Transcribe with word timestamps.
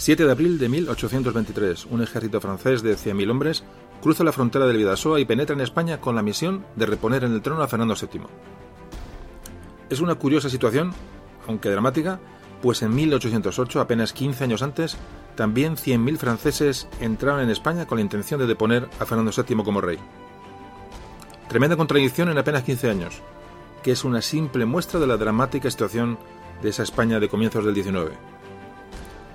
7 0.00 0.24
de 0.24 0.32
abril 0.32 0.58
de 0.58 0.70
1823, 0.70 1.84
un 1.90 2.02
ejército 2.02 2.40
francés 2.40 2.80
de 2.80 2.96
100.000 2.96 3.30
hombres 3.30 3.64
cruza 4.00 4.24
la 4.24 4.32
frontera 4.32 4.66
del 4.66 4.78
Vidasoa 4.78 5.20
y 5.20 5.26
penetra 5.26 5.54
en 5.54 5.60
España 5.60 6.00
con 6.00 6.16
la 6.16 6.22
misión 6.22 6.64
de 6.74 6.86
reponer 6.86 7.22
en 7.22 7.34
el 7.34 7.42
trono 7.42 7.62
a 7.62 7.68
Fernando 7.68 7.94
VII. 7.94 8.22
Es 9.90 10.00
una 10.00 10.14
curiosa 10.14 10.48
situación, 10.48 10.94
aunque 11.46 11.68
dramática, 11.68 12.18
pues 12.62 12.80
en 12.80 12.94
1808, 12.94 13.78
apenas 13.78 14.14
15 14.14 14.44
años 14.44 14.62
antes, 14.62 14.96
también 15.36 15.76
100.000 15.76 16.16
franceses 16.16 16.88
entraron 17.02 17.42
en 17.42 17.50
España 17.50 17.86
con 17.86 17.98
la 17.98 18.02
intención 18.02 18.40
de 18.40 18.46
deponer 18.46 18.88
a 19.00 19.04
Fernando 19.04 19.32
VII 19.36 19.62
como 19.62 19.82
rey. 19.82 19.98
Tremenda 21.50 21.76
contradicción 21.76 22.30
en 22.30 22.38
apenas 22.38 22.62
15 22.62 22.88
años, 22.88 23.20
que 23.82 23.92
es 23.92 24.02
una 24.02 24.22
simple 24.22 24.64
muestra 24.64 24.98
de 24.98 25.06
la 25.06 25.18
dramática 25.18 25.70
situación 25.70 26.18
de 26.62 26.70
esa 26.70 26.84
España 26.84 27.20
de 27.20 27.28
comienzos 27.28 27.66
del 27.66 27.74
XIX. 27.74 28.16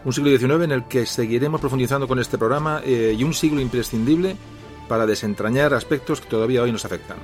Un 0.05 0.13
siglo 0.13 0.29
XIX 0.29 0.63
en 0.63 0.71
el 0.71 0.83
que 0.83 1.07
seguiremos 1.07 1.59
profundizando 1.59 2.07
con 2.07 2.19
este 2.19 2.37
programa 2.37 2.79
eh, 2.85 3.15
y 3.17 3.23
un 3.23 3.33
siglo 3.33 3.59
imprescindible 3.59 4.37
para 4.87 5.07
desentrañar 5.07 5.73
aspectos 5.73 6.21
que 6.21 6.29
todavía 6.29 6.61
hoy 6.61 6.71
nos 6.71 6.85
afectan. 6.85 7.17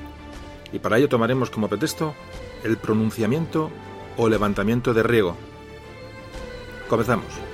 Y 0.74 0.80
para 0.80 0.98
ello 0.98 1.08
tomaremos 1.08 1.52
como 1.52 1.68
pretexto 1.68 2.16
el 2.64 2.78
pronunciamiento 2.78 3.70
o 4.18 4.28
levantamiento 4.28 4.96
de 4.96 5.04
riego. 5.04 5.38
Comenzamos. 6.90 7.50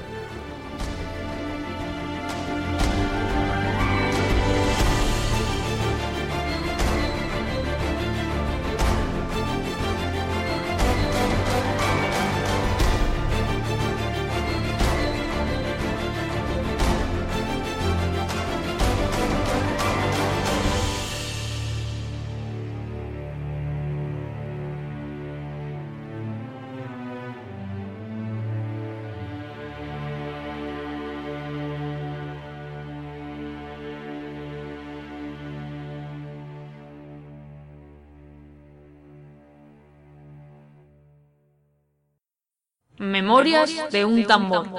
Memorias 43.27 43.91
de 43.91 44.05
un 44.05 44.25
tambor. 44.25 44.69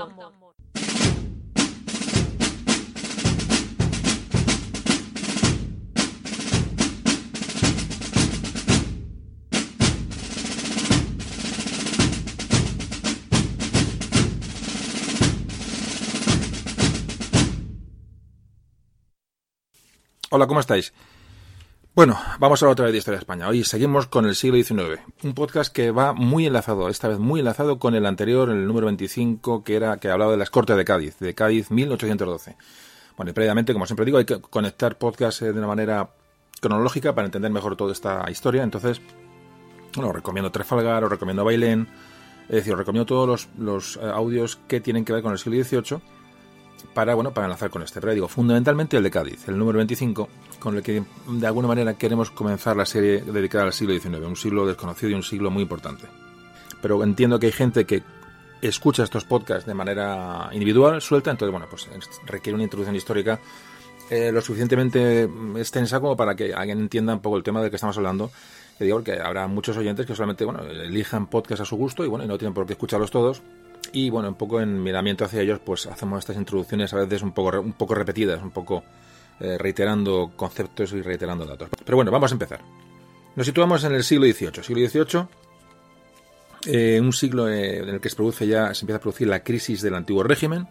Hola, 20.31 20.47
¿cómo 20.47 20.61
estáis? 20.61 20.95
Bueno, 21.99 22.17
vamos 22.39 22.63
a 22.63 22.65
hablar 22.65 22.75
otra 22.75 22.85
vez 22.85 22.93
de 22.93 22.99
Historia 22.99 23.17
de 23.17 23.23
España. 23.23 23.49
Hoy 23.49 23.65
seguimos 23.65 24.07
con 24.07 24.25
el 24.25 24.37
siglo 24.37 24.63
XIX. 24.63 25.03
Un 25.25 25.35
podcast 25.35 25.75
que 25.75 25.91
va 25.91 26.13
muy 26.13 26.47
enlazado, 26.47 26.89
esta 26.89 27.09
vez 27.09 27.19
muy 27.19 27.41
enlazado 27.41 27.81
con 27.81 27.97
el 27.97 28.07
anterior, 28.07 28.51
el 28.51 28.69
número 28.69 28.87
25, 28.87 29.65
que 29.65 29.75
era 29.75 29.97
que 29.97 30.09
hablaba 30.09 30.31
de 30.31 30.37
las 30.37 30.49
Cortes 30.49 30.77
de 30.77 30.85
Cádiz, 30.85 31.19
de 31.19 31.35
Cádiz 31.35 31.73
1812. 31.73 32.57
Bueno, 33.17 33.31
y 33.31 33.35
previamente, 33.35 33.73
como 33.73 33.85
siempre 33.85 34.07
digo, 34.07 34.19
hay 34.19 34.27
que 34.27 34.41
conectar 34.41 34.97
podcasts 34.97 35.41
de 35.41 35.51
una 35.51 35.67
manera 35.67 36.11
cronológica 36.61 37.17
para 37.17 37.27
entender 37.27 37.51
mejor 37.51 37.75
toda 37.75 37.91
esta 37.91 38.25
historia. 38.31 38.63
Entonces, 38.63 39.01
bueno, 39.97 40.11
os 40.11 40.15
recomiendo 40.15 40.53
Trafalgar, 40.53 41.03
os 41.03 41.11
recomiendo 41.11 41.45
Bailén, 41.45 41.89
es 42.49 42.55
decir, 42.55 42.75
os 42.75 42.79
recomiendo 42.79 43.07
todos 43.07 43.27
los, 43.27 43.49
los 43.59 43.97
eh, 43.97 44.09
audios 44.09 44.61
que 44.69 44.81
tienen 44.81 45.05
que 45.05 45.15
ver 45.15 45.23
con 45.25 45.33
el 45.33 45.39
siglo 45.39 45.65
XVIII 45.65 46.01
para, 46.95 47.15
bueno, 47.15 47.33
para 47.33 47.47
enlazar 47.47 47.71
con 47.71 47.83
este. 47.83 48.01
Pero 48.01 48.15
digo, 48.15 48.29
fundamentalmente 48.29 48.97
el 48.97 49.03
de 49.03 49.11
Cádiz, 49.11 49.49
el 49.49 49.59
número 49.59 49.79
25, 49.79 50.29
con 50.59 50.77
el 50.77 50.83
que 50.83 51.03
de 51.29 51.47
alguna 51.47 51.69
manera 51.69 51.95
queremos 51.95 52.31
comenzar 52.31 52.77
la 52.77 52.87
serie 52.87 53.23
dedicada 53.23 53.65
al 53.65 53.73
siglo 53.73 53.99
XIX, 53.99 54.27
un 54.27 54.37
siglo 54.37 54.67
desconocido 54.67 55.11
y 55.11 55.15
un 55.15 55.23
siglo 55.23 55.51
muy 55.51 55.63
importante. 55.63 56.07
Pero 56.81 57.03
entiendo 57.03 57.39
que 57.39 57.47
hay 57.47 57.53
gente 57.53 57.85
que 57.85 58.03
escucha 58.61 59.05
estos 59.05 59.25
podcasts 59.25 59.67
de 59.67 59.75
manera 59.75 60.49
individual, 60.53 61.01
suelta, 61.01 61.31
entonces, 61.31 61.53
bueno, 61.53 61.67
pues 61.71 61.89
requiere 62.27 62.55
una 62.55 62.65
introducción 62.65 62.97
histórica 62.97 63.41
eh, 64.11 64.33
lo 64.33 64.41
suficientemente 64.41 65.25
extensa 65.57 66.01
como 66.01 66.17
para 66.17 66.35
que 66.35 66.55
alguien 66.55 66.79
entienda 66.79 67.13
un 67.13 67.21
poco 67.21 67.37
el 67.37 67.43
tema 67.43 67.61
del 67.61 67.71
que 67.71 67.77
estamos 67.77 67.97
hablando. 67.99 68.31
Que 68.79 68.85
digo 68.85 69.03
que 69.03 69.21
habrá 69.21 69.47
muchos 69.49 69.77
oyentes 69.77 70.07
que 70.07 70.15
solamente, 70.15 70.45
bueno, 70.45 70.63
elijan 70.63 71.27
podcasts 71.27 71.63
a 71.63 71.65
su 71.65 71.77
gusto 71.77 72.05
y, 72.05 72.09
bueno, 72.09 72.25
y 72.25 72.29
no 72.29 72.39
tienen 72.39 72.55
por 72.55 72.65
qué 72.65 72.73
escucharlos 72.73 73.11
todos 73.11 73.43
y 73.93 74.11
bueno, 74.11 74.29
un 74.29 74.35
poco 74.35 74.61
en 74.61 74.83
miramiento 74.83 75.25
hacia 75.25 75.43
ellos, 75.43 75.61
pues 75.65 75.87
hacemos 75.87 76.21
estas 76.21 76.37
introducciones 76.37 76.93
a 76.93 76.97
veces 76.97 77.23
un 77.23 77.33
poco, 77.33 77.61
un 77.61 77.73
poco 77.73 77.95
repetidas, 77.95 78.43
un 78.43 78.51
poco 78.51 78.85
eh, 79.41 79.57
reiterando 79.57 80.33
conceptos 80.35 80.93
y 80.93 81.03
reiterando 81.03 81.47
datos. 81.47 81.69
Pero 81.85 81.97
bueno, 81.97 82.11
vamos 82.11 82.33
a 82.33 82.35
empezar. 82.35 82.61
Nos 83.37 83.47
situamos 83.47 83.85
en 83.85 83.95
el 83.95 84.03
siglo 84.03 84.27
XVIII. 84.27 84.65
Siglo 84.65 84.89
XVIII, 84.89 85.27
eh, 86.67 87.01
un 87.01 87.13
siglo 87.13 87.49
eh, 87.49 87.79
en 87.79 87.89
el 87.89 88.01
que 88.01 88.11
se 88.11 88.17
produce 88.17 88.47
ya, 88.47 88.75
se 88.75 88.85
empieza 88.85 88.97
a 88.97 89.01
producir 89.01 89.29
la 89.29 89.45
crisis 89.45 89.81
del 89.81 89.95
antiguo 89.95 90.25
régimen. 90.25 90.67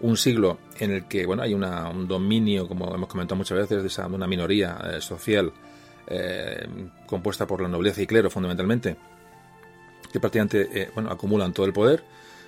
Un 0.00 0.16
siglo 0.16 0.58
en 0.78 0.90
el 0.90 1.04
que 1.04 1.26
bueno 1.26 1.42
hay 1.42 1.54
una, 1.54 1.88
un 1.88 2.08
dominio, 2.08 2.68
como 2.68 2.94
hemos 2.94 3.08
comentado 3.08 3.36
muchas 3.36 3.58
veces, 3.58 3.82
de, 3.82 3.88
esa, 3.88 4.08
de 4.08 4.14
una 4.14 4.26
minoría 4.26 5.00
social 5.00 5.52
compuesta 7.06 7.48
por 7.48 7.60
la 7.60 7.66
nobleza 7.68 8.00
y 8.00 8.06
clero 8.06 8.30
fundamentalmente, 8.30 8.96
que 10.16 10.20
prácticamente 10.20 10.90
bueno, 10.94 11.10
acumulan 11.10 11.52
todo 11.52 11.66
el 11.66 11.72
poder. 11.72 12.02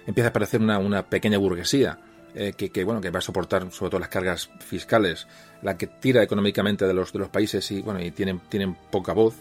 Empieza 0.06 0.29
a 0.29 0.31
aparecer 0.31 0.61
una, 0.61 0.79
una 0.79 1.03
pequeña 1.03 1.37
burguesía 1.37 1.99
eh, 2.35 2.53
que, 2.53 2.85
bueno 2.85 3.00
que 3.00 3.11
va 3.11 3.19
a 3.19 3.23
soportar 3.23 3.70
sobre 3.73 3.91
todo 3.91 4.00
las 4.00 4.09
cargas 4.11 4.50
fiscales, 4.61 5.26
la 5.62 5.76
que 5.76 5.87
tira 5.87 6.23
económicamente 6.23 6.87
de 6.87 6.94
los 6.94 7.12
de 7.12 7.19
los 7.19 7.31
países 7.31 7.70
y 7.70 7.81
bueno 7.82 8.00
y 8.00 8.11
tienen 8.11 8.41
tienen 8.49 8.75
poca 8.91 9.12
voz. 9.12 9.35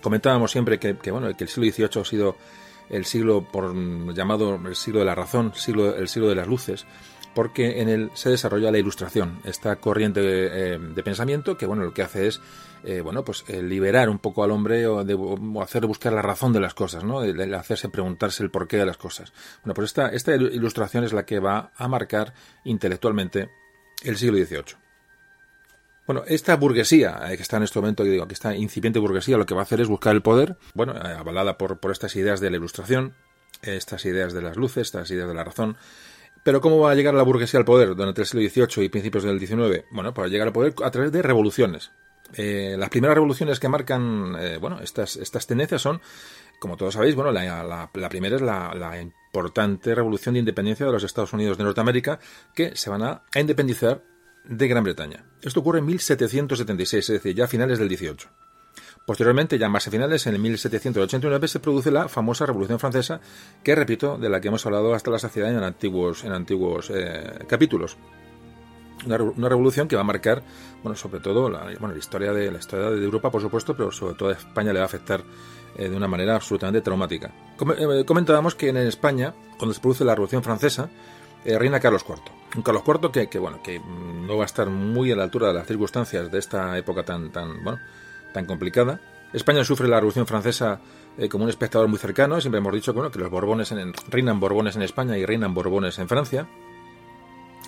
Comentábamos 0.00 0.50
siempre 0.50 0.78
que, 0.78 0.94
bueno 1.10 1.36
que 1.36 1.44
el 1.44 1.50
siglo 1.50 1.70
XVIII 1.70 2.00
ha 2.00 2.04
sido 2.04 2.36
el 2.90 3.04
siglo 3.04 3.42
por 3.42 3.74
llamado 4.14 4.58
el 4.66 4.76
siglo 4.76 5.00
de 5.00 5.06
la 5.06 5.14
razón, 5.14 5.52
siglo, 5.54 5.94
el 5.94 6.08
siglo 6.08 6.28
de 6.28 6.36
las 6.36 6.46
luces, 6.46 6.86
porque 7.34 7.80
en 7.80 7.88
él 7.88 8.10
se 8.14 8.30
desarrolla 8.30 8.70
la 8.70 8.78
ilustración, 8.78 9.40
esta 9.44 9.76
corriente 9.76 10.20
eh, 10.22 10.78
de 10.78 11.02
pensamiento 11.02 11.56
que 11.56 11.66
bueno 11.66 11.84
lo 11.84 11.94
que 11.94 12.02
hace 12.02 12.26
es 12.26 12.40
eh, 12.84 13.00
bueno 13.00 13.24
pues 13.24 13.44
eh, 13.48 13.62
liberar 13.62 14.08
un 14.08 14.18
poco 14.18 14.42
al 14.44 14.50
hombre 14.50 14.86
o, 14.86 15.04
de, 15.04 15.16
hacerle 15.62 15.88
buscar 15.88 16.12
la 16.12 16.22
razón 16.22 16.52
de 16.52 16.60
las 16.60 16.74
cosas, 16.74 17.04
¿no? 17.04 17.20
De, 17.20 17.56
hacerse 17.56 17.88
preguntarse 17.88 18.42
el 18.42 18.50
porqué 18.50 18.76
de 18.76 18.86
las 18.86 18.96
cosas. 18.96 19.32
Bueno 19.62 19.74
pues 19.74 19.86
esta 19.86 20.08
esta 20.08 20.34
ilustración 20.34 21.04
es 21.04 21.12
la 21.12 21.24
que 21.24 21.40
va 21.40 21.72
a 21.76 21.88
marcar 21.88 22.34
intelectualmente 22.64 23.50
el 24.02 24.16
siglo 24.16 24.38
XVIII. 24.38 24.76
Bueno, 26.06 26.22
esta 26.26 26.56
burguesía 26.56 27.20
que 27.28 27.42
está 27.42 27.58
en 27.58 27.64
este 27.64 27.78
momento, 27.78 28.02
que 28.02 28.08
digo, 28.08 28.26
que 28.26 28.32
esta 28.32 28.56
incipiente 28.56 28.98
burguesía, 28.98 29.36
lo 29.36 29.44
que 29.44 29.54
va 29.54 29.60
a 29.60 29.64
hacer 29.64 29.82
es 29.82 29.88
buscar 29.88 30.14
el 30.14 30.22
poder, 30.22 30.56
bueno, 30.72 30.94
avalada 30.94 31.58
por, 31.58 31.80
por 31.80 31.90
estas 31.90 32.16
ideas 32.16 32.40
de 32.40 32.50
la 32.50 32.56
ilustración, 32.56 33.14
estas 33.60 34.04
ideas 34.04 34.32
de 34.32 34.40
las 34.40 34.56
luces, 34.56 34.86
estas 34.86 35.10
ideas 35.10 35.28
de 35.28 35.34
la 35.34 35.44
razón, 35.44 35.76
pero 36.48 36.62
¿cómo 36.62 36.78
va 36.78 36.92
a 36.92 36.94
llegar 36.94 37.12
la 37.12 37.24
burguesía 37.24 37.60
al 37.60 37.66
poder 37.66 37.94
durante 37.94 38.22
el 38.22 38.26
siglo 38.26 38.48
XVIII 38.48 38.86
y 38.86 38.88
principios 38.88 39.22
del 39.22 39.38
XIX? 39.38 39.84
Bueno, 39.90 40.14
para 40.14 40.28
llegar 40.28 40.46
al 40.46 40.52
poder 40.54 40.72
a 40.82 40.90
través 40.90 41.12
de 41.12 41.20
revoluciones. 41.20 41.90
Eh, 42.32 42.74
las 42.78 42.88
primeras 42.88 43.16
revoluciones 43.16 43.60
que 43.60 43.68
marcan 43.68 44.34
eh, 44.40 44.56
bueno, 44.56 44.80
estas, 44.80 45.16
estas 45.16 45.46
tendencias 45.46 45.82
son, 45.82 46.00
como 46.58 46.78
todos 46.78 46.94
sabéis, 46.94 47.14
bueno, 47.14 47.32
la, 47.32 47.90
primera 48.08 48.36
es 48.36 48.40
la, 48.40 48.98
importante 48.98 49.94
revolución 49.94 50.32
de 50.32 50.38
independencia 50.38 50.86
de 50.86 50.92
los 50.92 51.04
Estados 51.04 51.34
Unidos 51.34 51.58
de 51.58 51.64
Norteamérica, 51.64 52.18
que 52.54 52.74
se 52.74 52.88
van 52.88 53.02
a, 53.02 53.24
a 53.30 53.40
independizar 53.40 54.02
de 54.46 54.68
Gran 54.68 54.84
Bretaña. 54.84 55.26
Esto 55.42 55.60
ocurre 55.60 55.80
en 55.80 55.84
1776, 55.84 57.10
es 57.10 57.22
decir, 57.22 57.36
ya 57.36 57.44
a 57.44 57.48
finales 57.48 57.78
del 57.78 57.94
XVIII. 57.94 58.26
Posteriormente, 59.08 59.58
ya 59.58 59.70
más 59.70 59.88
a 59.88 59.90
finales, 59.90 60.26
en 60.26 60.34
el 60.34 60.40
1789, 60.42 61.48
se 61.48 61.60
produce 61.60 61.90
la 61.90 62.10
famosa 62.10 62.44
Revolución 62.44 62.78
Francesa, 62.78 63.22
que 63.64 63.74
repito, 63.74 64.18
de 64.18 64.28
la 64.28 64.38
que 64.38 64.48
hemos 64.48 64.66
hablado 64.66 64.92
hasta 64.92 65.10
la 65.10 65.18
saciedad 65.18 65.50
en 65.50 65.62
antiguos, 65.62 66.24
en 66.24 66.32
antiguos 66.32 66.90
eh, 66.94 67.46
capítulos. 67.48 67.96
Una, 69.06 69.48
revolución 69.48 69.88
que 69.88 69.96
va 69.96 70.02
a 70.02 70.04
marcar, 70.04 70.42
bueno, 70.82 70.94
sobre 70.94 71.20
todo 71.20 71.48
la, 71.48 71.60
bueno, 71.80 71.94
la 71.94 71.98
historia 71.98 72.34
de 72.34 72.52
la 72.52 72.58
historia 72.58 72.90
de 72.90 73.02
Europa, 73.02 73.30
por 73.30 73.40
supuesto, 73.40 73.74
pero 73.74 73.90
sobre 73.90 74.14
todo 74.14 74.28
a 74.28 74.32
España 74.32 74.74
le 74.74 74.80
va 74.80 74.84
a 74.84 74.88
afectar 74.88 75.24
eh, 75.78 75.88
de 75.88 75.96
una 75.96 76.06
manera 76.06 76.34
absolutamente 76.34 76.82
traumática. 76.82 77.32
Eh, 77.78 78.04
comentábamos 78.04 78.56
que 78.56 78.68
en 78.68 78.76
España, 78.76 79.32
cuando 79.56 79.72
se 79.72 79.80
produce 79.80 80.04
la 80.04 80.14
Revolución 80.16 80.42
Francesa, 80.42 80.90
reina 81.46 81.80
Carlos 81.80 82.04
IV. 82.06 82.20
Un 82.56 82.62
Carlos 82.62 82.82
IV 82.86 83.10
que, 83.10 83.28
que, 83.30 83.38
bueno, 83.38 83.62
que 83.62 83.80
no 83.80 84.36
va 84.36 84.42
a 84.42 84.46
estar 84.46 84.68
muy 84.68 85.10
a 85.12 85.16
la 85.16 85.22
altura 85.22 85.48
de 85.48 85.54
las 85.54 85.66
circunstancias 85.66 86.30
de 86.30 86.38
esta 86.38 86.76
época 86.76 87.04
tan, 87.04 87.32
tan, 87.32 87.64
bueno, 87.64 87.78
tan 88.32 88.46
complicada. 88.46 89.00
España 89.32 89.62
sufre 89.64 89.88
la 89.88 89.96
Revolución 89.96 90.26
Francesa 90.26 90.80
eh, 91.18 91.28
como 91.28 91.44
un 91.44 91.50
espectador 91.50 91.88
muy 91.88 91.98
cercano. 91.98 92.40
Siempre 92.40 92.58
hemos 92.58 92.72
dicho 92.72 92.94
bueno, 92.94 93.10
que 93.10 93.18
los 93.18 93.30
Borbones 93.30 93.72
en, 93.72 93.92
reinan 94.08 94.40
Borbones 94.40 94.76
en 94.76 94.82
España 94.82 95.18
y 95.18 95.26
reinan 95.26 95.54
Borbones 95.54 95.98
en 95.98 96.08
Francia. 96.08 96.48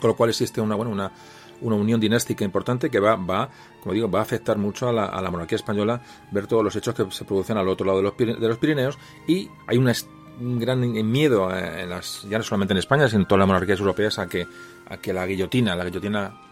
Con 0.01 0.09
lo 0.09 0.17
cual 0.17 0.31
existe 0.31 0.61
una, 0.61 0.75
bueno, 0.75 0.91
una, 0.91 1.12
una 1.61 1.77
unión 1.77 2.01
dinástica 2.01 2.45
importante 2.45 2.91
que 2.91 3.01
va, 3.01 3.17
va, 3.17 3.51
como 3.83 3.93
digo, 3.93 4.11
va 4.11 4.21
a 4.21 4.23
afectar 4.23 4.57
mucho 4.57 4.89
a 4.89 4.93
la, 4.93 5.31
monarquía 5.31 5.57
española 5.57 6.01
ver 6.31 6.47
todos 6.47 6.65
los 6.65 6.75
hechos 6.77 6.95
que 6.95 7.11
se 7.11 7.25
producen 7.25 7.59
al 7.59 7.69
otro 7.69 7.87
lado 7.87 7.99
de 7.99 8.05
los, 8.05 8.17
de 8.17 8.49
los 8.49 8.59
Pirineos 8.59 8.99
y 9.27 9.51
hay 9.67 9.77
una, 9.77 9.93
un 10.41 10.59
gran 10.59 10.81
miedo 10.81 11.55
en 11.55 11.91
las, 11.91 12.23
ya 12.29 12.39
no 12.39 12.45
solamente 12.45 12.73
en 12.73 12.79
España, 12.79 13.09
sino 13.09 13.23
en 13.23 13.29
todas 13.29 13.41
las 13.41 13.49
monarquías 13.49 13.81
europeas 13.81 14.19
a 14.19 14.27
que, 14.27 14.47
a 14.89 14.97
que 14.97 15.12
la 15.12 15.27
guillotina, 15.27 15.77
la 15.77 15.85
guillotina 15.85 16.50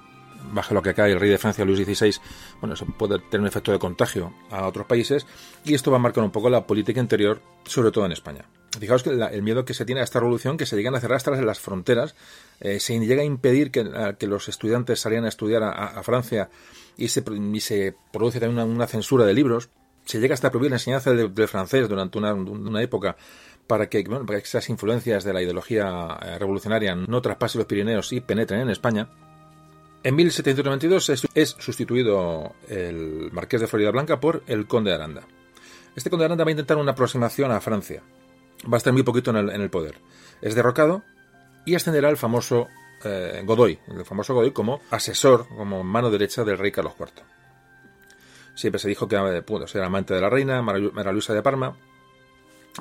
baje 0.52 0.75
lo 0.75 0.82
que 0.82 0.94
cae 0.94 1.12
el 1.12 1.20
rey 1.20 1.31
de 1.31 1.38
Francia 1.38 1.64
Luis 1.64 1.85
XVI, 1.85 2.14
bueno, 2.61 2.75
eso 2.75 2.87
puede 2.87 3.19
tener 3.19 3.40
un 3.40 3.46
efecto 3.46 3.73
de 3.73 3.79
contagio 3.79 4.32
a 4.50 4.67
otros 4.67 4.87
países 4.87 5.26
y 5.64 5.75
esto 5.75 5.90
va 5.90 5.99
a 5.99 6.00
marcar 6.00 6.25
un 6.25 6.31
poco 6.31 6.50
la 6.50 6.67
política 6.67 7.00
interior, 7.00 7.40
sobre 7.64 7.90
todo 7.90 8.06
en 8.06 8.12
España. 8.12 8.44
Fijaos 8.79 9.02
que 9.02 9.11
el 9.11 9.43
miedo 9.43 9.64
que 9.64 9.75
se 9.75 9.85
tiene 9.85 10.02
a 10.02 10.05
esta 10.05 10.20
revolución, 10.20 10.56
que 10.56 10.67
se 10.67 10.76
llegan 10.76 10.94
a 10.94 11.00
cerrar 11.00 11.17
hasta 11.17 11.31
las 11.31 11.58
fronteras, 11.58 12.14
eh, 12.61 12.81
se 12.81 12.99
llega 12.99 13.23
a 13.23 13.25
impedir 13.25 13.70
que, 13.70 13.85
los 14.26 14.49
estudiantes 14.49 15.00
salieran 15.00 15.25
a 15.25 15.29
estudiar 15.29 15.62
a, 15.62 16.02
Francia 16.02 16.50
y 16.96 17.08
se, 17.08 17.25
y 17.52 17.61
se 17.61 17.94
produce 18.12 18.41
también 18.41 18.69
una, 18.69 18.87
censura 18.87 19.25
de 19.25 19.34
libros, 19.34 19.70
se 20.05 20.20
llega 20.20 20.34
hasta 20.34 20.49
a 20.49 20.50
prohibir 20.50 20.70
la 20.70 20.76
enseñanza 20.76 21.12
del, 21.12 21.49
francés 21.49 21.88
durante 21.88 22.19
una, 22.19 22.34
una 22.34 22.82
época 22.82 23.17
para 23.69 23.88
que, 23.88 24.02
bueno, 24.02 24.26
para 24.26 24.41
que 24.41 24.46
esas 24.46 24.69
influencias 24.70 25.23
de 25.23 25.32
la 25.32 25.43
ideología 25.43 26.19
eh, 26.23 26.38
revolucionaria 26.38 26.94
no 26.94 27.23
traspasen 27.23 27.61
los 27.61 27.67
Pirineos 27.67 28.12
y 28.12 28.20
penetren 28.20 28.62
en 28.62 28.70
España. 28.70 29.08
En 30.04 30.14
1792 30.14 31.28
es, 31.34 31.56
sustituido 31.58 32.54
el 32.68 33.30
marqués 33.32 33.60
de 33.60 33.66
Florida 33.66 33.90
Blanca 33.90 34.20
por 34.20 34.42
el 34.46 34.66
conde 34.66 34.90
de 34.90 34.96
Aranda. 34.96 35.22
Este 35.96 36.08
conde 36.08 36.22
de 36.22 36.26
Aranda 36.26 36.44
va 36.44 36.48
a 36.48 36.52
intentar 36.52 36.76
una 36.76 36.92
aproximación 36.92 37.50
a 37.50 37.60
Francia. 37.60 38.02
Va 38.64 38.76
a 38.76 38.78
estar 38.78 38.92
muy 38.92 39.02
poquito 39.02 39.30
en 39.36 39.48
el, 39.48 39.70
poder. 39.70 39.96
Es 40.40 40.54
derrocado 40.54 41.02
y 41.66 41.74
ascenderá 41.74 42.10
el 42.10 42.16
famoso 42.16 42.68
eh, 43.04 43.42
Godoy, 43.44 43.78
el 43.88 44.04
famoso 44.04 44.34
Godoy 44.34 44.52
como 44.52 44.80
asesor, 44.90 45.48
como 45.48 45.82
mano 45.82 46.10
derecha 46.10 46.44
del 46.44 46.58
rey 46.58 46.70
Carlos 46.70 46.94
IV. 46.98 47.10
Siempre 48.54 48.78
se 48.78 48.88
dijo 48.88 49.08
que 49.08 49.16
eh, 49.16 49.42
pudo 49.42 49.66
ser 49.66 49.82
amante 49.82 50.14
de 50.14 50.20
la 50.20 50.30
reina, 50.30 50.62
María 50.62 51.12
Luisa 51.12 51.34
de 51.34 51.42
Parma, 51.42 51.76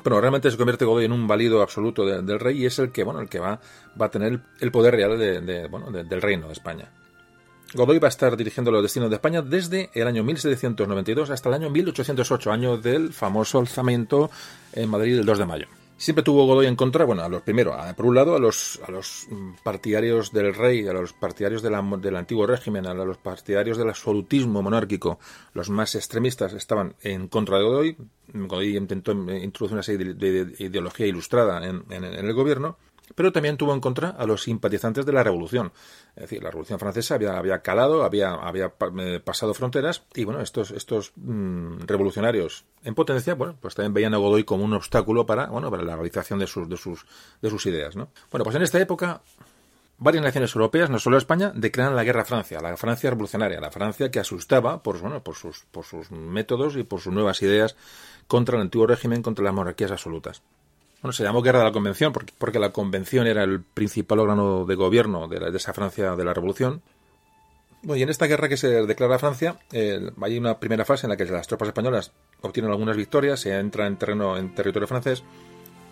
pero 0.04 0.20
realmente 0.20 0.50
se 0.50 0.56
convierte 0.56 0.84
Godoy 0.84 1.04
en 1.04 1.12
un 1.12 1.26
válido 1.26 1.62
absoluto 1.62 2.06
del 2.06 2.38
rey 2.38 2.62
y 2.62 2.66
es 2.66 2.78
el 2.78 2.92
que, 2.92 3.02
bueno, 3.02 3.20
el 3.20 3.28
que 3.28 3.40
va, 3.40 3.60
a 3.98 4.08
tener 4.08 4.40
el 4.60 4.70
poder 4.70 4.94
real 4.94 5.18
de, 5.18 5.66
bueno, 5.68 5.90
del 5.90 6.22
reino 6.22 6.46
de 6.46 6.52
España. 6.52 6.90
Godoy 7.74 7.98
va 7.98 8.08
a 8.08 8.08
estar 8.08 8.34
dirigiendo 8.34 8.70
los 8.70 8.82
destinos 8.82 9.10
de 9.10 9.16
España 9.16 9.42
desde 9.42 9.90
el 9.92 10.06
año 10.06 10.24
1792 10.24 11.28
hasta 11.28 11.50
el 11.50 11.54
año 11.54 11.68
1808, 11.68 12.50
año 12.50 12.78
del 12.78 13.12
famoso 13.12 13.58
alzamiento 13.58 14.30
en 14.72 14.88
Madrid 14.88 15.16
del 15.16 15.26
2 15.26 15.38
de 15.38 15.44
mayo. 15.44 15.66
Siempre 15.98 16.22
tuvo 16.22 16.46
Godoy 16.46 16.66
en 16.66 16.76
contra, 16.76 17.04
bueno, 17.04 17.22
a 17.22 17.28
los 17.28 17.42
primero, 17.42 17.76
por 17.94 18.06
un 18.06 18.14
lado, 18.14 18.36
a 18.36 18.38
los, 18.38 18.80
a 18.86 18.90
los 18.90 19.26
partidarios 19.64 20.32
del 20.32 20.54
rey, 20.54 20.86
a 20.86 20.94
los 20.94 21.12
partidarios 21.12 21.60
del 21.60 22.16
antiguo 22.16 22.46
régimen, 22.46 22.86
a 22.86 22.94
los 22.94 23.18
partidarios 23.18 23.76
del 23.76 23.90
absolutismo 23.90 24.62
monárquico, 24.62 25.18
los 25.52 25.68
más 25.68 25.94
extremistas 25.94 26.54
estaban 26.54 26.94
en 27.02 27.28
contra 27.28 27.58
de 27.58 27.64
Godoy. 27.64 27.96
Godoy 28.32 28.76
intentó 28.78 29.12
introducir 29.12 29.74
una 29.74 29.82
serie 29.82 30.14
de, 30.14 30.54
ideología 30.58 31.06
ilustrada 31.06 31.66
en 31.66 31.84
el 31.92 32.32
gobierno 32.32 32.78
pero 33.14 33.32
también 33.32 33.56
tuvo 33.56 33.74
en 33.74 33.80
contra 33.80 34.10
a 34.10 34.26
los 34.26 34.42
simpatizantes 34.42 35.06
de 35.06 35.12
la 35.12 35.22
Revolución. 35.22 35.72
Es 36.16 36.22
decir, 36.22 36.42
la 36.42 36.50
Revolución 36.50 36.78
Francesa 36.78 37.14
había, 37.14 37.36
había 37.36 37.60
calado, 37.60 38.04
había, 38.04 38.34
había 38.34 38.72
eh, 38.98 39.20
pasado 39.20 39.54
fronteras 39.54 40.02
y 40.14 40.24
bueno, 40.24 40.40
estos, 40.40 40.70
estos 40.70 41.12
mm, 41.16 41.80
revolucionarios 41.86 42.64
en 42.84 42.94
potencia, 42.94 43.34
bueno, 43.34 43.56
pues 43.60 43.74
también 43.74 43.94
veían 43.94 44.14
a 44.14 44.18
Godoy 44.18 44.44
como 44.44 44.64
un 44.64 44.72
obstáculo 44.74 45.26
para, 45.26 45.46
bueno, 45.46 45.70
para 45.70 45.82
la 45.82 45.94
realización 45.94 46.38
de 46.38 46.46
sus, 46.46 46.68
de 46.68 46.76
sus, 46.76 47.06
de 47.42 47.50
sus 47.50 47.66
ideas, 47.66 47.96
¿no? 47.96 48.10
Bueno, 48.30 48.44
pues 48.44 48.56
en 48.56 48.62
esta 48.62 48.80
época 48.80 49.22
varias 49.98 50.22
naciones 50.22 50.54
europeas, 50.54 50.90
no 50.90 50.98
solo 50.98 51.18
España, 51.18 51.52
declaran 51.54 51.96
la 51.96 52.04
guerra 52.04 52.22
a 52.22 52.24
Francia, 52.24 52.60
la 52.60 52.76
Francia 52.76 53.10
revolucionaria, 53.10 53.60
la 53.60 53.70
Francia 53.70 54.10
que 54.10 54.20
asustaba 54.20 54.82
por, 54.82 55.00
bueno, 55.00 55.22
por, 55.22 55.34
sus, 55.34 55.64
por 55.70 55.84
sus 55.84 56.10
métodos 56.10 56.76
y 56.76 56.84
por 56.84 57.00
sus 57.00 57.12
nuevas 57.12 57.42
ideas 57.42 57.76
contra 58.26 58.56
el 58.56 58.62
antiguo 58.62 58.86
régimen, 58.86 59.22
contra 59.22 59.44
las 59.44 59.54
monarquías 59.54 59.90
absolutas. 59.90 60.42
Bueno, 61.00 61.12
se 61.12 61.22
llamó 61.22 61.42
Guerra 61.42 61.60
de 61.60 61.64
la 61.66 61.72
Convención 61.72 62.12
porque, 62.12 62.58
la 62.58 62.70
Convención 62.70 63.26
era 63.26 63.44
el 63.44 63.62
principal 63.62 64.18
órgano 64.18 64.64
de 64.64 64.74
gobierno 64.74 65.28
de, 65.28 65.56
esa 65.56 65.72
Francia 65.72 66.16
de 66.16 66.24
la 66.24 66.34
Revolución. 66.34 66.82
Bueno, 67.82 68.00
y 68.00 68.02
en 68.02 68.08
esta 68.08 68.26
guerra 68.26 68.48
que 68.48 68.56
se 68.56 68.84
declara 68.84 69.20
Francia, 69.20 69.56
hay 69.70 70.38
una 70.38 70.58
primera 70.58 70.84
fase 70.84 71.06
en 71.06 71.10
la 71.10 71.16
que 71.16 71.24
las 71.26 71.46
tropas 71.46 71.68
españolas 71.68 72.12
obtienen 72.40 72.72
algunas 72.72 72.96
victorias, 72.96 73.38
se 73.38 73.56
entra 73.56 73.86
en 73.86 73.96
terreno 73.96 74.36
en 74.36 74.52
territorio 74.54 74.88
francés, 74.88 75.22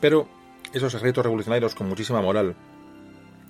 pero 0.01 0.29
esos 0.73 0.93
ejércitos 0.95 1.25
revolucionarios 1.25 1.77
con 1.77 1.89
muchísima 1.89 2.21
moral 2.21 2.57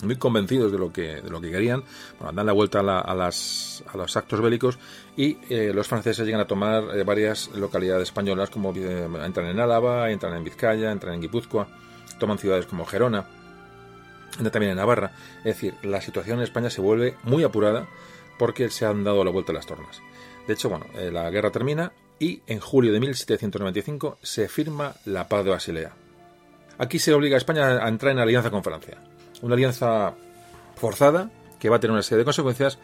muy 0.02 0.16
convencidos 0.16 0.72
de 0.72 0.78
lo 0.78 0.92
que, 0.92 1.22
de 1.22 1.30
lo 1.30 1.40
que 1.40 1.50
querían, 1.50 1.82
bueno, 2.18 2.32
dan 2.34 2.46
la 2.46 2.52
vuelta 2.52 2.80
a, 2.80 3.14
las, 3.14 3.82
a 3.86 3.96
los 3.96 4.16
actos 4.16 4.40
bélicos 4.40 4.78
y 5.16 5.38
eh, 5.48 5.72
los 5.74 5.88
franceses 5.88 6.26
llegan 6.26 6.40
a 6.40 6.46
tomar 6.46 6.84
eh, 6.94 7.02
varias 7.02 7.48
localidades 7.54 8.08
españolas, 8.08 8.50
como 8.50 8.72
eh, 8.74 9.08
entran 9.24 9.46
en 9.46 9.60
Álava, 9.60 10.10
entran 10.10 10.34
en 10.36 10.44
Vizcaya, 10.44 10.92
entran 10.92 11.14
en 11.14 11.22
Guipúzcoa, 11.22 11.68
toman 12.18 12.38
ciudades 12.38 12.66
como 12.66 12.84
Gerona, 12.84 13.26
entran 14.32 14.50
también 14.50 14.72
en 14.72 14.78
Navarra. 14.78 15.12
Es 15.38 15.56
decir, 15.56 15.74
la 15.82 16.00
situación 16.00 16.38
en 16.38 16.44
España 16.44 16.68
se 16.68 16.80
vuelve 16.80 17.16
muy 17.22 17.42
apurada 17.42 17.86
porque 18.38 18.68
se 18.68 18.84
han 18.84 19.02
dado 19.02 19.24
la 19.24 19.30
vuelta 19.30 19.52
a 19.52 19.54
las 19.54 19.66
tornas. 19.66 20.02
De 20.46 20.52
hecho, 20.52 20.68
bueno, 20.68 20.86
la 21.10 21.30
guerra 21.30 21.50
termina 21.50 21.92
y 22.18 22.42
en 22.46 22.60
julio 22.60 22.92
de 22.92 23.00
1795 23.00 24.18
se 24.22 24.48
firma 24.48 24.94
la 25.06 25.26
paz 25.28 25.44
de 25.44 25.50
Basilea. 25.50 25.92
Aquí 26.78 26.98
se 26.98 27.14
obliga 27.14 27.36
a 27.36 27.38
España 27.38 27.84
a 27.84 27.88
entrar 27.88 28.12
en 28.12 28.18
alianza 28.18 28.50
con 28.50 28.62
Francia 28.62 28.98
una 29.42 29.54
alianza 29.54 30.14
forzada 30.76 31.30
que 31.58 31.68
va 31.68 31.76
a 31.76 31.80
tener 31.80 31.92
una 31.92 32.02
serie 32.02 32.18
de 32.18 32.24
consecuencias 32.24 32.78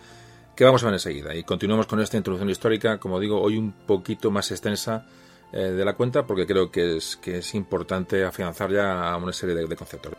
que 0.56 0.64
vamos 0.64 0.82
a 0.82 0.86
ver 0.86 0.94
enseguida. 0.94 1.34
Y 1.34 1.44
continuamos 1.44 1.86
con 1.86 2.00
esta 2.00 2.16
introducción 2.16 2.50
histórica, 2.50 2.98
como 2.98 3.20
digo, 3.20 3.40
hoy 3.40 3.56
un 3.56 3.72
poquito 3.72 4.30
más 4.30 4.50
extensa 4.50 5.06
eh, 5.52 5.58
de 5.58 5.84
la 5.84 5.94
cuenta, 5.94 6.26
porque 6.26 6.46
creo 6.46 6.70
que 6.70 6.96
es, 6.96 7.16
que 7.16 7.38
es 7.38 7.54
importante 7.54 8.24
afianzar 8.24 8.70
ya 8.70 9.16
una 9.16 9.32
serie 9.32 9.54
de 9.54 9.76
conceptos. 9.76 10.12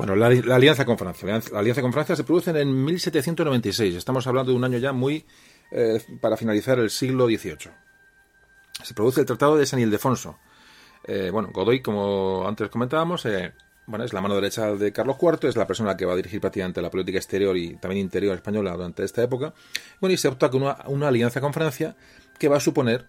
Bueno, 0.00 0.16
la, 0.16 0.28
alianza 0.28 0.86
con 0.86 0.96
Francia. 0.96 1.28
La, 1.52 1.58
alianza 1.58 1.82
con 1.82 1.92
Francia 1.92 2.16
se 2.16 2.24
produce 2.24 2.58
en 2.58 2.84
1796. 2.86 3.96
Estamos 3.96 4.26
hablando 4.26 4.50
de 4.50 4.56
un 4.56 4.64
año 4.64 4.78
ya 4.78 4.94
muy 4.94 5.26
eh, 5.70 6.02
para 6.22 6.38
finalizar 6.38 6.78
el 6.78 6.88
siglo 6.88 7.26
XVIII. 7.26 7.70
Se 8.82 8.94
produce 8.94 9.20
el 9.20 9.26
Tratado 9.26 9.58
de 9.58 9.66
San 9.66 9.78
Ildefonso. 9.78 10.38
Eh, 11.04 11.28
bueno, 11.30 11.50
Godoy, 11.52 11.82
como 11.82 12.48
antes 12.48 12.70
comentábamos, 12.70 13.26
eh, 13.26 13.52
bueno, 13.84 14.06
es 14.06 14.14
la 14.14 14.22
mano 14.22 14.36
derecha 14.36 14.74
de 14.74 14.90
Carlos 14.90 15.18
IV, 15.20 15.50
es 15.50 15.56
la 15.56 15.66
persona 15.66 15.94
que 15.98 16.06
va 16.06 16.14
a 16.14 16.16
dirigir 16.16 16.40
prácticamente 16.40 16.80
la 16.80 16.90
política 16.90 17.18
exterior 17.18 17.54
y 17.58 17.76
también 17.76 18.00
interior 18.00 18.34
española 18.34 18.72
durante 18.72 19.04
esta 19.04 19.22
época. 19.22 19.52
Bueno, 20.00 20.14
y 20.14 20.16
se 20.16 20.28
opta 20.28 20.48
con 20.48 20.62
una, 20.62 21.08
alianza 21.08 21.42
con 21.42 21.52
Francia 21.52 21.94
que 22.38 22.48
va 22.48 22.56
a 22.56 22.60
suponer 22.60 23.06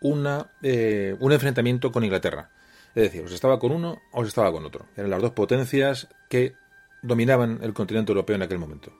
una, 0.00 0.46
un 0.62 1.32
enfrentamiento 1.32 1.92
con 1.92 2.02
Inglaterra. 2.02 2.48
Es 2.98 3.04
decir, 3.04 3.22
os 3.22 3.30
estaba 3.30 3.60
con 3.60 3.70
uno 3.70 4.02
o 4.10 4.22
os 4.22 4.26
estaba 4.26 4.50
con 4.50 4.64
otro. 4.64 4.86
Eran 4.96 5.10
las 5.10 5.22
dos 5.22 5.30
potencias 5.30 6.08
que 6.28 6.54
dominaban 7.00 7.60
el 7.62 7.72
continente 7.72 8.10
europeo 8.10 8.34
en 8.34 8.42
aquel 8.42 8.58
momento. 8.58 8.92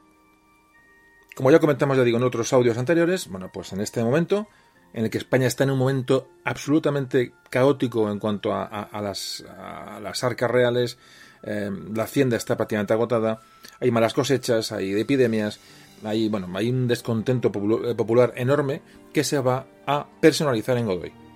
Como 1.34 1.50
ya 1.50 1.58
comentamos, 1.58 1.96
ya 1.96 2.04
digo, 2.04 2.16
en 2.16 2.22
otros 2.22 2.52
audios 2.52 2.78
anteriores, 2.78 3.26
bueno, 3.26 3.50
pues 3.52 3.72
en 3.72 3.80
este 3.80 4.00
momento, 4.04 4.46
en 4.92 5.02
el 5.02 5.10
que 5.10 5.18
España 5.18 5.48
está 5.48 5.64
en 5.64 5.72
un 5.72 5.80
momento 5.80 6.28
absolutamente 6.44 7.32
caótico 7.50 8.08
en 8.08 8.20
cuanto 8.20 8.54
a, 8.54 8.88
las, 9.02 9.42
arcas 10.22 10.48
reales, 10.48 10.96
eh, 11.42 11.68
la 11.92 12.04
hacienda 12.04 12.36
está 12.36 12.56
prácticamente 12.56 12.92
agotada, 12.92 13.40
hay 13.80 13.90
malas 13.90 14.14
cosechas, 14.14 14.70
hay 14.70 14.92
epidemias, 14.92 15.58
hay, 16.04 16.28
bueno, 16.28 16.48
hay 16.54 16.70
un 16.70 16.86
descontento 16.86 17.50
popular 17.50 18.32
enorme 18.36 18.80
que 19.12 19.24
se 19.24 19.40
va 19.40 19.66
a 19.88 20.06
personalizar 20.20 20.78
en 20.78 20.86
Godoy. 20.86 21.27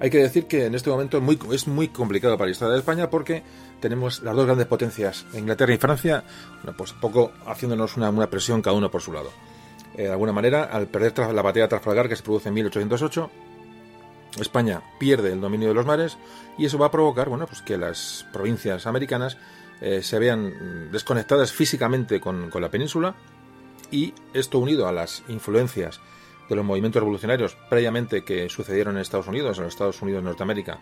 Hay 0.00 0.10
que 0.10 0.18
decir 0.18 0.46
que 0.46 0.66
en 0.66 0.74
este 0.74 0.90
momento 0.90 1.20
es 1.52 1.66
muy, 1.66 1.88
complicado 1.88 2.36
para 2.36 2.46
la 2.46 2.52
historia 2.52 2.72
de 2.72 2.78
España 2.78 3.10
porque 3.10 3.42
tenemos 3.80 4.22
las 4.22 4.36
dos 4.36 4.46
grandes 4.46 4.66
potencias, 4.66 5.26
Inglaterra 5.34 5.74
y 5.74 5.78
Francia, 5.78 6.24
bueno, 6.62 6.76
pues 6.76 6.92
poco 6.92 7.32
haciéndonos 7.46 7.96
una, 7.96 8.10
una, 8.10 8.30
presión 8.30 8.62
cada 8.62 8.76
uno 8.76 8.90
por 8.90 9.02
su 9.02 9.12
lado. 9.12 9.30
Eh, 9.96 10.04
de 10.04 10.10
alguna 10.10 10.32
manera, 10.32 10.64
al 10.64 10.86
perder 10.86 11.34
la 11.34 11.42
batalla 11.42 11.64
de 11.64 11.68
Trafalgar 11.68 12.08
que 12.08 12.14
se 12.14 12.22
produce 12.22 12.48
en 12.48 12.54
1808, 12.54 13.30
España 14.38 14.82
pierde 15.00 15.32
el 15.32 15.40
dominio 15.40 15.68
de 15.68 15.74
los 15.74 15.86
mares 15.86 16.16
y 16.56 16.66
eso 16.66 16.78
va 16.78 16.86
a 16.86 16.90
provocar 16.90 17.28
bueno, 17.28 17.46
pues 17.46 17.62
que 17.62 17.76
las 17.76 18.24
provincias 18.32 18.86
americanas 18.86 19.36
eh, 19.80 20.02
se 20.02 20.18
vean 20.18 20.92
desconectadas 20.92 21.52
físicamente 21.52 22.20
con, 22.20 22.50
con 22.50 22.62
la 22.62 22.70
península 22.70 23.16
y 23.90 24.14
esto 24.34 24.58
unido 24.58 24.86
a 24.86 24.92
las 24.92 25.22
influencias 25.28 26.00
de 26.48 26.56
los 26.56 26.64
movimientos 26.64 27.00
revolucionarios 27.00 27.56
previamente 27.68 28.24
que 28.24 28.48
sucedieron 28.48 28.96
en 28.96 29.02
Estados 29.02 29.28
Unidos, 29.28 29.58
en 29.58 29.64
los 29.64 29.74
Estados 29.74 30.00
Unidos 30.02 30.22
de 30.22 30.28
Norteamérica, 30.30 30.78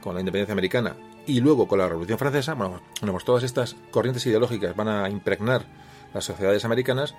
con 0.00 0.14
la 0.14 0.20
independencia 0.20 0.52
americana 0.52 0.96
y 1.26 1.40
luego 1.40 1.66
con 1.66 1.78
la 1.78 1.88
Revolución 1.88 2.18
Francesa, 2.18 2.54
bueno, 2.54 2.80
pues 3.00 3.24
todas 3.24 3.42
estas 3.42 3.76
corrientes 3.90 4.24
ideológicas 4.26 4.76
van 4.76 4.88
a 4.88 5.10
impregnar 5.10 5.66
las 6.14 6.24
sociedades 6.24 6.64
americanas, 6.64 7.14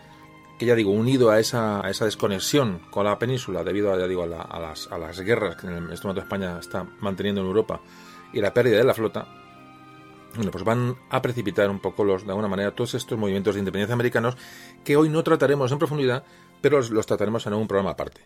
que 0.58 0.66
ya 0.66 0.76
digo, 0.76 0.92
unido 0.92 1.30
a 1.30 1.40
esa, 1.40 1.86
a 1.86 1.90
esa 1.90 2.06
desconexión 2.06 2.80
con 2.90 3.06
la 3.06 3.20
península 3.20 3.64
debido 3.64 3.94
a, 3.94 4.00
ya 4.00 4.08
digo, 4.08 4.24
a, 4.24 4.60
las, 4.60 4.88
a 4.92 4.98
las 4.98 5.20
guerras 5.20 5.58
que 5.58 5.68
en 5.68 5.92
este 5.92 6.08
momento 6.08 6.22
España 6.22 6.58
está 6.60 6.88
manteniendo 7.02 7.42
en 7.42 7.48
Europa 7.48 7.82
y 8.34 8.42
la 8.42 8.54
pérdida 8.54 8.78
de 8.78 8.84
la 8.84 8.94
flota, 8.94 9.28
bueno, 10.36 10.52
pues 10.52 10.64
van 10.64 10.96
a 11.10 11.22
precipitar 11.22 11.70
un 11.70 11.80
poco 11.80 12.04
los, 12.04 12.24
de 12.24 12.30
alguna 12.30 12.48
manera 12.48 12.74
todos 12.74 12.94
estos 12.94 13.18
movimientos 13.18 13.56
de 13.56 13.60
independencia 13.60 13.94
americanos 13.94 14.38
que 14.84 14.96
hoy 14.96 15.10
no 15.10 15.24
trataremos 15.24 15.72
en 15.72 15.80
profundidad, 15.80 16.24
pero 16.62 16.82
los, 16.82 17.06
trataremos 17.06 17.46
en 17.48 17.54
un 17.54 17.68
programa 17.68 17.92
aparte. 17.92 18.22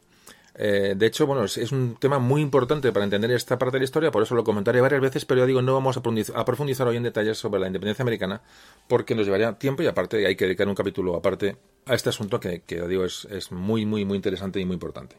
Eh, 0.55 0.95
de 0.97 1.05
hecho, 1.05 1.25
bueno, 1.25 1.45
es, 1.45 1.71
un 1.71 1.95
tema 1.97 2.19
muy 2.19 2.41
importante 2.41 2.91
para 2.91 3.05
entender 3.05 3.31
esta 3.31 3.57
parte 3.57 3.77
de 3.77 3.79
la 3.79 3.85
historia, 3.85 4.11
por 4.11 4.21
eso 4.21 4.35
lo 4.35 4.43
comentaré 4.43 4.81
varias 4.81 5.01
veces, 5.01 5.25
pero 5.25 5.39
ya 5.39 5.45
digo, 5.45 5.61
no 5.61 5.73
vamos 5.73 5.97
a 5.97 6.01
profundizar, 6.45 6.87
hoy 6.87 6.97
en 6.97 7.03
detalles 7.03 7.37
sobre 7.37 7.61
la 7.61 7.67
independencia 7.67 8.03
americana, 8.03 8.41
porque 8.87 9.15
nos 9.15 9.25
llevaría 9.25 9.53
tiempo 9.53 9.81
y 9.81 9.87
aparte 9.87 10.25
hay 10.25 10.35
que 10.35 10.45
dedicar 10.45 10.67
un 10.67 10.75
capítulo 10.75 11.15
aparte 11.15 11.55
a 11.85 11.93
este 11.93 12.09
asunto 12.09 12.39
que, 12.39 12.61
que 12.61 12.81
digo, 12.87 13.05
es, 13.05 13.25
es 13.31 13.51
muy, 13.51 13.85
muy, 13.85 14.03
muy 14.03 14.17
interesante 14.17 14.59
y 14.59 14.65
muy 14.65 14.73
importante. 14.73 15.15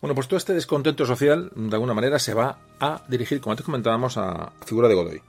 Bueno, 0.00 0.14
pues 0.14 0.28
todo 0.28 0.36
este 0.36 0.54
descontento 0.54 1.04
social, 1.06 1.50
de 1.56 1.74
alguna 1.74 1.92
manera, 1.92 2.20
se 2.20 2.32
va 2.32 2.58
a 2.78 3.04
dirigir, 3.08 3.40
como 3.40 3.52
antes 3.52 3.66
comentábamos, 3.66 4.16
a 4.16 4.52
la 4.60 4.64
figura 4.64 4.86
de 4.86 4.94
Godoy. 4.94 5.22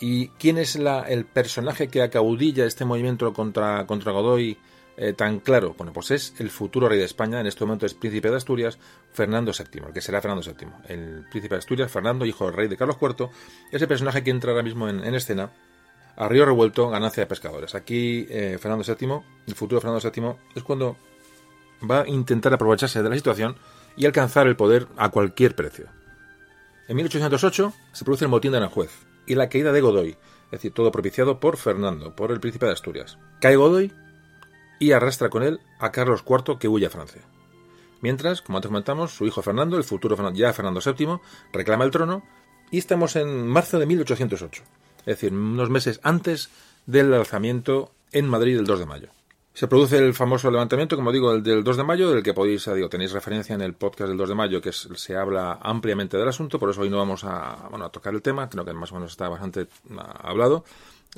¿Y 0.00 0.28
quién 0.28 0.58
es 0.58 0.76
la, 0.76 1.02
el 1.02 1.24
personaje 1.24 1.88
que 1.88 2.00
acaudilla 2.00 2.64
este 2.64 2.84
movimiento 2.84 3.32
contra, 3.32 3.86
contra 3.86 4.12
Godoy 4.12 4.56
eh, 5.02 5.14
tan 5.14 5.40
claro? 5.40 5.74
Bueno, 5.78 5.94
pues 5.94 6.10
es 6.10 6.34
el 6.40 6.50
futuro 6.50 6.86
rey 6.86 6.98
de 6.98 7.06
España, 7.06 7.40
en 7.40 7.46
este 7.46 7.64
momento 7.64 7.86
es 7.86 7.94
príncipe 7.94 8.28
de 8.28 8.36
Asturias, 8.36 8.78
Fernando 9.14 9.50
VII, 9.50 9.86
el 9.86 9.94
que 9.94 10.02
será 10.02 10.20
Fernando 10.20 10.44
VII. 10.44 10.68
El 10.88 11.24
príncipe 11.30 11.54
de 11.54 11.60
Asturias, 11.60 11.90
Fernando, 11.90 12.26
hijo 12.26 12.44
del 12.44 12.52
rey 12.52 12.68
de 12.68 12.76
Carlos 12.76 12.98
IV, 13.00 13.30
es 13.72 13.80
el 13.80 13.88
personaje 13.88 14.22
que 14.22 14.30
entra 14.30 14.50
ahora 14.50 14.62
mismo 14.62 14.90
en, 14.90 15.14
escena. 15.14 15.52
A 16.16 16.28
río 16.28 16.44
revuelto, 16.44 16.90
ganancia 16.90 17.22
de 17.22 17.26
pescadores. 17.26 17.74
Aquí 17.74 18.26
eh, 18.28 18.58
Fernando 18.60 18.84
VII, 18.84 19.22
el 19.46 19.54
futuro 19.54 19.80
Fernando 19.80 20.06
VII, 20.06 20.34
es 20.54 20.62
cuando 20.62 20.98
va 21.90 22.02
a 22.02 22.08
intentar 22.08 22.52
aprovecharse 22.52 23.02
de 23.02 23.08
la 23.08 23.16
situación 23.16 23.56
y 23.96 24.04
alcanzar 24.04 24.48
el 24.48 24.56
poder 24.56 24.86
a 24.98 25.08
cualquier 25.08 25.54
precio. 25.54 25.86
En 26.88 26.96
1808 26.96 27.72
se 27.92 28.04
produce 28.04 28.26
el 28.26 28.30
motín 28.30 28.50
de 28.50 28.58
Aranjuez, 28.58 28.90
y 29.24 29.34
la 29.34 29.48
caída 29.48 29.72
de 29.72 29.80
Godoy, 29.80 30.10
es 30.10 30.50
decir, 30.50 30.74
todo 30.74 30.92
propiciado 30.92 31.40
por 31.40 31.56
Fernando, 31.56 32.14
por 32.14 32.32
el 32.32 32.40
príncipe 32.40 32.66
de 32.66 32.72
Asturias. 32.72 33.16
Cae 33.40 33.56
Godoy 33.56 33.94
y 34.80 34.90
arrastra 34.90 35.28
con 35.28 35.44
él 35.44 35.60
a 35.78 35.92
Carlos 35.92 36.24
IV 36.28 36.58
que 36.58 36.66
huye 36.66 36.86
a 36.86 36.90
Francia. 36.90 37.22
Mientras, 38.00 38.42
como 38.42 38.58
antes 38.58 38.70
comentamos, 38.70 39.14
su 39.14 39.26
hijo 39.26 39.42
Fernando, 39.42 39.76
el 39.76 39.84
futuro 39.84 40.16
ya 40.32 40.52
Fernando 40.52 40.80
VII, 40.84 41.20
reclama 41.52 41.84
el 41.84 41.90
trono 41.92 42.24
y 42.72 42.78
estamos 42.78 43.14
en 43.14 43.46
marzo 43.46 43.78
de 43.78 43.86
1808, 43.86 44.62
es 45.00 45.06
decir, 45.06 45.32
unos 45.32 45.70
meses 45.70 46.00
antes 46.02 46.50
del 46.86 47.12
alzamiento 47.12 47.92
en 48.10 48.26
Madrid 48.26 48.58
el 48.58 48.64
2 48.64 48.80
de 48.80 48.86
mayo. 48.86 49.08
Se 49.52 49.68
produce 49.68 49.98
el 49.98 50.14
famoso 50.14 50.50
levantamiento, 50.50 50.96
como 50.96 51.12
digo, 51.12 51.32
el 51.32 51.42
del 51.42 51.62
2 51.62 51.76
de 51.76 51.84
mayo, 51.84 52.10
del 52.10 52.22
que 52.22 52.32
podéis, 52.32 52.64
digo, 52.72 52.88
tenéis 52.88 53.12
referencia 53.12 53.54
en 53.54 53.60
el 53.60 53.74
podcast 53.74 54.08
del 54.08 54.16
2 54.16 54.28
de 54.30 54.34
mayo, 54.34 54.62
que 54.62 54.72
se 54.72 55.16
habla 55.16 55.58
ampliamente 55.60 56.16
del 56.16 56.28
asunto, 56.28 56.58
por 56.58 56.70
eso 56.70 56.80
hoy 56.80 56.88
no 56.88 56.96
vamos 56.96 57.24
a, 57.24 57.66
a 57.66 57.88
tocar 57.90 58.14
el 58.14 58.22
tema, 58.22 58.48
creo 58.48 58.64
que 58.64 58.72
más 58.72 58.92
o 58.92 58.94
menos 58.94 59.10
está 59.10 59.28
bastante 59.28 59.66
ah, 59.98 60.20
hablado. 60.22 60.64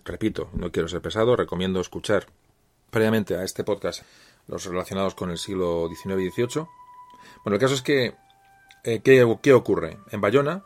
Repito, 0.04 0.48
no 0.54 0.72
quiero 0.72 0.88
ser 0.88 1.02
pesado, 1.02 1.36
recomiendo 1.36 1.78
escuchar 1.78 2.26
previamente 2.92 3.34
a 3.34 3.42
este 3.42 3.64
podcast 3.64 4.02
los 4.46 4.66
relacionados 4.66 5.14
con 5.14 5.30
el 5.30 5.38
siglo 5.38 5.88
XIX 5.88 6.20
y 6.20 6.30
XVIII. 6.30 6.66
Bueno, 7.42 7.54
el 7.54 7.58
caso 7.58 7.74
es 7.74 7.82
que, 7.82 8.14
eh, 8.84 9.00
¿qué, 9.02 9.26
¿qué 9.40 9.52
ocurre? 9.54 9.98
En 10.10 10.20
Bayona, 10.20 10.62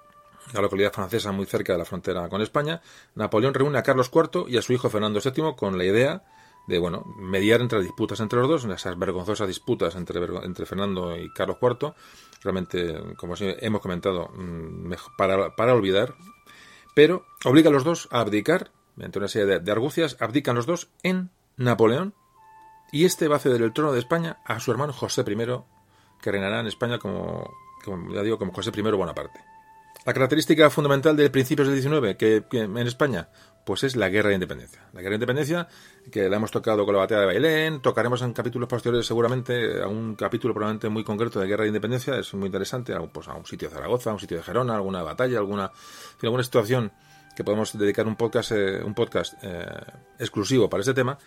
la 0.53 0.61
localidad 0.61 0.93
francesa 0.93 1.31
muy 1.31 1.47
cerca 1.47 1.73
de 1.73 1.79
la 1.79 1.85
frontera 1.85 2.29
con 2.29 2.43
España, 2.43 2.83
Napoleón 3.15 3.55
reúne 3.55 3.79
a 3.79 3.83
Carlos 3.83 4.11
IV 4.13 4.47
y 4.49 4.57
a 4.57 4.63
su 4.63 4.73
hijo 4.73 4.91
Fernando 4.91 5.21
VII 5.21 5.55
con 5.57 5.79
la 5.79 5.85
idea 5.85 6.25
de 6.67 6.81
bueno 6.81 7.05
mediar 7.17 7.61
entre 7.61 7.81
disputas 7.81 8.19
entre 8.19 8.41
los 8.41 8.49
dos, 8.49 8.65
esas 8.65 8.99
vergonzosas 8.99 9.47
disputas 9.47 9.95
entre, 9.95 10.21
entre 10.43 10.67
Fernando 10.67 11.17
y 11.17 11.33
Carlos 11.33 11.59
IV, 11.63 11.95
realmente, 12.43 13.15
como 13.17 13.35
hemos 13.39 13.81
comentado, 13.81 14.31
mm, 14.35 14.93
para, 15.17 15.55
para 15.55 15.75
olvidar, 15.75 16.15
pero 16.95 17.25
obliga 17.45 17.71
a 17.71 17.73
los 17.73 17.85
dos 17.85 18.09
a 18.11 18.21
abdicar, 18.21 18.73
mediante 18.97 19.19
una 19.19 19.29
serie 19.29 19.61
de, 19.61 19.73
argucias, 19.73 20.17
abdican 20.19 20.57
los 20.57 20.67
dos 20.67 20.89
en 21.05 21.31
Napoleón, 21.57 22.15
y 22.93 23.05
este 23.05 23.29
va 23.29 23.37
a 23.37 23.41
ceder 23.41 23.63
el 23.63 23.73
trono 23.73 23.93
de 23.93 23.99
España 23.99 24.39
a 24.45 24.61
su 24.61 24.71
hermano 24.71 24.93
José 24.93 25.23
I, 25.23 25.37
que 26.21 26.33
reinará 26.33 26.61
en 26.61 26.67
España 26.67 26.99
como, 26.99 27.51
como 27.85 28.13
ya 28.15 28.23
digo, 28.23 28.39
como 28.39 28.53
José 28.53 28.71
I 28.75 28.83
Bonaparte. 28.83 29.41
La 30.05 30.13
característica 30.13 30.71
fundamental 30.71 31.17
de 31.17 31.31
principios 31.31 31.69
del 31.69 31.83
XIX 31.83 32.17
que, 32.17 32.45
que 32.49 32.61
en 32.61 32.79
España 32.79 33.29
pues 33.67 33.83
es 33.83 33.97
la 33.97 34.09
guerra 34.09 34.29
de 34.29 34.37
independencia. 34.37 34.81
La 34.93 35.01
guerra 35.01 35.11
de 35.11 35.17
independencia, 35.17 35.67
que 36.13 36.29
la 36.29 36.37
hemos 36.37 36.53
tocado 36.53 36.85
con 36.85 36.95
la 36.95 37.01
batalla 37.01 37.23
de 37.23 37.27
Bailén, 37.27 37.83
tocaremos 37.83 38.23
en 38.23 38.33
capítulos 38.33 38.69
posteriores 38.69 39.05
seguramente 39.05 39.83
a 39.83 39.89
un 39.89 40.15
capítulo 40.15 40.55
probablemente 40.55 40.89
muy 40.89 41.03
concreto 41.03 41.41
de 41.41 41.49
guerra 41.49 41.63
de 41.65 41.71
independencia, 41.71 42.17
es 42.17 42.33
muy 42.35 42.47
interesante, 42.47 42.95
pues 43.13 43.27
a 43.27 43.35
un 43.35 43.45
sitio 43.45 43.69
de 43.69 43.75
Zaragoza, 43.75 44.11
a 44.11 44.13
un 44.13 44.21
sitio 44.21 44.37
de 44.37 44.45
Gerona, 44.45 44.77
alguna 44.77 45.03
batalla, 45.03 45.39
alguna, 45.39 45.73
alguna 46.23 46.45
situación 46.45 46.93
que 47.35 47.43
podemos 47.43 47.77
dedicar 47.77 48.07
un 48.07 48.15
podcast, 48.15 48.53
eh, 48.53 48.85
un 48.85 48.95
podcast 48.95 49.35
eh, 49.43 49.67
exclusivo 50.21 50.71
para 50.71 50.83
este 50.83 50.95
tema. 50.95 51.19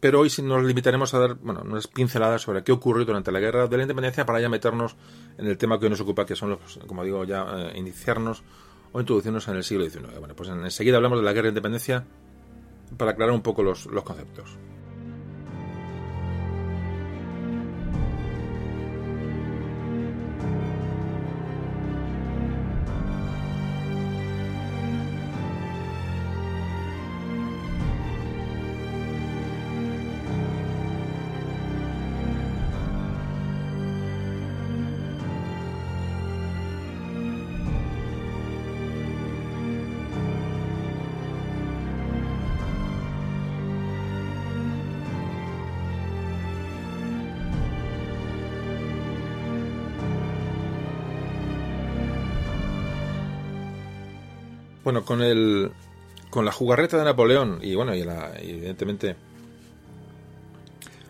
Pero 0.00 0.20
hoy 0.20 0.30
nos 0.42 0.62
limitaremos 0.64 1.12
a 1.14 1.18
dar 1.18 1.34
bueno, 1.34 1.62
unas 1.64 1.86
pinceladas 1.86 2.42
sobre 2.42 2.62
qué 2.62 2.72
ocurrió 2.72 3.04
durante 3.04 3.32
la 3.32 3.40
guerra 3.40 3.66
de 3.66 3.76
la 3.76 3.82
independencia 3.82 4.24
para 4.24 4.40
ya 4.40 4.48
meternos 4.48 4.96
en 5.38 5.46
el 5.46 5.58
tema 5.58 5.78
que 5.78 5.86
hoy 5.86 5.90
nos 5.90 6.00
ocupa, 6.00 6.24
que 6.24 6.36
son 6.36 6.50
los, 6.50 6.78
como 6.86 7.04
digo, 7.04 7.24
ya 7.24 7.44
eh, 7.48 7.72
iniciarnos 7.76 8.42
o 8.92 9.00
introducirnos 9.00 9.48
en 9.48 9.56
el 9.56 9.64
siglo 9.64 9.88
XIX. 9.88 10.18
Bueno, 10.18 10.34
pues 10.34 10.48
enseguida 10.48 10.96
hablamos 10.96 11.18
de 11.18 11.24
la 11.24 11.32
guerra 11.32 11.44
de 11.44 11.50
independencia 11.50 12.04
para 12.96 13.12
aclarar 13.12 13.34
un 13.34 13.42
poco 13.42 13.62
los, 13.62 13.86
los 13.86 14.04
conceptos. 14.04 14.56
Con 55.04 55.22
el 55.22 55.72
con 56.32 56.46
la 56.46 56.52
jugarreta 56.52 56.96
de 56.96 57.04
Napoleón 57.04 57.58
y 57.60 57.74
bueno, 57.74 57.94
y, 57.94 58.04
la, 58.04 58.32
evidentemente 58.40 59.16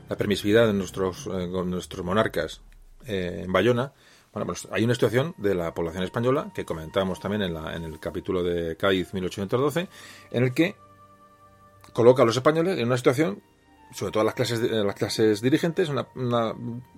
la 0.09 0.17
permisividad 0.17 0.67
de 0.67 0.73
nuestros, 0.73 1.29
eh, 1.29 1.47
nuestros 1.47 2.05
monarcas 2.05 2.61
eh, 3.07 3.43
en 3.45 3.53
Bayona, 3.53 3.93
bueno, 4.33 4.47
pues 4.47 4.67
hay 4.73 4.83
una 4.83 4.95
situación 4.95 5.35
de 5.39 5.55
la 5.55 5.75
población 5.75 6.03
española 6.03 6.51
que 6.53 6.65
comentamos 6.65 7.21
también 7.21 7.43
en, 7.43 7.55
la, 7.55 7.77
en 7.77 7.85
el 7.85 8.01
capítulo 8.01 8.43
de 8.43 8.77
Cádiz 8.77 9.15
1812, 9.15 9.89
en 10.33 10.43
el 10.43 10.53
que 10.53 10.75
coloca 11.93 12.25
a 12.25 12.27
los 12.27 12.37
españoles 12.37 12.79
en 12.79 12.87
una 12.87 12.97
situación, 12.97 13.43
sobre 13.93 14.11
todo 14.11 14.25
las 14.25 14.35
clases, 14.35 14.61
las 14.61 14.97
clases 14.97 15.41
dirigentes, 15.41 15.89
una, 15.89 16.55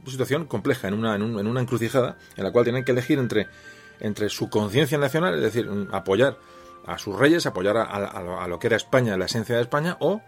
situación 0.06 0.46
compleja, 0.46 0.88
en 0.88 0.94
una, 0.94 1.14
en, 1.14 1.22
en 1.22 1.46
una 1.46 1.60
encrucijada, 1.60 2.16
en 2.36 2.44
la 2.44 2.52
cual 2.52 2.64
tienen 2.64 2.84
que 2.84 2.92
elegir 2.92 3.18
entre, 3.18 3.48
entre 4.00 4.30
su 4.30 4.48
conciencia 4.48 4.96
nacional, 4.96 5.34
es 5.34 5.42
decir, 5.42 5.68
apoyar 5.92 6.38
a 6.86 6.98
sus 6.98 7.18
reyes, 7.18 7.46
apoyar 7.46 7.76
a, 7.76 8.46
lo 8.48 8.58
que 8.58 8.66
era 8.68 8.76
España, 8.76 9.16
la 9.16 9.26
esencia 9.26 9.56
de 9.56 9.62
España, 9.62 9.96
o, 10.00 10.20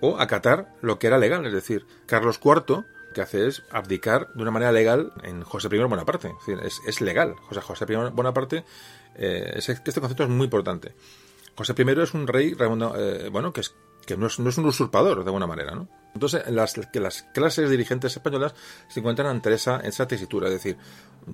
o 0.00 0.18
acatar 0.18 0.74
lo 0.80 0.98
que 0.98 1.06
era 1.06 1.18
legal. 1.18 1.44
Es 1.46 1.52
decir, 1.52 1.86
Carlos 2.06 2.40
IV 2.42 2.84
que 3.12 3.20
hace 3.20 3.46
es 3.46 3.64
abdicar 3.70 4.32
de 4.34 4.42
una 4.42 4.50
manera 4.50 4.72
legal 4.72 5.12
en 5.22 5.42
José 5.42 5.68
I 5.72 5.78
Bonaparte. 5.78 6.28
Es, 6.28 6.46
decir, 6.46 6.86
es, 6.86 7.00
legal. 7.00 7.34
José, 7.36 7.84
I 7.88 7.96
Bonaparte, 8.12 8.64
eh, 9.16 9.52
es, 9.56 9.68
este 9.68 10.00
concepto 10.00 10.24
es 10.24 10.28
muy 10.28 10.44
importante. 10.44 10.94
José 11.56 11.74
I 11.76 12.00
es 12.00 12.14
un 12.14 12.26
rey, 12.26 12.56
eh, 12.58 13.28
bueno, 13.30 13.52
que, 13.52 13.62
es, 13.62 13.74
que 14.06 14.16
no, 14.16 14.26
es, 14.26 14.38
no 14.38 14.48
es 14.48 14.58
un 14.58 14.66
usurpador, 14.66 15.18
de 15.18 15.28
alguna 15.28 15.46
manera, 15.46 15.74
¿no? 15.74 15.88
Entonces, 16.14 16.48
las, 16.48 16.74
que 16.92 17.00
las 17.00 17.22
clases 17.34 17.70
dirigentes 17.70 18.16
españolas 18.16 18.54
se 18.88 19.00
encuentran 19.00 19.28
ante 19.28 19.52
esa, 19.52 19.80
esa 19.80 20.08
tesitura, 20.08 20.48
es 20.48 20.54
decir, 20.54 20.76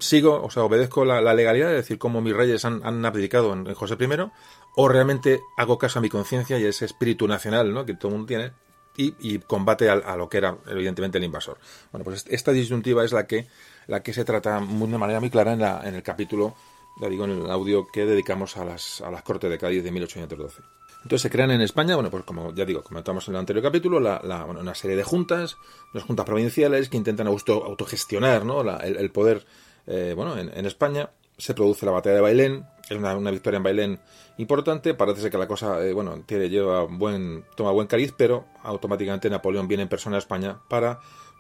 sigo, 0.01 0.43
o 0.43 0.51
sea, 0.51 0.65
obedezco 0.65 1.05
la, 1.05 1.21
legalidad, 1.35 1.71
es 1.71 1.77
decir, 1.77 1.99
como 1.99 2.21
mis 2.21 2.35
reyes 2.35 2.65
han, 2.65 2.81
han 2.85 3.05
abdicado 3.05 3.53
en, 3.53 3.73
José 3.75 3.97
I, 3.99 4.31
o 4.77 4.89
realmente 4.89 5.41
hago 5.57 5.79
caso 5.79 5.99
a 5.99 6.03
mi 6.03 6.09
conciencia 6.09 6.59
y 6.59 6.65
a 6.65 6.69
ese 6.69 6.85
espíritu 6.85 7.27
nacional, 7.27 7.73
¿no? 7.73 7.87
Que 7.87 7.95
todo 7.95 8.09
el 8.09 8.15
mundo 8.15 8.29
tiene, 8.29 8.53
y, 8.97 9.39
combate 9.41 9.91
a, 9.91 10.17
lo 10.17 10.29
que 10.29 10.39
era 10.39 10.57
evidentemente 10.67 11.19
el 11.19 11.25
invasor. 11.25 11.59
Bueno, 11.93 12.05
pues 12.05 12.25
esta 12.29 12.53
disyuntiva 12.53 13.05
es 13.05 13.13
la 13.13 13.27
que, 13.27 13.47
la 13.87 14.03
que 14.03 14.13
se 14.13 14.25
trata 14.25 14.61
de 14.61 14.67
una 14.67 14.99
manera 14.99 15.21
muy 15.21 15.31
clara 15.31 15.53
en, 15.53 15.61
la, 15.61 15.83
en 15.85 15.95
el 15.95 16.03
capítulo, 16.03 16.55
ya 17.01 17.09
digo, 17.09 17.25
en 17.25 17.33
el 17.33 17.51
audio 17.51 17.87
que 17.87 18.07
dedicamos 18.07 18.57
a 18.57 18.65
las, 18.65 19.01
a 19.03 19.11
las 19.11 19.23
Cortes 19.23 19.51
de 19.51 19.59
Cádiz 19.59 19.85
de 19.85 19.91
1812. 19.91 20.63
Entonces 21.07 21.23
se 21.23 21.31
crean 21.31 21.53
en 21.53 21.61
España, 21.61 21.95
bueno, 21.95 22.11
pues 22.11 22.25
como 22.25 22.53
ya 22.53 22.65
digo, 22.65 22.83
comentamos 22.83 23.29
en 23.29 23.35
el 23.35 23.39
anterior 23.39 23.63
capítulo, 23.63 24.01
la, 24.01 24.45
una 24.45 24.75
serie 24.75 24.97
de 24.97 25.05
juntas, 25.05 25.57
unas 25.95 26.05
juntas 26.05 26.27
provinciales 26.27 26.89
que 26.89 26.97
intentan 26.97 27.29
auto, 27.29 27.65
autogestionar 27.65 28.45
¿no? 28.45 28.63
el, 28.81 29.11
poder 29.13 29.47
eh, 29.87 30.15
bueno, 30.17 30.37
en, 30.37 30.67
España. 30.67 31.11
Se 31.39 31.55
produce 31.55 31.87
la 31.87 31.93
batalla 31.93 32.17
de 32.17 32.23
Bailén, 32.23 32.67
es 32.91 32.97
una, 32.97 33.17
una 33.17 33.31
victoria 33.31 33.59
en 33.59 33.63
Bailén 33.63 34.01
importante. 34.39 34.95
Parece 34.95 35.21
ser 35.21 35.31
que 35.31 35.39
la 35.39 35.47
cosa, 35.47 35.81
eh, 35.87 35.93
bueno, 35.93 36.25
tiene, 36.27 36.49
lleva 36.49 36.83
buen, 36.83 37.45
toma 37.55 37.71
buen 37.71 37.87
cariz, 37.87 38.13
pero 38.17 38.47
automáticamente 38.65 39.31
Napoleón 39.31 39.69
viene 39.69 39.85
en 39.85 39.89
persona 39.89 40.17
a 40.17 40.19
España 40.19 40.59
para 40.69 40.99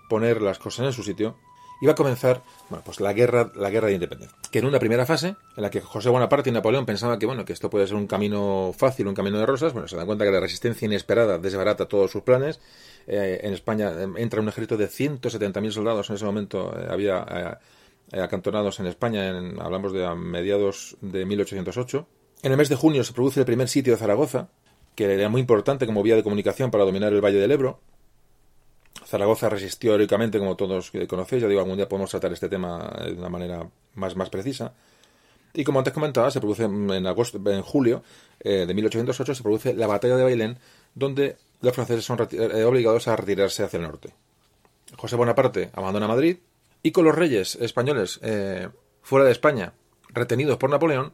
poner 0.08 0.42
las 0.42 0.60
cosas 0.60 0.86
en 0.86 0.92
su 0.92 1.02
sitio. 1.02 1.38
Va 1.84 1.92
a 1.92 1.94
comenzar, 1.94 2.42
bueno, 2.70 2.82
pues 2.84 3.00
la 3.00 3.12
guerra, 3.12 3.50
la 3.54 3.70
guerra 3.70 3.88
de 3.88 3.94
independencia. 3.94 4.36
Que 4.50 4.60
en 4.60 4.66
una 4.66 4.78
primera 4.78 5.04
fase, 5.04 5.36
en 5.56 5.62
la 5.62 5.70
que 5.70 5.80
José 5.80 6.08
Bonaparte 6.08 6.50
y 6.50 6.52
Napoleón 6.52 6.86
pensaban 6.86 7.18
que, 7.18 7.26
bueno, 7.26 7.44
que 7.44 7.52
esto 7.52 7.68
puede 7.68 7.86
ser 7.86 7.96
un 7.96 8.06
camino 8.06 8.72
fácil, 8.76 9.08
un 9.08 9.14
camino 9.14 9.38
de 9.38 9.46
rosas, 9.46 9.72
bueno, 9.72 9.88
se 9.88 9.96
dan 9.96 10.06
cuenta 10.06 10.24
que 10.24 10.30
la 10.30 10.40
resistencia 10.40 10.86
inesperada 10.86 11.38
desbarata 11.38 11.86
todos 11.86 12.10
sus 12.10 12.22
planes. 12.22 12.60
Eh, 13.06 13.40
en 13.42 13.52
España 13.52 13.92
eh, 13.92 14.08
entra 14.16 14.40
un 14.40 14.48
ejército 14.48 14.76
de 14.76 14.88
170.000 14.88 15.70
soldados 15.70 16.10
en 16.10 16.16
ese 16.16 16.24
momento, 16.24 16.74
había 16.88 17.60
acantonados 18.12 18.78
en 18.80 18.86
España, 18.86 19.28
hablamos 19.58 19.92
de 19.92 20.06
a 20.06 20.14
mediados 20.14 20.96
de 21.00 21.24
1808 21.24 22.06
en 22.42 22.52
el 22.52 22.58
mes 22.58 22.68
de 22.68 22.76
junio 22.76 23.02
se 23.02 23.12
produce 23.12 23.40
el 23.40 23.46
primer 23.46 23.68
sitio 23.68 23.92
de 23.92 23.98
Zaragoza, 23.98 24.48
que 24.94 25.12
era 25.12 25.28
muy 25.28 25.40
importante 25.40 25.86
como 25.86 26.02
vía 26.02 26.16
de 26.16 26.22
comunicación 26.22 26.70
para 26.70 26.84
dominar 26.84 27.12
el 27.12 27.20
Valle 27.20 27.38
del 27.38 27.50
Ebro. 27.50 27.80
Zaragoza 29.06 29.48
resistió 29.48 29.94
heroicamente, 29.94 30.38
como 30.38 30.56
todos 30.56 30.92
conocéis, 31.08 31.42
ya 31.42 31.48
digo, 31.48 31.60
algún 31.60 31.76
día 31.76 31.88
podemos 31.88 32.10
tratar 32.10 32.32
este 32.32 32.48
tema 32.48 32.92
de 33.04 33.12
una 33.12 33.28
manera 33.28 33.68
más, 33.94 34.16
más 34.16 34.30
precisa. 34.30 34.72
Y 35.54 35.64
como 35.64 35.78
antes 35.78 35.94
comentaba, 35.94 36.30
se 36.30 36.40
produce 36.40 36.64
en, 36.64 37.06
agosto, 37.06 37.40
en 37.50 37.62
julio 37.62 38.02
eh, 38.40 38.66
de 38.66 38.74
1808 38.74 39.34
se 39.34 39.42
produce 39.42 39.74
la 39.74 39.86
batalla 39.86 40.16
de 40.16 40.24
Bailén, 40.24 40.58
donde 40.94 41.36
los 41.62 41.74
franceses 41.74 42.04
son 42.04 42.18
eh, 42.32 42.64
obligados 42.64 43.08
a 43.08 43.16
retirarse 43.16 43.62
hacia 43.62 43.78
el 43.78 43.84
norte. 43.84 44.12
José 44.96 45.16
Bonaparte 45.16 45.70
abandona 45.72 46.08
Madrid 46.08 46.38
y 46.82 46.92
con 46.92 47.04
los 47.04 47.14
reyes 47.14 47.56
españoles 47.56 48.20
eh, 48.22 48.68
fuera 49.02 49.24
de 49.24 49.32
España, 49.32 49.72
retenidos 50.08 50.58
por 50.58 50.68
Napoleón, 50.68 51.12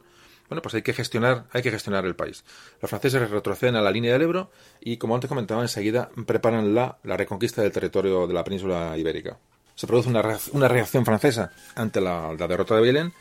bueno, 0.49 0.61
pues 0.61 0.75
hay 0.75 0.81
que 0.81 0.93
gestionar, 0.93 1.45
hay 1.51 1.61
que 1.61 1.71
gestionar 1.71 2.05
el 2.05 2.15
país. 2.15 2.43
Los 2.81 2.89
franceses 2.89 3.29
retroceden 3.29 3.75
a 3.75 3.81
la 3.81 3.91
línea 3.91 4.13
del 4.13 4.23
Ebro 4.23 4.51
y, 4.81 4.97
como 4.97 5.15
antes 5.15 5.27
comentaba, 5.27 5.61
enseguida 5.61 6.09
preparan 6.25 6.75
la, 6.75 6.97
reconquista 7.03 7.61
del 7.61 7.71
territorio 7.71 8.27
de 8.27 8.33
la 8.33 8.43
península 8.43 8.97
ibérica. 8.97 9.37
Se 9.75 9.87
produce 9.87 10.09
una, 10.09 10.67
reacción 10.67 11.05
francesa 11.05 11.51
ante 11.75 12.01
la, 12.01 12.35
derrota 12.35 12.75
de 12.75 12.81
Bailén 12.81 13.13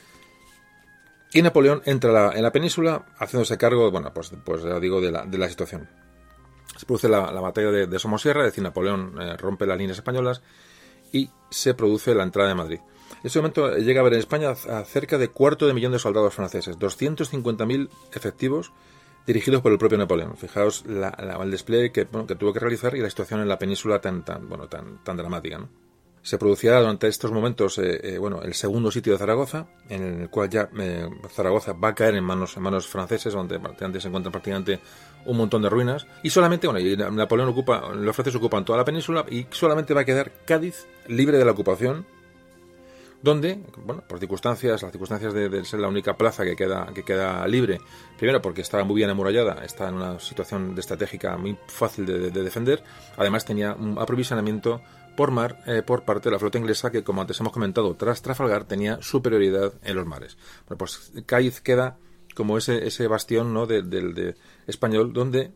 y 1.33 1.41
Napoleón 1.41 1.81
entra 1.87 2.33
en 2.35 2.43
la 2.43 2.53
península 2.53 3.07
haciéndose 3.19 3.57
cargo, 3.57 3.91
bueno, 3.91 4.13
pues, 4.13 4.33
pues 4.45 4.63
ya 4.65 4.79
digo, 4.79 5.01
de 5.01 5.11
la, 5.11 5.25
de 5.25 5.49
situación. 5.49 5.89
Se 6.77 6.85
produce 6.85 7.09
la, 7.09 7.21
batalla 7.21 7.71
de, 7.71 7.99
Somosierra, 7.99 8.41
es 8.41 8.49
decir, 8.49 8.63
Napoleón 8.63 9.17
eh, 9.21 9.37
rompe 9.37 9.65
las 9.65 9.79
líneas 9.79 9.99
españolas 9.99 10.43
y 11.13 11.31
se 11.51 11.75
produce 11.75 12.15
la 12.15 12.25
entrada 12.25 12.51
de 12.51 12.55
Madrid. 12.55 12.81
En 13.21 13.27
ese 13.27 13.39
momento 13.39 13.77
llega 13.77 14.01
a 14.01 14.03
haber 14.03 14.15
en 14.15 14.19
España 14.19 14.51
a 14.51 14.85
cerca 14.85 15.19
de 15.19 15.29
cuarto 15.29 15.67
de 15.67 15.75
millón 15.75 15.93
de 15.93 15.99
soldados 15.99 16.35
franceses, 16.35 16.79
250.000 16.79 17.89
efectivos 18.13 18.73
dirigidos 19.27 19.63
por 19.63 19.73
el 19.73 19.79
propio 19.79 19.99
Napoleón. 19.99 20.37
Fijaos 20.37 20.85
el 20.87 21.51
despliegue 21.51 21.93
que, 21.93 22.05
tuvo 22.05 22.53
que 22.53 22.61
realizar 22.61 22.95
y 22.97 23.01
la 23.01 23.11
situación 23.11 23.41
en 23.41 23.49
la 23.49 23.59
península 23.59 24.01
tan, 24.01 24.25
tan, 24.25 24.49
bueno, 24.49 24.69
tan, 24.69 25.17
dramática. 25.17 25.61
Se 26.23 26.39
producirá 26.39 26.79
durante 26.79 27.09
estos 27.09 27.33
momentos 27.33 27.79
eh, 27.79 28.15
eh, 28.15 28.19
bueno, 28.19 28.43
el 28.43 28.55
segundo 28.55 28.93
sitio 28.93 29.13
de 29.13 29.19
Zaragoza, 29.19 29.67
en 29.89 30.23
el 30.23 30.31
cual 30.31 30.49
ya 30.49 30.69
eh, 30.79 31.09
Zaragoza 31.29 31.73
va 31.73 31.89
a 31.89 31.95
caer 31.97 32.15
en 32.15 32.23
manos, 32.23 32.57
en 32.57 32.63
manos 32.63 32.87
franceses, 32.87 33.33
donde 33.33 33.61
antes 33.81 34.03
se 34.03 34.09
encuentran 34.09 34.31
prácticamente 34.31 34.79
un 35.27 35.37
montón 35.37 35.63
de 35.63 35.69
ruinas. 35.69 36.07
Y 36.23 36.31
solamente, 36.31 36.69
bueno, 36.69 36.79
y 36.79 36.97
Napoleón 36.97 37.49
ocupa, 37.49 37.93
los 37.93 38.15
franceses 38.15 38.39
ocupan 38.39 38.65
toda 38.65 38.79
la 38.79 38.85
península 38.85 39.25
y 39.29 39.47
solamente 39.51 39.95
va 39.95 40.03
a 40.03 40.05
quedar 40.05 40.33
Cádiz 40.45 40.87
libre 41.09 41.39
de 41.39 41.45
la 41.45 41.53
ocupación 41.53 42.07
donde, 43.23 43.61
bueno, 43.85 44.03
por 44.07 44.19
circunstancias, 44.19 44.83
las 44.83 44.91
circunstancias 44.91 45.33
de, 45.33 45.65
ser 45.65 45.81
la 45.81 45.89
única 45.89 46.17
plaza 46.17 46.45
que 46.45 46.57
queda, 46.57 46.93
que 46.93 47.05
queda 47.05 47.47
libre, 47.47 47.81
primero 48.19 48.43
porque 48.43 48.63
estaba 48.63 48.85
muy 48.85 48.97
bien 48.97 49.11
amurallada, 49.11 49.65
está 49.65 49.89
en 49.89 49.95
una 49.95 50.19
situación 50.19 50.75
de 50.75 50.81
estratégica 50.81 51.37
muy 51.37 51.57
fácil 51.69 52.05
de, 52.05 52.31
defender, 52.31 52.83
además 53.17 53.45
tenía 53.45 53.75
un 53.75 53.99
aprovisionamiento 53.99 54.83
por 55.17 55.31
mar 55.31 55.63
eh, 55.67 55.83
por 55.83 56.05
parte 56.05 56.29
de 56.29 56.33
la 56.33 56.39
flota 56.39 56.59
inglesa 56.59 56.91
que, 56.91 57.05
como 57.05 57.21
antes 57.21 57.39
hemos 57.39 57.53
comentado, 57.53 57.95
tras 57.95 58.23
Trafalgar 58.23 58.65
tenía 58.65 59.01
superioridad 59.03 59.75
en 59.85 59.97
los 59.97 60.07
mares. 60.07 60.37
Bueno, 60.67 60.79
pues 60.79 61.13
Cádiz 61.27 61.61
queda 61.61 61.99
como 62.35 62.57
ese, 62.57 62.87
ese 62.87 63.07
bastión 63.07 63.53
¿no? 63.53 63.67
del 63.67 63.91
de 63.91 64.35
español 64.67 65.13
donde 65.13 65.53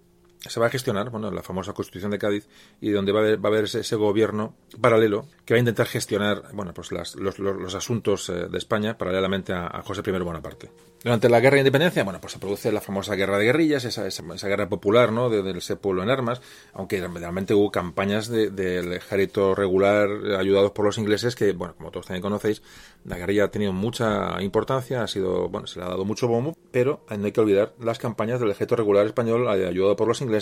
se 0.49 0.61
va 0.61 0.67
a 0.67 0.71
gestionar, 0.71 1.11
bueno, 1.11 1.31
la 1.31 1.43
famosa 1.43 1.73
Constitución 1.73 2.11
de 2.11 2.19
Cádiz, 2.19 2.49
y 2.81 2.91
donde 2.91 3.13
va 3.13 3.21
a 3.21 3.23
haber, 3.23 3.45
va 3.45 3.49
a 3.49 3.53
haber 3.53 3.65
ese, 3.65 3.97
gobierno 3.97 4.55
paralelo 4.81 5.27
que 5.45 5.55
va 5.55 5.57
a 5.57 5.61
intentar 5.61 5.87
gestionar, 5.87 6.43
bueno, 6.53 6.75
pues 6.75 6.93
los, 6.93 7.17
los, 7.17 7.75
asuntos 7.75 8.29
eh, 8.29 8.49
de 8.51 8.59
España 8.59 8.99
paralelamente 8.99 9.53
a, 9.53 9.83
José 9.85 10.03
I 10.07 10.11
Bonaparte. 10.11 10.71
Durante 11.03 11.29
la 11.29 11.41
Guerra 11.41 11.55
de 11.55 11.61
Independencia, 11.61 12.03
bueno, 12.05 12.21
pues 12.21 12.33
se 12.33 12.39
produce 12.39 12.73
la 12.73 12.81
famosa 12.81 13.15
Guerra 13.15 13.39
de 13.39 13.45
Guerrillas, 13.45 13.85
esa, 13.85 14.07
esa, 14.07 14.49
guerra 14.49 14.69
popular, 14.69 15.13
¿no?, 15.13 15.31
de, 15.31 15.57
ese 15.57 15.77
pueblo 15.77 16.03
en 16.03 16.11
armas, 16.11 16.41
aunque 16.73 17.07
realmente 17.07 17.55
hubo 17.55 17.71
campañas 17.71 18.29
del 18.29 18.93
ejército 18.93 19.55
regular 19.55 20.09
ayudados 20.39 20.73
por 20.73 20.85
los 20.85 20.99
ingleses 20.99 21.37
que, 21.37 21.53
bueno, 21.53 21.75
como 21.77 21.91
todos 21.91 22.07
también 22.07 22.23
conocéis, 22.23 22.63
la 23.05 23.17
guerrilla 23.17 23.45
ha 23.45 23.51
tenido 23.51 23.73
mucha 23.73 24.41
importancia, 24.43 25.03
ha 25.03 25.07
sido, 25.07 25.49
bueno, 25.49 25.67
se 25.67 25.79
le 25.79 25.85
ha 25.85 25.89
dado 25.89 26.05
mucho 26.05 26.27
bombo, 26.27 26.57
pero 26.73 27.05
no 27.17 27.25
hay 27.25 27.33
que 27.33 27.41
olvidar 27.41 27.73
las 27.79 27.99
campañas 27.99 28.41
del 28.41 28.51
ejército 28.51 28.77
regular 28.77 29.07
español 29.07 29.49
ayudado 29.49 29.97
por 29.97 30.09
los 30.09 30.21
ingleses 30.21 30.36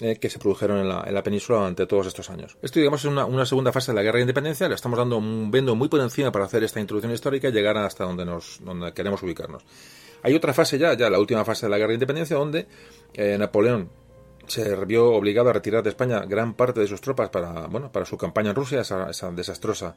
eh, 0.00 0.16
que 0.16 0.30
se 0.30 0.38
produjeron 0.38 0.78
en 0.78 0.88
la, 0.88 1.04
en 1.06 1.14
la, 1.14 1.22
península 1.22 1.58
durante 1.58 1.86
todos 1.86 2.06
estos 2.06 2.30
años. 2.30 2.56
Esto, 2.62 2.78
digamos, 2.78 3.04
es 3.04 3.10
una, 3.10 3.46
segunda 3.46 3.72
fase 3.72 3.92
de 3.92 3.96
la 3.96 4.02
guerra 4.02 4.16
de 4.16 4.22
independencia. 4.22 4.68
Le 4.68 4.74
estamos 4.74 4.98
dando 4.98 5.18
un 5.18 5.50
vendo 5.50 5.74
muy 5.74 5.88
por 5.88 6.00
encima 6.00 6.32
para 6.32 6.46
hacer 6.46 6.64
esta 6.64 6.80
introducción 6.80 7.12
histórica 7.12 7.48
y 7.48 7.52
llegar 7.52 7.76
hasta 7.76 8.04
donde, 8.04 8.24
nos, 8.24 8.58
donde 8.64 8.92
queremos 8.92 9.22
ubicarnos. 9.22 9.62
Hay 10.22 10.34
otra 10.34 10.54
fase 10.54 10.78
ya, 10.78 10.94
ya 10.94 11.10
la 11.10 11.18
última 11.18 11.44
fase 11.44 11.66
de 11.66 11.70
la 11.70 11.78
guerra 11.78 11.88
de 11.88 11.94
independencia, 11.94 12.36
donde 12.36 12.66
eh, 13.12 13.36
Napoleón 13.38 13.90
se 14.46 14.74
vio 14.86 15.12
obligado 15.12 15.50
a 15.50 15.52
retirar 15.52 15.82
de 15.82 15.90
España 15.90 16.20
gran 16.26 16.54
parte 16.54 16.80
de 16.80 16.86
sus 16.86 17.00
tropas 17.00 17.28
para, 17.28 17.66
bueno, 17.66 17.92
para 17.92 18.06
su 18.06 18.16
campaña 18.16 18.50
en 18.50 18.56
Rusia, 18.56 18.80
esa, 18.80 19.10
esa 19.10 19.30
desastrosa 19.30 19.94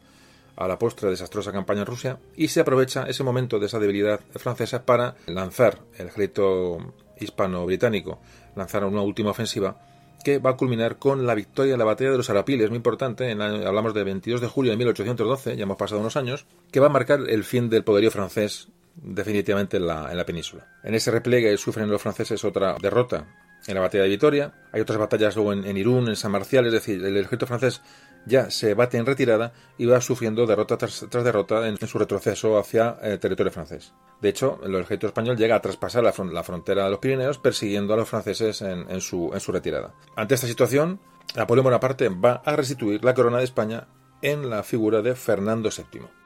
a 0.56 0.68
la 0.68 0.80
postre 0.80 1.10
desastrosa 1.10 1.52
campaña 1.52 1.82
en 1.82 1.88
Rusia 1.88 2.20
y 2.36 2.48
se 2.48 2.62
aprovecha 2.62 3.06
ese 3.08 3.24
momento 3.24 3.60
de 3.60 3.66
esa 3.66 3.80
debilidad 3.80 4.20
francesa 4.32 4.86
para 4.86 5.16
lanzar 5.26 5.80
el 5.98 6.08
ejército 6.08 6.78
hispano-británico, 7.20 8.20
lanzar 8.56 8.86
una 8.86 9.02
última 9.02 9.32
ofensiva 9.32 9.78
que 10.24 10.40
va 10.40 10.52
a 10.52 10.58
culminar 10.58 10.98
con 10.98 11.28
la 11.28 11.36
victoria 11.36 11.74
en 11.74 11.80
la 11.80 11.86
batalla 11.86 12.12
de 12.12 12.18
los 12.18 12.30
Arapiles, 12.32 12.70
muy 12.70 12.78
importante, 12.78 13.32
hablamos 13.32 13.94
de 13.94 14.04
22 14.04 14.42
de 14.42 14.48
julio 14.48 14.72
de 14.72 14.78
1812, 14.78 15.56
ya 15.56 15.64
hemos 15.64 15.78
pasado 15.78 16.02
unos 16.02 16.18
años, 16.18 16.48
que 16.72 16.80
va 16.80 16.88
a 16.88 16.90
marcar 16.90 17.20
el 17.30 17.44
fin 17.44 17.70
del 17.70 17.84
poderío 17.84 18.10
francés 18.10 18.70
definitivamente 18.96 19.78
en 19.78 19.86
la, 19.86 20.10
en 20.10 20.18
la 20.18 20.26
península. 20.26 20.66
En 20.84 20.96
ese 20.96 21.12
repliegue 21.12 21.56
sufren 21.58 21.90
los 21.90 22.02
franceses 22.02 22.44
otra 22.44 22.76
derrota 22.82 23.28
en 23.68 23.76
la 23.76 23.82
batalla 23.82 24.04
de 24.04 24.10
Vitoria, 24.10 24.54
hay 24.72 24.82
otras 24.82 24.98
batallas 24.98 25.36
luego 25.36 25.54
en, 25.54 25.78
Irún, 25.78 26.08
en 26.08 26.16
San 26.16 26.32
Marcial, 26.32 26.66
es 26.68 26.74
decir, 26.74 27.04
el 27.04 27.18
ejército 27.18 27.48
francés 27.48 27.82
ya 28.26 28.50
se 28.50 28.74
bate 28.74 28.98
en 28.98 29.06
retirada 29.06 29.54
y 29.78 29.86
va 29.86 30.02
sufriendo 30.02 30.46
derrota 30.46 30.78
tras, 30.78 31.08
derrota 31.10 31.68
en, 31.68 31.78
su 31.78 31.98
retroceso 31.98 32.58
hacia 32.58 32.98
el 33.02 33.20
territorio 33.20 33.52
francés. 33.52 33.94
De 34.22 34.30
hecho, 34.30 34.60
el 34.64 34.76
ejército 34.76 35.08
español 35.08 35.38
llega 35.38 35.56
a 35.56 35.62
traspasar 35.62 36.04
la, 36.04 36.44
frontera 36.44 36.86
de 36.86 36.92
los 36.92 37.00
Pirineos 37.00 37.38
persiguiendo 37.38 37.94
a 37.94 37.98
los 37.98 38.10
franceses 38.10 38.62
en, 38.62 39.02
su, 39.02 39.32
en 39.34 39.40
su 39.40 39.52
retirada. 39.52 39.94
Ante 40.16 40.36
esta 40.36 40.48
situación, 40.48 41.00
Napoleón 41.36 41.66
Bonaparte 41.66 42.10
va 42.10 42.42
a 42.46 42.56
restituir 42.56 43.04
la 43.04 43.14
corona 43.14 43.38
de 43.38 43.44
España 43.44 43.88
en 44.22 44.50
la 44.50 44.64
figura 44.64 45.02
de 45.02 45.16
Fernando 45.16 45.70
VII. 45.70 46.25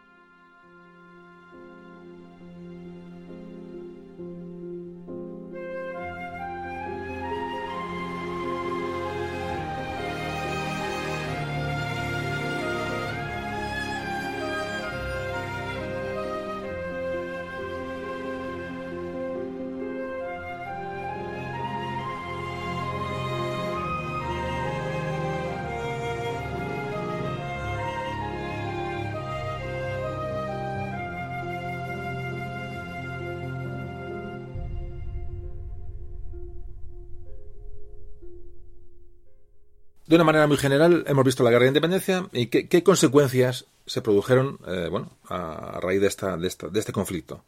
De 40.09 40.15
una 40.15 40.23
manera 40.23 40.47
muy 40.47 40.57
general, 40.57 41.03
hemos 41.05 41.23
visto 41.23 41.43
la 41.43 41.51
guerra 41.51 41.65
de 41.65 41.67
independencia 41.67 42.27
y 42.31 42.47
qué, 42.47 42.83
consecuencias 42.83 43.67
se 43.85 44.01
produjeron 44.01 44.57
eh, 44.65 44.87
bueno, 44.89 45.11
a, 45.27 45.79
raíz 45.79 46.01
de, 46.01 46.07
esta, 46.07 46.35
de, 46.35 46.47
esta, 46.47 46.67
de 46.67 46.79
este 46.79 46.91
conflicto. 46.91 47.43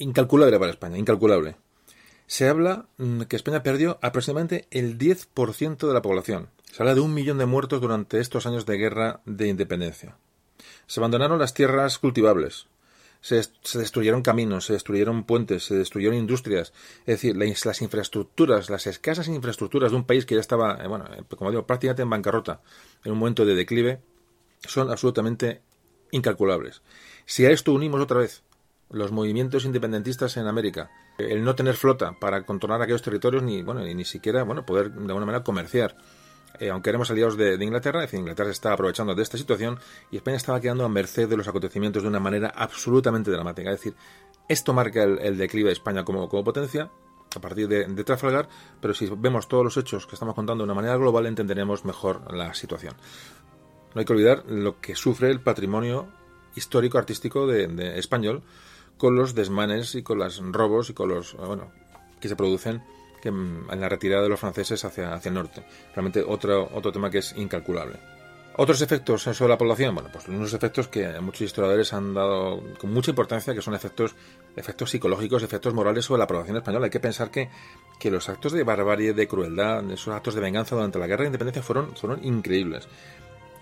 Incalculable 0.00 0.58
para 0.58 0.72
España, 0.72 0.98
incalculable. 0.98 1.54
Se 2.26 2.48
habla 2.48 2.86
mm, 2.98 3.22
que 3.22 3.36
España 3.36 3.62
perdió 3.62 4.00
aproximadamente 4.02 4.66
el 4.72 4.98
10% 4.98 5.86
de 5.86 5.94
la 5.94 6.02
población. 6.02 6.48
Se 6.72 6.82
habla 6.82 6.96
de 6.96 7.00
un 7.00 7.14
millón 7.14 7.38
de 7.38 7.46
muertos 7.46 7.80
durante 7.80 8.18
estos 8.18 8.44
años 8.44 8.66
de 8.66 8.78
guerra 8.78 9.20
de 9.24 9.46
independencia. 9.46 10.16
Se 10.88 10.98
abandonaron 10.98 11.38
las 11.38 11.54
tierras 11.54 11.96
cultivables, 12.00 12.66
se, 13.22 13.78
destruyeron 13.78 14.22
caminos, 14.22 14.66
se 14.66 14.74
destruyeron 14.74 15.24
puentes, 15.24 15.64
se 15.64 15.76
destruyeron 15.76 16.16
industrias. 16.16 16.72
Es 17.00 17.22
decir, 17.22 17.36
las, 17.36 17.80
infraestructuras, 17.80 18.68
las 18.68 18.86
escasas 18.86 19.28
infraestructuras 19.28 19.92
de 19.92 19.96
un 19.96 20.04
país 20.04 20.26
que 20.26 20.34
ya 20.34 20.40
estaba, 20.40 20.78
eh, 20.82 20.88
bueno, 20.88 21.06
eh, 21.06 21.22
como 21.38 21.50
digo, 21.50 21.64
prácticamente 21.64 22.02
en 22.02 22.10
bancarrota, 22.10 22.60
en 23.04 23.12
un 23.12 23.18
momento 23.18 23.46
de 23.46 23.54
declive, 23.54 24.00
son 24.66 24.90
absolutamente 24.90 25.62
incalculables. 26.10 26.82
Si 27.24 27.46
a 27.46 27.50
esto 27.50 27.72
unimos 27.72 28.00
otra 28.00 28.18
vez 28.18 28.42
los 28.90 29.12
movimientos 29.12 29.64
independentistas 29.64 30.36
en 30.36 30.48
América, 30.48 30.90
el 31.16 31.44
no 31.44 31.54
tener 31.54 31.76
flota 31.76 32.18
para 32.20 32.44
controlar 32.44 32.82
aquellos 32.82 33.02
territorios 33.02 33.42
ni 33.42 33.62
bueno 33.62 33.80
ni 33.82 34.04
siquiera 34.04 34.42
bueno 34.42 34.66
poder 34.66 34.90
de 34.92 35.00
alguna 35.00 35.26
manera 35.26 35.44
comerciar 35.44 35.96
eh, 36.58 36.70
aunque 36.70 36.90
éramos 36.90 37.10
aliados 37.10 37.36
de, 37.36 37.54
Inglaterra, 37.62 38.00
es 38.00 38.10
decir, 38.10 38.20
Inglaterra 38.20 38.48
se 38.48 38.52
estaba 38.52 38.74
aprovechando 38.74 39.14
de 39.14 39.22
esta 39.22 39.38
situación 39.38 39.78
y 40.10 40.16
España 40.16 40.36
estaba 40.36 40.60
quedando 40.60 40.84
a 40.84 40.88
merced 40.88 41.28
de 41.28 41.36
los 41.36 41.48
acontecimientos 41.48 42.02
de 42.02 42.08
una 42.08 42.20
manera 42.20 42.52
absolutamente 42.54 43.30
dramática. 43.30 43.70
Es 43.70 43.78
decir, 43.78 43.94
esto 44.48 44.72
marca 44.72 45.02
el, 45.02 45.38
declive 45.38 45.68
de 45.68 45.72
España 45.72 46.04
como, 46.04 46.28
potencia 46.28 46.90
a 47.34 47.40
partir 47.40 47.68
de, 47.68 48.04
Trafalgar, 48.04 48.48
pero 48.80 48.92
si 48.92 49.08
vemos 49.16 49.48
todos 49.48 49.64
los 49.64 49.76
hechos 49.76 50.06
que 50.06 50.14
estamos 50.14 50.34
contando 50.34 50.62
de 50.62 50.66
una 50.66 50.74
manera 50.74 50.96
global, 50.96 51.26
entenderemos 51.26 51.84
mejor 51.84 52.32
la 52.34 52.52
situación. 52.52 52.94
No 53.94 54.00
hay 54.00 54.04
que 54.04 54.12
olvidar 54.12 54.44
lo 54.46 54.80
que 54.80 54.94
sufre 54.94 55.30
el 55.30 55.40
patrimonio 55.40 56.08
histórico 56.54 56.98
artístico 56.98 57.46
de, 57.46 57.98
español 57.98 58.42
con 58.98 59.16
los 59.16 59.34
desmanes 59.34 59.94
y 59.94 60.02
con 60.02 60.18
los 60.18 60.42
robos 60.52 60.90
y 60.90 60.94
con 60.94 61.08
los 61.08 61.34
bueno 61.34 61.72
que 62.20 62.28
se 62.28 62.36
producen 62.36 62.82
que 63.22 63.28
en 63.28 63.80
la 63.80 63.88
retirada 63.88 64.24
de 64.24 64.28
los 64.28 64.40
franceses 64.40 64.84
hacia, 64.84 65.14
hacia 65.14 65.28
el 65.28 65.34
norte. 65.36 65.62
Realmente 65.94 66.22
otro, 66.26 66.68
otro 66.74 66.90
tema 66.90 67.08
que 67.08 67.18
es 67.18 67.32
incalculable. 67.36 67.98
Otros 68.56 68.82
efectos 68.82 69.22
sobre 69.22 69.48
la 69.48 69.56
población, 69.56 69.94
bueno, 69.94 70.10
pues 70.12 70.28
unos 70.28 70.52
efectos 70.52 70.88
que 70.88 71.08
muchos 71.20 71.42
historiadores 71.42 71.90
han 71.94 72.12
dado 72.12 72.62
con 72.78 72.92
mucha 72.92 73.10
importancia, 73.10 73.54
que 73.54 73.62
son 73.62 73.74
efectos, 73.74 74.14
efectos 74.56 74.90
psicológicos, 74.90 75.42
efectos 75.42 75.72
morales 75.72 76.04
sobre 76.04 76.18
la 76.18 76.26
población 76.26 76.58
española. 76.58 76.84
Hay 76.84 76.90
que 76.90 77.00
pensar 77.00 77.30
que, 77.30 77.48
que 77.98 78.10
los 78.10 78.28
actos 78.28 78.52
de 78.52 78.62
barbarie, 78.62 79.14
de 79.14 79.26
crueldad, 79.26 79.90
esos 79.90 80.14
actos 80.14 80.34
de 80.34 80.42
venganza 80.42 80.74
durante 80.74 80.98
la 80.98 81.06
guerra 81.06 81.22
de 81.22 81.28
independencia 81.28 81.62
fueron, 81.62 81.96
fueron 81.96 82.22
increíbles. 82.24 82.88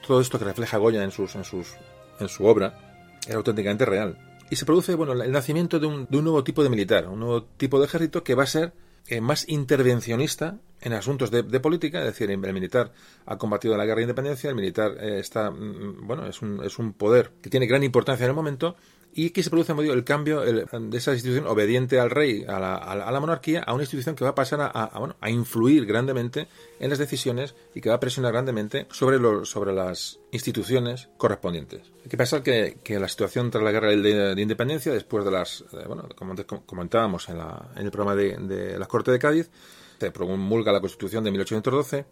Todo 0.04 0.20
esto 0.20 0.38
que 0.38 0.46
refleja 0.46 0.78
Goya 0.78 1.04
en, 1.04 1.12
sus, 1.12 1.36
en, 1.36 1.44
sus, 1.44 1.76
en 2.18 2.28
su 2.28 2.46
obra 2.46 3.18
era 3.28 3.36
auténticamente 3.36 3.84
real. 3.84 4.18
Y 4.50 4.56
se 4.56 4.64
produce, 4.64 4.96
bueno, 4.96 5.12
el 5.12 5.30
nacimiento 5.30 5.78
de 5.78 5.86
un, 5.86 6.06
de 6.10 6.18
un 6.18 6.24
nuevo 6.24 6.42
tipo 6.42 6.64
de 6.64 6.70
militar, 6.70 7.06
un 7.06 7.20
nuevo 7.20 7.44
tipo 7.44 7.78
de 7.78 7.84
ejército 7.84 8.24
que 8.24 8.34
va 8.34 8.42
a 8.42 8.46
ser 8.46 8.72
eh, 9.08 9.20
más 9.20 9.48
intervencionista 9.48 10.58
en 10.80 10.94
asuntos 10.94 11.30
de, 11.30 11.42
política, 11.60 11.98
es 11.98 12.06
decir, 12.06 12.30
el 12.30 12.38
militar 12.38 12.92
ha 13.26 13.36
combatido 13.36 13.76
la 13.76 13.84
guerra 13.84 13.96
de 13.96 14.04
independencia, 14.04 14.48
el 14.48 14.56
militar 14.56 14.96
eh, 14.98 15.18
está, 15.18 15.50
mm, 15.50 16.06
bueno, 16.06 16.26
es 16.26 16.40
un, 16.40 16.64
es 16.64 16.78
un 16.78 16.94
poder 16.94 17.32
que 17.42 17.50
tiene 17.50 17.66
gran 17.66 17.82
importancia 17.82 18.24
en 18.24 18.30
el 18.30 18.36
momento 18.36 18.76
y 19.12 19.30
que 19.30 19.42
se 19.42 19.50
produce 19.50 19.72
el 19.72 20.04
cambio 20.04 20.40
de 20.40 20.96
esa 20.96 21.12
institución 21.12 21.46
obediente 21.46 21.98
al 21.98 22.10
rey, 22.10 22.44
a 22.46 22.60
la, 22.60 23.20
monarquía, 23.20 23.62
a 23.62 23.74
una 23.74 23.82
institución 23.82 24.14
que 24.14 24.24
va 24.24 24.30
a 24.30 24.34
pasar 24.34 24.60
a, 24.60 24.98
bueno, 24.98 25.16
a 25.20 25.30
influir 25.30 25.84
grandemente 25.84 26.46
en 26.78 26.90
las 26.90 26.98
decisiones 26.98 27.54
y 27.74 27.80
que 27.80 27.88
va 27.88 27.96
a 27.96 28.00
presionar 28.00 28.32
grandemente 28.32 28.86
sobre, 28.90 29.18
sobre 29.44 29.72
las 29.72 30.20
instituciones 30.30 31.08
correspondientes. 31.16 31.82
Hay 32.04 32.08
que 32.08 32.16
pensar 32.16 32.42
que, 32.42 32.76
la 33.00 33.08
situación 33.08 33.50
tras 33.50 33.64
la 33.64 33.72
guerra 33.72 33.88
de, 33.88 34.40
independencia, 34.40 34.92
después 34.92 35.24
de 35.24 35.30
las, 35.32 35.64
bueno, 35.86 36.08
como 36.16 36.34
comentábamos 36.64 37.28
en, 37.28 37.38
la, 37.38 37.70
el 37.76 37.90
programa 37.90 38.14
de, 38.14 38.36
de 38.36 38.78
la 38.78 38.86
Corte 38.86 39.10
de 39.10 39.18
Cádiz, 39.18 39.50
se 39.98 40.10
promulga 40.12 40.72
la 40.72 40.80
Constitución 40.80 41.24
de 41.24 41.30
1812 41.32 42.04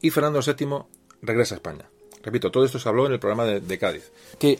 y 0.00 0.10
Fernando 0.10 0.40
VII 0.40 0.84
regresa 1.22 1.54
a 1.54 1.56
España. 1.56 1.88
Repito, 2.22 2.50
todo 2.50 2.64
esto 2.64 2.78
se 2.78 2.88
habló 2.88 3.06
en 3.06 3.12
el 3.12 3.20
programa 3.20 3.44
de, 3.44 3.60
de 3.60 3.78
Cádiz. 3.78 4.10
Que 4.38 4.58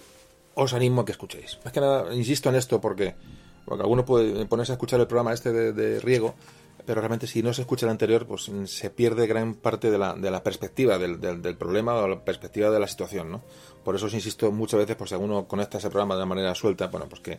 os 0.54 0.72
animo 0.72 1.02
a 1.02 1.04
que 1.04 1.12
escuchéis. 1.12 1.58
Más 1.64 1.72
que 1.72 1.80
nada, 1.80 2.14
insisto 2.14 2.48
en 2.48 2.56
esto 2.56 2.80
porque, 2.80 3.14
porque 3.64 3.82
alguno 3.82 4.04
puede 4.04 4.46
ponerse 4.46 4.72
a 4.72 4.74
escuchar 4.74 5.00
el 5.00 5.06
programa 5.06 5.32
este 5.32 5.52
de, 5.52 6.00
Riego, 6.00 6.34
pero 6.86 7.00
realmente 7.00 7.26
si 7.26 7.42
no 7.42 7.52
se 7.52 7.62
escucha 7.62 7.86
el 7.86 7.90
anterior, 7.90 8.26
pues 8.26 8.50
se 8.66 8.90
pierde 8.90 9.26
gran 9.26 9.54
parte 9.54 9.90
de 9.90 9.98
la, 9.98 10.14
de 10.14 10.30
la 10.30 10.42
perspectiva 10.42 10.98
del, 10.98 11.20
del, 11.20 11.56
problema 11.56 11.94
o 11.94 12.08
la 12.08 12.20
perspectiva 12.20 12.70
de 12.70 12.80
la 12.80 12.86
situación, 12.86 13.30
¿no? 13.30 13.42
Por 13.84 13.96
eso 13.96 14.06
os 14.06 14.14
insisto 14.14 14.50
muchas 14.52 14.80
veces, 14.80 14.96
por 14.96 15.08
si 15.08 15.14
alguno 15.14 15.46
conecta 15.46 15.78
ese 15.78 15.88
programa 15.88 16.16
de 16.16 16.26
manera 16.26 16.54
suelta, 16.54 16.88
bueno, 16.88 17.08
pues 17.08 17.20
que 17.20 17.38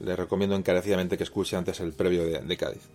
le 0.00 0.16
recomiendo 0.16 0.54
encarecidamente 0.56 1.16
que 1.16 1.24
escuche 1.24 1.56
antes 1.56 1.80
el 1.80 1.92
previo 1.92 2.24
de 2.24 2.56
Cádiz. 2.56 2.88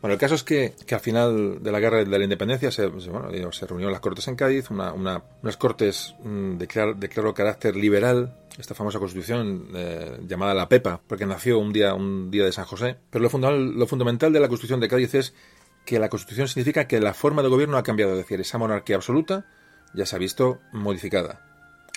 Bueno, 0.00 0.14
el 0.14 0.20
caso 0.20 0.36
es 0.36 0.44
que, 0.44 0.74
al 0.90 1.00
final 1.00 1.62
de 1.62 1.72
la 1.72 1.80
guerra 1.80 2.04
de 2.04 2.18
la 2.18 2.22
independencia 2.22 2.70
se, 2.70 2.86
bueno, 2.86 3.52
se 3.52 3.66
reunieron 3.66 3.92
las 3.92 4.00
cortes 4.00 4.28
en 4.28 4.36
Cádiz, 4.36 4.70
una, 4.70 4.92
una, 4.92 5.22
unas 5.42 5.56
cortes 5.56 6.14
mm, 6.22 6.56
de, 6.56 6.68
claro, 6.68 7.34
carácter 7.34 7.74
liberal, 7.74 8.32
esta 8.58 8.74
famosa 8.74 8.98
constitución 8.98 9.68
eh, 9.74 10.18
llamada 10.26 10.52
la 10.52 10.68
PEPA, 10.68 11.00
porque 11.06 11.26
nació 11.26 11.58
un 11.58 11.72
día, 11.72 11.94
un 11.94 12.30
día 12.30 12.44
de 12.44 12.52
San 12.52 12.64
José. 12.64 12.96
Pero 13.10 13.22
lo 13.22 13.30
fundamental, 13.30 13.78
lo 13.78 13.86
fundamental 13.86 14.32
de 14.32 14.40
la 14.40 14.48
constitución 14.48 14.80
de 14.80 14.88
Cádiz 14.88 15.14
es 15.14 15.34
que 15.84 15.98
la 15.98 16.08
constitución 16.08 16.48
significa 16.48 16.86
que 16.86 17.00
la 17.00 17.14
forma 17.14 17.42
de 17.42 17.48
gobierno 17.48 17.78
ha 17.78 17.82
cambiado, 17.82 18.12
es 18.12 18.18
decir, 18.18 18.40
esa 18.40 18.58
monarquía 18.58 18.96
absoluta 18.96 19.46
ya 19.94 20.04
se 20.04 20.16
ha 20.16 20.18
visto 20.18 20.60
modificada. 20.72 21.40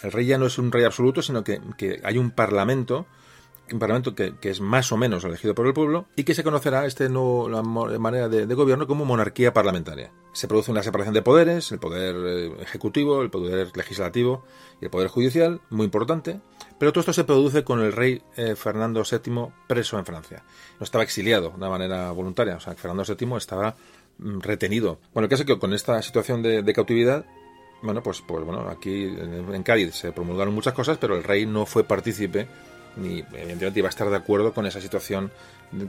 El 0.03 0.11
rey 0.11 0.25
ya 0.25 0.37
no 0.37 0.45
es 0.45 0.57
un 0.57 0.71
rey 0.71 0.83
absoluto, 0.83 1.21
sino 1.21 1.43
que, 1.43 1.59
que 1.77 1.99
hay 2.03 2.17
un 2.17 2.31
parlamento 2.31 3.05
un 3.73 3.79
parlamento 3.79 4.15
que, 4.15 4.35
es 4.41 4.61
más 4.61 4.91
o 4.91 4.97
menos 4.97 5.23
elegido 5.23 5.55
por 5.55 5.67
el 5.67 5.73
pueblo 5.73 6.07
y 6.15 6.23
que 6.23 6.33
se 6.33 6.43
conocerá 6.43 6.85
este 6.85 7.09
nuevo 7.09 7.49
manera 7.63 8.29
de, 8.29 8.45
gobierno 8.53 8.87
como 8.87 9.05
monarquía 9.05 9.53
parlamentaria. 9.53 10.11
Se 10.33 10.47
produce 10.47 10.71
una 10.71 10.83
separación 10.83 11.13
de 11.13 11.21
poderes, 11.21 11.71
el 11.71 11.79
poder 11.79 12.15
eh, 12.15 12.61
ejecutivo, 12.61 13.21
el 13.21 13.29
poder 13.29 13.75
legislativo 13.75 14.43
y 14.81 14.85
el 14.85 14.91
poder 14.91 15.07
judicial, 15.07 15.61
muy 15.69 15.85
importante, 15.85 16.39
pero 16.77 16.91
todo 16.91 17.01
esto 17.01 17.13
se 17.13 17.23
produce 17.23 17.63
con 17.63 17.79
el 17.79 17.93
rey 17.93 18.21
eh, 18.35 18.55
Fernando 18.55 19.03
VII 19.03 19.47
preso 19.67 19.97
en 19.99 20.05
Francia. 20.05 20.43
No 20.79 20.83
estaba 20.83 21.03
exiliado 21.03 21.51
de 21.51 21.69
manera 21.69 22.11
voluntaria, 22.11 22.55
o 22.55 22.59
sea, 22.59 22.73
Fernando 22.75 23.03
VII 23.03 23.37
estaba 23.37 23.75
mm, 24.17 24.39
retenido. 24.39 24.99
Bueno, 25.13 25.25
el 25.25 25.29
caso 25.29 25.43
es 25.43 25.47
que 25.47 25.59
con 25.59 25.73
esta 25.73 26.01
situación 26.01 26.41
de, 26.41 26.73
cautividad 26.73 27.25
bueno, 27.83 28.03
pues, 28.03 28.21
pues 28.21 28.45
bueno, 28.45 28.69
aquí 28.69 29.05
en 29.05 29.63
Cádiz 29.63 29.95
se 29.95 30.11
promulgaron 30.11 30.53
muchas 30.53 30.75
cosas, 30.75 30.99
pero 30.99 31.15
el 31.15 31.23
rey 31.23 31.47
no 31.47 31.65
fue 31.65 31.83
partícipe 31.83 32.47
ni 32.95 33.19
evidentemente 33.19 33.79
iba 33.79 33.87
a 33.87 33.89
estar 33.89 34.09
de 34.09 34.17
acuerdo 34.17 34.53
con 34.53 34.65
esa 34.65 34.81
situación 34.81 35.31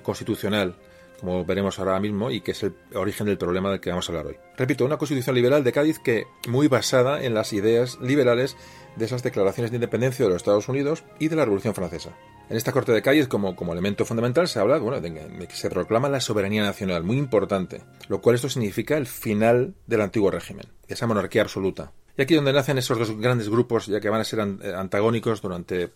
constitucional 0.03 0.75
como 1.23 1.45
veremos 1.45 1.79
ahora 1.79 2.01
mismo, 2.01 2.33
y 2.33 2.41
que 2.41 2.51
es 2.51 2.65
el 2.65 2.75
origen 2.95 3.29
del 3.29 3.39
problema 3.39 3.71
del 3.71 3.79
que 3.79 3.91
vamos 3.91 4.09
a 4.09 4.13
hablar 4.13 4.27
hoy. 4.27 4.37
Repito, 4.57 4.85
una 4.85 4.97
constitución 4.97 5.37
liberal 5.37 5.63
de 5.63 5.71
Cádiz 5.71 6.01
que 6.01 6.27
muy 6.49 6.67
basada 6.67 7.23
en 7.23 7.33
las 7.33 7.53
ideas 7.53 8.01
liberales 8.01 8.57
de 8.97 9.05
esas 9.05 9.23
declaraciones 9.23 9.71
de 9.71 9.77
independencia 9.77 10.25
de 10.25 10.31
los 10.31 10.39
Estados 10.39 10.69
Unidos 10.69 11.05
y 11.21 11.29
de 11.29 11.37
la 11.37 11.45
Revolución 11.45 11.77
Francesa. 11.77 12.11
En 12.51 12.57
esta 12.57 12.73
Corte 12.73 12.91
de 12.91 13.03
Cádiz, 13.03 13.29
como, 13.29 13.55
como 13.55 13.73
elemento 13.73 14.05
fundamental, 14.05 14.49
se 14.49 14.59
habla 14.59 14.79
bueno, 14.79 15.01
de, 15.01 15.47
que 15.47 15.55
se 15.55 15.71
proclama 15.71 16.09
la 16.09 16.21
soberanía 16.21 16.65
nacional, 16.65 17.05
muy 17.05 17.19
importante, 17.19 17.83
lo 18.09 18.21
cual 18.21 18.35
esto 18.35 18.49
significa 18.49 18.97
el 18.97 19.07
final 19.07 19.75
del 19.87 20.01
antiguo 20.01 20.29
régimen, 20.29 20.67
esa 20.89 21.07
monarquía 21.07 21.43
absoluta. 21.43 21.93
Y 22.19 22.23
aquí 22.23 22.35
donde 22.35 22.53
nacen 22.53 22.79
esos 22.79 22.99
dos 22.99 23.17
grandes 23.17 23.49
grupos, 23.49 23.87
ya 23.87 24.01
que 24.01 24.11
van 24.11 24.21
a 24.21 24.25
ser 24.25 24.41
antagónicos 24.41 25.41
durante 25.41 25.93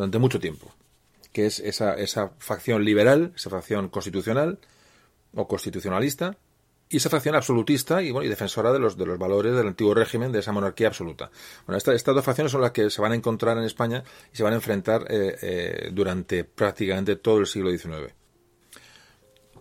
durante 0.00 0.18
mucho 0.18 0.40
tiempo, 0.40 0.72
que 1.30 1.44
es 1.44 1.60
esa, 1.60 1.92
esa 1.92 2.32
facción 2.38 2.86
liberal, 2.86 3.34
esa 3.36 3.50
facción 3.50 3.90
constitucional 3.90 4.58
o 5.34 5.46
constitucionalista, 5.46 6.38
y 6.88 6.96
esa 6.96 7.10
facción 7.10 7.34
absolutista 7.34 8.02
y, 8.02 8.10
bueno, 8.10 8.24
y 8.24 8.30
defensora 8.30 8.72
de 8.72 8.78
los, 8.78 8.96
de 8.96 9.04
los 9.04 9.18
valores 9.18 9.54
del 9.54 9.68
antiguo 9.68 9.92
régimen, 9.92 10.32
de 10.32 10.38
esa 10.38 10.52
monarquía 10.52 10.88
absoluta. 10.88 11.30
Bueno, 11.66 11.76
estas 11.76 12.02
dos 12.02 12.24
facciones 12.24 12.50
son 12.50 12.62
las 12.62 12.70
que 12.70 12.88
se 12.88 13.02
van 13.02 13.12
a 13.12 13.14
encontrar 13.14 13.58
en 13.58 13.64
España 13.64 14.02
y 14.32 14.36
se 14.38 14.42
van 14.42 14.54
a 14.54 14.56
enfrentar 14.56 15.06
eh, 15.10 15.36
eh, 15.42 15.90
durante 15.92 16.44
prácticamente 16.44 17.16
todo 17.16 17.38
el 17.38 17.46
siglo 17.46 17.70
XIX. 17.70 18.14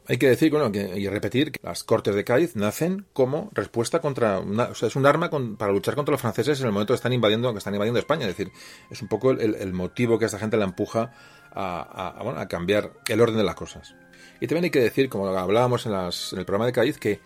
Hay 0.09 0.17
que 0.17 0.27
decir 0.27 0.51
bueno, 0.51 0.71
y 0.75 1.07
repetir 1.07 1.51
que 1.51 1.59
las 1.61 1.83
Cortes 1.83 2.15
de 2.15 2.23
Cádiz 2.23 2.55
nacen 2.55 3.05
como 3.13 3.51
respuesta 3.53 4.01
contra. 4.01 4.39
o 4.39 4.73
sea, 4.73 4.87
es 4.87 4.95
un 4.95 5.05
arma 5.05 5.29
para 5.55 5.71
luchar 5.71 5.93
contra 5.93 6.13
los 6.13 6.19
franceses 6.19 6.59
en 6.61 6.65
el 6.65 6.71
momento 6.71 6.93
que 6.93 6.95
están 6.95 7.13
invadiendo, 7.13 7.51
que 7.51 7.59
están 7.59 7.75
invadiendo 7.75 7.99
España. 7.99 8.23
Es 8.23 8.35
decir, 8.35 8.51
es 8.89 9.03
un 9.03 9.07
poco 9.07 9.29
el, 9.29 9.71
motivo 9.71 10.17
que 10.17 10.25
a 10.25 10.27
esta 10.27 10.39
gente 10.39 10.57
la 10.57 10.65
empuja 10.65 11.13
a, 11.51 12.47
cambiar 12.49 12.91
el 13.07 13.21
orden 13.21 13.37
de 13.37 13.43
las 13.43 13.53
cosas. 13.53 13.93
Y 14.41 14.47
también 14.47 14.63
hay 14.63 14.71
que 14.71 14.79
decir, 14.79 15.09
como 15.09 15.27
hablábamos 15.27 15.85
en, 15.85 15.93
el 15.93 16.45
programa 16.45 16.65
de 16.65 16.71
Cádiz, 16.71 16.97
que 16.97 17.19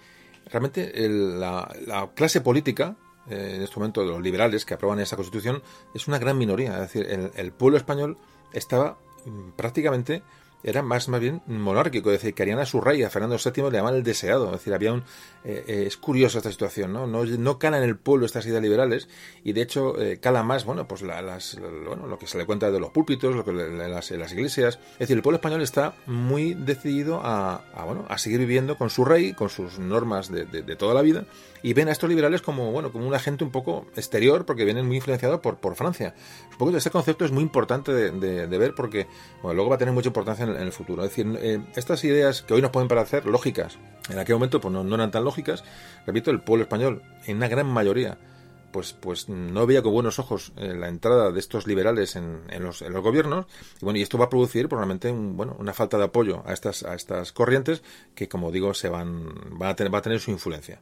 realmente 0.52 0.92
la, 1.08 2.10
clase 2.16 2.42
política, 2.42 2.98
eh, 3.30 3.54
en 3.56 3.62
este 3.62 3.78
momento 3.78 4.04
los 4.04 4.22
liberales 4.22 4.66
que 4.66 4.74
aprueban 4.74 5.00
esa 5.00 5.16
constitución, 5.16 5.64
es 5.96 6.10
una 6.10 6.20
gran 6.20 6.38
minoría. 6.38 6.74
Es 6.74 6.92
decir, 6.94 7.32
el 7.34 7.52
pueblo 7.54 7.78
español 7.78 8.18
estaba 8.52 8.98
mm, 9.24 9.52
prácticamente 9.52 10.22
era 10.64 10.82
más, 10.82 11.10
más 11.10 11.20
bien 11.20 11.42
monárquico, 11.46 12.10
es 12.12 12.22
decir, 12.22 12.34
querían 12.34 12.60
a 12.60 12.66
su 12.66 12.80
rey, 12.80 13.04
a 13.04 13.10
Fernando 13.10 13.38
VII, 13.38 13.64
le 13.64 13.78
llamaban 13.78 13.96
el 13.96 14.04
deseado, 14.04 14.46
es 14.48 14.52
decir, 14.54 14.74
había 14.74 14.94
un... 14.94 15.04
Eh, 15.44 15.66
eh, 15.68 15.84
es 15.88 15.98
curioso 15.98 16.38
esta 16.38 16.52
situación, 16.52 16.94
¿no? 16.94 17.06
¿no? 17.06 17.26
No 17.26 17.60
cala 17.60 17.78
en 17.78 17.84
el 17.84 17.98
pueblo 17.98 18.26
estas 18.26 18.46
ideas 18.46 18.62
liberales 18.62 19.10
y 19.44 19.52
de 19.52 19.62
hecho 19.62 20.02
eh, 20.02 20.20
cala 20.22 20.42
más, 20.42 20.64
bueno, 20.64 20.88
pues 20.88 21.02
las, 21.02 21.60
bueno, 21.86 22.08
lo 22.08 22.18
que 22.18 22.28
se 22.28 22.38
le 22.38 22.46
cuenta 22.46 22.72
de 22.72 22.80
los 22.80 22.92
púlpitos, 22.92 23.36
lo 23.36 23.44
que 23.44 23.52
las, 23.52 24.10
las, 24.12 24.32
iglesias, 24.32 24.80
es 24.94 25.00
decir, 25.00 25.18
el 25.18 25.22
pueblo 25.22 25.38
español 25.38 25.62
está 25.62 25.96
muy 26.06 26.54
decidido 26.54 27.20
a, 27.24 27.62
bueno, 27.86 28.06
a 28.08 28.18
seguir 28.18 28.40
viviendo 28.40 28.78
con 28.78 28.90
su 28.90 29.04
rey, 29.04 29.34
con 29.34 29.50
sus 29.50 29.80
normas 29.80 30.32
de, 30.32 30.46
de, 30.46 30.76
toda 30.78 30.94
la 30.94 31.02
vida 31.02 31.26
y 31.64 31.74
ven 31.74 31.88
a 31.88 31.92
estos 31.94 32.10
liberales 32.10 32.42
como, 32.42 32.72
bueno, 32.72 32.92
como 32.92 33.08
un 33.08 33.14
agente 33.16 33.44
un 33.44 33.52
poco 33.52 33.88
exterior 33.96 34.46
porque 34.46 34.66
vienen 34.66 34.86
muy 34.86 34.98
influenciados 34.98 35.40
por, 35.40 35.58
por 35.58 35.76
Francia. 35.76 36.14
Supongo 36.52 36.74
que 36.74 36.78
este 36.78 36.92
concepto 36.92 37.26
es 37.26 37.32
muy 37.32 37.42
importante 37.42 37.94
de, 37.94 38.58
ver 38.58 38.76
porque, 38.76 39.08
bueno, 39.42 39.56
luego 39.56 39.70
va 39.70 39.76
a 39.78 39.80
tener 39.80 39.94
mucha 39.94 40.10
importancia 40.10 40.46
en 40.46 40.54
en 40.54 40.62
el 40.62 40.72
futuro. 40.72 41.04
Es 41.04 41.10
decir, 41.10 41.28
eh, 41.42 41.62
estas 41.76 42.04
ideas 42.04 42.42
que 42.42 42.54
hoy 42.54 42.62
nos 42.62 42.72
pueden 42.72 42.88
parecer 42.88 43.26
lógicas, 43.26 43.78
en 44.10 44.20
aquel 44.20 44.36
momento 44.36 44.60
pues 44.60 44.74
no, 44.74 44.94
eran 44.94 45.12
tan 45.12 45.24
lógicas, 45.24 45.64
repito, 46.06 46.32
el 46.32 46.42
pueblo 46.42 46.64
español, 46.64 47.02
en 47.26 47.38
una 47.38 47.48
gran 47.48 47.68
mayoría, 47.68 48.18
pues, 48.72 48.94
pues 48.94 49.30
no 49.30 49.66
veía 49.66 49.82
con 49.82 49.94
buenos 49.94 50.20
ojos 50.20 50.52
eh, 50.58 50.74
la 50.74 50.90
entrada 50.90 51.32
de 51.32 51.40
estos 51.40 51.68
liberales 51.68 52.16
en, 52.16 52.42
los, 52.60 52.82
en, 52.82 52.92
los, 52.92 53.04
gobiernos 53.04 53.46
y 53.80 53.86
bueno 53.86 54.00
y 54.00 54.02
esto 54.02 54.18
va 54.18 54.26
a 54.26 54.30
producir 54.30 54.68
probablemente 54.68 55.12
bueno 55.12 55.56
una 55.60 55.74
falta 55.74 56.00
de 56.00 56.06
apoyo 56.06 56.42
a 56.48 56.54
estas 56.54 56.82
a 56.82 56.96
estas 56.96 57.32
corrientes 57.34 57.84
que 58.16 58.28
como 58.28 58.52
digo 58.52 58.74
se 58.74 58.90
van, 58.90 59.32
van 59.60 59.70
a 59.70 59.76
tener, 59.76 59.94
va 59.94 60.00
a 60.00 60.02
tener 60.02 60.20
su 60.20 60.32
influencia 60.32 60.82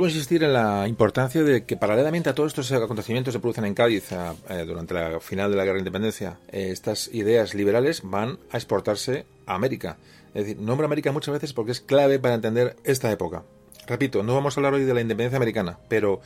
Vuelvo 0.00 0.14
a 0.14 0.16
insistir 0.16 0.42
en 0.44 0.54
la 0.54 0.88
importancia 0.88 1.42
de 1.42 1.66
que 1.66 1.76
paralelamente 1.76 2.30
a 2.30 2.34
todos 2.34 2.52
estos 2.52 2.72
acontecimientos 2.72 3.32
que 3.32 3.36
se 3.36 3.38
producen 3.38 3.66
en 3.66 3.74
Cádiz 3.74 4.10
eh, 4.12 4.64
durante 4.66 4.94
la 4.94 5.20
final 5.20 5.50
de 5.50 5.58
la 5.58 5.64
Guerra 5.64 5.74
de 5.74 5.80
Independencia, 5.80 6.38
eh, 6.48 6.70
estas 6.70 7.08
ideas 7.12 7.52
liberales 7.52 8.00
van 8.02 8.38
a 8.50 8.56
exportarse 8.56 9.26
a 9.44 9.56
América. 9.56 9.98
Es 10.28 10.46
decir, 10.46 10.58
nombro 10.58 10.86
América 10.86 11.12
muchas 11.12 11.34
veces 11.34 11.52
porque 11.52 11.72
es 11.72 11.82
clave 11.82 12.18
para 12.18 12.34
entender 12.34 12.76
esta 12.82 13.12
época. 13.12 13.42
Repito, 13.86 14.22
no 14.22 14.32
vamos 14.32 14.56
a 14.56 14.60
hablar 14.60 14.72
hoy 14.72 14.84
de 14.84 14.94
la 14.94 15.02
independencia 15.02 15.36
americana, 15.36 15.76
pero 15.88 16.22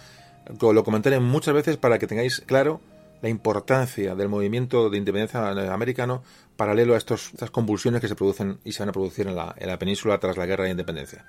lo 0.60 0.84
comentaré 0.84 1.18
muchas 1.18 1.52
veces 1.52 1.76
para 1.76 1.98
que 1.98 2.06
tengáis 2.06 2.44
claro 2.46 2.80
la 3.22 3.28
importancia 3.28 4.14
del 4.14 4.28
movimiento 4.28 4.88
de 4.88 4.98
independencia 4.98 5.48
americano 5.72 6.22
paralelo 6.56 6.94
a 6.94 6.96
estos, 6.96 7.30
estas 7.32 7.50
convulsiones 7.50 8.00
que 8.00 8.06
se 8.06 8.14
producen 8.14 8.60
y 8.64 8.70
se 8.70 8.84
van 8.84 8.90
a 8.90 8.92
producir 8.92 9.26
en 9.26 9.34
la, 9.34 9.52
en 9.58 9.66
la 9.66 9.80
península 9.80 10.20
tras 10.20 10.36
la 10.36 10.46
Guerra 10.46 10.62
de 10.62 10.70
Independencia. 10.70 11.24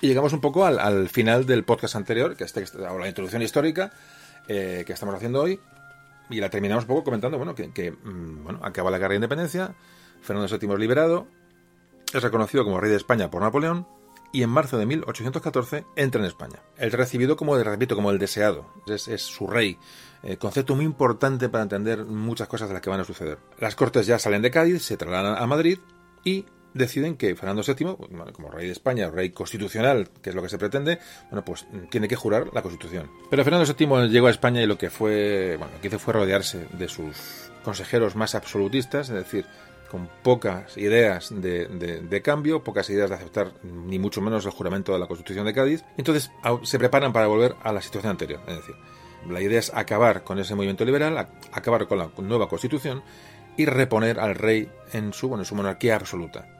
Y 0.00 0.08
llegamos 0.08 0.32
un 0.32 0.40
poco 0.40 0.64
al, 0.64 1.08
final 1.08 1.44
del 1.46 1.64
podcast 1.64 1.96
anterior, 1.96 2.36
que 2.36 2.44
este, 2.44 2.64
o 2.78 2.98
la 2.98 3.08
introducción 3.08 3.42
histórica 3.42 3.92
eh, 4.48 4.84
que 4.86 4.92
estamos 4.94 5.14
haciendo 5.14 5.42
hoy, 5.42 5.60
y 6.30 6.40
la 6.40 6.48
terminamos 6.48 6.84
un 6.84 6.88
poco 6.88 7.04
comentando, 7.04 7.36
bueno, 7.36 7.54
que, 7.54 7.90
mm, 7.90 8.44
bueno, 8.44 8.60
acaba 8.62 8.90
la 8.90 8.98
guerra 8.98 9.10
de 9.10 9.16
independencia, 9.16 9.74
Fernando 10.22 10.56
VII 10.56 10.72
es 10.72 10.78
liberado, 10.78 11.26
es 12.12 12.22
reconocido 12.22 12.64
como 12.64 12.80
rey 12.80 12.90
de 12.90 12.96
España 12.96 13.30
por 13.30 13.42
Napoleón, 13.42 13.86
y 14.32 14.42
en 14.42 14.50
marzo 14.50 14.78
de 14.78 14.86
1814 14.86 15.84
entra 15.96 16.20
en 16.20 16.26
España. 16.26 16.60
Es 16.76 16.92
recibido 16.92 17.36
como, 17.36 17.56
repito, 17.58 17.96
como 17.96 18.10
el 18.10 18.18
deseado, 18.18 18.66
es, 18.86 19.02
su 19.20 19.46
rey, 19.48 19.76
eh, 20.22 20.36
concepto 20.36 20.76
muy 20.76 20.84
importante 20.84 21.48
para 21.48 21.62
entender 21.62 22.04
muchas 22.04 22.48
cosas 22.48 22.68
de 22.68 22.74
las 22.74 22.82
que 22.82 22.90
van 22.90 23.00
a 23.00 23.04
suceder. 23.04 23.38
Las 23.58 23.74
cortes 23.74 24.06
ya 24.06 24.18
salen 24.18 24.42
de 24.42 24.50
Cádiz, 24.50 24.82
se 24.82 24.96
trasladan 24.96 25.36
a 25.36 25.46
Madrid 25.46 25.78
y 26.24 26.46
deciden 26.74 27.16
que 27.16 27.34
Fernando 27.34 27.62
VII, 27.62 28.32
como 28.32 28.50
rey 28.50 28.66
de 28.66 28.72
España, 28.72 29.10
rey 29.10 29.30
constitucional, 29.30 30.08
que 30.22 30.30
es 30.30 30.36
lo 30.36 30.42
que 30.42 30.48
se 30.48 30.58
pretende, 30.58 30.98
bueno, 31.30 31.44
pues 31.44 31.66
tiene 31.90 32.08
que 32.08 32.16
jurar 32.16 32.48
la 32.52 32.62
Constitución. 32.62 33.10
Pero 33.28 33.44
Fernando 33.44 33.72
VII 33.72 34.08
llegó 34.08 34.28
a 34.28 34.30
España 34.30 34.62
y 34.62 34.66
lo 34.66 34.78
que 34.78 34.90
fue, 34.90 35.56
bueno, 35.58 35.72
que 35.80 35.88
hizo 35.88 35.98
fue 35.98 36.14
rodearse 36.14 36.66
de 36.72 36.88
sus 36.88 37.50
consejeros 37.62 38.16
más 38.16 38.34
absolutistas, 38.34 39.08
es 39.10 39.16
decir, 39.16 39.46
con 39.90 40.08
pocas 40.22 40.76
ideas 40.78 41.30
de, 41.34 42.22
cambio, 42.24 42.62
pocas 42.62 42.88
ideas 42.90 43.10
de 43.10 43.16
aceptar 43.16 43.52
ni 43.64 43.98
mucho 43.98 44.20
menos 44.20 44.44
el 44.46 44.52
juramento 44.52 44.92
de 44.92 45.00
la 45.00 45.06
Constitución 45.06 45.44
de 45.44 45.52
Cádiz. 45.52 45.84
Entonces 45.96 46.30
se 46.62 46.78
preparan 46.78 47.12
para 47.12 47.26
volver 47.26 47.56
a 47.62 47.72
la 47.72 47.82
situación 47.82 48.12
anterior, 48.12 48.40
es 48.46 48.56
decir, 48.56 48.76
la 49.28 49.40
idea 49.42 49.58
es 49.58 49.72
acabar 49.74 50.22
con 50.22 50.38
ese 50.38 50.54
movimiento 50.54 50.84
liberal, 50.84 51.28
acabar 51.52 51.86
con 51.86 51.98
la 51.98 52.10
nueva 52.18 52.48
Constitución 52.48 53.02
y 53.56 53.66
reponer 53.66 54.20
al 54.20 54.36
rey 54.36 54.70
en 54.92 55.12
su, 55.12 55.28
bueno, 55.28 55.42
en 55.42 55.46
su 55.46 55.54
monarquía 55.54 55.96
absoluta. 55.96 56.59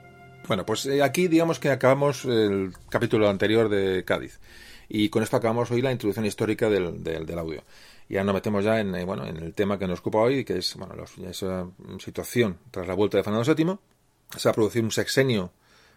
Bueno, 0.50 0.66
pues 0.66 0.84
eh, 0.86 1.00
aquí 1.00 1.28
digamos 1.28 1.60
que 1.60 1.70
acabamos 1.70 2.24
el 2.24 2.72
capítulo 2.88 3.28
anterior 3.28 3.68
de 3.68 4.04
Cádiz. 4.04 4.40
Y 4.88 5.08
con 5.08 5.22
esto 5.22 5.36
acabamos 5.36 5.70
hoy 5.70 5.80
la 5.80 5.92
introducción 5.92 6.26
histórica 6.26 6.68
del, 6.68 7.04
del, 7.04 7.38
audio. 7.38 7.62
Ya 8.08 8.24
nos 8.24 8.34
metemos 8.34 8.64
ya 8.64 8.80
en, 8.80 8.92
eh, 8.96 9.04
bueno, 9.04 9.24
en 9.24 9.36
el 9.36 9.54
tema 9.54 9.78
que 9.78 9.86
nos 9.86 10.00
ocupa 10.00 10.18
hoy, 10.18 10.44
que 10.44 10.58
es 10.58 10.74
bueno, 10.74 10.96
esa 11.28 11.68
situación 12.00 12.58
tras 12.72 12.88
la 12.88 12.94
vuelta 12.94 13.16
de 13.16 13.22
Fernando 13.22 13.54
VII. 13.54 13.78
Se 14.36 14.48
va 14.48 14.50
a 14.50 14.54
producir 14.54 14.82
un 14.82 14.90
sexenio 14.90 15.52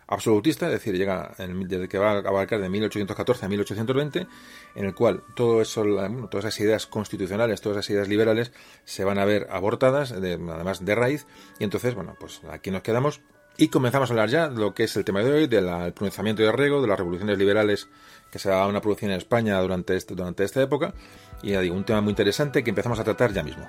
absolutista, 0.05 0.67
es 0.67 0.73
decir, 0.73 0.95
llega 0.95 1.33
desde 1.35 1.87
que 1.87 1.97
va 1.97 2.11
a 2.11 2.17
abarcar 2.19 2.61
de 2.61 2.69
1814 2.69 3.47
a 3.47 3.49
1820, 3.49 4.27
en 4.75 4.85
el 4.85 4.93
cual 4.93 5.23
todo 5.35 5.63
eso, 5.63 5.83
todas 6.29 6.45
esas 6.45 6.59
ideas 6.59 6.85
constitucionales, 6.85 7.59
todas 7.59 7.79
esas 7.79 7.89
ideas 7.89 8.07
liberales 8.07 8.51
se 8.85 9.03
van 9.03 9.17
a 9.17 9.25
ver 9.25 9.47
abortadas, 9.49 10.11
además 10.11 10.85
de 10.85 10.93
raíz, 10.93 11.25
y 11.57 11.63
entonces, 11.63 11.95
bueno, 11.95 12.15
pues 12.19 12.41
aquí 12.51 12.69
nos 12.69 12.83
quedamos 12.83 13.21
y 13.57 13.67
comenzamos 13.67 14.09
a 14.09 14.13
hablar 14.13 14.29
ya 14.29 14.49
de 14.49 14.59
lo 14.59 14.73
que 14.73 14.83
es 14.83 14.95
el 14.95 15.05
tema 15.05 15.21
de 15.21 15.31
hoy, 15.31 15.47
del 15.47 15.93
pronunciamiento 15.93 16.41
de 16.41 16.51
Rego, 16.51 16.81
de 16.81 16.87
las 16.87 16.97
revoluciones 16.97 17.37
liberales 17.37 17.87
que 18.31 18.39
se 18.39 18.49
daban 18.49 18.75
a 18.75 18.81
producir 18.81 19.09
en 19.09 19.15
España 19.15 19.59
durante, 19.59 19.95
este, 19.95 20.15
durante 20.15 20.43
esta 20.43 20.61
época. 20.61 20.93
Y 21.43 21.51
ya 21.51 21.61
digo, 21.61 21.75
un 21.75 21.83
tema 21.83 22.01
muy 22.01 22.11
interesante 22.11 22.63
que 22.63 22.71
empezamos 22.71 22.99
a 22.99 23.03
tratar 23.03 23.31
ya 23.31 23.43
mismo. 23.43 23.67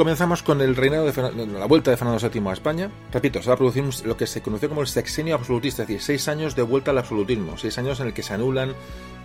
Comenzamos 0.00 0.42
con 0.42 0.62
el 0.62 0.76
reinado 0.76 1.12
de 1.12 1.46
la 1.46 1.66
vuelta 1.66 1.90
de 1.90 1.98
Fernando 1.98 2.26
VII 2.26 2.48
a 2.48 2.52
España. 2.54 2.90
Repito, 3.12 3.42
se 3.42 3.48
va 3.48 3.54
a 3.54 3.58
producir 3.58 3.84
lo 4.06 4.16
que 4.16 4.26
se 4.26 4.40
conoció 4.40 4.70
como 4.70 4.80
el 4.80 4.86
sexenio 4.86 5.34
absolutista, 5.34 5.82
es 5.82 5.88
decir, 5.88 6.00
seis 6.00 6.26
años 6.26 6.56
de 6.56 6.62
vuelta 6.62 6.90
al 6.90 6.96
absolutismo, 6.96 7.58
seis 7.58 7.76
años 7.76 8.00
en 8.00 8.06
el 8.06 8.14
que 8.14 8.22
se 8.22 8.32
anulan 8.32 8.72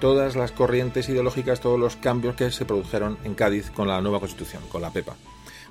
todas 0.02 0.36
las 0.36 0.52
corrientes 0.52 1.08
ideológicas, 1.08 1.62
todos 1.62 1.80
los 1.80 1.96
cambios 1.96 2.36
que 2.36 2.52
se 2.52 2.66
produjeron 2.66 3.18
en 3.24 3.36
Cádiz 3.36 3.72
con 3.72 3.88
la 3.88 4.02
nueva 4.02 4.20
constitución, 4.20 4.64
con 4.70 4.82
la 4.82 4.92
PEPA. 4.92 5.16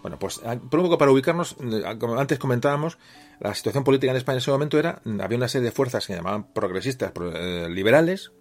Bueno, 0.01 0.19
pues 0.19 0.39
por 0.39 0.81
un 0.81 0.87
poco 0.87 0.97
para 0.97 1.11
ubicarnos, 1.11 1.55
eh, 1.61 1.99
como 2.01 2.19
antes 2.19 2.39
comentábamos, 2.39 2.97
la 3.41 3.55
situación 3.55 3.85
política 3.85 4.11
en 4.11 4.17
España 4.17 4.37
en 4.37 4.41
ese 4.41 4.53
momento 4.53 4.79
era, 4.79 5.03
había 5.21 5.37
una 5.37 5.49
serie 5.49 5.67
de 5.67 5.73
fuerzas 5.73 6.07
que 6.07 6.15
se 6.15 6.17
llamaban 6.17 6.51
progresistas, 6.55 7.13
eh, 7.21 7.69
liberales, 7.69 8.33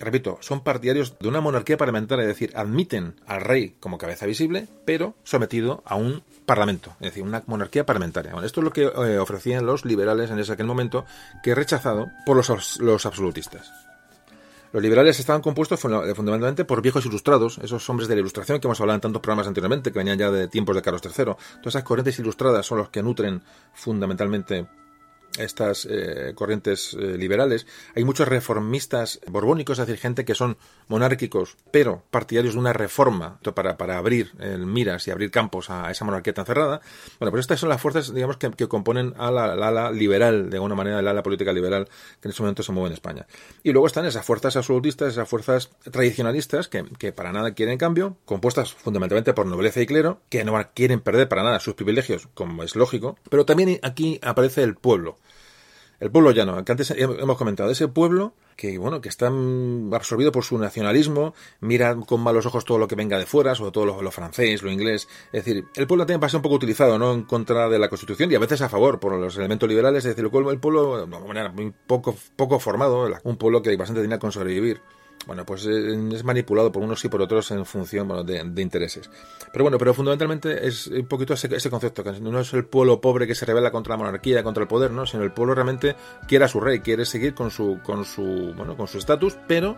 repito, 0.00 0.38
son 0.40 0.62
partidarios 0.62 1.18
de 1.18 1.28
una 1.28 1.40
monarquía 1.40 1.76
parlamentaria, 1.76 2.22
es 2.22 2.28
decir, 2.28 2.52
admiten 2.54 3.14
al 3.26 3.40
rey 3.40 3.76
como 3.80 3.98
cabeza 3.98 4.26
visible, 4.26 4.68
pero 4.84 5.14
sometido 5.24 5.82
a 5.84 5.96
un 5.96 6.22
parlamento, 6.46 6.90
es 7.00 7.10
decir, 7.10 7.22
una 7.22 7.42
monarquía 7.46 7.84
parlamentaria. 7.84 8.32
Bueno, 8.32 8.46
esto 8.46 8.60
es 8.60 8.64
lo 8.64 8.72
que 8.72 8.82
eh, 8.82 9.18
ofrecían 9.18 9.66
los 9.66 9.84
liberales 9.84 10.30
en 10.30 10.38
ese 10.38 10.52
aquel 10.52 10.66
momento, 10.66 11.04
que 11.42 11.54
rechazado 11.54 12.08
por 12.24 12.36
los, 12.36 12.78
los 12.80 13.06
absolutistas. 13.06 13.70
Los 14.72 14.82
liberales 14.82 15.18
estaban 15.18 15.40
compuestos 15.40 15.80
fundamentalmente 15.80 16.66
por 16.66 16.82
viejos 16.82 17.06
ilustrados, 17.06 17.58
esos 17.62 17.88
hombres 17.88 18.06
de 18.06 18.14
la 18.14 18.20
ilustración 18.20 18.60
que 18.60 18.66
hemos 18.66 18.80
hablado 18.80 18.96
en 18.96 19.00
tantos 19.00 19.22
programas 19.22 19.46
anteriormente, 19.46 19.90
que 19.90 19.98
venían 19.98 20.18
ya 20.18 20.30
de 20.30 20.46
tiempos 20.48 20.76
de 20.76 20.82
Carlos 20.82 21.00
III. 21.02 21.24
Todas 21.24 21.38
esas 21.66 21.84
corrientes 21.84 22.18
ilustradas 22.18 22.66
son 22.66 22.78
los 22.78 22.90
que 22.90 23.02
nutren 23.02 23.40
fundamentalmente 23.72 24.66
estas 25.38 25.86
eh, 25.90 26.32
corrientes 26.34 26.94
eh, 26.94 27.16
liberales, 27.16 27.66
hay 27.94 28.04
muchos 28.04 28.28
reformistas 28.28 29.20
borbónicos, 29.26 29.78
es 29.78 29.86
decir, 29.86 30.00
gente 30.00 30.24
que 30.24 30.34
son 30.34 30.56
monárquicos, 30.88 31.56
pero 31.70 32.02
partidarios 32.10 32.54
de 32.54 32.60
una 32.60 32.72
reforma 32.72 33.38
para, 33.54 33.76
para 33.76 33.98
abrir 33.98 34.32
el 34.40 34.66
miras 34.66 35.06
y 35.06 35.10
abrir 35.10 35.30
campos 35.30 35.70
a 35.70 35.90
esa 35.90 36.04
monarquía 36.04 36.34
tan 36.34 36.46
cerrada. 36.46 36.80
Bueno, 37.18 37.30
pues 37.30 37.42
estas 37.42 37.60
son 37.60 37.68
las 37.68 37.80
fuerzas, 37.80 38.12
digamos, 38.12 38.36
que, 38.36 38.68
componen 38.68 39.14
a 39.18 39.30
la, 39.30 39.52
ala 39.52 39.90
liberal, 39.90 40.50
de 40.50 40.56
alguna 40.56 40.74
manera, 40.74 41.02
la 41.02 41.10
ala 41.10 41.22
política 41.22 41.52
liberal 41.52 41.86
que 42.20 42.28
en 42.28 42.30
este 42.30 42.42
momento 42.42 42.62
se 42.62 42.72
mueve 42.72 42.88
en 42.88 42.94
España. 42.94 43.26
Y 43.62 43.72
luego 43.72 43.86
están 43.86 44.06
esas 44.06 44.24
fuerzas 44.24 44.56
absolutistas, 44.56 45.12
esas 45.12 45.28
fuerzas 45.28 45.70
tradicionalistas 45.90 46.68
que, 46.68 46.84
que 46.98 47.12
para 47.12 47.32
nada 47.32 47.54
quieren 47.54 47.78
cambio, 47.78 48.16
compuestas 48.24 48.72
fundamentalmente 48.72 49.32
por 49.34 49.46
nobleza 49.46 49.80
y 49.80 49.86
clero, 49.86 50.20
que 50.28 50.44
no 50.44 50.58
quieren 50.74 51.00
perder 51.00 51.28
para 51.28 51.42
nada 51.42 51.60
sus 51.60 51.74
privilegios, 51.74 52.28
como 52.34 52.62
es 52.62 52.76
lógico, 52.76 53.16
pero 53.30 53.46
también 53.46 53.78
aquí 53.82 54.18
aparece 54.22 54.62
el 54.62 54.74
pueblo 54.74 55.17
el 56.00 56.10
pueblo 56.10 56.30
llano, 56.30 56.64
que 56.64 56.72
antes 56.72 56.90
hemos 56.96 57.36
comentado, 57.36 57.70
ese 57.70 57.88
pueblo 57.88 58.34
que 58.58 58.76
bueno, 58.76 59.00
que 59.00 59.08
está 59.08 59.28
absorbido 59.92 60.32
por 60.32 60.42
su 60.42 60.58
nacionalismo, 60.58 61.32
mira 61.60 61.94
con 61.94 62.20
malos 62.20 62.44
ojos 62.44 62.64
todo 62.64 62.76
lo 62.76 62.88
que 62.88 62.96
venga 62.96 63.16
de 63.16 63.24
fuera, 63.24 63.54
sobre 63.54 63.70
todo 63.70 63.86
lo, 63.86 64.10
francés, 64.10 64.64
lo 64.64 64.70
inglés. 64.72 65.08
Es 65.32 65.44
decir, 65.44 65.64
el 65.76 65.86
pueblo 65.86 66.04
también 66.04 66.20
pasa 66.20 66.38
un 66.38 66.42
poco 66.42 66.56
utilizado, 66.56 66.98
¿no? 66.98 67.12
En 67.12 67.22
contra 67.22 67.68
de 67.68 67.78
la 67.78 67.88
Constitución 67.88 68.32
y 68.32 68.34
a 68.34 68.40
veces 68.40 68.60
a 68.60 68.68
favor 68.68 68.98
por 68.98 69.16
los 69.16 69.36
elementos 69.36 69.68
liberales. 69.68 70.04
Es 70.04 70.10
decir, 70.10 70.24
el 70.24 70.30
pueblo, 70.32 70.50
el 70.50 70.58
pueblo 70.58 71.06
de 71.06 71.06
manera 71.06 71.52
muy 71.52 71.72
poco, 71.86 72.16
poco 72.34 72.58
formado, 72.58 73.08
un 73.22 73.36
pueblo 73.36 73.62
que 73.62 73.76
bastante 73.76 74.02
tenía 74.02 74.18
con 74.18 74.32
sobrevivir 74.32 74.80
bueno, 75.28 75.44
pues 75.44 75.66
eh, 75.66 75.94
es 76.14 76.24
manipulado 76.24 76.72
por 76.72 76.82
unos 76.82 77.04
y 77.04 77.10
por 77.10 77.20
otros 77.20 77.50
en 77.50 77.66
función 77.66 78.08
de, 78.24 78.62
intereses. 78.62 79.10
Pero 79.52 79.62
bueno, 79.62 79.76
pero 79.76 79.92
fundamentalmente 79.92 80.66
es 80.66 80.86
un 80.86 81.06
poquito 81.06 81.34
ese, 81.34 81.68
concepto, 81.68 82.02
que 82.02 82.12
no 82.12 82.40
es 82.40 82.54
el 82.54 82.64
pueblo 82.64 83.02
pobre 83.02 83.26
que 83.26 83.34
se 83.34 83.44
revela 83.44 83.70
contra 83.70 83.92
la 83.92 83.98
monarquía, 83.98 84.42
contra 84.42 84.62
el 84.62 84.68
poder, 84.68 84.90
¿no? 84.90 85.04
Sino 85.04 85.24
el 85.24 85.32
pueblo 85.32 85.54
realmente 85.54 85.96
quiere 86.26 86.46
a 86.46 86.48
su 86.48 86.60
rey, 86.60 86.80
quiere 86.80 87.04
seguir 87.04 87.34
con 87.34 87.50
su, 87.50 87.78
con 87.84 88.06
su, 88.06 88.54
bueno, 88.56 88.74
con 88.74 88.88
su 88.88 88.96
estatus, 88.96 89.36
pero 89.46 89.76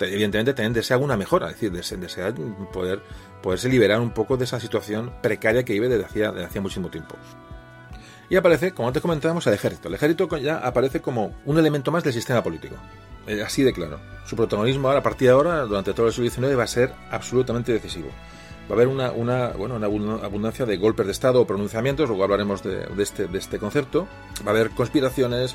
evidentemente 0.00 0.54
también 0.54 0.72
desea 0.72 0.96
una 0.96 1.18
mejora, 1.18 1.50
es 1.50 1.60
decir, 1.60 1.98
desea 2.00 2.34
poder, 2.72 3.02
poderse 3.42 3.68
liberar 3.68 4.00
un 4.00 4.12
poco 4.12 4.38
de 4.38 4.44
esa 4.44 4.58
situación 4.58 5.12
precaria 5.22 5.62
que 5.62 5.74
vive 5.74 5.90
desde 5.90 6.06
hacía, 6.06 6.32
desde 6.32 6.46
hacía 6.46 6.62
muchísimo 6.62 6.88
tiempo. 6.88 7.16
Y 8.30 8.36
aparece, 8.36 8.72
como 8.72 8.88
antes 8.88 9.02
comentábamos, 9.02 9.46
el 9.46 9.52
ejército. 9.52 9.88
El 9.88 9.94
ejército 9.94 10.34
ya 10.38 10.56
aparece 10.56 11.02
como 11.02 11.36
un 11.44 11.58
elemento 11.58 11.92
más 11.92 12.02
del 12.02 12.14
sistema 12.14 12.42
político. 12.42 12.76
Eh, 13.26 13.42
así 13.42 13.62
de 13.62 13.72
claro. 13.72 13.98
Su 14.26 14.36
protagonismo 14.36 14.88
ahora, 14.88 15.00
a 15.00 15.02
partir 15.02 15.28
de 15.28 15.34
ahora, 15.34 15.62
durante 15.62 15.92
todo 15.92 16.06
el 16.06 16.12
siglo 16.12 16.30
XIX, 16.30 16.58
va 16.58 16.64
a 16.64 16.68
ser 16.68 16.92
absolutamente 17.10 17.72
decisivo. 17.72 18.08
Va 18.68 18.70
a 18.70 18.72
haber 18.74 18.88
una, 18.88 19.12
una, 19.12 19.48
bueno, 19.50 19.76
una 19.76 19.86
abundancia 20.24 20.66
de 20.66 20.76
golpes 20.76 21.06
de 21.06 21.12
Estado 21.12 21.40
o 21.40 21.46
pronunciamientos, 21.46 22.08
luego 22.08 22.24
hablaremos 22.24 22.62
de, 22.62 22.88
este, 22.98 23.28
de 23.28 23.38
este 23.38 23.58
concepto. 23.58 24.08
Va 24.44 24.50
a 24.50 24.54
haber 24.54 24.70
conspiraciones, 24.70 25.54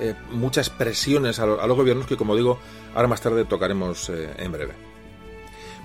eh, 0.00 0.14
muchas 0.32 0.68
presiones 0.68 1.38
a, 1.38 1.46
los 1.46 1.76
gobiernos 1.76 2.06
que, 2.06 2.16
como 2.16 2.34
digo, 2.34 2.58
ahora 2.94 3.06
más 3.06 3.20
tarde 3.20 3.44
tocaremos 3.44 4.08
eh, 4.10 4.34
en 4.38 4.50
breve. 4.50 4.72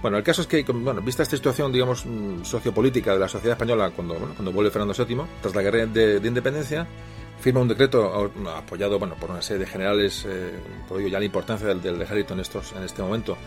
Bueno, 0.02 0.18
el 0.18 0.24
caso 0.24 0.42
es 0.42 0.48
que, 0.48 0.64
bueno, 0.64 1.02
vista 1.02 1.24
esta 1.24 1.36
situación, 1.36 1.72
digamos, 1.72 2.06
mm, 2.06 2.44
sociopolítica 2.44 3.14
de 3.14 3.20
la 3.20 3.28
sociedad 3.28 3.54
española 3.54 3.92
cuando, 3.92 4.16
cuando 4.16 4.52
vuelve 4.52 4.72
Fernando 4.72 4.94
VII, 4.94 5.22
tras 5.42 5.56
la 5.56 5.62
guerra 5.62 5.86
de 5.86 6.28
independencia, 6.28 6.88
firma 7.44 7.60
un 7.60 7.68
decreto 7.68 8.32
apoyado 8.56 8.98
bueno, 8.98 9.16
por 9.20 9.30
una 9.30 9.42
serie 9.42 9.66
de 9.66 9.70
generales, 9.70 10.26
eh, 10.26 10.54
por 10.88 11.02
ello 11.02 11.10
ya 11.10 11.20
la 11.20 11.26
importancia 11.26 11.68
del, 11.68 12.02
ejército 12.02 12.34
en, 12.34 12.40
estos, 12.40 12.72
en 12.72 12.84
este 12.84 13.02
momento, 13.02 13.38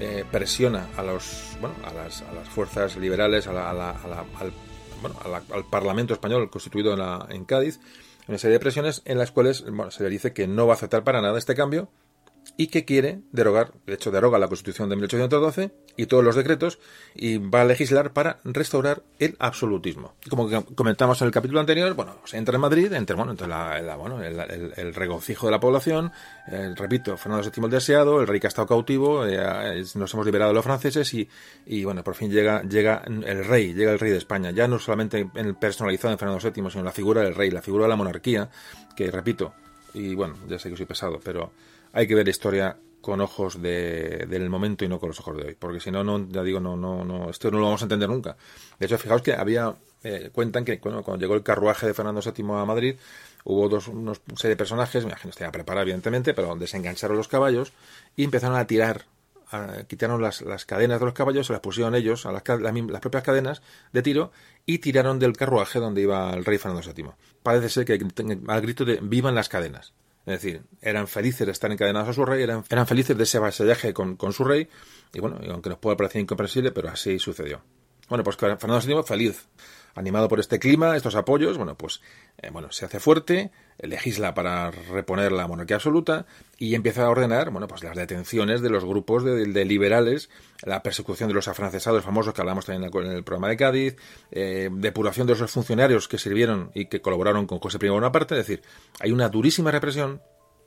eh, 0.00 0.24
presiona 0.28 0.88
a, 0.96 1.04
los, 1.04 1.56
bueno, 1.60 1.76
a, 1.84 1.92
las, 1.92 2.22
a 2.22 2.32
las 2.32 2.48
fuerzas 2.48 2.96
liberales, 2.96 3.46
a 3.46 3.52
la, 3.52 3.70
al, 3.70 4.52
bueno, 5.00 5.16
al, 5.52 5.64
Parlamento 5.70 6.14
español 6.14 6.50
constituido 6.50 6.92
en, 6.94 7.32
en 7.32 7.44
Cádiz, 7.44 7.78
una 8.26 8.38
serie 8.38 8.54
de 8.54 8.60
presiones 8.60 9.02
en 9.04 9.18
las 9.18 9.30
cuales 9.30 9.64
bueno, 9.64 9.92
se 9.92 10.02
le 10.02 10.10
dice 10.10 10.32
que 10.32 10.48
no 10.48 10.66
va 10.66 10.72
a 10.72 10.76
aceptar 10.76 11.04
para 11.04 11.22
nada 11.22 11.38
este 11.38 11.54
cambio 11.54 11.88
y 12.60 12.66
que 12.66 12.84
quiere 12.84 13.20
derogar, 13.30 13.72
de 13.86 13.94
hecho 13.94 14.10
deroga 14.10 14.36
la 14.36 14.48
Constitución 14.48 14.88
de 14.88 14.96
1812 14.96 15.70
y 15.96 16.06
todos 16.06 16.24
los 16.24 16.34
decretos 16.34 16.80
y 17.14 17.38
va 17.38 17.60
a 17.60 17.64
legislar 17.64 18.12
para 18.12 18.40
restaurar 18.42 19.04
el 19.20 19.36
absolutismo. 19.38 20.14
Como 20.28 20.50
comentamos 20.74 21.22
en 21.22 21.26
el 21.26 21.32
capítulo 21.32 21.60
anterior, 21.60 21.94
bueno, 21.94 22.16
se 22.24 22.36
entra 22.36 22.56
en 22.56 22.60
Madrid, 22.60 22.92
entre, 22.94 23.14
bueno, 23.14 23.30
entre 23.30 23.46
la, 23.46 23.94
bueno, 23.96 24.20
el, 24.24 24.92
regocijo 24.92 25.46
de 25.46 25.52
la 25.52 25.60
población, 25.60 26.10
repito, 26.74 27.16
Fernando 27.16 27.48
VII 27.48 27.64
el 27.66 27.70
deseado, 27.70 28.20
el 28.20 28.26
rey 28.26 28.40
que 28.40 28.48
ha 28.48 28.54
estado 28.54 28.66
cautivo, 28.66 29.24
eh, 29.24 29.84
nos 29.94 30.12
hemos 30.12 30.26
liberado 30.26 30.50
de 30.50 30.56
los 30.56 30.64
franceses 30.64 31.14
y, 31.14 31.28
y, 31.64 31.84
bueno, 31.84 32.02
por 32.02 32.16
fin 32.16 32.28
llega, 32.28 32.62
llega 32.62 33.04
el 33.06 33.44
rey, 33.44 33.72
llega 33.72 33.92
el 33.92 34.00
rey 34.00 34.10
de 34.10 34.18
España, 34.18 34.50
ya 34.50 34.66
no 34.66 34.80
solamente 34.80 35.30
en 35.32 35.54
personalizado 35.54 36.12
en 36.12 36.18
Fernando 36.18 36.42
VII, 36.42 36.70
sino 36.72 36.82
la 36.82 36.90
figura 36.90 37.22
del 37.22 37.36
rey, 37.36 37.52
la 37.52 37.62
figura 37.62 37.84
de 37.84 37.90
la 37.90 37.96
monarquía, 37.96 38.50
que 38.96 39.12
repito, 39.12 39.54
y 39.94 40.16
bueno, 40.16 40.34
ya 40.48 40.58
sé 40.58 40.70
que 40.70 40.76
soy 40.76 40.86
pesado, 40.86 41.20
pero 41.22 41.52
hay 41.92 42.06
que 42.06 42.14
ver 42.14 42.26
la 42.26 42.30
historia 42.30 42.78
con 43.00 43.20
ojos 43.20 43.62
de, 43.62 44.26
del 44.28 44.50
momento 44.50 44.84
y 44.84 44.88
no 44.88 44.98
con 44.98 45.08
los 45.08 45.20
ojos 45.20 45.36
de 45.36 45.44
hoy, 45.44 45.56
porque 45.58 45.80
si 45.80 45.90
no, 45.90 46.04
no, 46.04 46.28
ya 46.28 46.42
digo, 46.42 46.60
no, 46.60 46.76
no, 46.76 47.04
no, 47.04 47.30
esto 47.30 47.50
no 47.50 47.58
lo 47.58 47.64
vamos 47.64 47.82
a 47.82 47.84
entender 47.84 48.08
nunca. 48.08 48.36
De 48.78 48.86
hecho, 48.86 48.98
fijaos 48.98 49.22
que 49.22 49.32
había, 49.32 49.74
eh, 50.02 50.30
cuentan 50.32 50.64
que 50.64 50.78
cuando 50.80 51.16
llegó 51.16 51.34
el 51.34 51.42
carruaje 51.42 51.86
de 51.86 51.94
Fernando 51.94 52.20
VII 52.20 52.44
a 52.52 52.64
Madrid, 52.64 52.96
hubo 53.44 53.68
dos, 53.68 53.88
unos 53.88 54.20
serie 54.36 54.50
de 54.50 54.56
personajes, 54.56 55.04
me 55.04 55.10
imagino 55.10 55.30
que 55.30 55.36
estaba 55.36 55.52
preparado 55.52 55.82
evidentemente, 55.82 56.34
pero 56.34 56.54
desengancharon 56.56 57.16
los 57.16 57.28
caballos 57.28 57.72
y 58.16 58.24
empezaron 58.24 58.56
a 58.56 58.66
tirar 58.66 59.06
quitaron 59.86 60.20
las, 60.20 60.42
las, 60.42 60.66
cadenas 60.66 61.00
de 61.00 61.06
los 61.06 61.14
caballos, 61.14 61.46
se 61.46 61.52
las 61.54 61.62
pusieron 61.62 61.94
ellos 61.94 62.26
a 62.26 62.32
las, 62.32 62.42
las, 62.46 63.00
propias 63.00 63.22
cadenas 63.22 63.62
de 63.92 64.02
tiro 64.02 64.30
y 64.66 64.78
tiraron 64.78 65.18
del 65.18 65.36
carruaje 65.36 65.78
donde 65.78 66.02
iba 66.02 66.34
el 66.34 66.44
rey 66.44 66.58
Fernando 66.58 66.86
VII. 66.92 67.12
Parece 67.42 67.70
ser 67.70 67.84
que 67.86 67.98
al 68.46 68.60
grito 68.60 68.84
de 68.84 68.98
vivan 69.00 69.34
las 69.34 69.48
cadenas. 69.48 69.94
Es 70.28 70.42
decir, 70.42 70.62
eran 70.82 71.08
felices 71.08 71.46
de 71.46 71.52
estar 71.52 71.72
encadenados 71.72 72.10
a 72.10 72.12
su 72.12 72.24
rey, 72.24 72.42
eran, 72.42 72.62
eran 72.68 72.86
felices 72.86 73.16
de 73.16 73.22
ese 73.22 73.38
vasallaje 73.38 73.94
con, 73.94 74.16
con 74.16 74.34
su 74.34 74.44
rey, 74.44 74.68
y 75.14 75.20
bueno, 75.20 75.40
aunque 75.50 75.70
nos 75.70 75.78
pueda 75.78 75.96
parecer 75.96 76.20
incomprensible, 76.20 76.70
pero 76.70 76.90
así 76.90 77.18
sucedió. 77.18 77.62
Bueno, 78.10 78.24
pues 78.24 78.36
Fernando 78.36 78.80
VII 78.80 79.02
feliz, 79.04 79.46
animado 79.98 80.28
por 80.28 80.40
este 80.40 80.58
clima, 80.58 80.96
estos 80.96 81.14
apoyos, 81.14 81.56
bueno, 81.58 81.76
pues 81.76 82.00
eh, 82.38 82.50
bueno, 82.50 82.70
se 82.70 82.84
hace 82.84 83.00
fuerte, 83.00 83.50
legisla 83.78 84.34
para 84.34 84.70
reponer 84.70 85.32
la 85.32 85.46
monarquía 85.46 85.76
absoluta 85.76 86.26
y 86.56 86.74
empieza 86.74 87.04
a 87.04 87.10
ordenar, 87.10 87.50
bueno, 87.50 87.68
pues 87.68 87.82
las 87.82 87.96
detenciones 87.96 88.60
de 88.60 88.70
los 88.70 88.84
grupos 88.84 89.24
de, 89.24 89.64
liberales, 89.64 90.30
la 90.62 90.82
persecución 90.82 91.28
de 91.28 91.34
los 91.34 91.48
afrancesados 91.48 92.04
famosos 92.04 92.32
que 92.32 92.40
hablamos 92.40 92.66
también 92.66 92.90
en 92.92 93.12
el 93.12 93.24
programa 93.24 93.48
de 93.48 93.56
Cádiz, 93.56 93.96
eh, 94.30 94.70
depuración 94.72 95.26
de 95.26 95.32
esos 95.34 95.50
funcionarios 95.50 96.08
que 96.08 96.18
sirvieron 96.18 96.70
y 96.74 96.86
que 96.86 97.00
colaboraron 97.00 97.46
con 97.46 97.58
José 97.58 97.78
I 97.80 97.88
Bonaparte, 97.88 98.34
es 98.34 98.46
decir, 98.46 98.62
hay 99.00 99.12
una 99.12 99.28
durísima 99.28 99.70
represión 99.70 100.22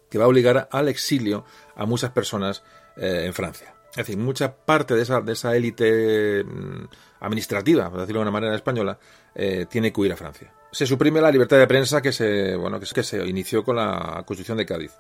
que 0.10 0.18
va 0.18 0.26
a 0.26 0.28
obligar 0.28 0.68
al 0.72 0.90
exilio 0.90 1.46
a 1.76 1.86
muchas 1.86 2.12
personas 2.12 2.64
eh, 2.98 3.24
en 3.26 3.34
Francia. 3.34 3.74
Es 3.92 3.98
decir, 3.98 4.18
mucha 4.18 4.56
parte 4.56 4.96
de 4.96 5.02
esa, 5.02 5.22
de 5.22 5.34
esa 5.34 5.56
élite 5.56 6.44
mm, 6.44 6.86
administrativa, 7.22 7.90
por 7.90 8.02
decirlo 8.02 8.20
de 8.20 8.24
una 8.24 8.32
manera 8.32 8.56
española, 8.56 9.00
eh, 9.34 9.66
tiene 9.70 9.94
que 9.94 10.02
huir 10.02 10.14
a 10.14 10.18
Francia. 10.18 10.54
Se 10.72 10.86
suprime 10.86 11.22
la 11.22 11.32
libertad 11.32 11.58
de 11.58 11.68
prensa 11.68 12.02
que 12.02 12.12
se, 12.12 12.56
bueno, 12.56 12.80
que, 12.80 12.86
que 12.94 13.04
se 13.04 13.26
inició 13.26 13.64
con 13.64 13.76
la 13.78 14.24
Constitución 14.26 14.58
de 14.58 14.66
Cádiz. 14.66 14.92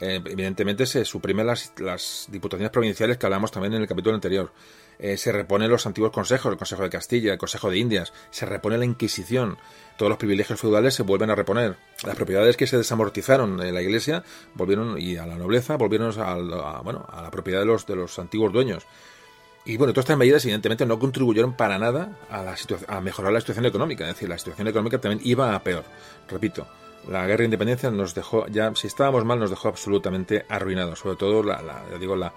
Eh, 0.00 0.20
evidentemente 0.24 0.86
se 0.86 1.04
suprimen 1.04 1.46
las, 1.46 1.72
las, 1.78 2.26
diputaciones 2.28 2.70
provinciales 2.70 3.16
que 3.16 3.26
hablamos 3.26 3.52
también 3.52 3.74
en 3.74 3.82
el 3.82 3.88
capítulo 3.88 4.14
anterior. 4.14 4.52
Eh, 4.98 5.16
se 5.16 5.32
reponen 5.32 5.70
los 5.70 5.86
antiguos 5.86 6.12
consejos, 6.12 6.50
el 6.50 6.58
Consejo 6.58 6.82
de 6.82 6.90
Castilla, 6.90 7.32
el 7.32 7.38
Consejo 7.38 7.70
de 7.70 7.78
Indias, 7.78 8.12
se 8.30 8.46
repone 8.46 8.78
la 8.78 8.84
Inquisición, 8.84 9.58
todos 9.96 10.10
los 10.10 10.18
privilegios 10.18 10.60
feudales 10.60 10.94
se 10.94 11.02
vuelven 11.02 11.30
a 11.30 11.34
reponer. 11.34 11.76
Las 12.04 12.16
propiedades 12.16 12.56
que 12.56 12.66
se 12.66 12.76
desamortizaron 12.76 13.60
en 13.62 13.74
la 13.74 13.82
Iglesia 13.82 14.24
volvieron 14.54 15.00
y 15.00 15.16
a 15.16 15.26
la 15.26 15.36
nobleza 15.36 15.76
volvieron 15.76 16.12
a, 16.20 16.80
bueno, 16.82 17.06
a 17.08 17.22
la 17.22 17.30
propiedad 17.30 17.60
de 17.60 17.66
los, 17.66 17.86
de 17.86 17.96
los 17.96 18.18
antiguos 18.18 18.52
dueños. 18.52 18.86
Y 19.66 19.78
bueno, 19.78 19.94
todas 19.94 20.04
estas 20.04 20.18
medidas 20.18 20.44
evidentemente 20.44 20.84
no 20.84 20.98
contribuyeron 20.98 21.54
para 21.54 21.78
nada 21.78 22.18
a, 22.30 22.42
la 22.42 22.56
a 22.88 23.00
mejorar 23.00 23.32
la 23.32 23.40
situación 23.40 23.64
económica, 23.64 24.04
es 24.04 24.14
decir, 24.14 24.28
la 24.28 24.38
situación 24.38 24.68
económica 24.68 25.00
también 25.00 25.22
iba 25.24 25.54
a 25.54 25.62
peor. 25.62 25.84
Repito, 26.28 26.66
la 27.08 27.26
guerra 27.26 27.38
de 27.38 27.44
independencia 27.46 27.90
nos 27.90 28.14
dejó, 28.14 28.46
ya 28.48 28.74
si 28.74 28.86
estábamos 28.86 29.24
mal, 29.24 29.38
nos 29.38 29.50
dejó 29.50 29.68
absolutamente 29.68 30.44
arruinados, 30.50 30.98
sobre 30.98 31.16
todo 31.16 31.42
la, 31.42 31.82
digo, 31.98 32.14
la, 32.14 32.32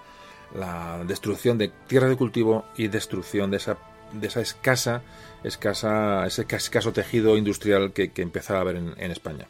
destrucción 1.06 1.58
de 1.58 1.68
tierra 1.86 2.08
de 2.08 2.16
cultivo 2.16 2.64
y 2.76 2.88
destrucción 2.88 3.50
de 3.50 3.58
esa, 3.58 3.76
de 4.12 4.26
esa 4.26 4.40
escasa, 4.40 5.02
escasa, 5.44 6.26
ese 6.26 6.46
escaso 6.48 6.92
tejido 6.92 7.36
industrial 7.36 7.92
que, 7.92 8.10
empezaba 8.16 8.60
a 8.60 8.62
haber 8.62 8.76
en, 8.76 8.94
en 8.96 9.10
España. 9.10 9.46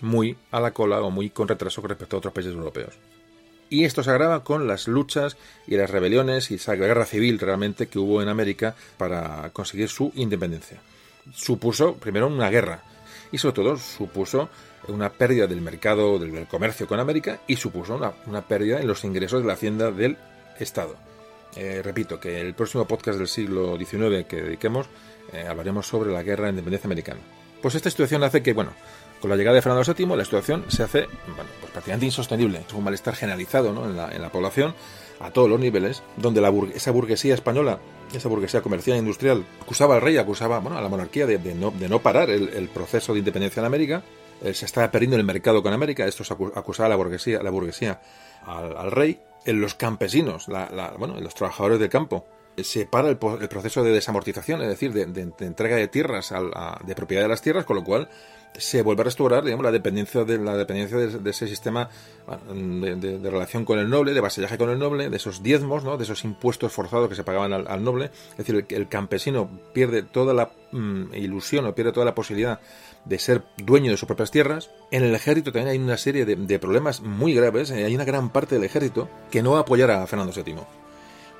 Muy 0.00 0.38
a 0.50 0.60
la 0.60 0.72
cola 0.72 1.02
o 1.02 1.10
muy 1.10 1.28
con 1.28 1.48
retraso 1.48 1.82
respecto 1.82 2.16
a 2.16 2.18
otros 2.18 2.32
países 2.32 2.54
europeos. 2.54 2.94
Y 3.70 3.84
esto 3.84 4.02
se 4.02 4.10
agrava 4.10 4.44
con 4.44 4.66
las 4.66 4.88
luchas 4.88 5.36
y 5.66 5.76
las 5.76 5.90
rebeliones 5.90 6.50
y 6.50 6.54
esa 6.54 6.74
guerra 6.74 7.04
civil 7.04 7.38
realmente 7.38 7.88
que 7.88 7.98
hubo 7.98 8.22
en 8.22 8.28
América 8.28 8.74
para 8.96 9.50
conseguir 9.52 9.88
su 9.88 10.12
independencia. 10.14 10.80
Supuso 11.34 11.94
primero 11.94 12.28
una 12.28 12.48
guerra 12.48 12.82
y 13.30 13.38
sobre 13.38 13.54
todo 13.54 13.76
supuso 13.76 14.48
una 14.88 15.10
pérdida 15.10 15.46
del 15.46 15.60
mercado 15.60 16.18
del, 16.18 16.46
comercio 16.46 16.86
con 16.86 17.00
América 17.00 17.40
y 17.46 17.56
supuso 17.56 18.00
una, 18.26 18.42
pérdida 18.42 18.80
en 18.80 18.86
los 18.86 19.04
ingresos 19.04 19.42
de 19.42 19.48
la 19.48 19.54
hacienda 19.54 19.90
del 19.90 20.16
Estado. 20.58 20.96
Eh, 21.56 21.82
repito 21.82 22.20
que 22.20 22.40
el 22.40 22.54
próximo 22.54 22.86
podcast 22.86 23.18
del 23.18 23.28
siglo 23.28 23.76
XIX 23.76 24.26
que 24.26 24.42
dediquemos 24.42 24.86
eh, 25.32 25.46
hablaremos 25.46 25.86
sobre 25.86 26.12
la 26.12 26.22
guerra 26.22 26.44
de 26.44 26.50
independencia 26.50 26.86
americana. 26.86 27.20
Pues 27.60 27.74
esta 27.74 27.90
situación 27.90 28.22
hace 28.22 28.42
que, 28.42 28.52
bueno, 28.52 28.72
con 29.20 29.30
la 29.30 29.36
llegada 29.36 29.56
de 29.56 29.62
Fernando 29.62 29.92
VII 29.92 30.16
la 30.16 30.24
situación 30.24 30.64
se 30.68 30.82
hace 30.82 31.06
bueno, 31.26 31.50
pues 31.60 31.72
prácticamente 31.72 32.06
insostenible. 32.06 32.62
Es 32.66 32.72
un 32.72 32.84
malestar 32.84 33.14
generalizado 33.14 33.72
¿no? 33.72 33.84
en, 33.84 33.96
la, 33.96 34.10
en 34.14 34.22
la 34.22 34.30
población 34.30 34.74
a 35.20 35.30
todos 35.30 35.48
los 35.48 35.58
niveles, 35.58 36.02
donde 36.16 36.40
esa 36.74 36.90
burguesía 36.90 37.34
española, 37.34 37.80
esa 38.12 38.28
burguesía 38.28 38.62
comercial 38.62 38.96
e 38.96 39.00
industrial, 39.00 39.44
acusaba 39.60 39.96
al 39.96 40.02
rey, 40.02 40.16
acusaba 40.16 40.60
bueno, 40.60 40.78
a 40.78 40.82
la 40.82 40.88
monarquía 40.88 41.26
de, 41.26 41.38
no, 41.54 41.70
de 41.70 41.88
no, 41.88 42.00
parar 42.00 42.30
el, 42.30 42.68
proceso 42.68 43.12
de 43.12 43.18
independencia 43.18 43.60
en 43.60 43.66
América, 43.66 44.02
eh, 44.42 44.54
se 44.54 44.66
estaba 44.66 44.90
perdiendo 44.90 45.16
el 45.16 45.24
mercado 45.24 45.62
con 45.62 45.72
América, 45.72 46.06
esto 46.06 46.22
acusaba 46.54 46.86
a 46.86 46.90
la 46.90 46.96
burguesía, 46.96 47.42
la 47.42 47.50
burguesía 47.50 48.00
al, 48.46 48.76
al 48.76 48.90
rey, 48.92 49.20
en 49.44 49.60
los 49.60 49.74
campesinos, 49.74 50.48
la, 50.48 50.70
la, 50.70 50.90
bueno, 50.98 51.18
los 51.20 51.34
trabajadores 51.34 51.80
del 51.80 51.88
campo, 51.88 52.26
se 52.62 52.86
para 52.86 53.08
el, 53.08 53.18
el, 53.40 53.48
proceso 53.48 53.82
de 53.82 53.92
desamortización, 53.92 54.62
es 54.62 54.68
decir, 54.68 54.92
de, 54.92 55.06
de, 55.06 55.46
entrega 55.46 55.76
de 55.76 55.88
tierras, 55.88 56.32
a, 56.32 56.38
a, 56.38 56.80
de 56.84 56.94
propiedad 56.94 57.22
de 57.22 57.28
las 57.28 57.42
tierras, 57.42 57.64
con 57.64 57.76
lo 57.76 57.84
cual 57.84 58.08
se 58.56 58.82
vuelve 58.82 59.02
a 59.02 59.04
restaurar 59.04 59.44
digamos, 59.44 59.64
la 59.64 59.70
dependencia 59.70 60.24
de 60.24 60.38
la 60.38 60.56
dependencia 60.56 60.98
de, 60.98 61.30
ese 61.30 61.46
sistema 61.46 61.88
de, 62.52 62.96
de, 62.96 63.18
de, 63.18 63.30
relación 63.30 63.64
con 63.64 63.78
el 63.78 63.88
noble, 63.88 64.14
de 64.14 64.20
vasallaje 64.20 64.58
con 64.58 64.70
el 64.70 64.78
noble, 64.78 65.10
de 65.10 65.16
esos 65.16 65.42
diezmos, 65.42 65.84
¿no? 65.84 65.96
de 65.96 66.04
esos 66.04 66.24
impuestos 66.24 66.72
forzados 66.72 67.08
que 67.08 67.14
se 67.14 67.24
pagaban 67.24 67.52
al, 67.52 67.84
noble. 67.84 68.10
Es 68.32 68.38
decir, 68.38 68.54
el, 68.56 68.76
el, 68.76 68.88
campesino 68.88 69.48
pierde 69.72 70.02
toda 70.02 70.34
la 70.34 70.50
mm, 70.72 71.14
ilusión 71.14 71.66
o 71.66 71.74
pierde 71.74 71.92
toda 71.92 72.06
la 72.06 72.14
posibilidad 72.14 72.60
de 73.04 73.18
ser 73.18 73.42
dueño 73.56 73.90
de 73.90 73.96
sus 73.96 74.06
propias 74.06 74.30
tierras. 74.30 74.70
En 74.90 75.02
el 75.02 75.14
ejército 75.14 75.52
también 75.52 75.72
hay 75.72 75.78
una 75.78 75.96
serie 75.96 76.24
de, 76.24 76.58
problemas 76.58 77.00
muy 77.00 77.34
graves. 77.34 77.70
Hay 77.70 77.94
una 77.94 78.04
gran 78.04 78.30
parte 78.30 78.56
del 78.56 78.64
ejército 78.64 79.08
que 79.30 79.42
no 79.42 79.52
va 79.52 79.58
a 79.58 79.62
apoyar 79.62 79.90
a 79.90 80.06
Fernando 80.06 80.32
VII 80.32 80.56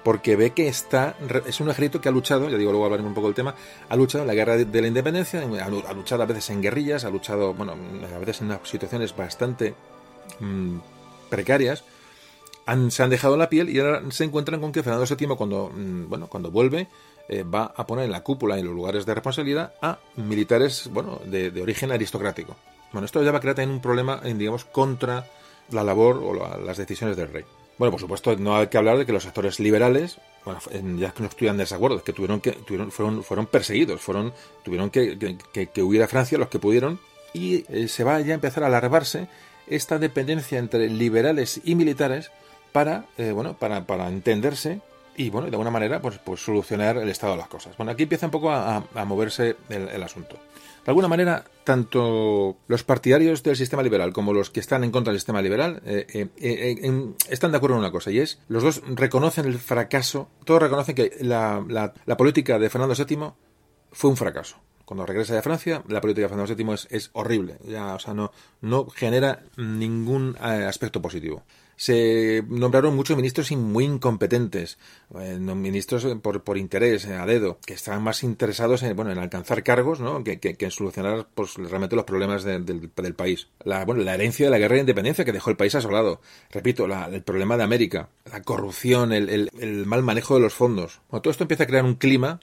porque 0.05 0.36
ve 0.36 0.51
que 0.51 0.68
está 0.68 1.16
es 1.46 1.61
un 1.61 1.70
ejército 1.70 2.01
que 2.01 2.09
ha 2.09 2.12
luchado, 2.12 2.49
ya 2.49 2.57
digo, 2.57 2.70
luego 2.70 2.86
hablaremos 2.86 3.11
un 3.11 3.14
poco 3.14 3.28
del 3.28 3.34
tema, 3.34 3.55
ha 3.88 3.96
luchado 3.96 4.22
en 4.22 4.28
la 4.28 4.34
guerra 4.34 4.57
de, 4.57 4.80
la 4.80 4.88
independencia, 4.88 5.40
ha, 5.40 5.64
ha, 5.64 5.94
luchado 5.94 6.22
a 6.22 6.26
veces 6.26 6.51
en 6.51 6.62
guerrillas, 6.62 7.05
ha 7.05 7.11
luchado, 7.11 7.55
bueno, 7.55 7.74
a 8.14 8.18
veces 8.18 8.40
en 8.40 8.59
situaciones 8.64 9.14
bastante 9.14 9.74
mmm, 10.40 10.78
precarias, 11.28 11.84
se 12.90 13.03
han 13.03 13.11
dejado 13.11 13.36
la 13.36 13.49
piel 13.49 13.70
y 13.70 13.78
ahora 13.78 14.03
se 14.11 14.24
encuentran 14.24 14.61
con 14.61 14.72
que 14.72 14.82
Fernando 14.82 15.07
VII 15.07 15.36
cuando, 15.36 15.70
mmm, 15.74 16.09
bueno, 16.09 16.26
cuando 16.28 16.51
vuelve 16.51 16.88
eh, 17.28 17.42
va 17.42 17.72
a 17.76 17.86
poner 17.86 18.07
en 18.07 18.12
la 18.12 18.22
cúpula 18.22 18.59
en 18.59 18.66
los 18.66 18.74
lugares 18.74 19.05
de 19.05 19.14
responsabilidad 19.14 19.74
a 19.82 19.99
militares, 20.16 20.88
bueno, 20.92 21.20
de, 21.24 21.61
origen 21.61 21.92
aristocrático. 21.92 22.57
Bueno, 22.92 23.05
esto 23.05 23.22
ya 23.22 23.32
va 23.32 23.38
a 23.38 23.40
crear 23.40 23.57
también 23.57 23.74
un 23.74 23.82
problema, 23.82 24.20
digamos, 24.22 24.64
contra 24.64 25.26
la 25.70 25.84
labor 25.84 26.22
o 26.24 26.32
la, 26.32 26.57
las 26.57 26.78
decisiones 26.78 27.16
del 27.16 27.30
rey. 27.30 27.44
Bueno, 27.79 27.93
por 27.93 28.01
supuesto, 28.01 28.37
no 28.37 28.57
hay 28.57 28.66
que 28.66 28.76
hablar 28.76 28.99
de 28.99 29.07
que 29.07 29.12
los 29.12 29.24
actores 29.24 29.61
liberales, 29.61 30.18
bueno, 30.45 30.61
ya 30.99 31.12
que 31.12 31.22
no 31.22 31.29
estuvieran 31.29 31.57
de 31.57 31.62
desacuerdo, 31.62 32.03
que 32.03 32.12
tuvieron 32.12 32.41
que 32.41 32.53
tuvieron, 32.53 32.91
fueron, 32.91 33.22
fueron 33.22 33.47
perseguidos, 33.47 34.01
fueron, 34.01 34.33
tuvieron 34.64 34.91
que, 34.91 35.39
que, 35.53 35.83
huir 35.83 36.03
a 36.03 36.09
Francia 36.09 36.39
los 36.39 36.49
que 36.49 36.59
pudieron, 36.59 36.99
y 37.33 37.64
eh, 37.68 37.87
se 37.87 38.03
va 38.03 38.20
ya 38.20 38.33
a 38.33 38.35
empezar 38.35 38.64
a 38.64 38.66
alargarse 38.66 39.29
esta 39.68 39.99
dependencia 39.99 40.59
entre 40.59 40.89
liberales 40.89 41.61
y 41.62 41.76
militares 41.76 42.33
para, 42.72 43.07
eh, 43.16 43.31
bueno, 43.31 43.57
para, 43.57 43.87
para 43.87 44.09
entenderse 44.09 44.81
y 45.16 45.31
bueno, 45.31 45.49
de 45.49 45.55
alguna 45.55 45.70
manera, 45.70 46.01
pues, 46.01 46.18
pues 46.18 46.41
solucionar 46.41 46.97
el 46.97 47.09
estado 47.09 47.33
de 47.33 47.39
las 47.39 47.49
cosas. 47.49 47.76
Bueno, 47.76 47.93
aquí 47.93 48.05
empieza 48.05 48.26
un 48.26 48.33
poco 48.33 48.51
a, 48.51 48.85
a 48.95 49.05
moverse 49.05 49.57
el 49.68 50.03
asunto. 50.03 50.39
De 50.89 50.93
alguna 50.93 51.09
manera, 51.09 51.45
tanto 51.64 52.57
los 52.66 52.82
partidarios 52.82 53.43
del 53.43 53.57
sistema 53.57 53.82
liberal 53.82 54.14
como 54.14 54.32
los 54.32 54.49
que 54.49 54.59
están 54.59 54.84
en 54.84 54.91
contra 54.91 55.12
del 55.12 55.20
sistema 55.20 55.43
liberal 55.43 55.82
eh, 55.84 56.07
eh, 56.09 56.28
eh, 56.39 57.14
están 57.28 57.51
de 57.51 57.59
acuerdo 57.59 57.76
en 57.76 57.80
una 57.80 57.93
cosa, 57.93 58.11
y 58.11 58.20
es, 58.20 58.41
los 58.49 58.62
dos 58.62 58.82
reconocen 58.95 59.45
el 59.45 59.59
fracaso, 59.59 60.30
todos 60.47 60.62
reconocen 60.62 60.95
que 60.95 61.18
la, 61.20 61.93
política 62.16 62.59
de 62.59 62.70
Fernando 62.70 62.95
VII 62.95 63.32
fue 63.93 64.09
un 64.09 64.16
fracaso 64.16 64.57
cuando 64.86 65.05
regresa 65.05 65.34
de 65.34 65.43
Francia, 65.43 65.82
la 65.89 66.01
política 66.01 66.22
de 66.22 66.28
Fernando 66.30 66.55
VII 66.55 66.72
es, 66.72 66.89
es 66.91 67.11
horrible, 67.12 67.59
ya, 67.66 67.95
o 67.95 67.99
sea, 67.99 68.14
no, 68.14 68.32
no 68.62 68.89
genera 68.89 69.43
ningún 69.59 70.39
eh, 70.41 70.64
aspecto 70.66 71.03
positivo. 71.03 71.43
Se 71.79 72.45
nombraron 72.49 72.95
muchos 72.95 73.16
ministros 73.16 73.51
muy 73.53 73.85
incompetentes, 73.85 74.76
eh, 75.18 75.39
ministros 75.39 76.07
por, 76.20 76.43
por 76.43 76.59
interés, 76.59 77.07
eh, 77.07 77.14
a 77.14 77.24
dedo, 77.24 77.59
que 77.64 77.72
estaban 77.72 78.03
más 78.03 78.22
interesados 78.22 78.83
en, 78.83 78.95
bueno, 78.95 79.12
en 79.12 79.18
alcanzar 79.18 79.62
cargos 79.62 80.01
¿no? 80.01 80.22
que, 80.22 80.39
en 80.43 80.70
solucionar 80.70 81.29
pues, 81.35 81.55
realmente 81.55 81.97
los 81.97 82.05
problemas 82.05 82.45
de, 82.45 82.59
de, 82.59 82.91
del 82.95 83.14
país. 83.14 83.49
La, 83.64 83.87
la 83.87 84.14
herencia 84.14 84.47
de 84.47 84.51
la 84.51 84.59
guerra 84.59 84.74
de 84.74 84.81
independencia 84.81 85.24
que 85.24 85.33
dejó 85.33 85.49
el 85.49 85.57
país 85.57 85.74
asolado. 85.74 86.20
Repito, 86.51 86.87
la, 86.87 87.07
el 87.07 87.22
problema 87.22 87.57
de 87.57 87.62
América, 87.62 88.11
la 88.31 88.43
corrupción, 88.43 89.12
el, 89.12 89.31
el, 89.31 89.51
el 89.59 89.87
mal 89.87 90.03
manejo 90.03 90.35
de 90.35 90.41
los 90.41 90.53
fondos. 90.53 91.01
Todo 91.11 91.31
esto 91.31 91.45
empieza 91.45 91.62
a 91.62 91.66
crear 91.66 91.85
un 91.85 91.95
clima 91.95 92.41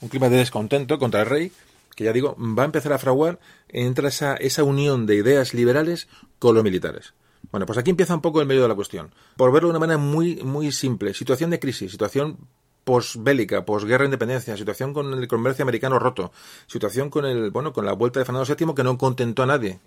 un 0.00 0.08
clima 0.08 0.28
de 0.28 0.36
descontento 0.36 0.98
contra 0.98 1.20
el 1.22 1.26
rey, 1.26 1.52
que 1.94 2.04
ya 2.04 2.12
digo, 2.12 2.36
va 2.38 2.62
a 2.62 2.66
empezar 2.66 2.92
a 2.92 2.98
fraguar 2.98 3.38
entre 3.68 4.08
esa, 4.08 4.34
esa 4.36 4.64
unión 4.64 5.06
de 5.06 5.16
ideas 5.16 5.54
liberales 5.54 6.08
con 6.38 6.54
los 6.54 6.64
militares. 6.64 7.14
Bueno, 7.50 7.66
pues 7.66 7.78
aquí 7.78 7.90
empieza 7.90 8.14
un 8.14 8.20
poco 8.20 8.40
el 8.40 8.46
medio 8.46 8.62
de 8.62 8.68
la 8.68 8.74
cuestión. 8.74 9.10
Por 9.36 9.52
verlo 9.52 9.68
de 9.68 9.70
una 9.70 9.78
manera 9.78 9.98
muy, 9.98 10.36
muy 10.36 10.72
simple. 10.72 11.14
Situación 11.14 11.50
de 11.50 11.58
crisis, 11.58 11.90
situación 11.90 12.38
posbélica, 12.84 13.64
posguerra 13.64 14.02
de 14.02 14.06
independencia, 14.06 14.56
situación 14.56 14.94
con 14.94 15.12
el 15.12 15.26
comercio 15.26 15.64
americano 15.64 15.98
roto, 15.98 16.32
situación 16.68 17.10
con 17.10 17.24
el, 17.24 17.50
bueno, 17.50 17.72
con 17.72 17.84
la 17.84 17.92
vuelta 17.92 18.20
de 18.20 18.24
Fernando 18.24 18.46
VII 18.54 18.74
que 18.74 18.84
no 18.84 18.96
contentó 18.96 19.42
a 19.42 19.46
nadie. 19.46 19.80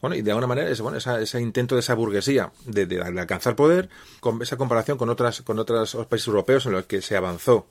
Bueno, 0.00 0.14
y 0.16 0.22
de 0.22 0.30
alguna 0.30 0.46
manera 0.46 0.68
es, 0.70 0.80
bueno, 0.80 0.98
esa, 0.98 1.20
ese 1.20 1.40
intento 1.40 1.74
de 1.74 1.80
esa 1.80 1.94
burguesía 1.94 2.52
de, 2.66 2.86
de, 2.86 2.98
de, 2.98 3.20
alcanzar 3.20 3.56
poder, 3.56 3.88
con 4.20 4.40
esa 4.42 4.56
comparación 4.56 4.98
con 4.98 5.08
otras, 5.08 5.42
con 5.42 5.58
otros 5.58 5.96
países 6.08 6.28
europeos 6.28 6.66
en 6.66 6.72
los 6.72 6.84
que 6.84 7.02
se 7.02 7.16
avanzó 7.16 7.66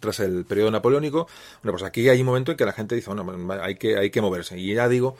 tras 0.00 0.20
el 0.20 0.44
periodo 0.44 0.70
napoleónico, 0.70 1.26
bueno, 1.62 1.78
pues 1.78 1.82
aquí 1.82 2.08
hay 2.08 2.20
un 2.20 2.26
momento 2.26 2.50
en 2.50 2.58
que 2.58 2.66
la 2.66 2.72
gente 2.72 2.94
dice, 2.94 3.10
bueno, 3.10 3.52
hay 3.62 3.76
que, 3.76 3.96
hay 3.96 4.10
que 4.10 4.20
moverse. 4.20 4.58
Y 4.58 4.74
ya 4.74 4.88
digo, 4.88 5.16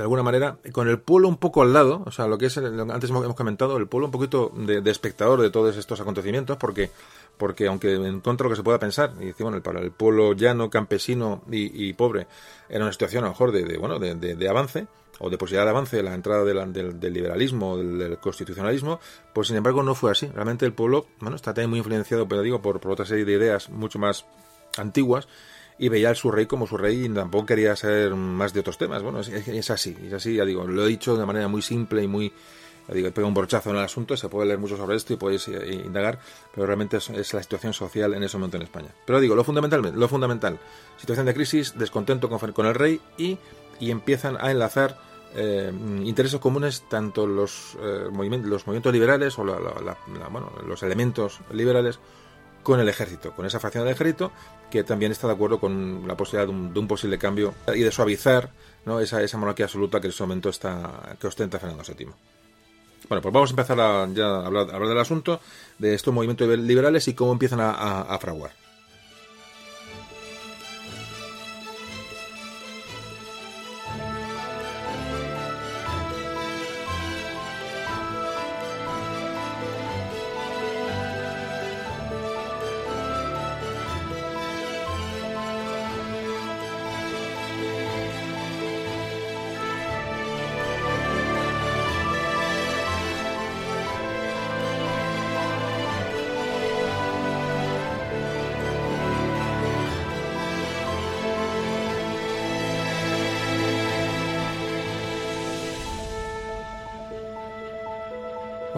de 0.00 0.04
alguna 0.04 0.22
manera, 0.22 0.56
con 0.72 0.88
el 0.88 0.98
pueblo 0.98 1.28
un 1.28 1.36
poco 1.36 1.60
al 1.60 1.74
lado, 1.74 2.02
o 2.06 2.10
sea, 2.10 2.26
lo 2.26 2.38
que 2.38 2.46
es, 2.46 2.56
antes 2.56 3.10
hemos 3.10 3.34
comentado, 3.34 3.76
el 3.76 3.86
pueblo 3.86 4.06
un 4.06 4.10
poquito 4.10 4.50
de, 4.56 4.80
de, 4.80 4.90
espectador 4.90 5.42
de 5.42 5.50
todos 5.50 5.76
estos 5.76 6.00
acontecimientos, 6.00 6.56
porque, 6.56 6.90
porque 7.36 7.66
aunque 7.66 7.96
en 7.96 8.20
contra 8.20 8.44
de 8.44 8.48
lo 8.48 8.54
que 8.54 8.56
se 8.56 8.62
pueda 8.62 8.78
pensar, 8.78 9.12
y 9.20 9.26
decir, 9.26 9.44
bueno, 9.44 9.58
el 9.58 9.90
pueblo 9.92 10.32
llano, 10.32 10.70
campesino 10.70 11.42
y, 11.50 11.92
pobre, 11.92 12.26
era 12.70 12.82
una 12.82 12.92
situación 12.92 13.24
a 13.24 13.26
lo 13.26 13.32
mejor 13.32 13.52
de, 13.52 13.76
bueno, 13.76 13.98
de, 13.98 14.14
de, 14.14 14.48
avance, 14.48 14.86
o 15.18 15.28
de 15.28 15.36
posibilidad 15.36 15.66
de 15.66 15.70
avance, 15.70 16.02
la 16.02 16.14
entrada 16.14 16.44
del, 16.46 17.12
liberalismo, 17.12 17.76
del, 17.76 17.98
del, 17.98 18.16
constitucionalismo, 18.16 19.00
pues 19.34 19.48
sin 19.48 19.58
embargo 19.58 19.82
no 19.82 19.94
fue 19.94 20.12
así. 20.12 20.28
Realmente 20.28 20.64
el 20.64 20.72
pueblo, 20.72 21.08
bueno, 21.20 21.36
está 21.36 21.52
también 21.52 21.68
muy 21.68 21.80
influenciado, 21.80 22.26
pero 22.26 22.40
digo, 22.40 22.62
por, 22.62 22.80
por 22.80 22.92
otra 22.92 23.04
serie 23.04 23.26
de 23.26 23.32
ideas 23.32 23.68
mucho 23.68 23.98
más 23.98 24.24
antiguas, 24.78 25.28
y 25.80 25.88
veía 25.88 26.10
al 26.10 26.16
su 26.16 26.30
rey 26.30 26.44
como 26.44 26.66
su 26.66 26.76
rey 26.76 27.06
y 27.06 27.08
tampoco 27.08 27.46
quería 27.46 27.74
ser 27.74 28.14
más 28.14 28.52
de 28.52 28.60
otros 28.60 28.76
temas. 28.76 29.02
Bueno, 29.02 29.20
es, 29.20 29.70
así, 29.70 29.96
es 30.04 30.12
así, 30.12 30.34
ya 30.34 30.44
digo, 30.44 30.66
lo 30.66 30.84
he 30.84 30.88
dicho 30.88 31.16
de 31.16 31.24
manera 31.24 31.48
muy 31.48 31.62
simple 31.62 32.02
y 32.02 32.06
muy, 32.06 32.30
ya 32.86 32.94
digo, 32.94 33.10
pega 33.12 33.26
un 33.26 33.32
borchazo 33.32 33.70
en 33.70 33.76
el 33.76 33.82
asunto, 33.82 34.14
se 34.14 34.28
puede 34.28 34.46
leer 34.46 34.58
mucho 34.58 34.76
sobre 34.76 34.96
esto 34.96 35.14
y 35.14 35.16
podéis 35.16 35.48
eh, 35.48 35.82
indagar, 35.82 36.20
pero 36.54 36.66
realmente 36.66 36.98
es, 36.98 37.08
es, 37.08 37.32
la 37.32 37.42
situación 37.42 37.72
social 37.72 38.12
en 38.12 38.22
ese 38.22 38.36
momento 38.36 38.58
en 38.58 38.64
España. 38.64 38.88
Pero 39.06 39.20
digo, 39.20 39.34
lo 39.34 39.42
fundamental, 39.42 39.80
lo 39.94 40.06
fundamental, 40.06 40.58
situación 40.98 41.24
de 41.24 41.32
crisis, 41.32 41.72
descontento 41.78 42.28
con, 42.28 42.66
el 42.66 42.74
rey 42.74 43.00
y, 43.16 43.38
y 43.80 43.90
empiezan 43.90 44.36
a 44.38 44.50
enlazar 44.50 44.98
eh, 45.34 45.72
intereses 46.04 46.40
comunes 46.40 46.84
tanto 46.90 47.26
los, 47.26 47.78
eh, 47.80 48.08
movimientos, 48.12 48.50
los 48.50 48.66
movimientos 48.66 48.92
liberales 48.92 49.38
o 49.38 49.44
la, 49.44 49.96
bueno, 50.28 50.52
los 50.66 50.82
elementos 50.82 51.40
liberales 51.52 52.00
con 52.62 52.80
el 52.80 52.88
ejército, 52.88 53.32
con 53.32 53.46
esa 53.46 53.60
facción 53.60 53.84
del 53.84 53.94
ejército 53.94 54.32
que 54.70 54.84
también 54.84 55.12
está 55.12 55.26
de 55.26 55.34
acuerdo 55.34 55.58
con 55.58 56.06
la 56.06 56.16
posibilidad 56.16 56.46
de 56.46 56.78
un, 56.78 56.88
posible 56.88 57.18
cambio 57.18 57.54
y 57.74 57.80
de 57.80 57.90
suavizar 57.90 58.50
¿no? 58.84 59.00
esa, 59.00 59.22
esa, 59.22 59.36
monarquía 59.36 59.66
absoluta 59.66 60.00
que 60.00 60.06
en 60.06 60.12
ese 60.12 60.22
momento 60.22 60.48
está 60.48 61.16
que 61.20 61.26
ostenta 61.26 61.58
Fernando 61.58 61.82
VII. 61.86 62.06
Bueno, 63.08 63.22
pues 63.22 63.34
vamos 63.34 63.50
a 63.50 63.52
empezar 63.52 63.80
a, 63.80 64.08
ya 64.12 64.26
a 64.26 64.46
hablar, 64.46 64.70
hablar, 64.72 64.88
del 64.88 64.98
asunto 64.98 65.40
de 65.78 65.94
estos 65.94 66.14
movimientos 66.14 66.48
liberales 66.58 67.08
y 67.08 67.14
cómo 67.14 67.32
empiezan 67.32 67.60
a 67.60 68.18
fraguar. 68.20 68.52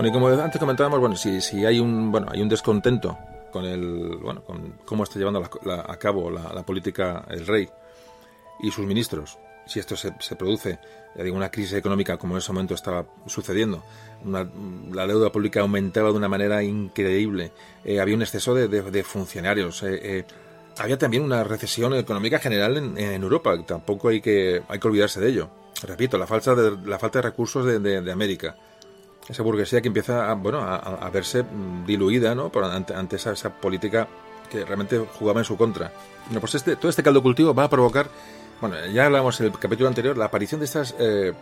Y 0.05 0.13
como 0.13 0.29
antes 0.29 0.59
comentábamos, 0.59 0.99
bueno, 0.99 1.17
si, 1.17 1.41
si 1.41 1.65
hay 1.65 1.79
un 1.79 2.11
bueno 2.11 2.29
hay 2.31 2.43
un 2.43 2.49
descontento 2.49 3.17
con 3.53 3.65
el 3.65 4.17
bueno 4.17 4.43
con 4.43 4.75
cómo 4.85 5.05
está 5.05 5.19
llevando 5.19 5.43
a 5.43 5.97
cabo 5.97 6.31
la, 6.31 6.63
política 6.63 7.25
el 7.29 7.47
rey 7.47 7.69
y 8.61 8.71
sus 8.71 8.87
ministros, 8.87 9.39
si 9.67 9.79
esto 9.79 9.97
se, 9.97 10.13
se 10.19 10.35
produce 10.35 10.79
digo, 11.15 11.37
una 11.37 11.51
crisis 11.51 11.75
económica 11.75 12.17
como 12.17 12.35
en 12.35 12.39
ese 12.39 12.53
momento 12.53 12.75
estaba 12.75 13.05
sucediendo, 13.27 13.83
la 14.25 15.07
deuda 15.07 15.31
pública 15.31 15.61
aumentaba 15.61 16.11
de 16.11 16.17
una 16.17 16.29
manera 16.29 16.63
increíble, 16.63 17.53
eh, 17.85 18.01
había 18.01 18.15
un 18.15 18.23
exceso 18.23 18.55
de, 18.55 19.03
funcionarios, 19.05 19.83
eh, 19.83 20.01
eh, 20.03 20.25
había 20.79 20.97
también 20.97 21.23
una 21.23 21.45
recesión 21.45 21.95
económica 21.95 22.39
general 22.39 22.77
en, 22.77 23.23
Europa, 23.23 23.55
tampoco 23.67 24.09
hay 24.09 24.21
que, 24.21 24.63
hay 24.69 24.79
que 24.79 24.89
olvidarse 24.89 25.21
de 25.21 25.29
ello. 25.29 25.51
Repito, 25.83 26.17
la 26.17 26.27
falta 26.27 26.55
de, 26.55 26.77
la 26.87 26.99
falta 26.99 27.19
de 27.19 27.23
recursos 27.23 27.67
de 27.83 28.13
América, 28.13 28.57
esa 29.29 29.43
burguesía 29.43 29.81
que 29.81 29.89
empieza 29.89 30.31
a, 30.31 30.35
bueno, 30.35 30.61
a, 30.63 31.09
verse 31.11 31.45
diluida 31.87 32.35
¿no? 32.35 32.51
Por, 32.51 32.65
ante, 32.65 32.95
ante 32.95 33.17
esa, 33.17 33.33
esa, 33.33 33.51
política 33.51 34.09
que 34.51 34.65
realmente 34.65 34.99
jugaba 35.19 35.41
en 35.41 35.45
su 35.45 35.57
contra. 35.57 35.93
Bueno, 36.27 36.41
pues 36.41 36.55
este, 36.55 36.77
todo 36.77 36.89
este 36.89 37.03
caldo 37.03 37.23
cultivo 37.23 37.55
va 37.55 37.65
a 37.65 37.71
provocar, 37.71 38.09
bueno, 38.61 38.77
ya 38.87 39.07
hablamos 39.07 39.41
en 39.41 39.47
el 39.47 39.53
capítulo 39.59 39.89
anterior, 39.89 40.17
la 40.17 40.27
aparición 40.27 40.61
de 40.61 40.67
estas 40.67 40.95
eh, 40.99 41.33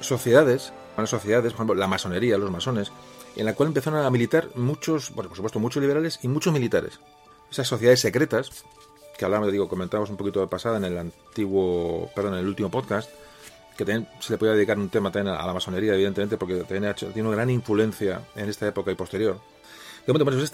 sociedades, 0.00 0.72
bueno, 0.96 1.06
sociedades, 1.06 1.52
por 1.52 1.58
ejemplo, 1.58 1.74
la 1.74 1.86
masonería, 1.86 2.38
los 2.38 2.50
masones, 2.50 2.92
en 3.36 3.44
la 3.44 3.54
cual 3.54 3.68
empezaron 3.68 4.04
a 4.04 4.10
militar 4.10 4.48
muchos, 4.54 5.14
bueno, 5.14 5.28
por 5.28 5.36
supuesto, 5.36 5.58
muchos 5.58 5.82
liberales 5.82 6.20
y 6.22 6.28
muchos 6.28 6.52
militares. 6.52 7.00
Esas 7.50 7.66
sociedades 7.66 8.00
secretas, 8.00 8.64
que 9.18 9.24
hablamos, 9.24 9.50
digo, 9.50 9.68
comentábamos 9.68 10.10
un 10.10 10.16
poquito 10.16 10.40
de 10.40 10.46
pasada 10.46 10.76
en 10.76 10.84
el 10.84 10.98
antiguo, 10.98 12.10
perdón, 12.14 12.34
en 12.34 12.40
el 12.40 12.46
último 12.46 12.70
podcast, 12.70 13.10
que 13.80 13.86
también 13.86 14.06
se 14.20 14.34
le 14.34 14.38
puede 14.38 14.54
dedicar 14.54 14.78
un 14.78 14.90
tema 14.90 15.10
también 15.10 15.34
a 15.34 15.46
la 15.46 15.54
masonería, 15.54 15.94
evidentemente, 15.94 16.36
porque 16.36 16.54
también 16.64 16.94
tiene 16.94 17.26
una 17.26 17.36
gran 17.36 17.48
influencia 17.48 18.20
en 18.36 18.50
esta 18.50 18.68
época 18.68 18.92
y 18.92 18.94
posterior. 18.94 19.40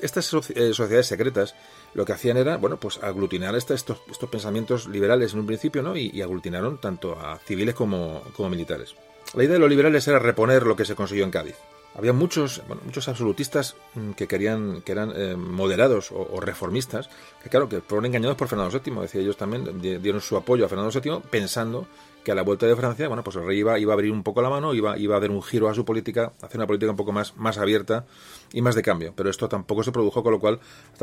estas 0.00 0.32
eh, 0.50 0.72
sociedades 0.72 1.06
secretas 1.08 1.56
lo 1.94 2.04
que 2.04 2.12
hacían 2.12 2.36
era, 2.36 2.56
bueno, 2.56 2.78
pues 2.78 3.02
aglutinar 3.02 3.56
estos, 3.56 3.84
estos 4.08 4.30
pensamientos 4.30 4.86
liberales 4.86 5.32
en 5.32 5.40
un 5.40 5.46
principio, 5.46 5.82
¿no? 5.82 5.96
Y, 5.96 6.22
aglutinaron 6.22 6.80
tanto 6.80 7.18
a 7.18 7.36
civiles 7.38 7.74
como, 7.74 8.22
como 8.36 8.48
militares. 8.48 8.94
La 9.34 9.42
idea 9.42 9.54
de 9.54 9.58
los 9.58 9.70
liberales 9.70 10.06
era 10.06 10.20
reponer 10.20 10.62
lo 10.62 10.76
que 10.76 10.84
se 10.84 10.94
consiguió 10.94 11.24
en 11.24 11.32
Cádiz. 11.32 11.56
Había 11.96 12.12
muchos, 12.12 12.62
muchos 12.84 13.08
absolutistas 13.08 13.74
mm, 13.94 14.10
que 14.12 14.28
querían, 14.28 14.82
que 14.82 14.92
eran 14.92 15.12
eh, 15.16 15.34
moderados 15.34 16.12
o, 16.12 16.40
reformistas, 16.40 17.08
que 17.42 17.48
claro, 17.48 17.68
que 17.68 17.80
fueron 17.80 18.04
engañados 18.04 18.36
por 18.36 18.48
Fernando 18.48 18.78
VII, 18.78 19.00
decía 19.00 19.22
ellos 19.22 19.36
también, 19.36 19.80
dieron 19.80 20.20
su 20.20 20.36
apoyo 20.36 20.66
a 20.66 20.68
Fernando 20.68 20.92
VII 21.00 21.22
pensando 21.30 21.86
que 22.22 22.32
a 22.32 22.34
la 22.34 22.42
vuelta 22.42 22.66
de 22.66 22.74
Francia, 22.74 23.06
bueno, 23.06 23.22
pues 23.22 23.36
el 23.36 23.46
rey 23.46 23.60
iba, 23.60 23.78
iba 23.78 23.92
a 23.92 23.94
abrir 23.94 24.10
un 24.10 24.24
poco 24.24 24.42
la 24.42 24.50
mano, 24.50 24.74
iba, 24.74 24.98
iba 24.98 25.16
a 25.16 25.20
dar 25.20 25.30
un 25.30 25.42
giro 25.42 25.68
a 25.68 25.74
su 25.74 25.84
política, 25.84 26.32
hacer 26.42 26.56
una 26.56 26.66
política 26.66 26.90
un 26.90 26.96
poco 26.96 27.12
más, 27.12 27.36
más 27.36 27.56
abierta 27.56 28.04
y 28.52 28.62
más 28.62 28.74
de 28.74 28.82
cambio. 28.82 29.14
Pero 29.14 29.30
esto 29.30 29.48
tampoco 29.48 29.84
se 29.84 29.92
produjo, 29.92 30.24
con 30.24 30.32
lo 30.32 30.40
cual, 30.40 30.58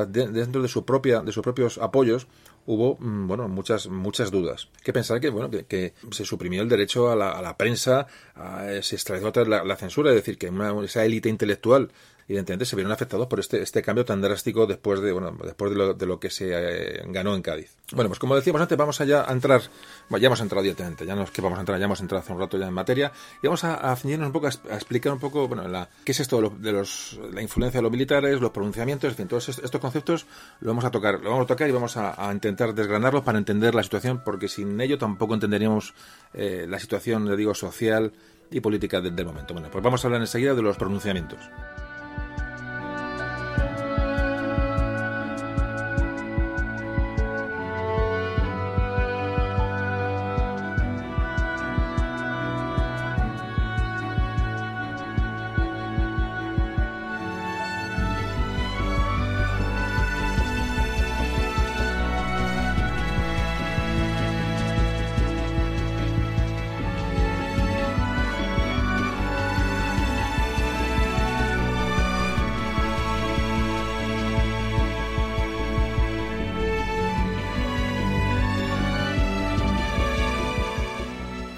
dentro 0.09 0.61
de 0.61 0.67
su 0.67 0.83
propia, 0.83 1.21
de 1.21 1.31
sus 1.31 1.41
propios 1.41 1.77
apoyos, 1.77 2.27
hubo, 2.65 2.97
mm, 2.99 3.27
bueno, 3.27 3.47
muchas, 3.47 3.87
muchas 3.87 4.31
dudas. 4.31 4.69
Que 4.83 4.93
pensar 4.93 5.19
que, 5.19 5.29
bueno, 5.29 5.49
que, 5.49 5.93
se 6.11 6.25
suprimió 6.25 6.61
el 6.61 6.69
derecho 6.69 7.09
a 7.09 7.15
la, 7.15 7.57
prensa, 7.57 8.07
se 8.81 8.95
extradió 8.95 9.31
la, 9.45 9.63
la, 9.63 9.75
censura, 9.75 10.11
es 10.11 10.15
decir, 10.15 10.37
que 10.37 10.51
esa 10.83 11.05
élite 11.05 11.29
intelectual 11.29 11.91
evidentemente 12.33 12.65
se 12.65 12.75
vieron 12.75 12.91
afectados 12.91 13.27
por 13.27 13.39
este, 13.39 13.61
este 13.61 13.81
cambio 13.81 14.05
tan 14.05 14.21
drástico 14.21 14.65
después 14.65 15.01
de 15.01 15.11
bueno 15.11 15.35
después 15.43 15.71
de 15.71 15.77
lo, 15.77 15.93
de 15.93 16.05
lo 16.05 16.19
que 16.19 16.29
se 16.29 16.49
eh, 16.51 17.03
ganó 17.07 17.35
en 17.35 17.41
Cádiz. 17.41 17.75
Bueno, 17.91 18.09
pues 18.09 18.19
como 18.19 18.35
decíamos 18.35 18.61
antes, 18.61 18.77
vamos 18.77 18.99
allá 19.01 19.29
a 19.29 19.31
entrar, 19.31 19.61
bueno, 20.09 20.21
ya 20.21 20.27
hemos 20.27 20.41
entrado 20.41 20.63
directamente, 20.63 21.05
ya 21.05 21.15
no 21.15 21.23
es 21.23 21.31
que 21.31 21.41
vamos 21.41 21.57
a 21.57 21.61
entrar, 21.61 21.79
ya 21.79 21.85
hemos 21.85 22.01
entrado 22.01 22.23
hace 22.23 22.33
un 22.33 22.39
rato 22.39 22.57
ya 22.57 22.67
en 22.67 22.73
materia, 22.73 23.11
y 23.41 23.47
vamos 23.47 23.63
a, 23.63 23.75
a 23.75 23.97
un 24.03 24.31
poco, 24.31 24.47
a, 24.47 24.49
explicar 24.49 25.13
un 25.13 25.19
poco, 25.19 25.47
bueno, 25.47 25.67
la, 25.67 25.87
qué 26.03 26.11
es 26.11 26.19
esto 26.19 26.41
de, 26.57 26.71
los, 26.71 27.19
la 27.31 27.41
influencia 27.41 27.79
de 27.79 27.83
los 27.83 27.91
militares, 27.91 28.41
los 28.41 28.51
pronunciamientos, 28.51 29.11
en 29.11 29.15
fin, 29.15 29.27
todos 29.27 29.49
estos 29.49 29.79
conceptos 29.79 30.25
lo 30.61 30.69
vamos 30.69 30.85
a 30.85 30.91
tocar, 30.91 31.19
lo 31.21 31.29
vamos 31.29 31.45
a 31.45 31.47
tocar 31.47 31.69
y 31.69 31.71
vamos 31.71 31.97
a, 31.97 32.31
intentar 32.33 32.73
desgranarlos 32.73 33.23
para 33.23 33.37
entender 33.37 33.75
la 33.75 33.83
situación, 33.83 34.23
porque 34.25 34.47
sin 34.47 34.79
ello 34.81 34.97
tampoco 34.97 35.35
entenderíamos 35.35 35.93
eh, 36.33 36.65
la 36.67 36.79
situación, 36.79 37.29
le 37.29 37.35
digo, 37.35 37.53
social 37.53 38.11
y 38.49 38.59
política 38.59 39.01
del 39.01 39.25
momento. 39.25 39.53
Bueno, 39.53 39.69
pues 39.71 39.83
vamos 39.83 40.03
a 40.03 40.07
hablar 40.07 40.21
enseguida 40.21 40.55
de 40.55 40.61
los 40.61 40.77
pronunciamientos. 40.77 41.39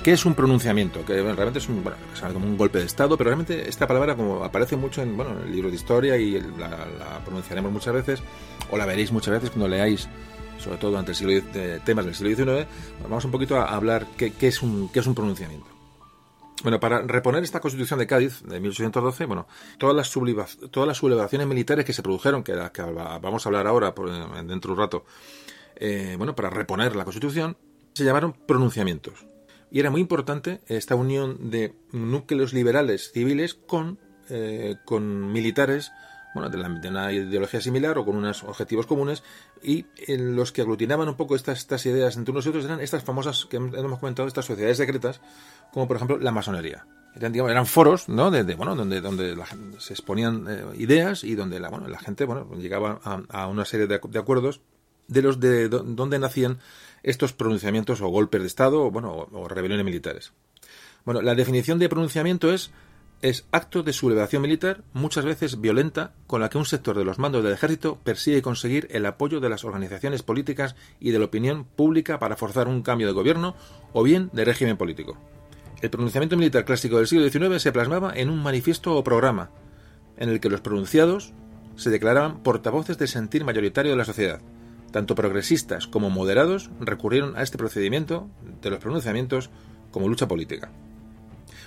¿Qué 0.06 0.12
es 0.12 0.24
un 0.24 0.36
pronunciamiento? 0.36 1.04
Que 1.04 1.20
realmente 1.20 1.58
es 1.58 1.68
un, 1.68 1.84
bueno, 1.84 1.98
como 2.32 2.46
un 2.46 2.58
golpe 2.58 2.78
de 2.78 2.86
Estado, 2.86 3.18
pero 3.18 3.32
realmente 3.32 3.68
esta 3.68 3.88
palabra 3.88 4.16
como 4.16 4.44
aparece 4.44 4.76
mucho 4.76 5.02
en, 5.02 5.18
bueno, 5.18 5.32
en 5.32 5.48
el 5.48 5.52
libro 5.52 5.70
de 5.70 5.76
historia 5.76 6.16
y 6.16 6.40
la, 6.40 7.22
pronunciaremos 7.26 7.72
muchas 7.72 7.92
veces, 7.92 8.22
o 8.70 8.78
la 8.78 8.86
veréis 8.86 9.12
muchas 9.12 9.34
veces 9.34 9.50
cuando 9.50 9.68
leáis, 9.68 10.08
sobre 10.60 10.78
todo 10.78 10.92
durante 10.92 11.14
el 11.14 11.18
siglo, 11.18 11.42
temas 11.84 12.06
del 12.06 12.14
siglo 12.14 12.36
XIX, 12.36 12.68
vamos 13.02 13.26
un 13.26 13.32
poquito 13.32 13.58
a 13.58 13.76
hablar 13.76 14.06
qué, 14.16 14.32
es, 14.42 14.62
un, 14.62 14.90
qué 14.90 15.00
es 15.00 15.08
un 15.08 15.16
pronunciamiento. 15.16 15.66
Bueno, 16.62 16.80
para 16.80 17.02
reponer 17.02 17.44
esta 17.44 17.60
constitución 17.60 17.98
de 17.98 18.06
Cádiz 18.06 18.44
de 18.44 18.60
1812, 18.60 19.26
bueno, 19.26 19.48
todas 19.80 19.96
las, 19.96 20.12
todas 20.70 20.88
las 20.88 20.98
sublevaciones 20.98 21.48
militares 21.48 21.84
que 21.84 21.94
se 21.94 22.04
produjeron, 22.04 22.44
que, 22.44 22.54
que 22.72 22.84
vamos 22.84 23.44
a 23.44 23.50
hablar 23.50 23.66
ahora 23.66 23.96
dentro 24.46 24.70
de 24.70 24.74
un 24.74 24.78
rato, 24.78 25.04
eh, 25.78 26.14
bueno, 26.16 26.36
para 26.36 26.52
reponer 26.52 26.96
la 26.96 27.06
constitución, 27.06 27.58
se 27.96 28.04
llamaron 28.04 28.34
pronunciamientos 28.34 29.26
y 29.76 29.82
era 29.82 29.90
muy 29.90 30.00
importante 30.00 30.62
esta 30.68 30.96
unión 30.96 31.50
de 31.52 31.74
núcleos 31.92 32.54
liberales 32.54 33.12
civiles 33.12 33.56
con, 33.56 34.00
eh, 34.30 34.78
con 34.86 35.34
militares 35.34 35.92
bueno, 36.34 36.50
de, 36.50 36.88
una 36.88 37.12
ideología 37.12 37.60
similar 37.60 37.98
o 37.98 38.06
con 38.06 38.16
unos 38.16 38.46
objetivos 38.46 38.86
comunes 38.86 39.22
y 39.62 39.86
en 40.08 40.38
los 40.38 40.54
que 40.54 40.62
aglutinaban 40.62 41.10
un 41.10 41.16
poco 41.16 41.36
estas, 41.36 41.58
estas 41.58 41.86
ideas 41.88 42.16
entre 42.16 42.32
unos 42.32 42.46
y 42.46 42.50
otros 42.50 42.64
eran 42.64 42.80
estas 42.80 43.04
famosas 43.04 43.48
que 43.48 43.58
hemos 43.58 44.00
comentado, 44.00 44.30
estas 44.30 44.46
sociedades 44.46 44.78
secretas, 44.78 45.20
como 45.74 45.90
por 45.90 45.98
ejemplo 45.98 46.20
la 46.20 46.32
masonería. 46.32 46.88
Eran, 47.14 47.36
eran 47.36 47.66
foros, 47.66 48.08
¿no? 48.08 48.32
De, 48.32 48.56
bueno, 48.56 48.78
donde, 48.78 49.02
donde 49.02 49.36
se 49.80 49.92
exponían 49.92 50.46
eh, 50.48 50.64
ideas 50.78 51.26
y 51.26 51.36
donde 51.36 51.60
la, 51.60 51.68
bueno, 51.68 51.90
la 51.90 52.00
gente, 52.00 52.24
bueno, 52.24 52.48
llegaba 52.56 53.02
a, 53.04 53.48
una 53.48 53.66
serie 53.66 53.88
de, 53.88 54.00
de, 54.02 54.20
acuerdos 54.20 54.62
de 55.10 55.22
los 55.22 55.42
de 55.42 55.68
donde 55.68 56.18
nacían 56.18 56.60
estos 57.06 57.34
pronunciamientos 57.34 58.02
o 58.02 58.08
golpes 58.08 58.42
de 58.42 58.48
Estado 58.48 58.82
o, 58.84 58.92
bueno, 58.92 59.28
o, 59.32 59.48
rebeliones 59.48 59.86
militares. 59.86 60.34
Bueno, 61.06 61.22
la 61.22 61.36
definición 61.36 61.78
de 61.80 61.88
pronunciamiento 61.88 62.52
es 62.52 62.72
es 63.22 63.46
acto 63.52 63.82
de 63.82 63.94
sublevación 63.94 64.42
militar, 64.42 64.84
muchas 64.94 65.24
veces 65.24 65.62
violenta, 65.62 66.14
con 66.28 66.42
la 66.42 66.50
que 66.50 66.58
un 66.58 66.66
sector 66.66 66.98
de 66.98 67.06
los 67.06 67.18
mandos 67.18 67.44
del 67.44 67.54
ejército 67.54 67.98
persigue 68.04 68.42
conseguir 68.42 68.88
el 68.92 69.06
apoyo 69.06 69.40
de 69.40 69.50
las 69.50 69.64
organizaciones 69.64 70.22
políticas 70.22 70.76
y 71.00 71.12
de 71.12 71.20
la 71.20 71.26
opinión 71.26 71.64
pública 71.64 72.20
para 72.20 72.36
forzar 72.36 72.68
un 72.68 72.82
cambio 72.82 73.08
de 73.08 73.14
gobierno 73.14 73.56
o 73.94 74.04
bien 74.04 74.30
de 74.34 74.46
régimen 74.46 74.78
político. 74.78 75.18
El 75.82 75.90
pronunciamiento 75.90 76.36
militar 76.36 76.66
clásico 76.66 76.98
del 76.98 77.08
siglo 77.08 77.28
XIX 77.30 77.62
se 77.62 77.72
plasmaba 77.72 78.14
en 78.14 78.30
un 78.30 78.44
manifiesto 78.44 78.96
o 78.96 79.04
programa, 79.04 79.50
en 80.18 80.30
el 80.30 80.40
que 80.40 80.50
los 80.50 80.62
pronunciados 80.62 81.34
se 81.78 81.90
declaraban 81.90 82.44
portavoces 82.44 82.98
del 82.98 83.08
sentir 83.08 83.46
mayoritario 83.46 83.92
de 83.92 83.98
la 83.98 84.06
sociedad, 84.06 84.42
tanto 84.96 85.14
progresistas 85.14 85.88
como 85.88 86.10
moderados 86.10 86.70
recurrieron 86.80 87.36
a 87.36 87.44
este 87.44 87.58
procedimiento 87.58 88.30
de 88.62 88.70
los 88.70 88.80
pronunciamientos 88.80 89.50
como 89.92 90.08
lucha 90.08 90.26
política. 90.26 90.72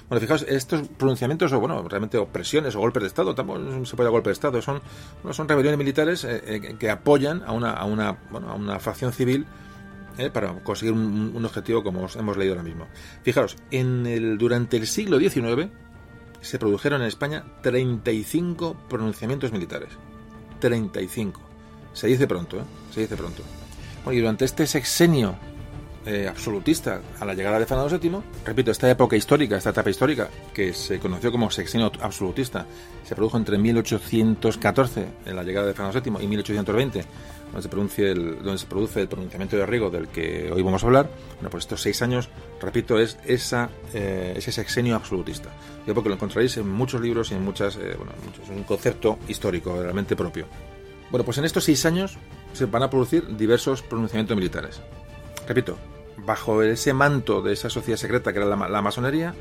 Bueno, 0.08 0.22
fijaos, 0.22 0.46
estos 0.48 0.88
pronunciamientos, 0.88 1.52
o 1.52 1.60
bueno, 1.60 1.86
realmente 1.86 2.16
opresiones 2.16 2.74
o 2.74 2.80
golpes 2.80 3.02
de 3.02 3.08
Estado, 3.08 3.34
tampoco 3.34 3.84
se 3.84 3.96
puede 3.96 4.08
golpe 4.08 4.30
de 4.30 4.32
Estado, 4.32 4.62
son, 4.62 4.80
son 5.32 5.46
rebeliones 5.46 5.76
militares 5.76 6.24
eh, 6.24 6.40
eh, 6.42 6.76
que 6.78 6.88
apoyan 6.88 7.42
a 7.42 7.52
una, 7.52 7.72
a 7.72 7.84
una, 7.84 8.12
bueno, 8.30 8.48
a 8.48 8.54
una 8.54 8.80
facción 8.80 9.12
civil 9.12 9.44
eh, 10.16 10.30
para 10.30 10.64
conseguir 10.64 10.94
un, 10.94 11.44
objetivo 11.44 11.84
como 11.84 12.06
hemos 12.14 12.36
leído 12.38 12.54
ahora 12.54 12.64
mismo. 12.64 12.86
Fijaos, 13.24 13.58
en 13.70 14.06
el, 14.06 14.38
durante 14.38 14.78
el 14.78 14.86
siglo 14.86 15.18
XIX 15.18 15.68
se 16.40 16.58
produjeron 16.58 17.02
en 17.02 17.08
España 17.08 17.44
35 17.60 18.74
pronunciamientos 18.88 19.52
militares. 19.52 19.90
35. 20.60 21.42
Se 21.92 22.06
dice 22.06 22.28
pronto, 22.28 22.58
¿eh? 22.58 22.64
Se 22.98 23.02
dice 23.02 23.16
pronto. 23.16 23.44
Bueno, 24.04 24.18
y 24.18 24.20
durante 24.20 24.44
este 24.44 24.66
sexenio 24.66 25.36
eh, 26.04 26.26
absolutista 26.26 27.00
a 27.20 27.24
la 27.24 27.32
llegada 27.32 27.60
de 27.60 27.66
Fernando 27.66 27.96
VII. 27.96 28.18
Repito, 28.44 28.72
esta 28.72 28.90
época 28.90 29.14
histórica, 29.14 29.56
esta 29.56 29.70
etapa 29.70 29.88
histórica, 29.88 30.28
que 30.52 30.72
se 30.72 30.98
conoció 30.98 31.30
como 31.30 31.48
sexenio 31.48 31.92
absolutista, 32.00 32.66
se 33.04 33.14
produjo 33.14 33.36
entre 33.36 33.56
1814, 33.56 35.06
en 35.26 35.36
la 35.36 35.44
llegada 35.44 35.68
de 35.68 35.74
Fernando 35.74 36.00
VII, 36.00 36.24
y 36.24 36.26
1820, 36.26 37.04
donde 37.52 37.62
se, 37.62 37.68
produce 37.68 38.10
el, 38.10 38.42
donde 38.42 38.58
se 38.58 38.66
produce 38.66 39.02
el 39.02 39.08
pronunciamiento 39.08 39.56
de 39.56 39.64
Riego 39.64 39.90
del 39.90 40.08
que 40.08 40.50
hoy 40.50 40.62
vamos 40.62 40.82
a 40.82 40.86
hablar. 40.86 41.08
Bueno, 41.34 41.50
pues 41.50 41.64
estos 41.64 41.82
seis 41.82 42.02
años, 42.02 42.30
repito, 42.60 42.98
es 42.98 43.16
esa, 43.24 43.70
eh, 43.94 44.34
ese 44.36 44.50
sexenio 44.50 44.96
absolutista. 44.96 45.50
Yo 45.86 45.94
porque 45.94 46.08
lo 46.08 46.16
encontraréis 46.16 46.56
en 46.56 46.68
muchos 46.68 47.00
libros 47.00 47.30
y 47.30 47.34
en 47.34 47.44
muchas, 47.44 47.76
eh, 47.76 47.94
bueno, 47.96 48.12
es 48.42 48.48
un 48.48 48.64
concepto 48.64 49.20
histórico 49.28 49.80
realmente 49.80 50.16
propio. 50.16 50.46
Bueno, 51.10 51.24
pues 51.24 51.38
en 51.38 51.44
estos 51.44 51.64
seis 51.64 51.86
años 51.86 52.18
se 52.58 52.66
van 52.66 52.82
a 52.82 52.90
producir 52.90 53.36
diversos 53.36 53.82
pronunciamientos 53.82 54.36
militares. 54.36 54.80
Repito, 55.46 55.78
bajo 56.18 56.62
ese 56.62 56.92
manto 56.92 57.40
de 57.40 57.52
esa 57.52 57.70
sociedad 57.70 57.98
secreta 57.98 58.32
que 58.32 58.40
era 58.40 58.56
la, 58.56 58.82
masonería 58.82 59.34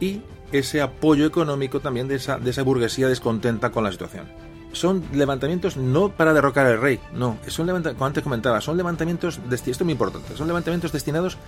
y 0.00 0.22
ese 0.52 0.82
apoyo 0.82 1.24
económico 1.24 1.80
también 1.80 2.08
de 2.08 2.16
esa, 2.16 2.62
burguesía 2.62 3.08
descontenta 3.08 3.70
con 3.70 3.84
la 3.84 3.92
situación. 3.92 4.26
Son 4.72 5.04
levantamientos 5.12 5.76
no 5.76 6.10
para 6.10 6.34
derrocar 6.34 6.66
al 6.66 6.80
rey, 6.80 6.98
no, 7.12 7.38
son 7.46 7.66
levantamientos, 7.66 7.98
como 7.98 8.06
antes 8.06 8.24
comentaba, 8.24 8.60
son 8.60 8.76
levantamientos, 8.76 9.38
esto 9.50 9.70
es 9.70 9.82
muy 9.82 9.92
importante, 9.92 10.36
son 10.36 10.48
levantamientos 10.48 10.90
destinados 10.90 11.38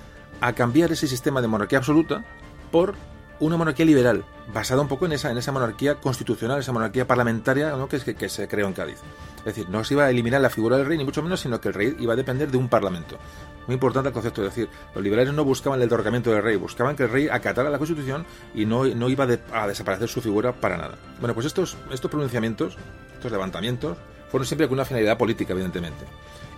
a 0.41 0.53
cambiar 0.53 0.93
ese 0.93 1.09
sistema 1.09 1.43
de 1.43 1.49
monarquía 1.49 1.79
absoluta 1.79 2.25
por 2.71 2.95
una 3.39 3.57
monarquía 3.57 3.85
liberal, 3.85 4.25
basada 4.53 4.81
un 4.81 4.89
poco 4.89 5.07
en 5.07 5.13
esa, 5.13 5.31
en 5.31 5.39
esa 5.39 5.53
monarquía 5.53 5.97
constitucional, 5.97 6.61
esa 6.61 6.73
monarquía 6.73 7.07
parlamentaria 7.07 7.75
que, 7.89 8.15
que, 8.15 8.29
se 8.29 8.49
creó 8.49 8.67
en 8.67 8.73
Cádiz. 8.73 8.99
Es 9.39 9.45
decir, 9.45 9.69
no 9.69 9.85
se 9.85 9.95
iba 9.95 10.05
a 10.05 10.11
eliminar 10.11 10.41
la 10.41 10.51
figura 10.51 10.77
del 10.77 10.87
rey, 10.87 10.99
ni 10.99 11.05
mucho 11.05 11.23
menos, 11.23 11.41
sino 11.41 11.61
que 11.61 11.69
el 11.69 11.75
rey 11.75 11.97
iba 11.99 12.15
a 12.15 12.17
depender 12.17 12.51
de 12.51 12.59
un 12.59 12.69
parlamento. 12.69 13.19
Muy 13.67 13.75
importante 13.75 14.09
el 14.09 14.13
concepto, 14.13 14.43
es 14.43 14.55
decir, 14.55 14.69
los 14.95 15.03
liberales 15.03 15.35
no 15.35 15.45
buscaban 15.45 15.83
el 15.83 15.89
derrocamiento 15.89 16.31
del 16.31 16.43
rey, 16.43 16.57
buscaban 16.57 16.97
que 16.97 17.05
el 17.05 17.11
rey 17.11 17.29
acatara 17.29 17.69
la 17.69 17.79
constitución 17.79 18.25
y 18.55 18.65
no, 18.65 18.85
no 18.85 19.09
iba 19.09 19.27
a 19.53 19.67
desaparecer 19.67 20.09
su 20.09 20.21
figura 20.21 20.53
para 20.53 20.77
nada. 20.77 20.95
Bueno, 21.21 21.35
pues 21.35 21.47
estos, 21.47 21.77
estos 21.91 22.11
pronunciamientos, 22.11 22.77
estos 23.15 23.33
levantamientos, 23.33 23.99
fueron 24.31 24.47
siempre 24.47 24.67
con 24.69 24.75
una 24.75 24.85
finalidad 24.85 25.19
política, 25.19 25.53
evidentemente 25.53 26.05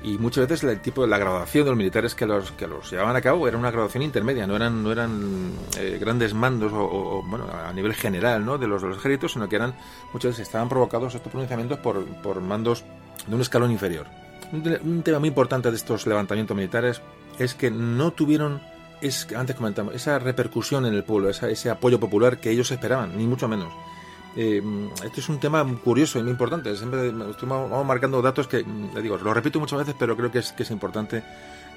y 0.03 0.19
muchas 0.19 0.49
veces 0.49 0.69
el 0.69 0.81
tipo 0.81 1.03
de 1.03 1.09
la 1.09 1.19
graduación 1.19 1.65
de 1.65 1.71
los 1.71 1.79
militares 1.79 2.15
que 2.15 2.27
los 2.27 2.53
que 2.53 2.67
los 2.67 2.91
llevaban 2.91 3.17
a 3.17 3.21
cabo 3.21 3.49
era 3.49 3.59
una 3.59 3.71
graduación 3.71 4.03
intermedia 4.03 4.47
no 4.47 4.55
eran 4.55 4.83
no 4.83 4.93
eran 4.93 5.53
eh, 5.77 5.99
grandes 6.01 6.35
mandos 6.35 6.73
o, 6.73 7.23
bueno 7.27 7.47
a 7.53 7.73
nivel 7.73 7.95
general 7.95 8.45
no 8.45 8.59
de 8.59 8.69
los, 8.69 8.83
de 8.83 8.89
los 8.89 8.99
ejércitos 8.99 9.33
sino 9.33 9.49
que 9.49 9.57
eran 9.57 9.75
muchas 10.13 10.33
veces 10.33 10.47
estaban 10.47 10.69
provocados 10.69 11.15
estos 11.15 11.31
pronunciamientos 11.31 11.79
por, 11.79 12.05
por 12.23 12.41
mandos 12.41 12.85
de 13.27 13.35
un 13.35 13.41
escalón 13.41 13.71
inferior. 13.71 14.07
Un, 14.53 15.03
tema 15.03 15.19
muy 15.19 15.29
importante 15.29 15.71
de 15.71 15.77
estos 15.77 16.07
levantamientos 16.07 16.57
militares 16.57 17.03
es 17.39 17.55
que 17.55 17.71
no 17.71 18.13
tuvieron 18.13 18.61
es 19.01 19.29
antes 19.37 19.55
comentamos 19.55 19.95
esa 19.95 20.19
repercusión 20.19 20.87
en 20.87 20.95
el 20.95 21.05
pueblo 21.05 21.29
ese 21.29 21.71
apoyo 21.71 22.01
popular 22.01 22.39
que 22.39 22.51
ellos 22.51 22.71
esperaban 22.71 23.17
ni 23.17 23.27
mucho 23.27 23.47
menos 23.47 23.73
eh, 24.37 24.63
este 25.05 25.21
es 25.21 25.29
un 25.29 25.41
tema 25.41 25.65
curioso 25.83 26.19
y 26.19 26.23
muy 26.23 26.33
importante. 26.33 26.75
Siempre 26.77 27.13
marcando 27.13 28.23
datos 28.23 28.47
que, 28.47 28.65
le 28.95 29.03
digo, 29.03 29.17
lo 29.19 29.35
repito 29.35 29.59
muchas 29.59 29.79
veces, 29.81 29.95
pero 29.99 30.17
creo 30.17 30.31
que 30.31 30.39
es, 30.39 30.53
que 30.53 30.63
es 30.63 30.71
importante 30.71 31.23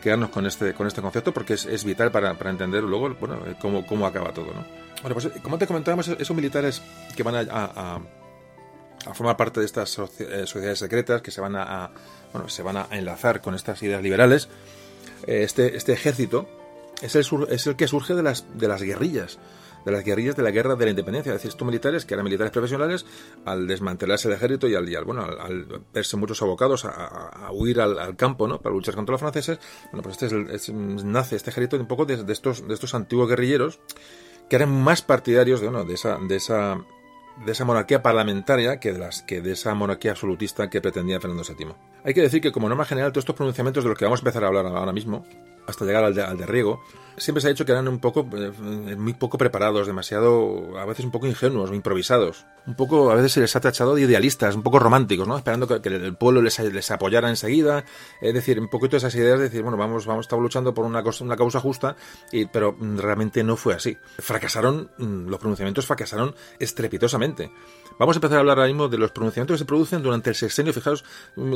quedarnos 0.01 0.29
con 0.29 0.45
este, 0.45 0.73
con 0.73 0.87
este 0.87 1.01
concepto 1.01 1.33
porque 1.33 1.53
es, 1.53 1.83
vital 1.83 2.11
para, 2.11 2.31
entender 2.31 2.83
luego 2.83 3.13
bueno, 3.19 3.35
eh, 3.45 3.55
cómo, 3.59 3.85
cómo 3.85 4.05
acaba 4.05 4.33
todo. 4.33 4.47
¿no? 4.47 4.65
Bueno, 5.01 5.15
pues 5.15 5.29
como 5.41 5.57
te 5.57 5.67
comentábamos, 5.67 6.07
esos 6.07 6.35
militares 6.35 6.81
que 7.15 7.23
van 7.23 7.35
a, 7.35 7.99
a, 9.05 9.13
formar 9.13 9.37
parte 9.37 9.59
de 9.59 9.65
estas 9.65 9.97
eh, 10.19 10.45
sociedades 10.45 10.79
secretas, 10.79 11.21
que 11.21 11.31
se 11.31 11.41
van 11.41 11.55
a, 11.55 11.91
bueno, 12.33 12.49
se 12.49 12.61
van 12.61 12.77
a 12.77 12.87
enlazar 12.91 13.41
con 13.41 13.55
estas 13.55 13.81
ideas 13.83 14.01
liberales, 14.01 14.49
este, 15.25 15.75
este 15.75 15.93
ejército 15.93 16.47
es 17.01 17.15
el, 17.15 17.25
es 17.49 17.67
el 17.67 17.75
que 17.75 17.87
surge 17.87 18.13
de 18.13 18.23
las, 18.23 18.45
de 18.57 18.67
las 18.67 18.81
guerrillas 18.81 19.39
de 19.85 19.91
las 19.91 20.03
guerrillas 20.03 20.35
de 20.35 20.43
la 20.43 20.51
guerra 20.51 20.75
de 20.75 20.85
la 20.85 20.91
independencia. 20.91 21.31
Es 21.31 21.37
decir, 21.37 21.49
estos 21.49 21.65
militares, 21.65 22.05
que 22.05 22.13
eran 22.13 22.23
militares 22.23 22.51
profesionales, 22.51 23.05
al 23.45 23.67
desmantelarse 23.67 24.27
el 24.27 24.35
ejército 24.35 24.67
y 24.67 24.75
al, 24.75 25.05
bueno, 25.05 25.23
al, 25.23 25.83
verse 25.93 26.17
muchos 26.17 26.41
abocados 26.41 26.85
a, 26.85 27.49
huir 27.51 27.81
al, 27.81 28.15
campo, 28.15 28.47
¿no? 28.47 28.61
Para 28.61 28.75
luchar 28.75 28.95
contra 28.95 29.13
los 29.13 29.21
franceses, 29.21 29.59
bueno, 29.91 30.03
pues 30.03 30.21
este 30.21 30.73
nace 30.73 31.35
este 31.35 31.49
ejército 31.49 31.77
un 31.77 31.87
poco 31.87 32.05
de, 32.05 32.31
estos, 32.31 32.67
de 32.67 32.73
estos 32.73 32.93
antiguos 32.93 33.29
guerrilleros 33.29 33.79
que 34.49 34.57
eran 34.57 34.83
más 34.83 35.01
partidarios 35.01 35.61
de, 35.61 35.69
bueno, 35.69 35.85
de 35.85 35.93
esa, 35.93 36.17
de 36.17 36.35
esa 36.35 36.77
de 37.45 37.51
esa 37.51 37.65
monarquía 37.65 38.03
parlamentaria 38.03 38.79
que 38.79 38.93
de, 38.93 38.99
las, 38.99 39.23
que 39.23 39.41
de 39.41 39.53
esa 39.53 39.73
monarquía 39.73 40.11
absolutista 40.11 40.69
que 40.69 40.81
pretendía 40.81 41.19
Fernando 41.19 41.43
VII. 41.43 41.73
Hay 42.03 42.13
que 42.13 42.21
decir 42.21 42.41
que 42.41 42.51
como 42.51 42.67
norma 42.67 42.85
general 42.85 43.11
todos 43.11 43.23
estos 43.23 43.35
pronunciamientos 43.35 43.83
de 43.83 43.89
los 43.89 43.97
que 43.97 44.05
vamos 44.05 44.19
a 44.19 44.21
empezar 44.21 44.43
a 44.43 44.47
hablar 44.47 44.65
ahora 44.65 44.91
mismo, 44.91 45.25
hasta 45.67 45.85
llegar 45.85 46.03
al 46.03 46.13
de, 46.13 46.45
Riego, 46.45 46.81
siempre 47.17 47.41
se 47.41 47.47
ha 47.47 47.51
dicho 47.51 47.65
que 47.65 47.71
eran 47.71 47.87
un 47.87 47.99
poco, 47.99 48.27
eh, 48.33 48.95
muy 48.97 49.13
poco 49.13 49.37
preparados, 49.37 49.87
demasiado, 49.87 50.77
a 50.77 50.85
veces 50.85 51.05
un 51.05 51.11
poco 51.11 51.27
ingenuos, 51.27 51.71
improvisados. 51.71 52.45
Un 52.65 52.75
poco, 52.75 53.11
a 53.11 53.15
veces 53.15 53.33
se 53.33 53.41
les 53.41 53.55
ha 53.55 53.59
tachado 53.59 53.95
de 53.95 54.01
idealistas, 54.01 54.55
un 54.55 54.63
poco 54.63 54.79
románticos, 54.79 55.27
¿no? 55.27 55.37
Esperando 55.37 55.67
que, 55.67 55.89
el 55.89 56.15
pueblo 56.15 56.41
les, 56.41 56.91
apoyara 56.91 57.29
enseguida. 57.29 57.85
Es 58.21 58.33
decir, 58.33 58.59
un 58.59 58.69
poquito 58.69 58.97
esas 58.97 59.15
ideas 59.15 59.37
de 59.37 59.45
decir, 59.45 59.61
bueno, 59.61 59.77
vamos, 59.77 60.05
vamos, 60.05 60.25
estamos 60.25 60.43
luchando 60.43 60.73
por 60.73 60.85
una, 60.85 61.03
una 61.21 61.35
causa 61.35 61.59
justa, 61.59 61.95
y, 62.31 62.45
pero 62.45 62.75
realmente 62.79 63.43
no 63.43 63.55
fue 63.55 63.73
así. 63.73 63.97
Fracasaron, 64.19 64.91
mm, 64.97 65.27
los 65.27 65.39
pronunciamientos 65.39 65.85
fracasaron 65.85 66.35
estrepitosamente. 66.59 67.51
Vamos 67.99 68.15
a 68.15 68.17
empezar 68.17 68.37
a 68.37 68.39
hablar 68.39 68.57
ahora 68.57 68.67
mismo 68.67 68.87
de 68.87 68.97
los 68.97 69.11
pronunciamientos 69.11 69.55
que 69.55 69.59
se 69.59 69.65
producen 69.65 70.01
durante 70.01 70.29
el 70.29 70.35
sexenio. 70.35 70.73
Fijaos, 70.73 71.03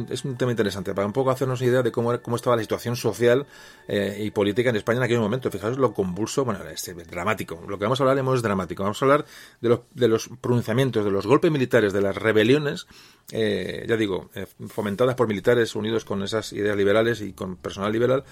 es 0.09 0.25
un 0.25 0.37
tema 0.37 0.51
interesante, 0.51 0.93
para 0.93 1.07
un 1.07 1.13
poco 1.13 1.31
hacernos 1.31 1.61
idea 1.61 1.81
de 1.81 1.91
cómo, 1.91 2.21
cómo 2.21 2.35
estaba 2.35 2.55
la 2.55 2.61
situación 2.61 2.95
social 2.95 3.45
eh, 3.87 4.21
y 4.23 4.31
política 4.31 4.69
en 4.69 4.75
España 4.75 4.97
en 4.97 5.03
aquel 5.03 5.19
momento 5.19 5.49
fijaos 5.51 5.77
lo 5.77 5.93
convulso, 5.93 6.45
bueno, 6.45 6.59
es 6.67 6.91
dramático. 7.09 7.61
Lo 7.67 7.77
que 7.77 7.85
vamos 7.85 7.99
a 7.99 8.03
hablar 8.03 8.35
es 8.35 8.41
dramático. 8.41 8.83
Vamos 8.83 9.01
a 9.01 9.05
hablar 9.05 9.25
de 9.61 9.69
los, 9.69 9.79
de 9.93 10.07
los 10.07 10.29
pronunciamientos, 10.41 11.05
de 11.05 11.11
los 11.11 11.25
golpes 11.25 11.51
militares, 11.51 11.93
de 11.93 12.01
las 12.01 12.15
rebeliones, 12.15 12.87
eh, 13.31 13.85
ya 13.87 13.97
digo, 13.97 14.29
eh, 14.35 14.45
fomentadas 14.67 15.15
por 15.15 15.27
militares 15.27 15.75
unidos 15.75 16.05
con 16.05 16.23
esas 16.23 16.53
ideas 16.53 16.77
liberales 16.77 17.21
y 17.21 17.33
con 17.33 17.55
personal 17.57 17.91
liberal, 17.91 18.23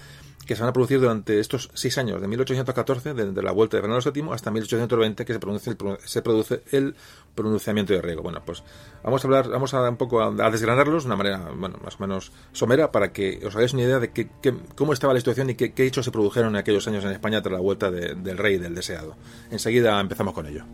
que 0.44 0.56
se 0.56 0.62
van 0.62 0.70
a 0.70 0.72
producir 0.72 1.00
durante 1.00 1.40
estos 1.40 1.70
seis 1.74 1.96
años, 1.98 2.20
de 2.20 2.28
1814, 2.28 3.14
desde 3.14 3.42
la 3.42 3.52
vuelta 3.52 3.76
de 3.76 3.82
Fernando 3.82 4.10
VII, 4.10 4.32
hasta 4.32 4.50
1820, 4.50 5.24
que 5.24 5.32
se 5.32 5.38
produce 5.38 5.70
el, 5.70 5.76
se 6.04 6.22
produce 6.22 6.62
el 6.72 6.94
pronunciamiento 7.34 7.92
de 7.92 8.02
Riego. 8.02 8.22
Bueno, 8.22 8.42
pues 8.44 8.62
vamos 9.02 9.24
a 9.24 9.26
hablar, 9.26 9.48
vamos 9.48 9.74
a 9.74 9.88
un 9.88 9.96
poco 9.96 10.22
a, 10.22 10.50
desgranarlos 10.50 11.04
de 11.04 11.06
una 11.08 11.16
manera, 11.16 11.38
más 11.38 11.96
o 11.96 11.98
menos 12.00 12.32
somera, 12.52 12.92
para 12.92 13.12
que 13.12 13.40
os 13.46 13.54
hagáis 13.56 13.72
una 13.72 13.82
idea 13.82 13.98
de 13.98 14.12
que, 14.12 14.28
cómo 14.74 14.92
estaba 14.92 15.12
la 15.12 15.20
situación 15.20 15.50
y 15.50 15.54
qué, 15.54 15.72
hechos 15.86 16.04
se 16.04 16.10
produjeron 16.10 16.50
en 16.50 16.56
aquellos 16.56 16.86
años 16.88 17.04
en 17.04 17.10
España 17.10 17.42
tras 17.42 17.52
la 17.52 17.60
vuelta 17.60 17.90
del 17.90 18.38
rey 18.38 18.58
del 18.58 18.74
deseado. 18.74 19.16
Enseguida 19.50 20.00
empezamos 20.00 20.34
con 20.34 20.46
ello. 20.46 20.64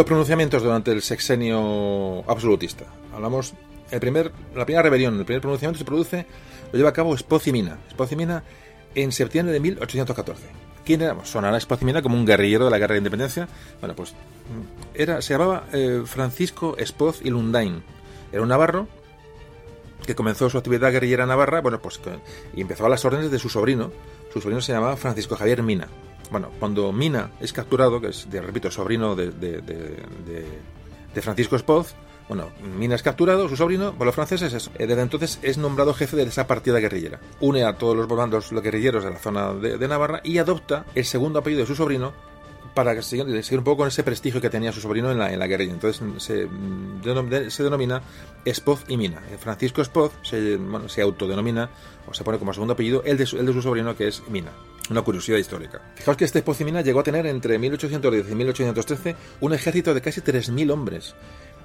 Los 0.00 0.06
pronunciamientos 0.06 0.62
durante 0.62 0.92
el 0.92 1.02
sexenio 1.02 2.24
absolutista. 2.26 2.86
Hablamos, 3.14 3.52
el 3.90 4.00
primer, 4.00 4.32
la 4.54 4.64
primera 4.64 4.82
rebelión, 4.82 5.18
el 5.18 5.26
primer 5.26 5.42
pronunciamiento 5.42 5.78
se 5.78 5.84
produce, 5.84 6.24
lo 6.72 6.78
lleva 6.78 6.88
a 6.88 6.94
cabo 6.94 7.14
Espocimina. 7.14 7.76
Espocimina 7.86 8.42
en 8.94 9.12
septiembre 9.12 9.52
de 9.52 9.60
1814. 9.60 10.42
¿Quién 10.86 11.02
era? 11.02 11.22
Sonará 11.26 11.58
Espocimina 11.58 12.00
como 12.00 12.16
un 12.16 12.24
guerrillero 12.24 12.64
de 12.64 12.70
la 12.70 12.78
guerra 12.78 12.94
de 12.94 13.00
independencia. 13.00 13.46
Bueno, 13.80 13.94
pues 13.94 14.14
era, 14.94 15.20
se 15.20 15.34
llamaba 15.34 15.66
eh, 15.74 16.02
Francisco 16.06 16.78
Espoz 16.78 17.20
y 17.22 17.28
Lundain. 17.28 17.82
Era 18.32 18.40
un 18.40 18.48
navarro 18.48 18.88
que 20.06 20.14
comenzó 20.14 20.48
su 20.48 20.56
actividad 20.56 20.92
guerrillera 20.92 21.26
Navarra, 21.26 21.60
bueno, 21.60 21.78
pues 21.82 22.00
y 22.56 22.62
empezó 22.62 22.86
a 22.86 22.88
las 22.88 23.04
órdenes 23.04 23.30
de 23.30 23.38
su 23.38 23.50
sobrino. 23.50 23.92
Su 24.32 24.40
sobrino 24.40 24.62
se 24.62 24.72
llamaba 24.72 24.96
Francisco 24.96 25.36
Javier 25.36 25.62
Mina 25.62 25.88
bueno, 26.30 26.50
cuando 26.58 26.92
Mina 26.92 27.30
es 27.40 27.52
capturado, 27.52 28.00
que 28.00 28.08
es, 28.08 28.26
repito, 28.30 28.70
sobrino 28.70 29.14
de, 29.16 29.30
de, 29.30 31.20
Francisco 31.20 31.56
Espoz, 31.56 31.94
bueno, 32.28 32.50
Mina 32.78 32.94
es 32.94 33.02
capturado, 33.02 33.48
su 33.48 33.56
sobrino, 33.56 33.92
por 33.94 34.06
los 34.06 34.14
franceses, 34.14 34.70
eh, 34.78 34.86
desde 34.86 35.02
entonces 35.02 35.40
es 35.42 35.58
nombrado 35.58 35.92
jefe 35.92 36.16
de 36.16 36.22
esa 36.22 36.46
partida 36.46 36.78
guerrillera. 36.78 37.18
Une 37.40 37.64
a 37.64 37.76
todos 37.76 37.96
los 37.96 38.06
bandos 38.06 38.52
los 38.52 38.62
guerrilleros 38.62 39.02
de 39.02 39.10
la 39.10 39.18
zona 39.18 39.52
de, 39.54 39.88
Navarra 39.88 40.20
y 40.22 40.38
adopta 40.38 40.84
el 40.94 41.04
segundo 41.04 41.40
apellido 41.40 41.62
de 41.62 41.66
su 41.66 41.74
sobrino 41.74 42.12
para 42.74 43.02
seguir, 43.02 43.26
un 43.26 43.64
poco 43.64 43.78
con 43.78 43.88
ese 43.88 44.04
prestigio 44.04 44.40
que 44.40 44.48
tenía 44.48 44.70
su 44.70 44.80
sobrino 44.80 45.10
en 45.10 45.18
la, 45.18 45.32
en 45.32 45.40
la 45.40 45.48
guerrilla. 45.48 45.72
Entonces 45.72 46.00
se, 46.18 46.48
se 47.50 47.62
denomina 47.64 48.00
Espoz 48.44 48.84
y 48.86 48.96
Mina. 48.96 49.20
Francisco 49.40 49.82
Espoz 49.82 50.12
se, 50.22 50.56
bueno, 50.56 50.88
se 50.88 51.02
autodenomina 51.02 51.68
o 52.06 52.14
se 52.14 52.22
pone 52.22 52.38
como 52.38 52.52
segundo 52.52 52.74
apellido 52.74 53.02
el 53.04 53.18
de, 53.18 53.26
su, 53.26 53.38
el 53.38 53.46
de 53.46 53.52
su 53.52 53.60
sobrino 53.60 53.96
que 53.96 54.06
es 54.06 54.22
Mina. 54.28 54.52
Una 54.90 55.02
curiosidad 55.02 55.38
histórica. 55.38 55.80
Fijaos 55.94 56.16
que 56.16 56.24
este 56.24 56.40
Espoz 56.40 56.60
y 56.60 56.64
Mina 56.64 56.80
llegó 56.80 56.98
a 56.98 57.04
tener 57.04 57.24
entre 57.26 57.58
1810 57.60 58.28
y 58.28 58.34
1813 58.34 59.16
un 59.40 59.54
ejército 59.54 59.94
de 59.94 60.00
casi 60.00 60.20
3.000 60.20 60.72
hombres. 60.72 61.14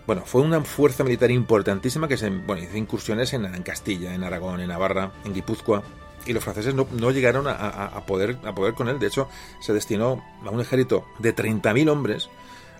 Bueno, 0.05 0.21
fue 0.25 0.41
una 0.41 0.61
fuerza 0.61 1.03
militar 1.03 1.31
importantísima 1.31 2.07
que 2.07 2.17
se 2.17 2.27
hizo 2.27 2.77
incursiones 2.77 3.33
en, 3.33 3.63
Castilla, 3.63 4.13
en 4.13 4.23
Aragón, 4.23 4.61
en 4.61 4.67
Navarra, 4.67 5.11
en 5.25 5.33
Guipúzcoa, 5.33 5.81
y 6.27 6.33
los 6.33 6.43
franceses 6.43 6.75
no, 6.75 7.11
llegaron 7.11 7.47
a, 7.47 8.03
poder, 8.05 8.37
con 8.75 8.89
él. 8.89 8.99
De 8.99 9.07
hecho, 9.07 9.27
se 9.59 9.73
destinó 9.73 10.23
a 10.45 10.51
un 10.51 10.61
ejército 10.61 11.05
de 11.17 11.35
30.000 11.35 11.89
hombres 11.89 12.29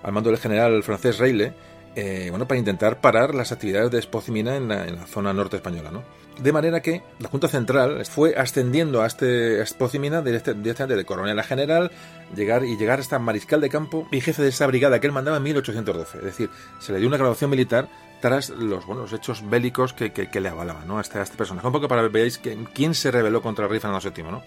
al 0.04 0.12
mando 0.12 0.30
del 0.30 0.40
general 0.40 0.84
francés 0.84 1.18
Reille, 1.18 1.56
eh, 1.96 2.28
bueno, 2.30 2.48
para 2.48 2.60
intentar 2.60 3.02
parar 3.02 3.34
las 3.34 3.52
actividades 3.52 3.90
de 3.90 3.98
Espozimina 3.98 4.56
en 4.56 4.68
la, 4.68 4.88
en 4.88 4.96
la 4.96 5.08
zona 5.08 5.34
norte 5.34 5.56
española, 5.56 5.90
¿no? 5.90 6.04
De 6.40 6.52
manera 6.52 6.82
que 6.82 7.02
la 7.20 7.30
Junta 7.30 7.48
Central 7.48 8.06
fue 8.06 8.36
ascendiendo 8.36 9.02
a 9.02 9.08
este 9.08 9.62
Espozimina 9.62 10.22
directamente 10.22 10.96
de 10.96 11.06
coronel 11.06 11.40
a 11.40 11.44
general, 11.44 11.92
llegar 12.36 12.66
y 12.66 12.78
llegar 12.78 13.00
hasta 13.00 13.20
mariscal 13.20 13.62
de 13.62 13.70
campo 13.70 14.08
y 14.12 14.20
jefe 14.20 14.42
de 14.42 14.50
esa 14.50 14.68
brigada 14.68 15.00
que 15.00 15.08
él 15.08 15.14
mandaba 15.14 15.38
en 15.38 15.44
1812. 15.44 16.18
Es 16.18 16.24
decir, 16.24 16.50
se 16.80 16.92
le 16.92 17.00
dio 17.00 17.08
una 17.08 17.18
graduación 17.18 17.50
militar 17.50 17.88
tras 18.22 18.50
los, 18.50 18.86
buenos 18.86 19.14
hechos 19.14 19.48
bélicos 19.50 19.94
que, 19.94 20.12
que, 20.12 20.40
le 20.42 20.50
avalaban 20.50 20.88
¿no? 20.88 20.98
a, 20.98 21.02
este, 21.02 21.20
a 21.20 21.24
este. 21.24 21.42
Un 21.52 21.72
poco 21.72 21.88
para 21.88 22.02
que 22.02 22.10
veáis 22.10 22.38
que, 22.38 22.58
quién 22.74 22.96
se 22.96 23.12
rebeló 23.12 23.42
contra 23.42 23.66
el 23.66 23.72
rey 23.72 23.80
Fernando 23.80 24.12
VII. 24.12 24.24
¿no? 24.24 24.44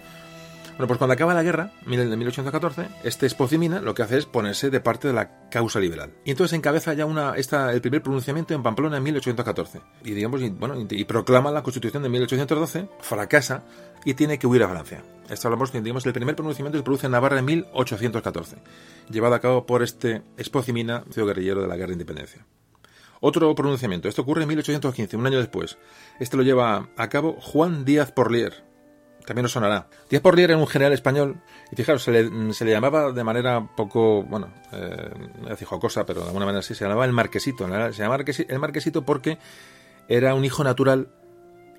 Bueno, 0.79 0.87
pues 0.87 0.99
cuando 0.99 1.14
acaba 1.14 1.35
la 1.35 1.43
guerra, 1.43 1.72
en 1.91 2.18
1814, 2.20 2.87
este 3.03 3.26
Espozimina 3.26 3.81
lo 3.81 3.95
que 3.95 4.03
hace 4.05 4.16
es 4.16 4.26
ponerse 4.26 4.70
de 4.70 4.79
parte 4.79 5.09
de 5.09 5.12
la 5.12 5.49
causa 5.51 5.81
liberal. 5.81 6.12
Y 6.24 6.31
entonces 6.31 6.57
encabeza 6.57 6.95
ya 6.95 7.05
una, 7.05 7.35
esta, 7.35 7.72
el 7.72 7.81
primer 7.81 8.01
pronunciamiento 8.01 8.55
en 8.55 8.62
Pamplona 8.62 8.99
en 8.99 9.03
1814. 9.03 9.81
Y 10.05 10.12
digamos, 10.12 10.41
y, 10.41 10.51
bueno, 10.51 10.76
y 10.89 11.05
proclama 11.05 11.51
la 11.51 11.64
constitución 11.64 12.05
de 12.05 12.09
1812, 12.11 12.89
fracasa 13.01 13.64
y 14.05 14.14
tiene 14.14 14.39
que 14.39 14.47
huir 14.47 14.62
a 14.62 14.68
Francia. 14.68 15.03
Esto 15.29 15.49
hablamos, 15.49 15.72
digamos, 15.72 16.07
el 16.07 16.12
primer 16.12 16.37
pronunciamiento 16.37 16.79
se 16.79 16.85
produce 16.85 17.07
en 17.07 17.12
Navarra 17.12 17.41
en 17.41 17.45
1814, 17.45 18.59
llevado 19.11 19.35
a 19.35 19.41
cabo 19.41 19.66
por 19.66 19.83
este 19.83 20.22
Espozimina, 20.37 21.03
ciudad 21.11 21.26
guerrillero 21.26 21.61
de 21.61 21.66
la 21.66 21.74
Guerra 21.74 21.89
de 21.89 21.95
Independencia. 21.95 22.47
Otro 23.20 23.53
pronunciamiento, 23.57 24.09
esto 24.09 24.22
ocurre 24.22 24.43
en 24.43 24.49
1815, 24.51 25.16
un 25.16 25.26
año 25.26 25.39
después. 25.39 25.76
Este 26.20 26.37
lo 26.37 26.45
lleva 26.45 26.89
a 26.97 27.09
cabo 27.09 27.37
Juan 27.41 27.85
Díaz 27.85 28.12
Porlier, 28.12 28.68
también 29.29 29.45
os 29.45 29.53
sonará. 29.53 29.89
Díaz 30.09 30.22
Porlier 30.22 30.53
era 30.53 30.59
un 30.59 30.66
general 30.66 30.95
español 30.95 31.37
y 31.70 31.76
fijaros, 31.76 32.03
se 32.03 32.11
le, 32.11 32.31
le 32.31 32.70
llamaba 32.70 33.12
de 33.12 33.22
manera 33.22 33.68
poco, 33.76 34.22
bueno, 34.22 34.49
eh, 34.72 35.64
jocosa, 35.66 36.07
pero 36.07 36.22
de 36.22 36.29
alguna 36.29 36.47
manera 36.47 36.62
sí, 36.62 36.74
se 36.74 36.85
llamaba 36.85 37.05
el 37.05 37.12
marquesito. 37.12 37.66
Se 37.93 38.03
llamaba 38.03 38.24
el 38.26 38.59
marquesito 38.59 39.03
porque 39.03 39.37
era 40.09 40.35
un 40.35 40.47
hijo 40.47 40.64
natural 40.64 41.09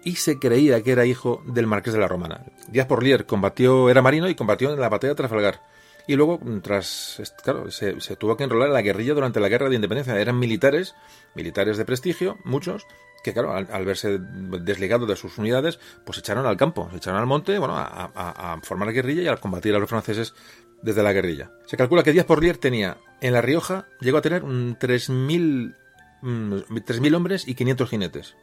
y 0.03 0.17
se 0.17 0.37
creía 0.37 0.83
que 0.83 0.91
era 0.91 1.07
hijo 1.07 1.41
del 1.47 1.65
marqués 1.65 1.93
de 1.93 1.99
la 1.99 2.07
Romana. 2.07 2.45
Díaz 2.67 2.85
Porlier 2.85 3.25
combatió, 3.25 3.89
era 3.89 4.03
marino 4.03 4.29
y 4.29 4.35
combatió 4.35 4.71
en 4.71 4.79
la 4.79 4.89
batalla 4.89 5.13
de 5.13 5.17
Trafalgar. 5.17 5.59
Y 6.05 6.15
luego, 6.17 6.39
tras, 6.61 7.33
claro, 7.43 7.71
se, 7.71 7.99
se, 7.99 8.15
tuvo 8.15 8.37
que 8.37 8.43
enrolar 8.43 8.67
en 8.67 8.73
la 8.75 8.83
guerrilla 8.83 9.15
durante 9.15 9.39
la 9.39 9.49
guerra 9.49 9.69
de 9.69 9.75
independencia. 9.75 10.19
Eran 10.19 10.37
militares, 10.37 10.93
militares 11.33 11.77
de 11.77 11.85
prestigio, 11.85 12.37
muchos, 12.43 12.85
que 13.23 13.33
claro, 13.33 13.53
al, 13.53 13.85
verse 13.85 14.19
desligado 14.19 15.05
de 15.05 15.15
sus 15.15 15.37
unidades, 15.37 15.79
pues 16.05 16.15
se 16.15 16.19
echaron 16.21 16.45
al 16.45 16.57
campo, 16.57 16.87
se 16.91 16.97
echaron 16.97 17.19
al 17.19 17.27
monte, 17.27 17.57
bueno, 17.57 17.75
a, 17.75 17.85
a, 17.85 18.53
a 18.53 18.61
formar 18.61 18.91
guerrilla 18.91 19.21
y 19.21 19.27
a 19.27 19.37
combatir 19.37 19.75
a 19.75 19.79
los 19.79 19.89
franceses 19.89 20.33
desde 20.81 21.03
la 21.03 21.13
guerrilla. 21.13 21.51
Se 21.65 21.77
calcula 21.77 22.03
que 22.03 22.13
Díaz 22.13 22.25
Porlier 22.25 22.57
tenía 22.57 22.97
en 23.21 23.33
La 23.33 23.41
Rioja, 23.41 23.87
llegó 23.99 24.17
a 24.17 24.21
tener 24.21 24.43
3.000 24.43 25.75
3.000 26.21 27.15
hombres 27.15 27.47
y 27.47 27.55
500 27.55 27.89
jinetes. 27.89 28.35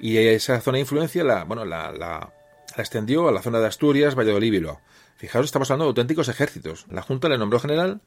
Y 0.00 0.18
esa 0.18 0.60
zona 0.60 0.76
de 0.76 0.80
influencia 0.80 1.24
la, 1.24 1.44
bueno, 1.44 1.64
la, 1.64 1.92
la, 1.92 2.32
la 2.76 2.82
extendió 2.82 3.28
a 3.28 3.32
la 3.32 3.42
zona 3.42 3.60
de 3.60 3.66
Asturias, 3.66 4.14
Valladolid 4.14 4.48
y 4.48 4.50
Bilbao. 4.50 4.80
Fijaos, 5.16 5.46
estamos 5.46 5.70
hablando 5.70 5.86
de 5.86 5.90
auténticos 5.90 6.28
ejércitos. 6.28 6.86
La 6.90 7.02
Junta 7.02 7.28
le 7.28 7.38
nombró 7.38 7.58
general 7.58 8.00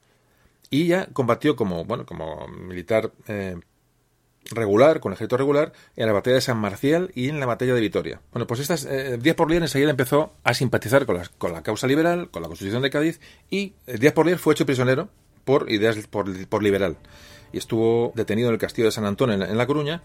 y 0.70 0.86
ya 0.86 1.06
combatió 1.06 1.56
como, 1.56 1.84
bueno, 1.84 2.06
como 2.06 2.46
militar 2.46 3.12
eh, 3.26 3.58
regular, 4.50 5.00
con 5.00 5.12
ejército 5.12 5.36
regular, 5.36 5.72
en 5.96 6.06
la 6.06 6.12
batalla 6.12 6.36
de 6.36 6.40
San 6.40 6.58
Marcial 6.58 7.10
y 7.14 7.28
en 7.28 7.40
la 7.40 7.46
batalla 7.46 7.74
de 7.74 7.80
Vitoria. 7.80 8.20
Bueno, 8.32 8.46
pues 8.46 8.60
estas 8.60 8.84
eh, 8.84 9.18
Díaz 9.20 9.36
Porlier 9.36 9.62
enseguida 9.62 9.90
empezó 9.90 10.32
a 10.42 10.54
simpatizar 10.54 11.06
con 11.06 11.16
la, 11.16 11.28
con 11.38 11.52
la 11.52 11.62
causa 11.62 11.86
liberal, 11.86 12.30
con 12.30 12.42
la 12.42 12.48
Constitución 12.48 12.82
de 12.82 12.90
Cádiz, 12.90 13.20
y 13.50 13.74
eh, 13.86 13.98
Díaz 13.98 14.14
Porlier 14.14 14.38
fue 14.38 14.54
hecho 14.54 14.66
prisionero 14.66 15.08
por 15.44 15.70
ideas 15.70 15.96
por, 16.08 16.46
por, 16.46 16.62
liberal. 16.62 16.96
Y 17.52 17.58
estuvo 17.58 18.12
detenido 18.14 18.48
en 18.48 18.54
el 18.54 18.60
castillo 18.60 18.86
de 18.86 18.92
San 18.92 19.04
Antón, 19.04 19.30
en, 19.30 19.42
en 19.42 19.58
La 19.58 19.66
Coruña. 19.66 20.02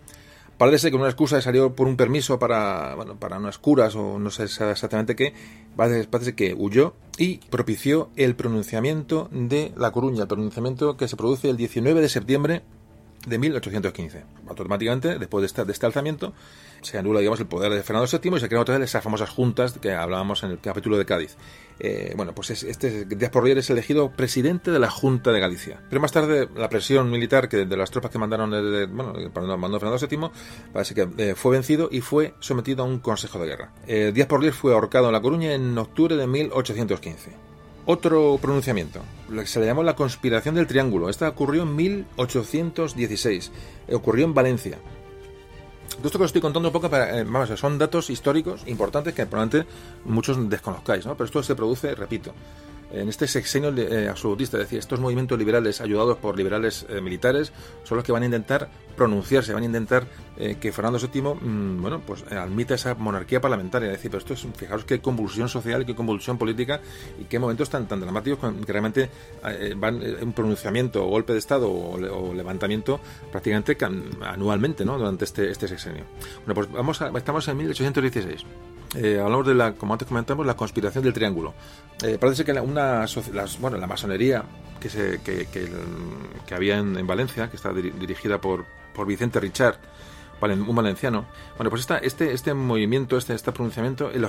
Parece 0.57 0.89
que 0.89 0.95
una 0.95 1.07
excusa 1.07 1.41
salió 1.41 1.75
por 1.75 1.87
un 1.87 1.97
permiso 1.97 2.39
para, 2.39 2.95
bueno, 2.95 3.19
para 3.19 3.37
unas 3.37 3.57
curas 3.57 3.95
o 3.95 4.19
no 4.19 4.31
sé 4.31 4.43
exactamente 4.43 5.15
qué. 5.15 5.33
Parece 5.75 6.33
que 6.33 6.53
huyó 6.53 6.93
y 7.17 7.39
propició 7.49 8.09
el 8.15 8.35
pronunciamiento 8.35 9.27
de 9.33 9.73
La 9.75 9.91
Coruña, 9.91 10.21
el 10.21 10.27
pronunciamiento 10.29 10.95
que 10.95 11.09
se 11.09 11.17
produce 11.17 11.49
el 11.49 11.57
19 11.57 11.99
de 11.99 12.07
septiembre 12.07 12.61
de 13.25 13.37
1815. 13.37 14.23
Automáticamente, 14.47 15.17
después 15.19 15.41
de 15.41 15.47
este, 15.47 15.65
de 15.65 15.71
este, 15.71 15.85
alzamiento, 15.85 16.33
se 16.81 16.97
anula 16.97 17.19
digamos, 17.19 17.39
el 17.39 17.47
poder 17.47 17.71
de 17.73 17.83
Fernando 17.83 18.09
VII 18.11 18.35
y 18.35 18.39
se 18.39 18.47
crean 18.47 18.61
otra 18.61 18.77
vez 18.77 18.89
esas 18.89 19.03
famosas 19.03 19.29
juntas 19.29 19.73
que 19.79 19.93
hablábamos 19.93 20.43
en 20.43 20.51
el 20.51 20.59
capítulo 20.59 20.97
de 20.97 21.05
Cádiz. 21.05 21.35
Eh, 21.79 22.13
bueno, 22.15 22.33
pues 22.33 22.63
este 22.63 23.05
Díaz 23.05 23.31
Porlier 23.31 23.57
es 23.57 23.69
elegido 23.69 24.11
presidente 24.11 24.71
de 24.71 24.79
la 24.79 24.89
Junta 24.89 25.31
de 25.31 25.39
Galicia. 25.39 25.81
Pero 25.89 26.01
más 26.01 26.11
tarde, 26.11 26.47
la 26.55 26.69
presión 26.69 27.09
militar 27.09 27.49
que 27.49 27.65
de 27.65 27.77
las 27.77 27.91
tropas 27.91 28.11
que 28.11 28.19
mandaron, 28.19 28.51
de, 28.51 28.85
bueno, 28.85 29.13
mandó 29.57 29.79
Fernando 29.79 30.07
VII, 30.07 30.29
parece 30.71 30.95
que 30.95 31.09
eh, 31.17 31.35
fue 31.35 31.53
vencido 31.53 31.89
y 31.91 32.01
fue 32.01 32.33
sometido 32.39 32.83
a 32.83 32.87
un 32.87 32.99
consejo 32.99 33.39
de 33.39 33.47
guerra. 33.47 33.73
Eh, 33.87 34.11
Díaz 34.13 34.27
Porlier 34.27 34.53
fue 34.53 34.73
ahorcado 34.73 35.07
en 35.07 35.13
La 35.13 35.21
Coruña 35.21 35.53
en 35.53 35.77
octubre 35.77 36.15
de 36.15 36.27
1815. 36.27 37.54
Otro 37.87 38.39
pronunciamiento, 38.41 39.01
se 39.45 39.59
le 39.59 39.67
llamó 39.67 39.83
la 39.83 39.95
conspiración 39.95 40.55
del 40.55 40.65
triángulo. 40.65 41.07
Esta 41.07 41.29
ocurrió 41.29 41.63
en 41.63 41.75
1816. 41.75 43.51
Ocurrió 43.91 44.25
en 44.25 44.33
Valencia. 44.33 44.79
Todo 45.97 46.07
esto 46.07 46.17
que 46.17 46.23
os 46.23 46.29
estoy 46.29 46.41
contando 46.41 46.69
un 46.69 46.73
poco, 46.73 46.89
para, 46.89 47.19
eh, 47.19 47.23
vamos, 47.23 47.59
son 47.59 47.77
datos 47.77 48.09
históricos 48.09 48.63
importantes 48.65 49.13
que 49.13 49.27
probablemente 49.27 49.71
muchos 50.03 50.49
desconozcáis, 50.49 51.05
¿no? 51.05 51.13
Pero 51.13 51.25
esto 51.25 51.43
se 51.43 51.53
produce, 51.53 51.93
repito, 51.93 52.33
en 52.91 53.07
este 53.07 53.27
sexenio 53.27 53.73
eh, 53.77 54.09
absolutista, 54.09 54.57
es 54.57 54.63
decir, 54.63 54.79
estos 54.79 54.99
movimientos 54.99 55.37
liberales 55.37 55.79
ayudados 55.79 56.17
por 56.17 56.37
liberales 56.37 56.85
eh, 56.89 57.01
militares 57.01 57.51
son 57.83 57.97
los 57.97 58.05
que 58.05 58.11
van 58.11 58.23
a 58.23 58.25
intentar 58.25 58.69
pronunciarse, 58.95 59.53
van 59.53 59.63
a 59.63 59.65
intentar 59.65 60.05
eh, 60.37 60.57
que 60.59 60.71
Fernando 60.71 60.99
VII, 60.99 61.21
mm, 61.21 61.81
bueno, 61.81 62.01
pues 62.05 62.23
admita 62.31 62.75
esa 62.75 62.95
monarquía 62.95 63.39
parlamentaria, 63.41 63.89
decir, 63.89 64.11
pero 64.11 64.19
esto 64.19 64.33
es, 64.33 64.45
fijaros 64.55 64.85
qué 64.85 64.99
convulsión 64.99 65.49
social, 65.49 65.85
qué 65.85 65.95
convulsión 65.95 66.37
política 66.37 66.81
y 67.19 67.25
qué 67.25 67.39
momentos 67.39 67.69
tan, 67.69 67.87
tan 67.87 67.99
dramáticos 67.99 68.53
que 68.65 68.71
realmente 68.71 69.09
van 69.77 70.01
un 70.21 70.33
pronunciamiento 70.33 71.05
o 71.05 71.09
golpe 71.09 71.33
de 71.33 71.39
Estado 71.39 71.69
o, 71.69 72.33
levantamiento 72.33 72.99
prácticamente 73.31 73.77
anualmente, 74.21 74.85
¿no? 74.85 74.97
Durante 74.97 75.25
este, 75.25 75.49
este 75.49 75.67
sexenio. 75.67 76.03
Bueno, 76.45 76.53
pues 76.55 76.71
vamos 76.71 77.01
a, 77.01 77.09
estamos 77.17 77.47
en 77.47 77.57
1816. 77.57 78.45
Eh, 78.95 79.19
hablamos 79.19 79.47
de 79.47 79.55
la, 79.55 79.73
como 79.73 79.93
antes 79.93 80.07
comentamos, 80.07 80.45
la 80.45 80.55
conspiración 80.55 81.03
del 81.03 81.13
triángulo. 81.13 81.53
Eh, 82.03 82.17
parece 82.19 82.45
que 82.45 82.51
una, 82.53 83.05
las, 83.33 83.59
bueno, 83.59 83.77
la 83.77 83.87
masonería 83.87 84.43
que, 84.85 84.89
se, 84.91 85.19
que, 85.21 85.47
que, 85.47 85.67
que 86.45 86.53
había 86.53 86.77
en, 86.77 86.95
en, 86.95 87.07
Valencia, 87.07 87.49
que 87.49 87.55
está 87.55 87.73
dirigida 87.73 88.39
por, 88.39 88.65
por 88.93 89.07
Vicente 89.07 89.39
Richard, 89.39 89.79
un 90.39 90.75
valenciano. 90.75 91.25
Bueno, 91.57 91.71
pues 91.71 91.81
esta, 91.81 91.97
este, 91.97 92.33
este 92.33 92.53
movimiento, 92.53 93.17
este, 93.17 93.33
este 93.33 93.51
pronunciamiento, 93.51 94.11
el 94.11 94.27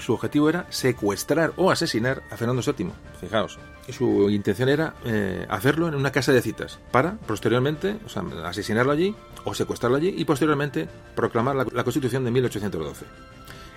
su 0.00 0.14
objetivo 0.14 0.48
era 0.48 0.64
secuestrar 0.70 1.52
o 1.56 1.70
asesinar 1.70 2.22
a 2.30 2.38
Fernando 2.38 2.62
VII. 2.62 2.90
Fijaos. 3.20 3.58
Su 3.90 4.30
intención 4.30 4.70
era 4.70 4.94
eh, 5.04 5.44
hacerlo 5.50 5.88
en 5.88 5.94
una 5.94 6.10
casa 6.10 6.32
de 6.32 6.40
citas 6.40 6.78
para 6.90 7.18
posteriormente, 7.26 7.98
o 8.06 8.08
sea, 8.08 8.22
asesinarlo 8.46 8.92
allí 8.92 9.14
o 9.44 9.52
secuestrarlo 9.52 9.98
allí 9.98 10.14
y 10.16 10.24
posteriormente 10.24 10.88
proclamar 11.14 11.54
la, 11.54 11.66
la 11.70 11.84
Constitución 11.84 12.24
de 12.24 12.30
1812. 12.30 13.04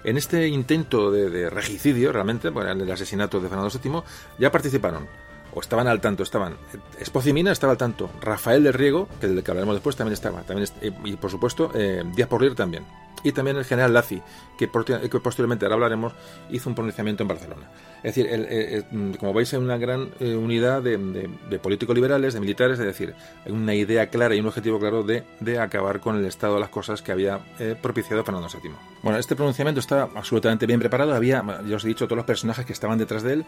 En 0.03 0.17
este 0.17 0.47
intento 0.47 1.11
de, 1.11 1.49
regicidio, 1.49 2.11
realmente, 2.11 2.49
bueno, 2.49 2.71
en 2.71 2.81
el 2.81 2.91
asesinato 2.91 3.39
de 3.39 3.49
Fernando 3.49 3.71
VII, 3.71 4.01
ya 4.39 4.51
participaron, 4.51 5.07
o 5.53 5.59
estaban 5.59 5.87
al 5.87 6.01
tanto, 6.01 6.23
estaban 6.23 6.55
Espocimina 6.99 7.51
estaba 7.51 7.71
al 7.71 7.77
tanto, 7.77 8.09
Rafael 8.21 8.63
del 8.63 8.73
Riego, 8.73 9.07
que 9.19 9.27
del 9.27 9.43
que 9.43 9.51
hablaremos 9.51 9.75
después, 9.75 9.95
también 9.95 10.13
estaba, 10.13 10.41
también 10.41 10.67
y 11.03 11.15
por 11.15 11.31
supuesto 11.31 11.71
eh, 11.73 12.03
Díaz 12.15 12.29
Porlier 12.29 12.55
también. 12.55 12.83
Y 13.23 13.33
también 13.33 13.57
el 13.57 13.65
general 13.65 13.93
Lazi, 13.93 14.21
que, 14.57 14.67
posteriormente, 14.67 15.65
ahora 15.65 15.75
hablaremos, 15.75 16.13
hizo 16.49 16.69
un 16.69 16.75
pronunciamiento 16.75 17.23
en 17.23 17.27
Barcelona. 17.27 17.69
Es 18.01 18.15
decir, 18.15 18.87
mm, 18.89 19.11
como 19.13 19.33
veis, 19.33 19.53
hay 19.53 19.59
una 19.59 19.77
gran 19.77 20.09
eh, 20.19 20.35
unidad 20.35 20.81
de, 20.81 21.29
políticos 21.61 21.93
liberales, 21.93 22.33
de 22.33 22.39
militares, 22.39 22.79
es 22.79 22.85
decir, 22.85 23.13
una 23.45 23.75
idea 23.75 24.07
clara 24.07 24.33
y 24.33 24.39
un 24.39 24.47
objetivo 24.47 24.79
claro 24.79 25.03
de, 25.03 25.23
acabar 25.59 25.99
con 25.99 26.17
el 26.17 26.25
estado 26.25 26.55
de 26.55 26.61
las 26.61 26.69
cosas 26.69 27.01
que 27.03 27.11
había 27.11 27.41
eh, 27.59 27.75
propiciado 27.79 28.23
Fernando 28.23 28.47
VII. 28.47 28.71
Bueno, 29.03 29.19
este 29.19 29.35
pronunciamiento 29.35 29.79
está 29.79 30.09
absolutamente 30.15 30.65
bien 30.65 30.79
preparado. 30.79 31.13
Había, 31.13 31.43
ya 31.67 31.75
os 31.75 31.85
he 31.85 31.89
dicho, 31.89 32.05
todos 32.05 32.17
los 32.17 32.25
personajes 32.25 32.65
que 32.65 32.73
estaban 32.73 32.97
detrás 32.97 33.21
de 33.21 33.33
él 33.33 33.45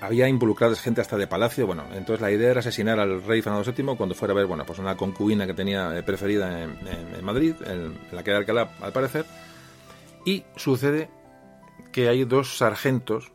había 0.00 0.28
involucradas 0.28 0.80
gente 0.80 1.00
hasta 1.00 1.16
de 1.16 1.26
palacio. 1.26 1.66
Bueno, 1.66 1.84
entonces 1.92 2.20
la 2.20 2.30
idea 2.30 2.50
era 2.50 2.60
asesinar 2.60 2.98
al 2.98 3.22
rey 3.22 3.42
Fernando 3.42 3.70
VII 3.70 3.96
cuando 3.96 4.14
fuera 4.14 4.32
a 4.32 4.36
ver, 4.36 4.46
bueno, 4.46 4.64
pues 4.64 4.78
una 4.78 4.96
concubina 4.96 5.46
que 5.46 5.54
tenía 5.54 5.96
eh, 5.96 6.02
preferida 6.02 6.62
en, 6.62 7.24
Madrid, 7.24 7.54
en, 7.66 7.98
la 8.12 8.22
que 8.22 8.30
era 8.30 8.38
Alcalá, 8.38 8.72
al 8.80 8.92
parecer. 8.92 9.26
Y 10.24 10.44
sucede 10.56 11.08
que 11.92 12.08
hay 12.08 12.24
dos 12.24 12.58
sargentos 12.58 13.32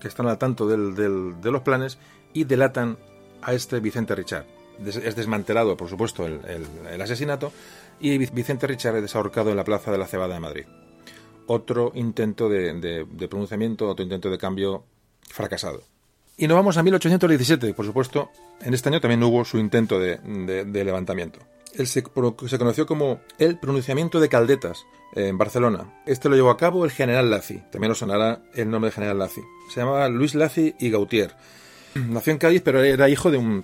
que 0.00 0.08
están 0.08 0.26
al 0.26 0.38
tanto 0.38 0.66
del, 0.66 0.94
de 1.40 1.50
los 1.50 1.62
planes 1.62 1.98
y 2.32 2.44
delatan 2.44 2.98
a 3.42 3.52
este 3.52 3.80
Vicente 3.80 4.14
Richard. 4.14 4.46
Es 4.84 5.14
desmantelado, 5.14 5.76
por 5.76 5.88
supuesto, 5.88 6.26
el, 6.26 7.02
asesinato 7.02 7.52
y 8.00 8.16
Vicente 8.16 8.66
Richard 8.66 8.96
es 8.96 9.02
desahorcado 9.02 9.50
en 9.50 9.56
la 9.56 9.64
Plaza 9.64 9.92
de 9.92 9.98
la 9.98 10.06
Cebada 10.06 10.34
de 10.34 10.40
Madrid. 10.40 10.64
Otro 11.46 11.92
intento 11.94 12.48
de, 12.48 13.06
pronunciamiento, 13.28 13.88
otro 13.88 14.02
intento 14.02 14.30
de 14.30 14.38
cambio 14.38 14.84
fracasado. 15.28 15.82
Y 16.40 16.48
nos 16.48 16.56
vamos 16.56 16.78
a 16.78 16.82
1817, 16.82 17.74
por 17.74 17.84
supuesto, 17.84 18.30
en 18.62 18.72
este 18.72 18.88
año 18.88 18.98
también 18.98 19.22
hubo 19.22 19.44
su 19.44 19.58
intento 19.58 20.00
de, 20.00 20.18
levantamiento. 20.72 21.38
Él 21.74 21.86
se, 21.86 22.02
se, 22.02 22.58
conoció 22.58 22.86
como 22.86 23.20
el 23.38 23.58
pronunciamiento 23.58 24.18
de 24.20 24.30
Caldetas 24.30 24.86
en 25.14 25.36
Barcelona. 25.36 26.02
Este 26.06 26.30
lo 26.30 26.36
llevó 26.36 26.48
a 26.48 26.56
cabo 26.56 26.86
el 26.86 26.92
general 26.92 27.28
Lazi, 27.28 27.62
también 27.70 27.92
os 27.92 27.98
sonará 27.98 28.40
el 28.54 28.70
nombre 28.70 28.88
de 28.88 28.94
general 28.94 29.18
Lazi. 29.18 29.42
Se 29.68 29.80
llamaba 29.80 30.08
Luis 30.08 30.34
Lazi 30.34 30.74
y 30.80 30.88
Gautier. 30.88 31.36
Nació 31.94 32.32
en 32.32 32.38
Cádiz, 32.38 32.62
pero 32.64 32.82
era 32.82 33.10
hijo 33.10 33.30
de 33.30 33.36
un, 33.36 33.62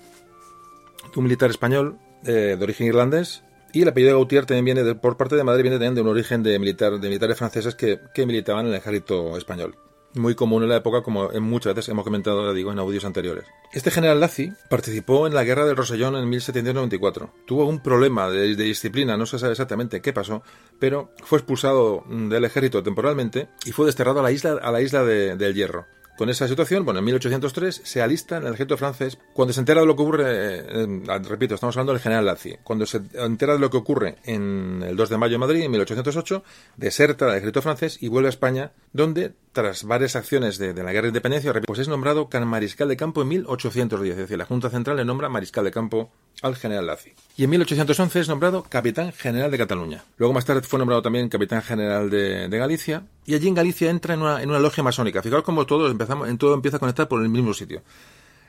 militar 1.17 1.49
español 1.49 1.97
eh, 2.27 2.57
de 2.59 2.63
origen 2.63 2.89
irlandés 2.89 3.43
y 3.73 3.81
el 3.81 3.89
apellido 3.89 4.11
de 4.11 4.19
Gautier 4.19 4.45
también 4.45 4.77
viene 4.77 4.95
por 4.97 5.17
parte 5.17 5.35
de 5.35 5.45
madre, 5.45 5.63
viene 5.63 5.77
también 5.77 5.95
de 5.95 6.03
un 6.03 6.09
origen 6.09 6.43
de 6.43 6.59
militares 6.59 7.39
franceses 7.39 7.75
que, 7.75 8.27
militaban 8.27 8.67
en 8.67 8.73
el 8.73 8.79
ejército 8.79 9.39
español 9.39 9.79
muy 10.17 10.35
común 10.35 10.63
en 10.63 10.69
la 10.69 10.77
época, 10.77 11.03
como 11.03 11.33
en 11.33 11.43
muchas 11.43 11.75
veces 11.75 11.91
hemos 11.91 12.05
comentado, 12.05 12.53
digo, 12.53 12.73
en 12.73 12.79
audios 12.79 13.05
anteriores. 13.05 13.45
Este 13.73 13.91
general 13.91 14.21
Lazi 14.21 14.53
participó 14.69 15.27
en 15.27 15.35
la 15.35 15.45
guerra 15.45 15.67
del 15.67 15.77
Rosellón 15.77 16.17
en 16.17 16.29
1794. 16.29 17.33
Tuvo 17.47 17.67
un 17.67 17.81
problema 17.81 18.31
de, 18.31 18.55
disciplina, 18.57 19.17
no 19.17 19.27
se 19.27 19.39
sabe 19.39 19.53
exactamente 19.53 20.01
qué 20.01 20.13
pasó, 20.13 20.43
pero 20.79 21.11
fue 21.25 21.39
expulsado 21.39 22.05
del 22.09 22.45
ejército 22.45 22.83
temporalmente 22.83 23.49
y 23.65 23.73
fue 23.73 23.87
desterrado 23.87 24.21
a 24.21 24.23
la 24.23 24.33
isla, 24.33 24.59
a 24.63 24.71
la 24.71 24.81
isla 24.81 25.05
de, 25.05 25.37
del 25.37 25.55
Hierro. 25.55 25.87
Con 26.17 26.31
esa 26.31 26.49
situación, 26.49 26.85
bueno, 26.85 27.01
en 27.01 27.05
1803 27.05 27.83
se 27.85 28.03
alista 28.03 28.39
en 28.39 28.47
el 28.47 28.55
ejército 28.55 28.77
francés. 28.77 29.19
Cuando 29.35 29.53
se 29.53 29.61
entera 29.61 29.83
de 29.83 29.87
lo 29.87 29.97
que 29.97 30.03
ocurre, 30.03 30.25
eh, 30.27 31.21
repito, 31.29 31.55
estamos 31.55 31.77
hablando 31.77 31.93
del 31.93 32.01
general 32.01 32.25
Lazi. 32.25 32.57
Cuando 32.63 32.87
se 32.87 33.03
entera 33.15 33.53
de 33.53 33.59
lo 33.59 33.71
que 33.71 33.77
ocurre 33.77 34.17
en 34.25 34.83
el 34.87 34.97
2 34.97 35.11
de 35.11 35.19
mayo 35.19 35.35
en 35.35 35.41
Madrid, 35.41 35.63
en 35.63 35.71
1808, 35.71 36.43
deserta 36.77 37.27
del 37.27 37.37
ejército 37.37 37.61
francés 37.61 37.99
y 38.01 38.09
vuelve 38.09 38.29
a 38.29 38.31
España, 38.31 38.73
donde, 38.93 39.35
tras 39.53 39.85
varias 39.85 40.17
acciones 40.17 40.59
de, 40.59 40.73
la 40.75 40.93
guerra 40.93 41.03
de 41.03 41.09
independencia, 41.09 41.53
pues 41.67 41.81
es 41.81 41.89
nombrado 41.89 42.29
mariscal 42.47 42.89
de 42.89 42.97
campo 42.97 43.23
en 43.23 43.29
1810. 43.29 44.13
Es 44.13 44.17
decir, 44.17 44.39
la 44.39 44.47
Junta 44.47 44.71
Central 44.71 44.97
le 44.97 45.05
nombra 45.05 45.29
mariscal 45.29 45.65
de 45.65 45.71
campo 45.71 46.11
al 46.43 46.57
general 46.57 46.87
Lazi. 46.87 47.13
Y 47.37 47.45
en 47.45 47.51
1811 47.51 48.21
es 48.21 48.29
nombrado 48.29 48.65
capitán 48.69 49.13
general 49.13 49.51
de 49.51 49.59
Cataluña. 49.59 50.05
Luego 50.17 50.33
más 50.33 50.45
tarde 50.45 50.63
fue 50.63 50.79
nombrado 50.79 51.03
también 51.03 51.29
capitán 51.29 51.63
general 51.63 52.11
de, 52.11 52.49
Galicia. 52.57 53.05
Y 53.27 53.35
allí 53.35 53.49
en 53.49 53.55
Galicia 53.55 53.91
entra 53.91 54.15
en 54.15 54.23
una, 54.23 54.43
en 54.43 54.49
una 54.49 54.61
logia 54.61 54.83
masónica. 54.83 55.23
Fijaos 55.23 55.43
cómo 55.43 55.67
todo, 55.67 55.91
empezamos, 55.91 56.29
en 56.29 56.39
todo 56.39 56.55
empieza 56.55 56.77
a 56.77 56.81
conectar 56.81 57.09
por 57.09 57.21
el 57.21 57.29
mismo 57.29 57.53
sitio 57.53 57.83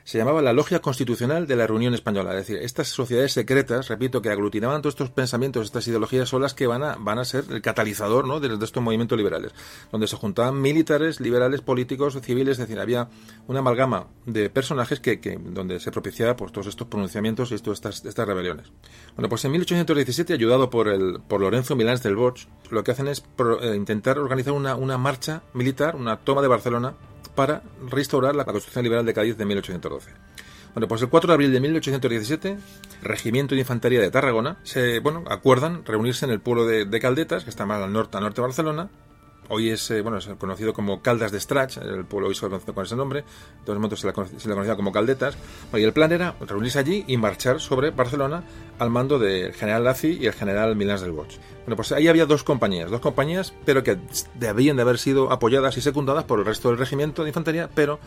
se 0.08 0.16
llamaba 0.16 0.40
la 0.40 0.54
Logia 0.54 0.80
Constitucional 0.80 1.46
de 1.46 1.54
la 1.54 1.66
Reunión 1.66 1.92
Española. 1.92 2.30
Es 2.30 2.46
decir, 2.46 2.56
estas 2.62 2.88
sociedades 2.88 3.32
secretas, 3.32 3.88
repito, 3.88 4.22
que 4.22 4.30
aglutinaban 4.30 4.80
todos 4.80 4.94
estos 4.94 5.10
pensamientos, 5.10 5.66
estas 5.66 5.86
ideologías, 5.86 6.30
son 6.30 6.40
las 6.40 6.54
que 6.54 6.66
van 6.66 6.82
a, 6.82 6.96
van 6.98 7.18
a 7.18 7.26
ser 7.26 7.44
el 7.50 7.60
catalizador 7.60 8.26
¿no? 8.26 8.40
de, 8.40 8.54
estos 8.64 8.82
movimientos 8.82 9.18
liberales, 9.18 9.52
donde 9.92 10.06
se 10.06 10.16
juntaban 10.16 10.62
militares, 10.62 11.20
liberales, 11.20 11.60
políticos, 11.60 12.18
civiles, 12.22 12.52
es 12.52 12.66
decir, 12.66 12.80
había 12.80 13.10
una 13.48 13.58
amalgama 13.58 14.06
de 14.24 14.48
personajes 14.48 14.98
que, 14.98 15.20
que 15.20 15.38
donde 15.38 15.78
se 15.78 15.90
propiciaba 15.90 16.34
pues, 16.34 16.52
todos 16.52 16.68
estos 16.68 16.88
pronunciamientos 16.88 17.52
y 17.52 17.58
todas 17.58 17.76
estas, 17.76 18.02
estas 18.06 18.26
rebeliones. 18.26 18.72
Bueno, 19.14 19.28
pues 19.28 19.44
en 19.44 19.50
1817, 19.52 20.32
ayudado 20.32 20.70
por, 20.70 20.88
el, 20.88 21.20
por 21.20 21.42
Lorenzo 21.42 21.76
Milán 21.76 22.00
del 22.02 22.16
Bosch, 22.16 22.46
lo 22.70 22.82
que 22.82 22.92
hacen 22.92 23.08
es 23.08 23.22
eh, 23.60 23.74
intentar 23.76 24.18
organizar 24.18 24.54
una, 24.54 24.74
una 24.74 24.96
marcha 24.96 25.42
militar, 25.52 25.96
una 25.96 26.16
toma 26.16 26.40
de 26.40 26.48
Barcelona, 26.48 26.94
para 27.38 27.62
restaurar 27.88 28.34
la 28.34 28.44
Constitución 28.44 28.82
Liberal 28.82 29.06
de 29.06 29.14
Cádiz 29.14 29.36
de 29.36 29.44
1812. 29.44 30.10
Bueno, 30.74 30.88
pues 30.88 31.02
el 31.02 31.08
4 31.08 31.28
de 31.28 31.34
abril 31.34 31.52
de 31.52 31.60
1817, 31.60 32.58
Regimiento 33.00 33.54
de 33.54 33.60
Infantería 33.60 34.00
de 34.00 34.10
Tarragona 34.10 34.56
se, 34.64 34.98
bueno, 34.98 35.22
acuerdan 35.30 35.84
reunirse 35.84 36.24
en 36.24 36.32
el 36.32 36.40
pueblo 36.40 36.66
de, 36.66 37.00
Caldetas, 37.00 37.44
que 37.44 37.50
está 37.50 37.64
más 37.64 37.80
al 37.80 37.92
norte, 37.92 38.16
al 38.16 38.24
norte 38.24 38.40
de 38.40 38.42
Barcelona, 38.48 38.88
Hoy 39.50 39.70
es, 39.70 39.90
eh, 39.90 40.02
bueno, 40.02 40.18
conocido 40.36 40.74
como 40.74 41.00
Caldas 41.00 41.32
de 41.32 41.40
Strach, 41.40 41.78
el 41.78 42.04
pueblo 42.04 42.28
hoy 42.28 42.34
se 42.34 42.42
conoce 42.42 42.70
con 42.74 42.84
ese 42.84 42.96
nombre, 42.96 43.20
en 43.20 43.64
todos 43.64 43.78
momentos 43.78 44.00
se 44.00 44.06
le, 44.06 44.12
conocía 44.12 44.76
como 44.76 44.92
Caldetas. 44.92 45.38
y 45.72 45.82
el 45.82 45.94
plan 45.94 46.12
era 46.12 46.34
reunirse 46.40 46.78
allí 46.78 47.04
y 47.06 47.16
marchar 47.16 47.58
sobre 47.58 47.90
Barcelona 47.90 48.44
al 48.78 48.90
mando 48.90 49.18
del 49.18 49.54
general 49.54 49.84
Lazi 49.84 50.18
y 50.20 50.26
el 50.26 50.34
general 50.34 50.76
Milán 50.76 51.00
del 51.00 51.12
Bosch. 51.12 51.38
Bueno, 51.64 51.76
pues 51.76 51.92
ahí 51.92 52.08
había 52.08 52.26
dos 52.26 52.44
compañías, 52.44 52.90
dos 52.90 53.00
compañías, 53.00 53.54
pero 53.64 53.82
que 53.82 53.96
debían 54.34 54.76
de 54.76 54.82
haber 54.82 54.98
sido 54.98 55.32
apoyadas 55.32 55.78
y 55.78 55.80
secundadas 55.80 56.24
por 56.24 56.40
el 56.40 56.44
resto 56.44 56.68
del 56.68 56.76
regimiento 56.76 57.22
de 57.22 57.30
infantería, 57.30 57.70
pero 57.74 58.00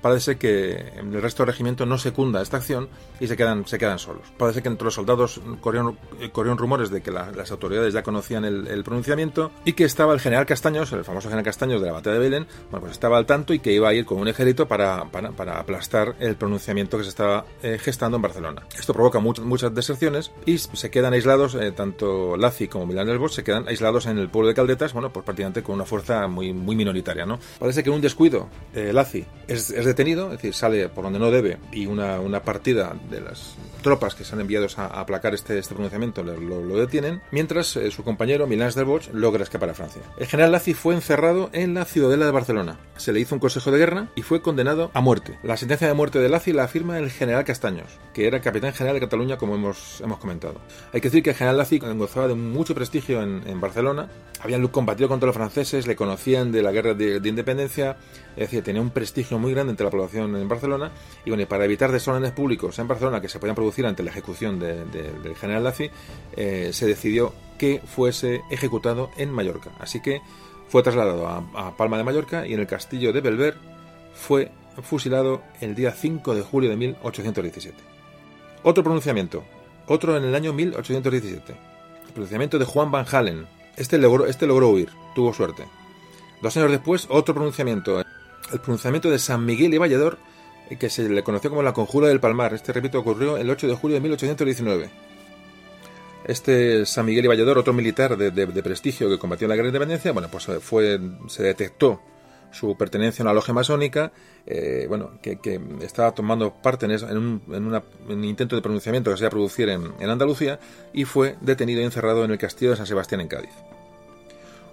parece 0.00 0.36
que 0.36 0.92
el 0.98 1.20
resto 1.20 1.42
del 1.42 1.52
regimiento 1.52 1.86
no 1.86 1.98
secunda 1.98 2.42
esta 2.42 2.58
acción 2.58 2.88
y 3.20 3.26
se 3.26 3.36
quedan, 3.36 3.66
se 3.66 3.78
quedan 3.78 3.98
solos. 3.98 4.22
Parece 4.36 4.62
que 4.62 4.68
entre 4.68 4.84
los 4.84 4.94
soldados 4.94 5.40
corrieron, 5.60 5.98
corrieron 6.32 6.58
rumores 6.58 6.90
de 6.90 7.02
que 7.02 7.10
las 7.10 7.50
autoridades 7.50 7.94
ya 7.94 8.02
conocían 8.02 8.44
el, 8.44 8.84
pronunciamiento 8.84 9.50
y 9.64 9.72
que 9.72 9.84
estaba 9.84 10.12
el 10.12 10.20
general 10.20 10.46
Castaños, 10.46 10.92
el 10.92 11.04
famoso 11.04 11.28
general 11.28 11.44
Castaños 11.44 11.80
de 11.80 11.88
la 11.88 11.94
batalla 11.94 12.14
de 12.14 12.20
Belén, 12.20 12.46
bueno, 12.70 12.82
pues 12.82 12.92
estaba 12.92 13.18
al 13.18 13.26
tanto 13.26 13.52
y 13.52 13.58
que 13.58 13.72
iba 13.72 13.88
a 13.88 13.94
ir 13.94 14.04
con 14.04 14.18
un 14.18 14.28
ejército 14.28 14.68
para, 14.68 15.04
para, 15.10 15.58
aplastar 15.58 16.14
el 16.20 16.36
pronunciamiento 16.36 16.98
que 16.98 17.04
se 17.04 17.10
estaba 17.10 17.44
eh, 17.62 17.78
gestando 17.80 18.16
en 18.16 18.22
Barcelona. 18.22 18.62
Esto 18.78 18.92
provoca 18.92 19.18
muchas, 19.18 19.74
deserciones 19.74 20.30
y 20.44 20.58
se 20.58 20.90
quedan 20.90 21.12
aislados, 21.14 21.54
eh, 21.54 21.72
tanto 21.72 22.36
Lazi 22.36 22.68
como 22.68 22.86
Milán 22.86 23.06
del 23.06 23.18
Bosch 23.18 23.32
se 23.32 23.44
quedan 23.44 23.66
aislados 23.68 24.06
en 24.06 24.18
el 24.18 24.28
pueblo 24.28 24.48
de 24.48 24.54
Caldetas, 24.54 24.92
bueno, 24.92 25.12
pues 25.12 25.24
prácticamente 25.24 25.62
con 25.62 25.74
una 25.74 25.84
fuerza 25.84 26.28
muy, 26.28 26.52
muy 26.52 26.76
minoritaria, 26.76 27.26
¿no? 27.26 27.38
Parece 27.58 27.82
que 27.82 27.90
un 27.90 28.00
descuido, 28.00 28.48
eh, 28.74 28.92
Lazi 28.92 29.24
es, 29.48 29.70
es 29.70 29.85
detenido, 29.86 30.26
es 30.26 30.32
decir, 30.32 30.54
sale 30.54 30.88
por 30.88 31.04
donde 31.04 31.18
no 31.18 31.30
debe 31.30 31.58
y 31.72 31.86
una, 31.86 32.20
una 32.20 32.42
partida 32.42 32.94
de 33.10 33.20
las 33.20 33.56
tropas 33.86 34.16
que 34.16 34.24
se 34.24 34.34
han 34.34 34.40
enviado 34.40 34.66
a, 34.76 35.00
aplacar 35.00 35.32
este, 35.32 35.56
este 35.58 35.74
pronunciamiento 35.74 36.24
lo, 36.24 36.36
lo, 36.36 36.76
detienen, 36.76 37.22
mientras 37.30 37.76
eh, 37.76 37.90
su 37.92 38.02
compañero 38.02 38.48
Milán 38.48 38.72
del 38.74 38.84
Bosch 38.84 39.10
logra 39.12 39.44
escapar 39.44 39.70
a 39.70 39.74
Francia. 39.74 40.02
El 40.18 40.26
general 40.26 40.50
Lazi 40.50 40.74
fue 40.74 40.94
encerrado 40.94 41.50
en 41.52 41.74
la 41.74 41.84
ciudadela 41.84 42.26
de 42.26 42.32
Barcelona. 42.32 42.80
Se 42.96 43.12
le 43.12 43.20
hizo 43.20 43.36
un 43.36 43.40
consejo 43.40 43.70
de 43.70 43.78
guerra 43.78 44.08
y 44.16 44.22
fue 44.22 44.42
condenado 44.42 44.90
a 44.92 45.00
muerte. 45.00 45.38
La 45.44 45.56
sentencia 45.56 45.86
de 45.86 45.94
muerte 45.94 46.18
de 46.18 46.28
Lazi 46.28 46.52
la 46.52 46.64
afirma 46.64 46.98
el 46.98 47.12
general 47.12 47.44
Castaños, 47.44 48.00
que 48.12 48.26
era 48.26 48.40
capitán 48.40 48.72
general 48.72 48.96
de 48.96 49.06
Cataluña, 49.06 49.38
como 49.38 49.54
hemos, 49.54 50.00
hemos 50.00 50.18
comentado. 50.18 50.60
Hay 50.92 51.00
que 51.00 51.08
decir 51.08 51.22
que 51.22 51.30
el 51.30 51.36
general 51.36 51.58
Lazi 51.58 51.78
gozaba 51.78 52.26
de 52.26 52.34
mucho 52.34 52.74
prestigio 52.74 53.22
en, 53.22 53.44
en 53.46 53.60
Barcelona, 53.60 54.08
habían 54.40 54.66
combatido 54.66 55.08
contra 55.08 55.28
los 55.28 55.36
franceses, 55.36 55.86
le 55.86 55.94
conocían 55.94 56.50
de 56.50 56.62
la 56.62 56.72
guerra 56.72 56.94
de, 56.94 57.20
de 57.20 57.28
independencia, 57.28 57.96
es 58.34 58.48
decir, 58.48 58.64
tenía 58.64 58.82
un 58.82 58.90
prestigio 58.90 59.38
muy 59.38 59.52
grande 59.52 59.70
entre 59.76 59.84
la 59.84 59.90
población 59.90 60.34
en 60.36 60.48
Barcelona. 60.48 60.90
Y 61.24 61.30
bueno, 61.30 61.46
para 61.46 61.66
evitar 61.66 61.92
desórdenes 61.92 62.32
públicos 62.32 62.78
en 62.78 62.88
Barcelona 62.88 63.20
que 63.20 63.28
se 63.28 63.38
podían 63.38 63.54
producir 63.54 63.84
ante 63.86 64.02
la 64.02 64.10
ejecución 64.10 64.58
del 64.58 65.36
general 65.38 65.64
Lazi, 65.64 65.90
eh, 66.34 66.70
se 66.72 66.86
decidió 66.86 67.34
que 67.58 67.82
fuese 67.84 68.40
ejecutado 68.50 69.10
en 69.18 69.30
Mallorca. 69.30 69.70
Así 69.78 70.00
que 70.00 70.22
fue 70.68 70.82
trasladado 70.82 71.28
a, 71.28 71.76
Palma 71.76 71.98
de 71.98 72.04
Mallorca 72.04 72.46
y 72.46 72.54
en 72.54 72.60
el 72.60 72.66
castillo 72.66 73.12
de 73.12 73.20
Belver 73.20 73.56
fue 74.14 74.50
fusilado 74.82 75.42
el 75.60 75.74
día 75.74 75.92
5 75.92 76.34
de 76.34 76.42
julio 76.42 76.70
de 76.70 76.76
1817. 76.76 77.76
Otro 78.62 78.82
pronunciamiento, 78.82 79.44
otro 79.86 80.16
en 80.16 80.24
el 80.24 80.34
año 80.34 80.52
1817. 80.52 81.52
El 82.06 82.12
pronunciamiento 82.12 82.58
de 82.58 82.64
Juan 82.64 82.90
Van 82.90 83.06
Halen. 83.10 83.46
Este 83.76 83.98
logró, 83.98 84.26
este 84.26 84.46
logró 84.46 84.70
huir, 84.70 84.88
tuvo 85.14 85.34
suerte. 85.34 85.64
Dos 86.42 86.56
años 86.56 86.70
después, 86.70 87.06
otro 87.10 87.34
pronunciamiento 87.34 88.02
el 88.52 88.60
pronunciamiento 88.60 89.10
de 89.10 89.18
San 89.18 89.44
Miguel 89.44 89.74
y 89.74 89.78
Vallador, 89.78 90.18
eh, 90.70 90.76
que 90.76 90.90
se 90.90 91.08
le 91.08 91.22
conoció 91.22 91.50
como 91.50 91.62
la 91.62 91.72
Conjura 91.72 92.08
del 92.08 92.20
Palmar. 92.20 92.54
Este, 92.54 92.72
repito, 92.72 92.98
ocurrió 92.98 93.36
el 93.36 93.48
8 93.50 93.68
de 93.68 93.74
julio 93.74 93.96
de 93.96 94.00
1819. 94.00 94.90
Este 96.24 96.84
San 96.86 97.06
Miguel 97.06 97.24
y 97.24 97.28
Vallador, 97.28 97.58
otro 97.58 97.72
militar 97.72 98.16
de, 98.16 98.62
prestigio 98.62 99.08
que 99.08 99.18
combatió 99.18 99.44
en 99.44 99.50
la 99.50 99.54
Guerra 99.54 99.66
de 99.66 99.70
Independencia, 99.70 100.12
bueno, 100.12 100.28
pues 100.30 100.48
eh, 100.48 100.58
fue, 100.60 100.98
se 101.28 101.42
detectó 101.42 102.00
su 102.50 102.76
pertenencia 102.76 103.22
a 103.22 103.24
una 103.26 103.34
logia 103.34 103.54
masónica, 103.54 104.12
eh, 104.46 104.86
bueno, 104.88 105.18
que, 105.20 105.38
estaba 105.82 106.12
tomando 106.12 106.52
parte 106.54 106.86
en, 106.86 107.16
un, 107.16 108.24
intento 108.24 108.56
de 108.56 108.62
pronunciamiento 108.62 109.10
que 109.10 109.18
se 109.18 109.22
iba 109.22 109.28
a 109.28 109.30
producir 109.30 109.68
en, 109.68 109.92
en 110.00 110.10
Andalucía 110.10 110.58
y 110.92 111.04
fue 111.04 111.36
detenido 111.40 111.80
y 111.80 111.84
encerrado 111.84 112.24
en 112.24 112.30
el 112.30 112.38
castillo 112.38 112.72
de 112.72 112.76
San 112.76 112.86
Sebastián 112.86 113.20
en 113.20 113.28
Cádiz. 113.28 113.75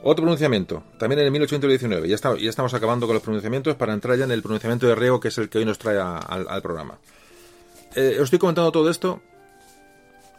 Otro 0.05 0.23
pronunciamiento, 0.23 0.83
también 0.99 1.19
en 1.19 1.25
el 1.27 1.31
1819. 1.31 2.09
Ya, 2.09 2.17
ya 2.17 2.49
estamos 2.49 2.73
acabando 2.73 3.07
con 3.07 3.13
los 3.13 3.23
pronunciamientos 3.23 3.75
para 3.75 3.93
entrar 3.93 4.17
ya 4.17 4.25
en 4.25 4.31
el 4.31 4.41
pronunciamiento 4.41 4.85
de 4.85 4.95
Riego, 4.95 5.21
que 5.21 5.29
es 5.29 5.37
el 5.37 5.47
que 5.47 5.59
hoy 5.59 5.65
nos 5.65 5.79
trae 5.79 5.97
al, 5.97 6.61
programa. 6.61 6.99
Eh, 7.95 8.17
os 8.17 8.23
estoy 8.25 8.39
comentando 8.39 8.71
todo 8.71 8.89
esto 8.89 9.21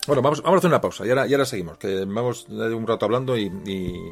Bueno, 0.07 0.21
vamos, 0.21 0.43
a 0.45 0.55
hacer 0.55 0.69
una 0.69 0.81
pausa 0.81 1.07
y 1.07 1.11
ahora, 1.11 1.27
y 1.27 1.33
ahora 1.33 1.47
seguimos, 1.47 1.79
que 1.79 2.05
vamos 2.05 2.47
un 2.49 2.87
rato 2.87 3.07
hablando 3.07 3.39
y, 3.39 3.49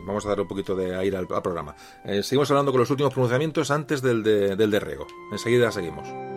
vamos 0.06 0.24
a 0.24 0.30
dar 0.30 0.40
un 0.40 0.48
poquito 0.48 0.74
de 0.74 0.96
aire 0.96 1.18
al, 1.18 1.26
programa. 1.26 1.76
Eh, 2.04 2.22
seguimos 2.22 2.50
hablando 2.50 2.72
con 2.72 2.80
los 2.80 2.90
últimos 2.90 3.12
pronunciamientos 3.12 3.70
antes 3.70 4.00
del 4.00 4.22
de, 4.22 4.56
del 4.56 4.70
de 4.70 4.80
Rego. 4.80 5.06
Enseguida 5.32 5.70
seguimos. 5.70 6.31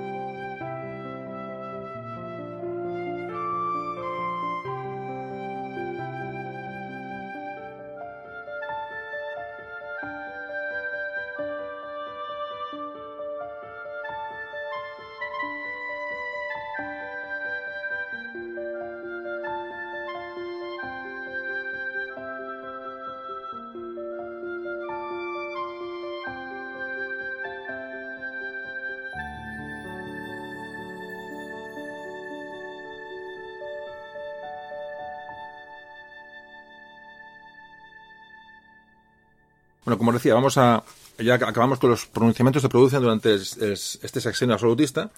Bueno, 39.86 39.98
como 40.00 40.12
decía, 40.12 40.34
vamos 40.34 40.58
a 40.58 40.84
ya 41.18 41.36
acabamos 41.36 41.80
con 41.80 41.92
los 41.92 42.08
pronunciamientos 42.08 42.62
que 42.62 42.66
se 42.66 42.70
producen 42.70 43.02
durante 43.02 43.36
este 43.36 44.22
sexenio 44.22 44.54
absolutista 44.54 45.12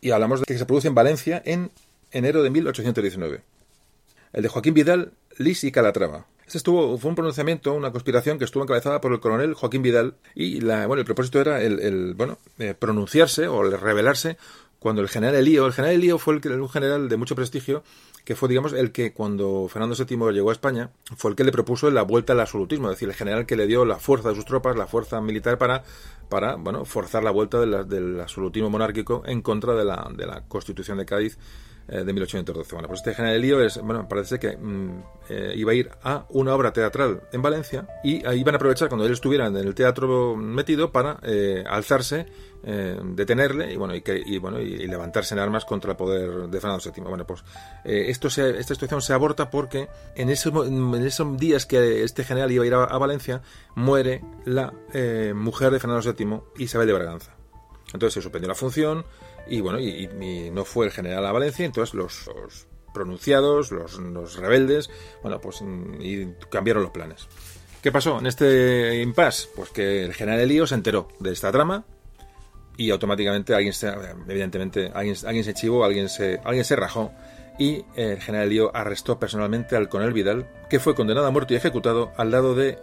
y 0.00 0.10
hablamos 0.10 0.40
de 0.40 0.46
que 0.46 0.56
se 0.56 0.64
produce 0.64 0.88
en 0.88 0.94
Valencia 0.94 1.42
en 1.44 1.70
enero 2.12 2.42
de 2.42 2.50
1819. 2.50 3.42
El 4.32 4.42
de 4.42 4.48
Joaquín 4.48 4.74
Vidal, 4.74 5.12
Lis 5.38 5.64
y 5.64 5.72
Calatrava. 5.72 6.26
Este 6.46 6.58
estuvo, 6.58 6.98
fue 6.98 7.08
un 7.08 7.14
pronunciamiento, 7.14 7.72
una 7.72 7.90
conspiración 7.90 8.38
que 8.38 8.44
estuvo 8.44 8.62
encabezada 8.62 9.00
por 9.00 9.12
el 9.12 9.20
coronel 9.20 9.54
Joaquín 9.54 9.82
Vidal 9.82 10.14
y 10.34 10.60
la, 10.60 10.86
bueno, 10.86 11.00
el 11.00 11.06
propósito 11.06 11.40
era 11.40 11.62
el, 11.62 12.14
bueno, 12.14 12.38
eh, 12.58 12.74
pronunciarse 12.78 13.48
o 13.48 13.62
revelarse 13.62 14.36
cuando 14.84 15.00
el 15.00 15.08
general 15.08 15.34
Elío, 15.36 15.64
el 15.64 15.72
general 15.72 15.94
Elío 15.94 16.18
fue 16.18 16.34
el, 16.34 16.60
un 16.60 16.68
general 16.68 17.08
de 17.08 17.16
mucho 17.16 17.34
prestigio 17.34 17.82
que 18.22 18.36
fue, 18.36 18.50
digamos, 18.50 18.74
el 18.74 18.92
que 18.92 19.14
cuando 19.14 19.66
Fernando 19.66 19.96
VII 19.96 20.30
llegó 20.30 20.50
a 20.50 20.52
España, 20.52 20.90
fue 21.16 21.30
el 21.30 21.36
que 21.38 21.42
le 21.42 21.52
propuso 21.52 21.90
la 21.90 22.02
vuelta 22.02 22.34
al 22.34 22.40
absolutismo, 22.40 22.90
es 22.90 22.96
decir, 22.96 23.08
el 23.08 23.14
general 23.14 23.46
que 23.46 23.56
le 23.56 23.66
dio 23.66 23.86
la 23.86 23.96
fuerza 23.96 24.28
de 24.28 24.34
sus 24.34 24.44
tropas, 24.44 24.76
la 24.76 24.86
fuerza 24.86 25.22
militar 25.22 25.56
para, 25.56 25.84
para 26.28 26.56
bueno, 26.56 26.84
forzar 26.84 27.24
la 27.24 27.30
vuelta 27.30 27.60
del 27.60 28.20
absolutismo 28.20 28.68
monárquico 28.68 29.22
en 29.24 29.40
contra 29.40 29.74
de 29.74 29.86
la, 29.86 30.10
de 30.14 30.26
la 30.26 30.42
Constitución 30.48 30.98
de 30.98 31.06
Cádiz 31.06 31.38
de 31.86 32.12
1812. 32.12 32.74
Bueno, 32.74 32.88
pues 32.88 33.00
este 33.00 33.14
general 33.14 33.36
Elío 33.36 33.60
es, 33.62 33.80
bueno, 33.80 34.08
parece 34.08 34.38
que 34.38 34.56
mm, 34.56 35.02
eh, 35.28 35.52
iba 35.56 35.72
a 35.72 35.74
ir 35.74 35.90
a 36.02 36.26
una 36.30 36.54
obra 36.54 36.72
teatral 36.72 37.22
en 37.32 37.42
Valencia 37.42 37.86
y 38.02 38.24
ahí 38.26 38.40
iban 38.40 38.54
a 38.54 38.56
aprovechar 38.56 38.88
cuando 38.88 39.06
él 39.06 39.12
estuviera 39.12 39.46
en 39.46 39.56
el 39.56 39.74
teatro 39.74 40.36
metido 40.36 40.92
para 40.92 41.18
eh, 41.22 41.64
alzarse, 41.66 42.26
detenerle 42.64 43.74
y 43.74 43.76
bueno, 43.76 43.94
y, 43.94 44.00
que, 44.00 44.18
y, 44.24 44.38
bueno 44.38 44.58
y, 44.58 44.86
levantarse 44.86 45.34
en 45.34 45.40
armas 45.40 45.66
contra 45.66 45.90
el 45.90 45.96
poder 45.98 46.48
de 46.48 46.60
Fernando 46.62 46.82
VII. 46.82 47.04
Bueno, 47.04 47.26
pues 47.26 47.44
esto 47.84 48.30
se, 48.30 48.58
esta 48.58 48.72
situación 48.72 49.02
se 49.02 49.12
aborta 49.12 49.50
porque 49.50 49.90
en 50.16 50.30
esos, 50.30 50.66
en 50.66 50.94
esos 50.94 51.36
días 51.36 51.66
que 51.66 52.02
este 52.02 52.24
general 52.24 52.50
iba 52.52 52.64
a 52.64 52.66
ir 52.66 52.72
a, 52.72 52.84
a 52.84 52.96
Valencia, 52.96 53.42
muere 53.74 54.22
la 54.46 54.72
mujer 55.34 55.72
de 55.72 55.78
Fernando 55.78 56.10
VII, 56.10 56.40
Isabel 56.56 56.86
de 56.86 56.94
Braganza. 56.94 57.34
Entonces 57.92 58.14
se 58.14 58.22
suspendió 58.22 58.48
la 58.48 58.54
función, 58.54 59.04
y 59.46 59.60
bueno, 59.60 59.78
y, 59.80 60.50
no 60.52 60.64
fue 60.64 60.86
el 60.86 60.92
general 60.92 61.26
a 61.26 61.32
Valencia, 61.32 61.64
entonces 61.64 61.94
los, 61.94 62.30
pronunciados, 62.92 63.70
los, 63.70 64.36
rebeldes, 64.36 64.90
bueno, 65.22 65.40
pues 65.40 65.62
y 66.00 66.26
cambiaron 66.50 66.82
los 66.82 66.92
planes. 66.92 67.26
¿Qué 67.82 67.92
pasó 67.92 68.18
en 68.18 68.26
este 68.26 69.02
impasse? 69.02 69.48
Pues 69.54 69.70
que 69.70 70.04
el 70.04 70.14
general 70.14 70.40
Elío 70.40 70.66
se 70.66 70.74
enteró 70.74 71.08
de 71.18 71.32
esta 71.32 71.52
trama 71.52 71.84
y 72.76 72.90
automáticamente 72.90 73.54
alguien 73.54 73.74
se, 73.74 73.88
evidentemente, 74.28 74.90
alguien, 74.94 75.16
alguien 75.26 75.44
se 75.44 75.54
chivó, 75.54 75.84
alguien 75.84 76.08
se, 76.08 76.40
alguien 76.44 76.64
se 76.64 76.76
rajó 76.76 77.12
y 77.58 77.84
el 77.94 78.20
general 78.20 78.46
Elío 78.46 78.70
arrestó 78.74 79.18
personalmente 79.18 79.76
al 79.76 79.88
coronel 79.88 80.14
Vidal, 80.14 80.48
que 80.70 80.80
fue 80.80 80.94
condenado 80.94 81.26
a 81.26 81.30
muerte 81.30 81.54
y 81.54 81.56
ejecutado 81.58 82.12
al 82.16 82.30
lado 82.30 82.54
de 82.54 82.78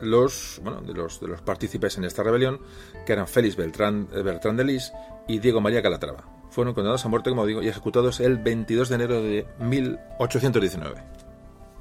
los, 0.00 0.60
bueno, 0.62 0.80
de 0.80 0.94
los, 0.94 1.20
de 1.20 1.28
los 1.28 1.42
partícipes 1.42 1.96
en 1.98 2.04
esta 2.04 2.22
rebelión, 2.22 2.60
que 3.04 3.12
eran 3.12 3.26
Félix 3.26 3.56
Beltrán, 3.56 4.08
eh, 4.12 4.22
Bertrán 4.22 4.56
de 4.56 4.64
Lis 4.64 4.92
y 5.28 5.38
Diego 5.38 5.60
María 5.60 5.82
Calatrava. 5.82 6.24
Fueron 6.50 6.74
condenados 6.74 7.04
a 7.04 7.08
muerte, 7.08 7.30
como 7.30 7.46
digo, 7.46 7.62
y 7.62 7.68
ejecutados 7.68 8.20
el 8.20 8.38
22 8.38 8.88
de 8.88 8.94
enero 8.94 9.22
de 9.22 9.46
1819. 9.58 11.25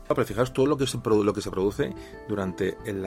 Pero 0.08 0.26
fijaos 0.26 0.54
todo 0.54 0.68
lo 0.68 0.78
que 0.78 0.86
se, 0.86 1.00
lo 1.04 1.34
que 1.34 1.42
se 1.42 1.50
produce 1.50 1.94
durante 2.28 2.78
el, 2.86 3.06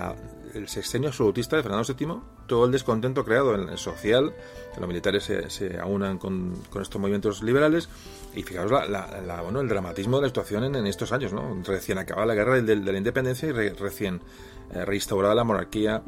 el, 0.54 0.68
sexenio 0.68 1.08
absolutista 1.08 1.56
de 1.56 1.62
Fernando 1.62 1.86
VII, 1.94 2.20
todo 2.46 2.64
el 2.64 2.72
descontento 2.72 3.24
creado 3.24 3.54
en 3.54 3.68
el 3.68 3.78
social, 3.78 4.34
que 4.74 4.80
los 4.80 4.88
militares 4.88 5.24
se, 5.24 5.48
se 5.48 5.78
aunan 5.78 6.18
con, 6.18 6.54
con, 6.70 6.82
estos 6.82 7.00
movimientos 7.00 7.42
liberales, 7.42 7.88
y 8.34 8.42
fijaos 8.42 8.70
la, 8.70 8.86
la, 8.86 9.42
bueno, 9.42 9.60
el 9.60 9.68
dramatismo 9.68 10.16
de 10.16 10.22
la 10.22 10.28
situación 10.28 10.64
en, 10.64 10.74
en, 10.74 10.86
estos 10.86 11.12
años, 11.12 11.32
¿no? 11.32 11.62
Recién 11.64 11.98
acabada 11.98 12.26
la 12.26 12.34
guerra 12.34 12.60
de, 12.60 12.76
de 12.76 12.92
la 12.92 12.98
independencia 12.98 13.48
y 13.48 13.52
recién 13.52 14.20
eh, 14.72 14.84
reinstaurada 14.84 15.34
la 15.34 15.44
monarquía, 15.44 16.02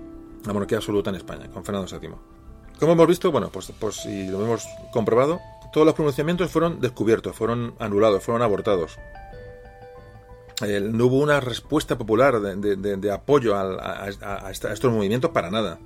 la 0.45 0.53
monarquía 0.53 0.79
absoluta 0.79 1.11
en 1.11 1.17
España, 1.17 1.49
con 1.51 1.65
Fernando 1.65 1.89
VII. 1.99 2.11
Como 2.79 2.93
hemos 2.93 3.07
visto, 3.07 3.31
bueno, 3.31 3.51
pues, 3.51 3.73
pues 3.79 3.97
si 3.97 4.27
lo 4.27 4.43
hemos 4.43 4.67
comprobado, 4.93 5.41
todos 5.73 5.87
los 5.87 5.95
pronunciamientos 5.95 6.51
fueron 6.51 6.81
descubiertos, 6.81 7.37
fueron 7.37 7.75
anulados, 7.79 8.23
fueron 8.23 8.43
abortados. 8.43 8.99
No 10.61 11.07
hubo 11.07 11.19
una 11.19 11.41
respuesta 11.41 11.97
popular 11.97 12.41
de, 12.41 13.13
apoyo 13.13 13.57
a, 13.57 14.09
estos 14.51 14.93
movimientos 14.93 15.31
para 15.31 15.51
nada. 15.51 15.79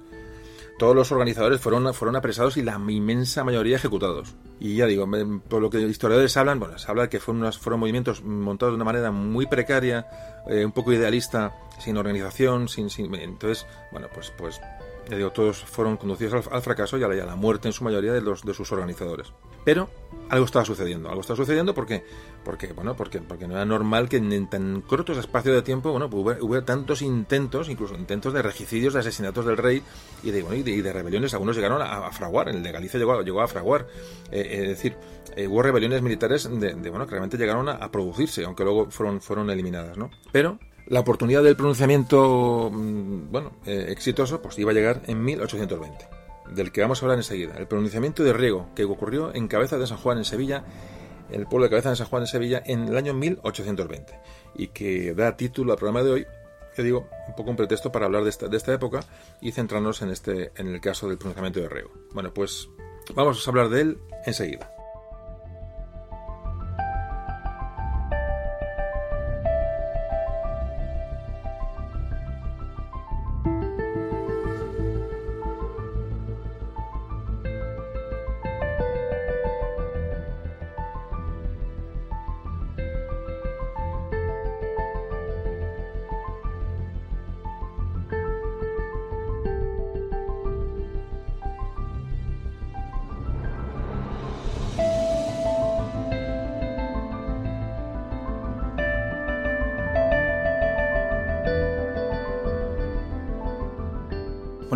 Todos 0.78 0.96
los 0.96 1.12
organizadores 1.12 1.60
fueron, 1.60 1.94
fueron 1.94 2.16
apresados 2.16 2.56
y 2.56 2.62
la 2.62 2.80
inmensa 2.88 3.44
mayoría 3.44 3.76
ejecutados. 3.76 4.34
Y 4.58 4.76
ya 4.76 4.86
digo, 4.86 5.08
por 5.48 5.62
lo 5.62 5.70
que 5.70 5.80
historiadores 5.80 6.36
hablan, 6.36 6.58
bueno, 6.58 6.78
se 6.78 6.90
habla 6.90 7.04
de 7.04 7.08
que 7.08 7.20
fueron, 7.20 7.42
unos, 7.42 7.58
fueron 7.58 7.78
movimientos 7.78 8.24
montados 8.24 8.72
de 8.72 8.76
una 8.76 8.84
manera 8.84 9.12
muy 9.12 9.46
precaria, 9.46 10.06
eh, 10.48 10.64
un 10.64 10.72
poco 10.72 10.92
idealista, 10.92 11.54
sin 11.78 11.96
organización, 11.96 12.68
sin, 12.68 12.90
sin, 12.90 13.14
entonces, 13.14 13.66
bueno, 13.92 14.08
pues, 14.12 14.32
pues 14.36 14.60
ya 15.10 15.30
todos 15.30 15.58
fueron 15.64 15.96
conducidos 15.96 16.46
al, 16.50 16.62
fracaso 16.62 16.98
y 16.98 17.02
a, 17.02 17.08
la, 17.08 17.36
muerte 17.36 17.68
en 17.68 17.72
su 17.72 17.84
mayoría 17.84 18.12
de, 18.12 18.20
los, 18.20 18.42
de 18.42 18.54
sus 18.54 18.70
organizadores. 18.72 19.32
Pero 19.64 19.88
algo 20.28 20.46
estaba 20.46 20.64
sucediendo, 20.64 21.08
algo 21.08 21.20
estaba 21.20 21.36
sucediendo 21.36 21.74
porque, 21.74 22.04
porque, 22.44 22.72
bueno, 22.72 22.96
porque, 22.96 23.20
porque 23.20 23.46
no 23.46 23.54
era 23.54 23.64
normal 23.64 24.08
que 24.08 24.16
en 24.16 24.48
tan 24.48 24.82
cortos 24.82 25.18
espacios 25.18 25.54
de 25.54 25.62
tiempo 25.62 25.90
bueno, 25.90 26.08
pues 26.08 26.38
hubiera, 26.40 26.64
tantos 26.64 27.02
intentos, 27.02 27.68
incluso 27.68 27.94
intentos 27.94 28.32
de 28.32 28.42
regicidios, 28.42 28.94
de 28.94 29.00
asesinatos 29.00 29.46
del 29.46 29.56
rey 29.56 29.82
y 30.22 30.30
de, 30.30 30.42
bueno, 30.42 30.56
y 30.56 30.62
de, 30.62 30.92
rebeliones. 30.92 31.32
Algunos 31.34 31.56
llegaron 31.56 31.82
a, 31.82 32.10
fraguar, 32.10 32.48
el 32.48 32.62
de 32.62 32.72
Galicia 32.72 32.98
llegó, 32.98 33.20
llegó 33.22 33.42
a 33.42 33.48
fraguar. 33.48 33.86
Eh, 34.30 34.60
es 34.62 34.68
decir, 34.68 34.96
eh, 35.36 35.46
hubo 35.46 35.62
rebeliones 35.62 36.02
militares 36.02 36.48
de, 36.50 36.74
bueno, 36.90 37.06
que 37.06 37.12
realmente 37.12 37.36
llegaron 37.36 37.68
a, 37.68 37.90
producirse, 37.90 38.44
aunque 38.44 38.64
luego 38.64 38.90
fueron, 38.90 39.20
fueron 39.20 39.50
eliminadas. 39.50 39.96
¿no? 39.96 40.10
Pero 40.32 40.58
la 40.86 41.00
oportunidad 41.00 41.42
del 41.42 41.56
pronunciamiento, 41.56 42.70
mm, 42.72 43.30
bueno, 43.30 43.52
eh, 43.66 43.86
exitoso, 43.88 44.42
pues 44.42 44.58
iba 44.58 44.70
a 44.70 44.74
llegar 44.74 45.02
en 45.06 45.22
1820, 45.24 46.08
del 46.50 46.72
que 46.72 46.80
vamos 46.82 47.02
a 47.02 47.06
hablar 47.06 47.18
enseguida. 47.18 47.54
El 47.56 47.66
pronunciamiento 47.66 48.22
de 48.22 48.32
Riego, 48.32 48.68
que 48.74 48.84
ocurrió 48.84 49.34
en 49.34 49.48
Cabeza 49.48 49.78
de 49.78 49.86
San 49.86 49.98
Juan, 49.98 50.18
en 50.18 50.24
Sevilla, 50.24 50.64
en 51.30 51.40
el 51.40 51.46
pueblo 51.46 51.64
de 51.64 51.70
Cabeza 51.70 51.90
de 51.90 51.96
San 51.96 52.06
Juan, 52.06 52.22
en 52.22 52.26
Sevilla, 52.26 52.62
en 52.66 52.88
el 52.88 52.96
año 52.96 53.14
1820, 53.14 54.18
y 54.56 54.68
que 54.68 55.14
da 55.14 55.36
título 55.36 55.72
al 55.72 55.78
programa 55.78 56.02
de 56.02 56.10
hoy, 56.10 56.26
que 56.76 56.82
digo, 56.82 57.08
un 57.28 57.34
poco 57.34 57.50
un 57.50 57.56
pretexto 57.56 57.90
para 57.90 58.06
hablar 58.06 58.24
de 58.24 58.30
esta, 58.30 58.48
de 58.48 58.56
esta 58.56 58.74
época 58.74 59.00
y 59.40 59.52
centrarnos 59.52 60.02
en, 60.02 60.10
este, 60.10 60.52
en 60.56 60.68
el 60.68 60.80
caso 60.80 61.08
del 61.08 61.18
pronunciamiento 61.18 61.60
de 61.60 61.68
Riego. 61.68 61.92
Bueno, 62.12 62.34
pues 62.34 62.68
vamos 63.14 63.46
a 63.46 63.50
hablar 63.50 63.68
de 63.68 63.80
él 63.80 63.98
enseguida. 64.26 64.73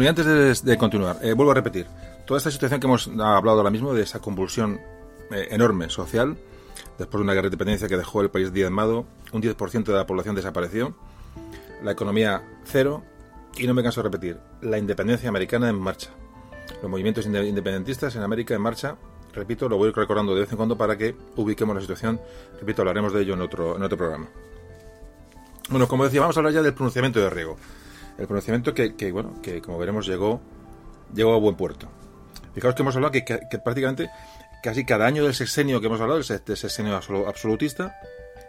Y 0.09 0.11
antes 0.11 0.65
de, 0.65 0.79
continuar, 0.79 1.19
eh, 1.21 1.35
vuelvo 1.35 1.51
a 1.51 1.55
repetir, 1.55 1.87
toda 2.27 2.39
esta 2.39 2.51
situación 2.51 2.81
que 2.81 2.87
hemos 2.87 3.09
hablado 3.09 3.59
ahora 3.59 3.69
mismo, 3.69 3.93
de 3.93 4.05
esa 4.05 4.21
convulsión 4.21 4.81
eh, 5.31 5.49
enorme 5.51 5.91
social, 5.91 6.39
después 6.97 7.19
de 7.19 7.25
una 7.25 7.35
guerra 7.35 7.43
de 7.43 7.49
independencia 7.49 7.89
que 7.89 7.99
dejó 7.99 8.23
el 8.23 8.31
país 8.31 8.51
diezmado, 8.51 9.05
un 9.35 9.43
10% 9.43 9.85
de 9.85 9.93
la 9.93 10.07
población 10.07 10.35
desapareció, 10.35 10.97
la 11.83 11.93
economía 11.93 12.43
cero, 12.65 13.05
y 13.59 13.67
no 13.67 13.75
me 13.75 13.83
canso 13.83 14.01
de 14.01 14.09
repetir, 14.09 14.39
la 14.63 14.79
independencia 14.79 15.29
americana 15.29 15.69
en 15.69 15.79
marcha. 15.79 16.09
Los 16.81 16.91
movimientos 16.91 17.27
independentistas 17.27 18.17
en 18.17 18.23
América 18.23 18.55
en 18.55 18.63
marcha, 18.63 18.97
repito, 19.35 19.69
lo 19.69 19.77
voy 19.77 19.91
recordando 19.91 20.35
de 20.35 20.41
vez 20.41 20.51
en 20.51 20.57
cuando 20.57 20.79
para 20.79 20.97
que 20.97 21.15
ubiquemos 21.37 21.75
la 21.75 21.83
situación, 21.83 22.19
repito, 22.59 22.81
hablaremos 22.81 23.13
de 23.13 23.21
ello 23.21 23.35
en 23.35 23.43
otro, 23.43 23.77
en 23.77 23.83
otro 23.83 23.99
programa. 23.99 24.31
Bueno, 25.69 25.87
como 25.87 26.05
decía, 26.05 26.23
vamos 26.23 26.35
a 26.35 26.41
hablar 26.41 26.55
ya 26.55 26.63
del 26.63 26.73
pronunciamiento 26.73 27.21
de 27.21 27.29
Riego. 27.29 27.59
El 28.19 28.27
pronunciamiento 28.27 28.75
que, 28.75 29.13
bueno, 29.13 29.41
que 29.43 29.63
como 29.63 29.79
veremos 29.79 30.07
llegó, 30.07 30.41
llegó 31.15 31.35
a 31.35 31.39
buen 31.39 31.57
puerto. 31.57 31.89
Fijaos 32.55 32.75
que 32.75 32.83
hemos 32.83 32.97
hablado 32.97 33.13
que, 33.13 33.25
que 33.25 33.59
prácticamente 33.59 34.11
casi 34.63 34.85
cada 34.85 35.07
año 35.07 35.25
del 35.25 35.35
sexenio 35.35 35.81
que 35.81 35.87
hemos 35.87 36.01
hablado, 36.01 36.21
del 36.21 36.57
sexenio 36.57 36.97
absolutista, 36.97 37.95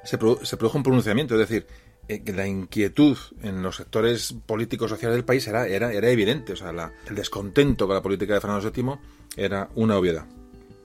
se, 0.04 0.18
produjo 0.18 0.78
un 0.78 0.84
pronunciamiento, 0.84 1.36
es 1.36 1.48
decir, 1.48 1.68
eh, 2.08 2.22
la 2.34 2.48
inquietud 2.48 3.18
en 3.44 3.62
los 3.62 3.76
sectores 3.76 4.34
políticos 4.46 4.90
sociales 4.90 5.16
del 5.16 5.26
país 5.26 5.48
era, 5.48 5.68
era, 5.68 5.94
era 5.94 6.10
evidente, 6.10 6.54
o 6.54 6.56
sea, 6.56 6.72
el 7.08 7.16
descontento 7.16 7.86
con 7.86 7.96
la 7.96 8.02
política 8.02 8.34
de 8.34 8.42
Fernando 8.42 8.72
VII 8.72 8.94
era 9.36 9.70
una 9.76 9.98
obviedad. 9.98 10.26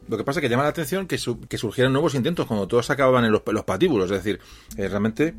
Lo 0.07 0.18
que 0.18 0.24
pasa 0.24 0.41
es 0.41 0.43
que 0.43 0.51
llama 0.51 0.64
la 0.64 0.68
atención 0.68 1.07
que, 1.07 1.18
que 1.49 1.57
surgieran 1.57 1.93
nuevos 1.93 2.14
intentos 2.14 2.47
cuando 2.47 2.68
todos 2.68 2.91
acababan 2.91 3.24
en 3.24 3.32
los, 3.32 3.43
los 3.47 3.64
patíbulos, 3.64 4.11
es 4.11 4.22
decir, 4.22 4.39
eh, 4.76 4.89
realmente 4.89 5.35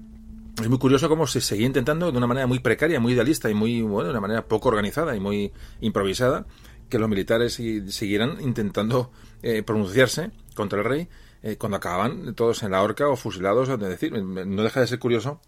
es 0.62 0.70
muy 0.70 0.78
curioso 0.80 1.10
cómo 1.10 1.28
se 1.28 1.42
seguía 1.42 1.68
intentando 1.68 2.12
de 2.12 2.18
una 2.18 2.28
manera 2.28 2.48
muy 2.48 2.60
precaria, 2.60 3.00
muy 3.00 3.14
idealista 3.14 3.50
y 3.50 3.54
muy, 3.54 3.82
bueno, 3.82 4.06
de 4.06 4.12
una 4.12 4.22
manera 4.22 4.48
poco 4.48 4.70
organizada 4.70 5.16
y 5.16 5.20
muy 5.20 5.52
improvisada, 5.82 6.46
que 6.90 7.00
los 7.00 7.10
militares 7.10 7.54
siguieran 7.54 8.38
intentando 8.42 9.12
eh, 9.42 9.64
pronunciarse 9.64 10.32
contra 10.54 10.80
el 10.80 10.86
rey 10.86 11.10
eh, 11.44 11.58
cuando 11.58 11.78
acababan 11.78 12.36
todos 12.36 12.64
en 12.64 12.72
la 12.72 12.82
horca 12.82 13.08
o 13.10 13.16
fusilados. 13.16 13.68
Es 13.70 13.80
decir, 13.80 14.14
no 14.14 14.64
deja 14.64 14.80
de 14.80 14.88
ser 14.88 15.00
curioso 15.00 15.42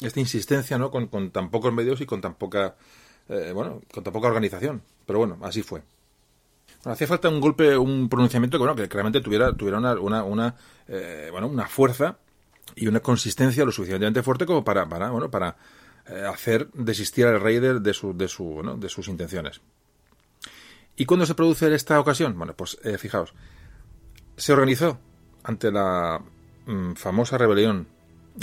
esta 0.00 0.20
insistencia 0.20 0.78
¿no? 0.78 0.90
con, 0.90 1.08
tan 1.30 1.50
pocos 1.50 1.72
medios 1.72 2.00
y 2.00 2.06
con 2.06 2.20
tan 2.20 2.34
poca 2.34 2.76
eh, 3.28 3.52
bueno 3.54 3.80
con 3.92 4.04
tan 4.04 4.12
poca 4.12 4.28
organización. 4.28 4.82
Pero 5.06 5.18
bueno, 5.18 5.38
así 5.42 5.62
fue. 5.62 5.82
hacía 6.84 7.06
falta 7.06 7.28
un 7.28 7.40
golpe, 7.40 7.76
un 7.76 8.08
pronunciamiento 8.08 8.58
que, 8.58 8.64
bueno, 8.64 8.76
que 8.76 8.86
realmente 8.86 9.20
tuviera, 9.20 9.56
tuviera 9.56 9.78
una, 9.78 9.94
una, 9.94 10.24
una 10.24 10.54
bueno, 11.32 11.48
una 11.48 11.66
fuerza 11.66 12.18
y 12.74 12.86
una 12.86 13.00
consistencia 13.00 13.64
lo 13.64 13.72
suficientemente 13.72 14.22
fuerte 14.22 14.46
como 14.46 14.64
para, 14.64 14.88
para, 14.88 15.10
bueno, 15.10 15.30
para 15.30 15.56
hacer 16.28 16.68
desistir 16.72 17.26
al 17.26 17.40
rey 17.40 17.60
de, 17.60 17.80
de, 17.80 17.94
su, 17.94 18.16
de, 18.16 18.26
de 18.78 18.88
sus 18.88 19.08
intenciones. 19.08 19.60
¿Y 20.96 21.06
cuándo 21.06 21.26
se 21.26 21.34
produce 21.34 21.72
esta 21.74 21.98
ocasión? 21.98 22.36
Bueno, 22.36 22.54
pues 22.54 22.78
eh, 22.84 22.98
fijaos, 22.98 23.34
se 24.36 24.52
organizó 24.52 24.98
ante 25.42 25.70
la 25.70 26.22
mm, 26.66 26.92
famosa 26.94 27.38
rebelión 27.38 27.88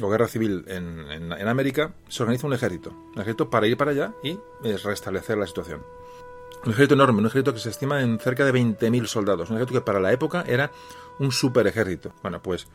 o 0.02 0.10
guerra 0.10 0.28
civil 0.28 0.66
en, 0.68 1.12
en, 1.12 1.48
América, 1.48 1.94
se 2.10 2.22
organiza 2.22 2.48
un 2.48 2.54
ejército, 2.54 2.92
un 2.92 3.22
ejército 3.22 3.50
para 3.50 3.68
ir 3.68 3.76
para 3.76 3.92
allá 3.92 4.14
y 4.24 4.32
eh, 4.64 4.78
restablecer 4.84 5.38
la 5.38 5.48
situación. 5.48 5.82
Un 6.64 6.72
ejército 6.72 6.96
enorme, 6.96 7.20
un 7.20 7.26
ejército 7.26 7.54
que 7.54 7.60
se 7.60 7.70
estima 7.70 8.02
en 8.02 8.20
cerca 8.20 8.46
de 8.46 8.54
20.000 8.54 9.06
soldados, 9.06 9.50
un 9.50 9.56
ejército 9.56 9.80
que 9.80 9.86
para 9.86 10.00
la 10.00 10.12
época 10.12 10.44
era 10.48 10.72
un 11.20 11.32
super 11.32 11.66
ejército. 11.66 12.14
Bueno, 12.22 12.42
pues 12.42 12.68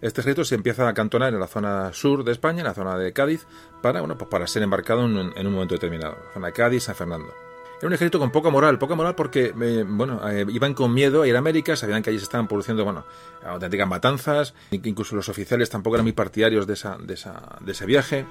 este 0.00 0.20
ejército 0.20 0.44
se 0.44 0.54
empieza 0.54 0.86
a 0.86 0.90
acantonar 0.90 1.32
en 1.32 1.40
la 1.40 1.46
zona 1.46 1.92
sur 1.92 2.24
de 2.24 2.32
España, 2.32 2.60
en 2.60 2.66
la 2.66 2.74
zona 2.74 2.96
de 2.98 3.12
Cádiz, 3.12 3.46
para, 3.82 4.00
bueno, 4.00 4.16
pues 4.18 4.30
para 4.30 4.46
ser 4.46 4.62
embarcado 4.62 5.04
en, 5.04 5.32
en 5.36 5.46
un 5.46 5.52
momento 5.52 5.74
determinado, 5.74 6.16
la 6.26 6.32
zona 6.34 6.46
de 6.48 6.52
Cádiz, 6.52 6.84
San 6.84 6.94
Fernando. 6.94 7.32
Era 7.78 7.88
un 7.88 7.92
ejército 7.92 8.18
con 8.18 8.30
poca 8.30 8.48
moral, 8.48 8.78
poca 8.78 8.94
moral 8.94 9.14
porque, 9.14 9.52
eh, 9.60 9.84
bueno, 9.86 10.26
eh, 10.30 10.46
iban 10.48 10.72
con 10.72 10.94
miedo 10.94 11.22
a 11.22 11.28
ir 11.28 11.36
a 11.36 11.40
América, 11.40 11.76
sabían 11.76 12.02
que 12.02 12.08
allí 12.08 12.18
se 12.18 12.24
estaban 12.24 12.48
produciendo, 12.48 12.84
bueno, 12.84 13.04
auténticas 13.44 13.86
matanzas, 13.86 14.54
incluso 14.70 15.14
los 15.14 15.28
oficiales 15.28 15.68
tampoco 15.68 15.96
eran 15.96 16.04
muy 16.04 16.12
partidarios 16.12 16.66
de, 16.66 16.72
esa, 16.72 16.96
de, 16.96 17.12
esa, 17.12 17.58
de 17.60 17.72
ese 17.72 17.84
viaje. 17.84 18.24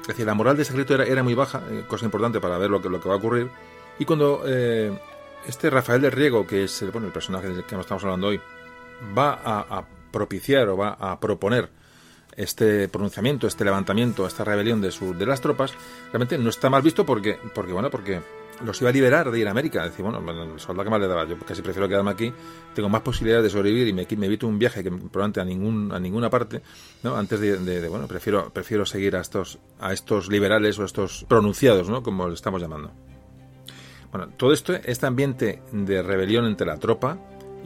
Es 0.00 0.08
decir, 0.08 0.26
la 0.26 0.34
moral 0.34 0.56
de 0.56 0.62
ese 0.62 0.72
ejército 0.72 0.94
era, 0.94 1.04
era 1.04 1.22
muy 1.22 1.34
baja, 1.34 1.62
eh, 1.70 1.84
cosa 1.86 2.06
importante 2.06 2.40
para 2.40 2.58
ver 2.58 2.70
lo 2.70 2.82
que, 2.82 2.88
lo 2.88 3.00
que 3.00 3.08
va 3.08 3.14
a 3.14 3.18
ocurrir. 3.18 3.48
Y 4.00 4.04
cuando 4.04 4.42
este 4.44 5.70
Rafael 5.70 6.00
del 6.00 6.12
Riego, 6.12 6.46
que 6.46 6.64
es 6.64 6.84
bueno, 6.92 7.06
el 7.08 7.12
personaje 7.12 7.48
del 7.48 7.64
que 7.64 7.76
estamos 7.76 8.02
hablando 8.04 8.28
hoy, 8.28 8.40
va 9.16 9.40
a, 9.44 9.84
propiciar 10.10 10.68
o 10.68 10.76
va 10.76 10.90
a 10.98 11.18
proponer 11.20 11.70
este 12.36 12.88
pronunciamiento, 12.88 13.46
este 13.46 13.64
levantamiento, 13.64 14.26
esta 14.26 14.44
rebelión 14.44 14.80
de, 14.80 14.92
su, 14.92 15.12
de 15.12 15.26
las 15.26 15.40
tropas, 15.40 15.74
realmente 16.12 16.38
no 16.38 16.50
está 16.50 16.70
mal 16.70 16.82
visto 16.82 17.04
porque, 17.04 17.36
porque 17.52 17.72
bueno, 17.72 17.90
porque 17.90 18.20
los 18.64 18.80
iba 18.80 18.90
a 18.90 18.92
liberar 18.92 19.30
de 19.30 19.38
ir 19.38 19.48
a 19.48 19.50
América. 19.50 19.84
Decir, 19.84 20.04
bueno, 20.04 20.18
el 20.18 20.60
soldado 20.60 20.84
que 20.84 20.90
más 20.90 21.00
le 21.00 21.08
daba, 21.08 21.26
yo 21.26 21.38
casi 21.38 21.62
prefiero 21.62 21.88
quedarme 21.88 22.10
aquí, 22.10 22.32
tengo 22.74 22.88
más 22.88 23.02
posibilidades 23.02 23.44
de 23.44 23.50
sobrevivir 23.50 23.88
y 23.88 23.92
me, 23.92 24.06
me 24.16 24.26
evito 24.26 24.46
un 24.46 24.58
viaje 24.58 24.82
que 24.82 24.90
probablemente 24.90 25.40
a 25.40 25.44
ningún 25.44 25.92
a 25.92 25.98
ninguna 25.98 26.30
parte, 26.30 26.62
¿no? 27.02 27.16
Antes 27.16 27.40
de, 27.40 27.88
bueno, 27.88 28.06
prefiero 28.06 28.50
prefiero 28.50 28.86
seguir 28.86 29.16
a 29.16 29.20
estos 29.20 29.58
a 29.80 29.92
estos 29.92 30.28
liberales 30.28 30.78
o 30.78 30.84
estos 30.84 31.24
pronunciados, 31.28 31.88
¿no? 31.88 32.02
Como 32.02 32.28
le 32.28 32.34
estamos 32.34 32.60
llamando. 32.60 32.92
Bueno, 34.10 34.28
todo 34.36 34.52
esto, 34.52 34.74
este 34.74 35.06
ambiente 35.06 35.60
de 35.72 36.02
rebelión 36.02 36.46
entre 36.46 36.66
la 36.66 36.78
tropa 36.78 37.18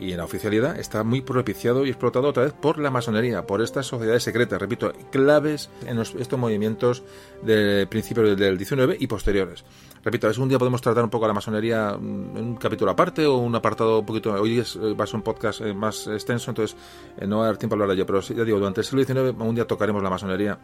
y 0.03 0.13
en 0.13 0.19
la 0.19 0.25
oficialidad 0.25 0.79
está 0.79 1.05
muy 1.05 1.21
propiciado 1.21 1.87
y 1.87 1.89
explotado 1.89 2.29
otra 2.29 2.43
vez 2.43 2.53
por 2.53 2.79
la 2.79 2.91
masonería, 2.91 3.47
por 3.47 3.63
estas 3.63 3.87
sociedades 3.87 4.25
secretas, 4.25 4.61
repito, 4.61 4.93
claves 5.11 5.71
en 5.87 5.99
estos 6.01 6.39
movimientos 6.39 7.05
del 7.43 7.87
principio 7.87 8.35
del 8.35 8.59
19 8.59 8.97
y 8.99 9.07
posteriores. 9.07 9.65
Repito, 10.05 10.27
a 10.27 10.29
veces 10.29 10.43
un 10.43 10.49
día 10.49 10.59
podemos 10.59 10.81
tratar 10.81 11.05
un 11.05 11.11
poco 11.11 11.29
la 11.29 11.33
masonería 11.33 11.97
mm, 11.97 12.37
en 12.37 12.45
un 12.45 12.57
capítulo 12.57 12.91
aparte 12.91 13.25
o 13.27 13.37
un 13.37 13.55
apartado 13.55 14.01
un 14.01 14.07
poquito. 14.07 14.33
Hoy 14.33 14.59
es, 14.59 14.75
eh, 14.75 14.95
va 14.95 15.05
a 15.05 15.07
ser 15.07 15.17
un 15.17 15.23
podcast 15.23 15.61
eh, 15.61 15.73
más 15.73 16.09
extenso, 16.09 16.51
entonces 16.51 16.77
eh, 17.19 17.27
no 17.27 17.39
va 17.39 17.45
a 17.45 17.47
dar 17.47 17.57
tiempo 17.57 17.75
a 17.75 17.77
hablar 17.77 17.89
de 17.91 17.95
ello. 17.95 18.07
Pero 18.07 18.21
ya 18.21 18.45
digo, 18.45 18.59
durante 18.59 18.81
el 18.81 18.85
siglo 18.85 19.05
XIX 19.05 19.35
un 19.39 19.55
día 19.55 19.67
tocaremos 19.67 20.03
la 20.03 20.11
masonería 20.11 20.59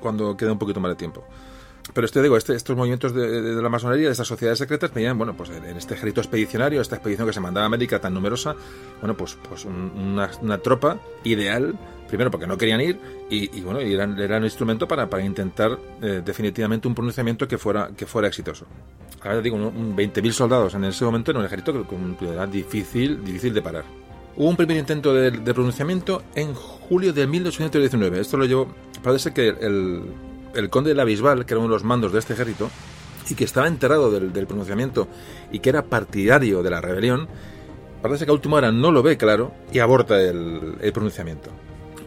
cuando 0.00 0.36
quede 0.36 0.50
un 0.50 0.58
poquito 0.58 0.80
más 0.80 0.90
de 0.90 0.96
tiempo. 0.96 1.24
Pero 1.92 2.04
este, 2.04 2.22
digo, 2.22 2.36
este, 2.36 2.54
estos 2.54 2.76
movimientos 2.76 3.14
de, 3.14 3.60
la 3.62 3.68
masonería, 3.68 4.06
de 4.06 4.12
estas 4.12 4.28
sociedades 4.28 4.58
secretas, 4.58 4.92
venían, 4.92 5.18
bueno, 5.18 5.36
pues 5.36 5.50
en 5.50 5.76
este 5.76 5.94
ejército 5.94 6.20
expedicionario, 6.20 6.80
esta 6.80 6.96
expedición 6.96 7.26
que 7.26 7.32
se 7.32 7.40
mandaba 7.40 7.64
a 7.64 7.66
América 7.66 8.00
tan 8.00 8.14
numerosa, 8.14 8.54
bueno, 9.00 9.16
pues, 9.16 9.36
pues 9.48 9.64
una, 9.64 10.58
tropa 10.58 10.98
ideal, 11.24 11.78
primero 12.08 12.30
porque 12.30 12.46
no 12.46 12.56
querían 12.56 12.80
ir, 12.80 12.98
y, 13.28 13.60
bueno, 13.60 13.80
y 13.80 13.94
eran, 13.94 14.18
era 14.18 14.38
un 14.38 14.44
instrumento 14.44 14.86
para, 14.88 15.08
para 15.08 15.24
intentar 15.24 15.78
eh, 16.02 16.22
definitivamente 16.24 16.88
un 16.88 16.94
pronunciamiento 16.94 17.46
que 17.46 17.58
fuera, 17.58 17.90
que 17.96 18.06
fuera 18.06 18.28
exitoso. 18.28 18.66
Ahora 19.22 19.40
digo, 19.40 19.56
un 19.56 19.96
20.000 19.96 20.32
soldados 20.32 20.74
en 20.74 20.84
ese 20.84 21.04
momento 21.04 21.30
en 21.30 21.36
un 21.38 21.44
ejército 21.44 21.84
con 21.84 22.16
era 22.22 22.46
difícil, 22.46 23.22
difícil 23.22 23.52
de 23.52 23.62
parar. 23.62 23.84
Hubo 24.36 24.48
un 24.48 24.56
primer 24.56 24.78
intento 24.78 25.12
de, 25.12 25.32
pronunciamiento 25.52 26.22
en 26.34 26.54
julio 26.54 27.12
de 27.12 27.26
1819. 27.26 28.20
Esto 28.20 28.38
lo 28.38 28.46
llevó. 28.46 28.68
Parece 29.02 29.34
que 29.34 29.48
el, 29.48 30.02
el 30.54 30.70
conde 30.70 30.90
de 30.90 30.96
la 30.96 31.04
Bisbal, 31.04 31.46
que 31.46 31.54
era 31.54 31.58
uno 31.58 31.68
de 31.68 31.74
los 31.74 31.84
mandos 31.84 32.12
de 32.12 32.18
este 32.18 32.34
ejército, 32.34 32.70
y 33.28 33.34
que 33.34 33.44
estaba 33.44 33.68
enterado 33.68 34.10
del, 34.10 34.46
pronunciamiento 34.46 35.08
y 35.52 35.60
que 35.60 35.68
era 35.70 35.84
partidario 35.84 36.62
de 36.62 36.70
la 36.70 36.80
rebelión, 36.80 37.28
parece 38.02 38.24
que 38.24 38.30
a 38.30 38.34
última 38.34 38.56
hora 38.56 38.72
no 38.72 38.90
lo 38.90 39.02
ve 39.02 39.16
claro 39.16 39.52
y 39.72 39.78
aborta 39.78 40.20
el 40.20 40.90
pronunciamiento 40.92 41.50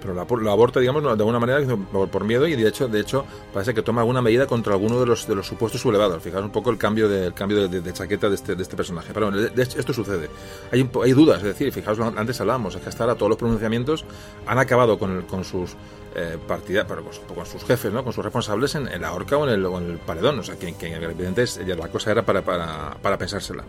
pero 0.04 0.14
lo, 0.14 0.52
aborta, 0.52 0.82
digamos, 0.82 1.02
de 1.02 1.10
alguna 1.10 1.40
manera 1.40 1.66
por, 2.12 2.26
miedo 2.26 2.46
y 2.46 2.56
de 2.58 2.68
hecho, 2.68 2.90
de 2.90 3.00
hecho 3.00 3.26
parece 3.54 3.74
que 3.74 3.82
toma 3.82 4.02
alguna 4.02 4.22
medida 4.22 4.46
contra 4.48 4.74
alguno 4.74 5.00
de 5.00 5.06
los, 5.06 5.26
de 5.26 5.34
los 5.34 5.48
supuestos 5.48 5.80
sublevados. 5.80 6.22
Fijaos 6.22 6.44
un 6.44 6.52
poco 6.52 6.70
el 6.72 6.78
cambio 6.78 7.08
de, 7.08 7.32
cambio 7.34 7.70
de, 7.70 7.94
chaqueta 7.94 8.28
de 8.28 8.36
este, 8.36 8.56
de 8.56 8.62
este 8.62 8.76
personaje. 8.76 9.14
Pero 9.14 9.32
bueno, 9.32 9.48
esto 9.56 9.94
sucede. 9.94 10.30
Hay, 10.72 10.90
hay 11.04 11.12
dudas, 11.14 11.38
es 11.38 11.44
decir, 11.46 11.72
fijaos, 11.72 12.00
antes 12.00 12.42
hablábamos, 12.42 12.76
es 12.76 12.82
que 12.82 12.90
hasta 12.90 13.06
ahora 13.06 13.16
todos 13.16 13.30
los 13.30 13.38
pronunciamientos 13.38 14.04
han 14.46 14.58
acabado 14.60 15.00
con, 15.00 15.22
con 15.22 15.46
sus 15.46 15.78
eh, 16.16 16.38
partida, 16.48 16.86
pero 16.88 17.04
con, 17.04 17.46
sus 17.46 17.64
jefes, 17.64 17.92
¿no? 17.92 18.04
con 18.04 18.14
sus 18.14 18.24
responsables 18.24 18.76
en, 18.76 19.02
la 19.02 19.14
horca 19.14 19.38
o 19.38 19.48
en, 19.48 19.54
el, 19.54 19.98
paredón. 19.98 20.40
O 20.40 20.44
sea, 20.44 20.56
que, 20.58 20.74
que 20.76 20.94
evidentemente 20.94 21.46
la 21.76 21.88
cosa 21.88 22.12
era 22.12 22.24
para, 22.24 22.42
para, 22.42 22.98
para 23.02 23.18
pensársela. 23.18 23.64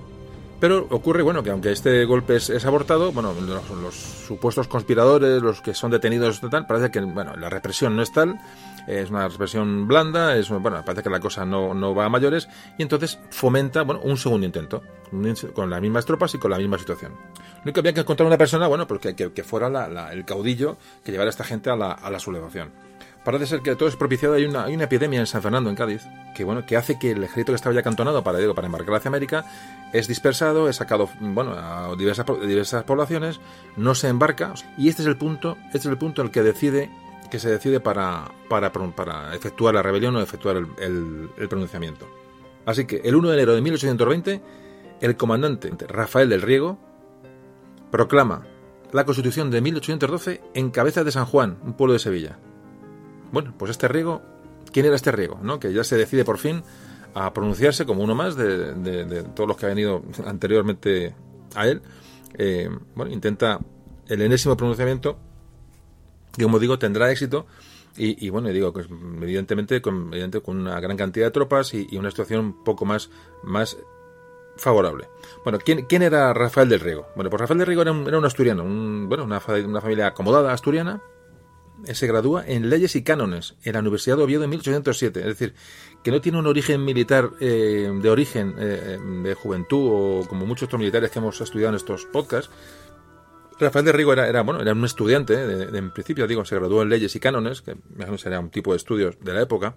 Pero 0.60 0.86
ocurre, 0.90 1.22
bueno, 1.22 1.42
que 1.42 1.50
aunque 1.50 1.72
este 1.72 2.04
golpe 2.04 2.36
es, 2.36 2.64
abortado, 2.64 3.12
bueno, 3.12 3.34
los, 3.34 3.94
supuestos 3.94 4.68
conspiradores, 4.68 5.42
los 5.42 5.60
que 5.60 5.74
son 5.74 5.90
detenidos, 5.90 6.40
tal, 6.50 6.66
parece 6.66 6.90
que, 6.90 7.00
bueno, 7.00 7.36
la 7.36 7.50
represión 7.50 7.96
no 7.96 8.02
es 8.02 8.12
tal, 8.12 8.38
es 8.86 9.10
una 9.10 9.28
represión 9.28 9.86
blanda, 9.88 10.36
es, 10.36 10.48
bueno, 10.48 10.82
parece 10.84 11.02
que 11.02 11.10
la 11.10 11.20
cosa 11.20 11.44
no, 11.44 11.74
no 11.74 11.94
va 11.94 12.06
a 12.06 12.08
mayores, 12.08 12.48
y 12.78 12.82
entonces 12.82 13.18
fomenta, 13.30 13.82
bueno, 13.82 14.00
un 14.02 14.16
segundo 14.16 14.46
intento, 14.46 14.82
con 15.54 15.70
las 15.70 15.80
mismas 15.80 16.04
tropas 16.04 16.34
y 16.34 16.38
con 16.38 16.50
la 16.50 16.58
misma 16.58 16.78
situación. 16.78 17.12
Lo 17.64 17.72
que 17.72 17.80
había 17.80 17.94
que 17.94 18.00
encontrar 18.00 18.26
una 18.26 18.38
persona, 18.38 18.66
bueno, 18.66 18.86
pues 18.86 19.00
que, 19.00 19.32
que, 19.32 19.44
fuera 19.44 19.68
el 20.12 20.24
caudillo 20.24 20.76
que 21.04 21.12
llevara 21.12 21.28
a 21.28 21.30
esta 21.30 21.44
gente 21.44 21.70
a 21.70 21.76
la, 21.76 21.92
a 21.92 22.10
la 22.10 22.18
sublevación. 22.18 22.72
Parece 23.24 23.46
ser 23.46 23.60
que 23.62 23.74
todo 23.74 23.88
es 23.88 23.96
propiciado. 23.96 24.34
Hay 24.34 24.44
una, 24.44 24.64
hay 24.64 24.74
una 24.74 24.84
epidemia 24.84 25.18
en 25.18 25.26
San 25.26 25.40
Fernando, 25.40 25.70
en 25.70 25.76
Cádiz, 25.76 26.02
que 26.36 26.44
bueno, 26.44 26.66
que 26.66 26.76
hace 26.76 26.98
que 26.98 27.12
el 27.12 27.24
ejército 27.24 27.52
que 27.52 27.56
estaba 27.56 27.74
ya 27.74 27.80
acantonado 27.80 28.22
para, 28.22 28.38
digo, 28.38 28.54
para 28.54 28.66
embarcar 28.66 28.96
hacia 28.96 29.08
América 29.08 29.46
es 29.94 30.08
dispersado, 30.08 30.68
es 30.68 30.76
sacado 30.76 31.08
bueno, 31.20 31.52
a 31.52 31.94
diversas, 31.96 32.26
diversas 32.46 32.84
poblaciones, 32.84 33.40
no 33.76 33.94
se 33.94 34.08
embarca, 34.08 34.52
y 34.76 34.90
este 34.90 35.00
es 35.00 35.08
el 35.08 35.16
punto, 35.16 35.56
este 35.68 35.78
es 35.78 35.86
el 35.86 35.96
punto 35.96 36.20
el 36.20 36.30
que 36.30 36.42
decide 36.42 36.90
que 37.34 37.40
se 37.40 37.50
decide 37.50 37.80
para, 37.80 38.30
para, 38.48 38.70
para 38.70 39.34
efectuar 39.34 39.74
la 39.74 39.82
rebelión 39.82 40.14
o 40.14 40.20
efectuar 40.20 40.56
el, 40.78 41.48
pronunciamiento. 41.48 42.06
Así 42.64 42.84
que 42.84 43.00
el 43.02 43.16
1 43.16 43.28
de 43.30 43.34
enero 43.34 43.56
de 43.56 43.60
1820, 43.60 44.40
el 45.00 45.16
comandante 45.16 45.72
Rafael 45.88 46.28
del 46.28 46.42
Riego 46.42 46.78
proclama 47.90 48.46
la 48.92 49.04
Constitución 49.04 49.50
de 49.50 49.60
1812 49.62 50.42
en 50.54 50.70
Cabeza 50.70 51.02
de 51.02 51.10
San 51.10 51.26
Juan, 51.26 51.58
un 51.64 51.72
pueblo 51.72 51.94
de 51.94 51.98
Sevilla. 51.98 52.38
Bueno, 53.32 53.52
pues 53.58 53.72
este 53.72 53.88
Riego, 53.88 54.22
¿quién 54.72 54.86
era 54.86 54.94
este 54.94 55.10
Riego? 55.10 55.40
¿no? 55.42 55.58
Que 55.58 55.72
ya 55.72 55.82
se 55.82 55.96
decide 55.96 56.24
por 56.24 56.38
fin 56.38 56.62
a 57.14 57.32
pronunciarse 57.32 57.84
como 57.84 58.04
uno 58.04 58.14
más 58.14 58.36
de, 58.36 59.24
todos 59.34 59.48
los 59.48 59.56
que 59.56 59.66
han 59.66 59.72
venido 59.72 60.04
anteriormente 60.24 61.16
a 61.56 61.66
él. 61.66 61.82
Eh, 62.38 62.70
bueno, 62.94 63.10
intenta 63.10 63.58
el 64.06 64.22
enésimo 64.22 64.56
pronunciamiento, 64.56 65.18
que 66.36 66.42
como 66.44 66.58
digo, 66.58 66.78
tendrá 66.78 67.10
éxito. 67.10 67.46
Y, 67.96 68.28
bueno, 68.30 68.48
digo, 68.48 68.72
pues, 68.72 68.88
evidentemente 69.22 69.80
con, 69.80 70.10
con 70.42 70.56
una 70.56 70.80
gran 70.80 70.96
cantidad 70.96 71.26
de 71.26 71.30
tropas 71.30 71.74
y, 71.74 71.96
una 71.96 72.10
situación 72.10 72.40
un 72.40 72.64
poco 72.64 72.84
más, 72.84 73.08
más 73.44 73.76
favorable. 74.56 75.08
Bueno, 75.44 75.60
¿quién, 75.64 75.86
¿quién, 75.86 76.02
era 76.02 76.32
Rafael 76.32 76.68
del 76.68 76.80
Riego? 76.80 77.06
Bueno, 77.14 77.30
pues 77.30 77.40
Rafael 77.40 77.58
del 77.58 77.68
Riego 77.68 77.82
era 77.82 77.92
un, 77.92 78.08
era 78.08 78.18
un 78.18 78.24
asturiano, 78.24 78.64
bueno, 78.64 79.24
una, 79.24 79.40
una, 79.64 79.80
familia 79.80 80.08
acomodada 80.08 80.52
asturiana. 80.52 81.02
Se 81.92 82.06
gradúa 82.06 82.44
en 82.46 82.70
leyes 82.70 82.96
y 82.96 83.04
cánones 83.04 83.54
en 83.62 83.74
la 83.74 83.80
Universidad 83.80 84.16
de 84.16 84.24
Oviedo 84.24 84.42
en 84.42 84.50
1807. 84.50 85.20
Es 85.20 85.26
decir, 85.26 85.54
que 86.02 86.10
no 86.10 86.20
tiene 86.20 86.38
un 86.38 86.46
origen 86.46 86.84
militar 86.84 87.30
eh, 87.40 87.92
de 87.94 88.10
origen 88.10 88.54
eh, 88.58 88.98
de 89.22 89.34
juventud 89.34 89.88
o 89.92 90.28
como 90.28 90.46
muchos 90.46 90.66
otros 90.66 90.78
militares 90.78 91.10
que 91.10 91.18
hemos 91.18 91.40
estudiado 91.40 91.70
en 91.70 91.76
estos 91.76 92.06
podcasts. 92.06 92.50
Rafael 93.58 93.84
de 93.84 93.92
Rigo 93.92 94.12
era, 94.12 94.42
bueno, 94.42 94.60
era 94.60 94.72
un 94.72 94.84
estudiante, 94.84 95.34
en 95.34 95.90
principio, 95.92 96.26
digo, 96.26 96.44
se 96.44 96.56
graduó 96.56 96.82
en 96.82 96.88
leyes 96.88 97.14
y 97.14 97.20
cánones, 97.20 97.62
que 97.62 97.76
mejor 97.94 98.18
sería 98.18 98.40
un 98.40 98.50
tipo 98.50 98.72
de 98.72 98.78
estudios 98.78 99.16
de 99.20 99.32
la 99.32 99.42
época. 99.42 99.76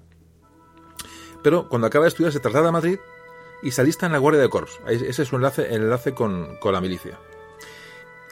Pero 1.44 1.70
cuando 1.70 1.88
acaba 1.88 2.06
de 2.06 2.10
estudiar 2.10 2.34
se 2.34 2.40
traslada 2.40 2.70
a 2.70 2.72
Madrid 2.72 2.98
y 3.62 3.72
se 3.72 3.82
alista 3.82 4.06
en 4.06 4.12
la 4.12 4.18
Guardia 4.18 4.42
de 4.42 4.50
Corps. 4.50 4.80
Ese 4.88 5.22
es 5.22 5.28
su 5.28 5.36
enlace, 5.36 6.14
con, 6.14 6.58
la 6.64 6.82
milicia. 6.82 7.20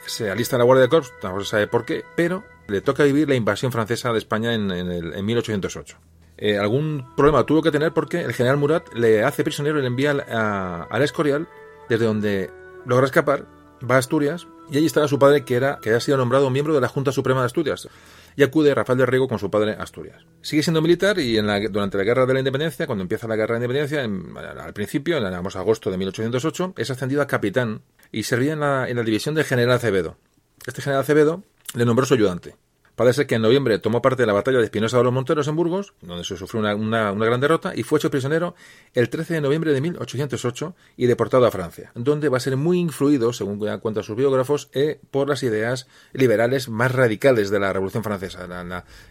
Se 0.06 0.30
alista 0.30 0.56
en 0.56 0.58
la 0.58 0.64
Guardia 0.64 0.82
de 0.82 0.88
Corps, 0.88 1.12
no 1.22 1.40
se 1.40 1.50
sabe 1.50 1.66
por 1.66 1.84
qué, 1.84 2.04
pero 2.16 2.44
le 2.68 2.80
toca 2.80 3.04
vivir 3.04 3.28
la 3.28 3.34
invasión 3.34 3.72
francesa 3.72 4.12
de 4.12 4.18
España 4.18 4.54
en 4.54 5.24
1808. 5.24 5.98
Eh, 6.38 6.58
algún 6.58 7.14
problema 7.16 7.46
tuvo 7.46 7.62
que 7.62 7.70
tener 7.70 7.92
porque 7.92 8.20
el 8.20 8.34
general 8.34 8.58
Murat 8.58 8.92
le 8.92 9.24
hace 9.24 9.42
prisionero 9.42 9.78
y 9.78 9.82
le 9.82 9.86
envía 9.86 10.10
al 10.10 11.02
Escorial, 11.02 11.48
desde 11.88 12.04
donde 12.04 12.50
logra 12.84 13.06
escapar, 13.06 13.46
va 13.88 13.96
a 13.96 13.98
Asturias 13.98 14.46
y 14.70 14.78
allí 14.78 14.86
estaba 14.86 15.08
su 15.08 15.18
padre 15.18 15.44
que 15.44 15.54
era 15.54 15.78
que 15.80 15.90
había 15.90 16.00
sido 16.00 16.16
nombrado 16.16 16.50
miembro 16.50 16.74
de 16.74 16.80
la 16.80 16.88
Junta 16.88 17.12
Suprema 17.12 17.40
de 17.40 17.46
Asturias. 17.46 17.88
Y 18.36 18.42
acude 18.42 18.74
Rafael 18.74 18.98
de 18.98 19.06
Riego 19.06 19.28
con 19.28 19.38
su 19.38 19.50
padre 19.50 19.72
a 19.72 19.82
Asturias. 19.82 20.24
Sigue 20.42 20.62
siendo 20.62 20.82
militar 20.82 21.18
y 21.18 21.36
durante 21.36 21.96
la 21.96 22.04
Guerra 22.04 22.26
de 22.26 22.34
la 22.34 22.40
Independencia, 22.40 22.86
cuando 22.86 23.02
empieza 23.02 23.26
la 23.26 23.36
Guerra 23.36 23.54
de 23.54 23.60
la 23.60 23.74
Independencia, 23.74 24.62
al 24.62 24.72
principio, 24.74 25.16
en 25.16 25.24
agosto 25.24 25.90
de 25.90 25.96
1808, 25.96 26.74
es 26.76 26.90
ascendido 26.90 27.22
a 27.22 27.26
capitán 27.26 27.82
y 28.12 28.24
servía 28.24 28.52
en 28.52 28.60
la, 28.60 28.88
en 28.88 28.96
la 28.96 29.02
división 29.02 29.34
del 29.34 29.44
general 29.44 29.76
Acevedo. 29.76 30.18
Este 30.66 30.82
general 30.82 31.02
Acevedo 31.02 31.44
le 31.74 31.84
nombró 31.84 32.04
su 32.04 32.14
ayudante. 32.14 32.56
Parece 32.96 33.26
que 33.26 33.34
en 33.34 33.42
noviembre 33.42 33.78
tomó 33.78 34.00
parte 34.00 34.22
de 34.22 34.26
la 34.26 34.32
batalla 34.32 34.56
de 34.58 34.64
Espinosa 34.64 34.96
de 34.96 35.04
los 35.04 35.12
Monteros 35.12 35.46
en 35.48 35.54
Burgos, 35.54 35.92
donde 36.00 36.24
se 36.24 36.36
sufrió 36.38 36.60
una, 36.60 37.12
gran 37.12 37.40
derrota, 37.40 37.72
y 37.76 37.82
fue 37.82 37.98
hecho 37.98 38.10
prisionero 38.10 38.54
el 38.94 39.10
13 39.10 39.34
de 39.34 39.40
noviembre 39.42 39.74
de 39.74 39.82
1808 39.82 40.74
y 40.96 41.04
deportado 41.04 41.44
a 41.44 41.50
Francia, 41.50 41.92
donde 41.94 42.30
va 42.30 42.38
a 42.38 42.40
ser 42.40 42.56
muy 42.56 42.80
influido, 42.80 43.34
según 43.34 43.58
cuentan 43.80 44.02
sus 44.02 44.16
biógrafos, 44.16 44.70
eh, 44.72 44.98
por 45.10 45.28
las 45.28 45.42
ideas 45.42 45.86
liberales 46.14 46.70
más 46.70 46.90
radicales 46.90 47.50
de 47.50 47.60
la 47.60 47.70
Revolución 47.70 48.02
Francesa, 48.02 48.48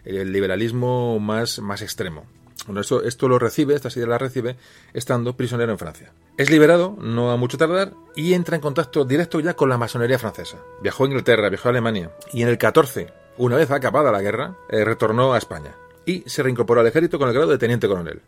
el 0.04 0.32
liberalismo 0.32 1.20
más, 1.20 1.60
más 1.60 1.84
extremo. 1.84 2.26
Bueno, 2.66 2.82
esto, 2.82 3.04
esto 3.04 3.28
lo 3.28 3.38
recibe, 3.38 3.76
esta 3.76 3.90
ideas 3.90 4.10
la 4.10 4.18
recibe 4.18 4.56
estando 4.94 5.38
prisionero 5.38 5.72
en 5.72 5.78
Francia. 5.78 6.12
Es 6.38 6.50
liberado, 6.50 6.98
no 7.00 7.32
a 7.32 7.38
mucho 7.38 7.60
tardar, 7.60 7.94
y 8.16 8.34
entra 8.34 8.56
en 8.56 8.62
contacto 8.62 9.06
directo 9.06 9.40
ya 9.42 9.56
con 9.56 9.70
la 9.70 9.78
masonería 9.78 10.18
francesa. 10.18 10.58
Viajó 10.82 11.04
a 11.04 11.08
Inglaterra, 11.08 11.50
viajó 11.50 11.68
a 11.68 11.72
Alemania, 11.72 12.12
y 12.34 12.42
en 12.42 12.48
el 12.48 12.58
14 12.58 13.25
una 13.38 13.58
vez 13.58 13.72
acabada 13.72 14.12
la 14.12 14.22
guerra, 14.22 14.56
eh, 14.70 14.84
retornó 14.84 15.34
a 15.34 15.38
España 15.38 15.76
y 16.06 16.24
se 16.26 16.44
reincorporó 16.44 16.82
al 16.82 16.88
ejército 16.88 17.18
con 17.18 17.28
el 17.28 17.34
grado 17.34 17.52
de 17.52 17.58
teniente 17.58 17.88
coronel. 17.88 18.22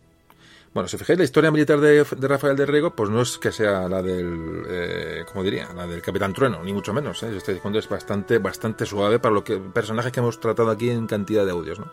Bueno, 0.74 0.88
si 0.88 0.98
fijáis, 0.98 1.18
la 1.18 1.26
historia 1.26 1.50
militar 1.50 1.80
de, 1.80 2.04
Rafael 2.04 2.56
de 2.56 2.66
Riego, 2.66 2.96
pues 2.96 3.10
no 3.10 3.22
es 3.22 3.38
que 3.38 3.52
sea 3.52 3.88
la 3.88 4.02
del, 4.02 4.64
eh, 4.70 5.26
como 5.32 5.44
diría, 5.44 5.70
la 5.74 5.88
del 5.88 6.02
Capitán 6.02 6.34
Trueno, 6.34 6.62
ni 6.64 6.74
mucho 6.74 6.94
menos. 6.94 7.24
¿eh? 7.24 7.36
Este 7.36 7.54
discurso 7.54 7.80
es 7.80 7.90
bastante, 7.90 8.38
bastante 8.38 8.86
suave 8.86 9.18
para 9.18 9.34
lo 9.34 9.44
que 9.44 9.58
personajes 9.58 10.12
que 10.12 10.20
hemos 10.20 10.40
tratado 10.40 10.70
aquí 10.70 10.90
en 10.90 11.08
cantidad 11.08 11.46
de 11.46 11.52
audios, 11.52 11.80
¿no? 11.80 11.88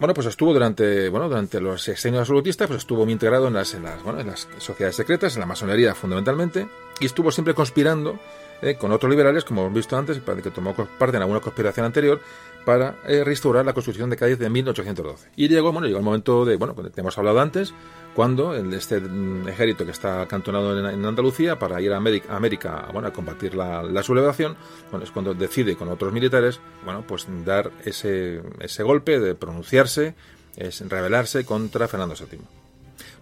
Bueno, 0.00 0.14
pues 0.14 0.26
estuvo 0.26 0.52
durante, 0.52 1.08
bueno, 1.10 1.28
durante 1.28 1.60
los 1.60 1.82
sexenios 1.82 2.22
absolutistas, 2.22 2.66
pues 2.66 2.78
estuvo 2.78 3.04
muy 3.04 3.12
integrado 3.12 3.46
en 3.46 3.54
las, 3.54 3.74
en 3.74 3.84
las, 3.84 4.02
bueno, 4.02 4.18
en 4.18 4.26
las 4.26 4.48
sociedades 4.58 4.96
secretas, 4.96 5.34
en 5.34 5.40
la 5.40 5.46
masonería 5.46 5.94
fundamentalmente, 5.94 6.66
y 6.98 7.06
estuvo 7.06 7.30
siempre 7.30 7.54
conspirando 7.54 8.18
eh, 8.62 8.76
con 8.76 8.92
otros 8.92 9.10
liberales, 9.10 9.44
como 9.44 9.62
hemos 9.62 9.74
visto 9.74 9.96
antes, 9.96 10.18
que 10.18 10.50
tomó 10.50 10.74
parte 10.74 11.16
en 11.16 11.22
alguna 11.22 11.40
conspiración 11.40 11.84
anterior, 11.84 12.20
para 12.64 12.96
eh, 13.06 13.24
restaurar 13.24 13.66
la 13.66 13.72
Constitución 13.72 14.08
de 14.08 14.16
Cádiz 14.16 14.38
de 14.38 14.48
1812. 14.48 15.30
Y 15.36 15.48
llegó, 15.48 15.72
bueno, 15.72 15.86
llegó 15.86 15.98
el 15.98 16.04
momento 16.04 16.44
de, 16.44 16.56
bueno, 16.56 16.74
te 16.74 17.00
hemos 17.00 17.18
hablado 17.18 17.40
antes, 17.40 17.74
cuando 18.14 18.54
el, 18.54 18.72
este 18.72 19.00
mm, 19.00 19.48
ejército 19.48 19.84
que 19.84 19.90
está 19.90 20.22
acantonado 20.22 20.78
en, 20.78 21.04
Andalucía 21.04 21.58
para 21.58 21.80
ir 21.80 21.92
a 21.92 21.96
América, 21.96 22.36
América 22.36 22.88
bueno, 22.92 23.08
a 23.08 23.12
combatir 23.12 23.54
la, 23.54 23.82
la, 23.82 24.02
sublevación, 24.02 24.56
bueno, 24.90 25.04
es 25.04 25.10
cuando 25.10 25.34
decide 25.34 25.76
con 25.76 25.88
otros 25.88 26.12
militares, 26.12 26.60
bueno, 26.84 27.04
pues 27.06 27.26
dar 27.44 27.72
ese, 27.84 28.42
ese 28.60 28.82
golpe 28.82 29.18
de 29.18 29.34
pronunciarse, 29.34 30.14
es 30.56 30.88
rebelarse 30.88 31.44
contra 31.44 31.88
Fernando 31.88 32.14
VII. 32.14 32.61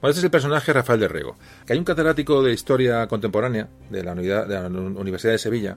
Bueno, 0.00 0.10
este 0.10 0.20
es 0.20 0.24
el 0.24 0.30
personaje 0.30 0.72
Rafael 0.72 1.00
de 1.00 1.08
Rego, 1.08 1.36
que 1.66 1.74
hay 1.74 1.78
un 1.78 1.84
catedrático 1.84 2.42
de 2.42 2.52
historia 2.52 3.06
contemporánea 3.06 3.68
de 3.90 4.02
la, 4.02 4.12
Universidad 4.12 5.32
de 5.32 5.38
Sevilla 5.38 5.76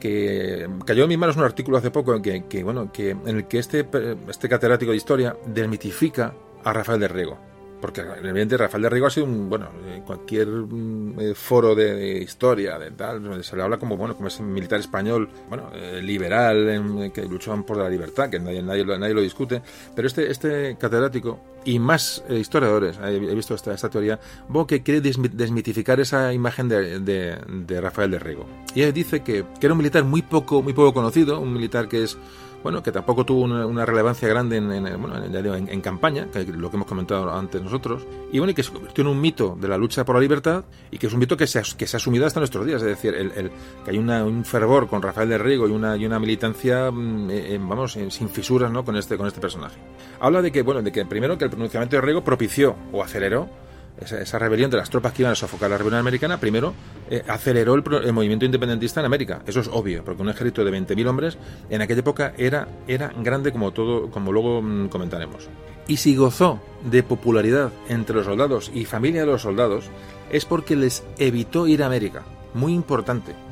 que 0.00 0.68
cayó 0.84 1.04
en 1.04 1.08
mis 1.08 1.18
manos 1.18 1.36
un 1.36 1.44
artículo 1.44 1.78
hace 1.78 1.90
poco 1.90 2.20
que, 2.20 2.44
que, 2.46 2.62
bueno, 2.62 2.92
que, 2.92 3.10
en 3.10 3.28
el 3.28 3.48
que 3.48 3.58
este, 3.58 3.88
este 4.28 4.48
catedrático 4.48 4.90
de 4.90 4.96
historia 4.96 5.36
desmitifica 5.46 6.34
a 6.64 6.72
Rafael 6.72 7.00
de 7.00 7.08
Rego 7.08 7.55
porque 7.80 8.00
evidentemente 8.00 8.56
Rafael 8.56 8.82
de 8.82 8.90
Rigo 8.90 9.06
ha 9.06 9.10
sido 9.10 9.26
un, 9.26 9.48
bueno, 9.48 9.68
en 9.92 10.02
cualquier 10.02 10.48
mm, 10.48 11.20
eh, 11.20 11.34
foro 11.34 11.74
de, 11.74 12.18
historia, 12.18 12.78
de 12.78 12.90
tal, 12.92 13.44
se 13.44 13.56
le 13.56 13.62
habla 13.62 13.78
como, 13.78 13.96
bueno, 13.96 14.16
como 14.16 14.28
ese 14.28 14.42
militar 14.42 14.80
español, 14.80 15.28
bueno, 15.48 15.70
eh, 15.74 16.00
liberal, 16.02 17.10
que 17.12 17.24
luchaban 17.26 17.64
por 17.64 17.76
la 17.76 17.88
libertad, 17.88 18.30
que 18.30 18.38
nadie, 18.40 18.62
nadie, 18.62 18.84
nadie 18.84 19.14
lo 19.14 19.20
discute, 19.20 19.62
pero 19.94 20.08
este, 20.08 20.30
este 20.30 20.76
catedrático 20.78 21.40
y 21.64 21.78
más 21.78 22.24
eh, 22.28 22.38
historiadores, 22.38 22.98
he, 23.04 23.18
visto 23.34 23.54
esta, 23.54 23.74
esta 23.74 23.90
teoría, 23.90 24.18
que 24.68 24.82
quiere 24.82 25.00
desmitificar 25.00 26.00
esa 26.00 26.32
imagen 26.32 26.68
de, 26.68 27.00
de, 27.00 27.80
Rafael 27.80 28.10
de 28.10 28.18
Rigo. 28.18 28.46
Y 28.74 28.82
él 28.82 28.92
dice 28.92 29.22
que, 29.22 29.44
que 29.60 29.66
era 29.66 29.74
un 29.74 29.78
militar 29.78 30.04
muy 30.04 30.22
poco, 30.22 30.62
muy 30.62 30.72
poco 30.72 30.94
conocido, 30.94 31.40
un 31.40 31.52
militar 31.52 31.88
que 31.88 32.04
es 32.04 32.16
bueno, 32.66 32.82
que 32.82 32.90
tampoco 32.90 33.24
tuvo 33.24 33.44
una, 33.44 33.86
relevancia 33.86 34.26
grande 34.26 34.56
en, 34.56 34.72
en, 34.72 35.80
campaña, 35.80 36.26
que 36.32 36.44
lo 36.46 36.68
que 36.68 36.76
hemos 36.76 36.88
comentado 36.88 37.32
antes 37.32 37.62
nosotros, 37.62 38.04
y 38.32 38.40
bueno, 38.40 38.50
y 38.50 38.54
que 38.54 38.64
se 38.64 38.72
convirtió 38.72 39.02
en 39.02 39.08
un 39.08 39.20
mito 39.20 39.56
de 39.60 39.68
la 39.68 39.78
lucha 39.78 40.04
por 40.04 40.16
la 40.16 40.20
libertad 40.20 40.64
y 40.90 40.98
que 40.98 41.06
es 41.06 41.12
un 41.12 41.20
mito 41.20 41.36
que 41.36 41.46
se 41.46 41.62
que 41.78 41.86
se 41.86 41.96
ha 41.96 41.98
asumido 41.98 42.26
hasta 42.26 42.40
nuestros 42.40 42.66
días, 42.66 42.82
es 42.82 42.88
decir, 42.88 43.14
el, 43.14 43.52
que 43.84 43.92
hay 43.92 43.98
un 43.98 44.44
fervor 44.44 44.88
con 44.88 45.00
Rafael 45.00 45.28
de 45.28 45.38
Riego 45.38 45.68
y 45.68 45.70
una, 45.70 45.96
y 45.96 46.06
una 46.06 46.18
militancia, 46.18 46.90
mm, 46.90 47.30
eh, 47.30 47.54
eh, 47.54 47.60
vamos, 47.62 47.92
sin 47.92 48.28
fisuras, 48.30 48.72
¿no? 48.72 48.84
Con 48.84 48.96
este, 48.96 49.16
con 49.16 49.28
este 49.28 49.40
personaje. 49.40 49.76
Habla 50.18 50.42
de 50.42 50.50
que, 50.50 50.62
bueno, 50.62 50.82
de 50.82 50.90
que 50.90 51.06
primero 51.06 51.38
que 51.38 51.44
el 51.44 51.50
pronunciamiento 51.50 51.94
de 51.94 52.02
Riego 52.02 52.24
propició 52.24 52.74
o 52.90 53.00
aceleró 53.00 53.48
esa, 54.00 54.38
rebelión 54.38 54.70
de 54.70 54.76
las 54.76 54.90
tropas 54.90 55.12
que 55.12 55.22
iban 55.22 55.32
a 55.32 55.34
sofocar 55.34 55.70
la 55.70 55.78
rebelión 55.78 56.00
americana, 56.00 56.38
primero 56.38 56.74
eh, 57.10 57.22
aceleró 57.26 57.74
el, 57.74 58.12
movimiento 58.12 58.44
independentista 58.44 59.00
en 59.00 59.06
América. 59.06 59.42
Eso 59.46 59.60
es 59.60 59.68
obvio, 59.68 60.04
porque 60.04 60.22
un 60.22 60.28
ejército 60.28 60.64
de 60.64 60.72
20.000 60.72 61.06
hombres 61.06 61.38
en 61.70 61.82
aquella 61.82 62.00
época 62.00 62.32
era, 62.36 62.68
era 62.86 63.12
grande 63.18 63.52
como 63.52 63.72
todo, 63.72 64.10
como 64.10 64.32
luego 64.32 64.62
mm, 64.62 64.88
comentaremos. 64.88 65.48
Y 65.88 65.98
si 65.98 66.16
gozó 66.16 66.60
de 66.84 67.02
popularidad 67.02 67.70
entre 67.88 68.16
los 68.16 68.26
soldados 68.26 68.70
y 68.74 68.84
familia 68.84 69.20
de 69.20 69.28
los 69.28 69.42
soldados, 69.42 69.86
es 70.30 70.44
porque 70.44 70.76
les 70.76 71.04
evitó 71.18 71.66
ir 71.66 71.82
a 71.82 71.86
América. 71.86 72.24
Muy 72.54 72.74
importante. 72.74 73.45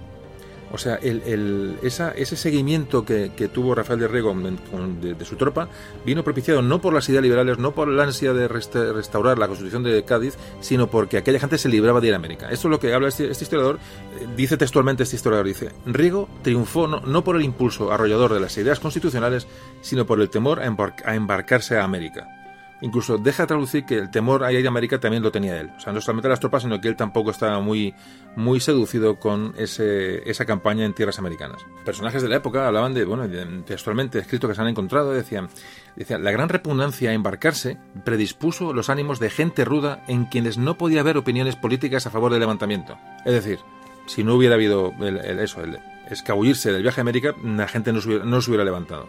O 0.74 0.78
sea, 0.78 0.96
el, 0.96 1.78
ese 1.82 2.36
seguimiento 2.36 3.04
que, 3.04 3.30
tuvo 3.52 3.76
Rafael 3.76 4.00
de 4.00 4.08
Riego 4.08 4.34
de, 4.34 5.24
su 5.24 5.36
tropa 5.36 5.68
vino 6.04 6.24
propiciado 6.24 6.62
no 6.62 6.80
por 6.80 6.92
las 6.92 7.08
ideas 7.08 7.22
liberales, 7.22 7.58
no 7.58 7.76
por 7.76 7.86
la 7.86 8.02
ansia 8.02 8.32
de 8.32 8.48
restaurar 8.48 9.38
la 9.38 9.46
constitución 9.46 9.84
de 9.84 10.02
Cádiz, 10.02 10.36
sino 10.60 10.90
porque 10.90 11.16
aquella 11.16 11.38
gente 11.38 11.58
se 11.58 11.68
libraba 11.68 12.00
de 12.00 12.08
ir 12.08 12.12
a 12.14 12.16
América. 12.16 12.50
Esto 12.50 12.66
es 12.66 12.72
lo 12.72 12.80
que 12.80 12.92
habla 12.92 13.06
este, 13.06 13.30
este 13.30 13.44
historiador, 13.44 13.78
eh, 14.20 14.26
dice 14.36 14.56
textualmente 14.56 15.04
este 15.04 15.14
historiador, 15.14 15.46
dice, 15.46 15.70
Riego 15.86 16.28
triunfó 16.42 16.88
no, 16.88 17.22
por 17.22 17.36
el 17.36 17.42
impulso 17.42 17.92
arrollador 17.92 18.34
de 18.34 18.40
las 18.40 18.58
ideas 18.58 18.80
constitucionales, 18.80 19.46
sino 19.80 20.06
por 20.06 20.20
el 20.20 20.28
temor 20.28 20.58
a 20.58 21.14
embarcarse 21.14 21.78
a 21.78 21.84
América. 21.84 22.43
Incluso 22.80 23.18
deja 23.18 23.46
traducir 23.46 23.84
que 23.84 23.96
el 23.96 24.10
temor 24.10 24.44
a 24.44 24.52
ir 24.52 24.64
a 24.66 24.68
América 24.68 24.98
también 24.98 25.22
lo 25.22 25.32
tenía 25.32 25.58
él. 25.58 25.70
O 25.76 25.80
sea, 25.80 25.92
no 25.92 26.00
solamente 26.00 26.28
las 26.28 26.40
tropas, 26.40 26.62
sino 26.62 26.80
que 26.80 26.88
él 26.88 26.96
tampoco 26.96 27.30
estaba 27.30 27.60
muy, 27.60 27.94
muy 28.36 28.60
seducido 28.60 29.18
con 29.18 29.54
ese, 29.56 30.28
esa 30.28 30.44
campaña 30.44 30.84
en 30.84 30.92
tierras 30.92 31.18
americanas. 31.18 31.64
Personajes 31.84 32.22
de 32.22 32.28
la 32.28 32.36
época 32.36 32.66
hablaban 32.66 32.92
de, 32.92 33.04
bueno, 33.04 33.28
textualmente 33.64 34.18
escrito 34.18 34.48
que 34.48 34.54
se 34.54 34.60
han 34.60 34.68
encontrado, 34.68 35.12
decían, 35.12 35.48
decían, 35.96 36.24
la 36.24 36.32
gran 36.32 36.48
repugnancia 36.48 37.10
a 37.10 37.14
embarcarse 37.14 37.78
predispuso 38.04 38.72
los 38.72 38.90
ánimos 38.90 39.18
de 39.18 39.30
gente 39.30 39.64
ruda 39.64 40.04
en 40.08 40.26
quienes 40.26 40.58
no 40.58 40.76
podía 40.76 41.00
haber 41.00 41.16
opiniones 41.16 41.56
políticas 41.56 42.06
a 42.06 42.10
favor 42.10 42.32
del 42.32 42.40
levantamiento. 42.40 42.98
Es 43.24 43.32
decir, 43.32 43.60
si 44.06 44.24
no 44.24 44.34
hubiera 44.34 44.56
habido 44.56 44.92
el, 45.00 45.18
eso, 45.38 45.62
escabullirse 46.10 46.72
del 46.72 46.82
viaje 46.82 47.00
a 47.00 47.02
América, 47.02 47.34
la 47.42 47.68
gente 47.68 47.92
no 47.92 48.00
se 48.00 48.50
hubiera 48.50 48.64
levantado. 48.64 49.08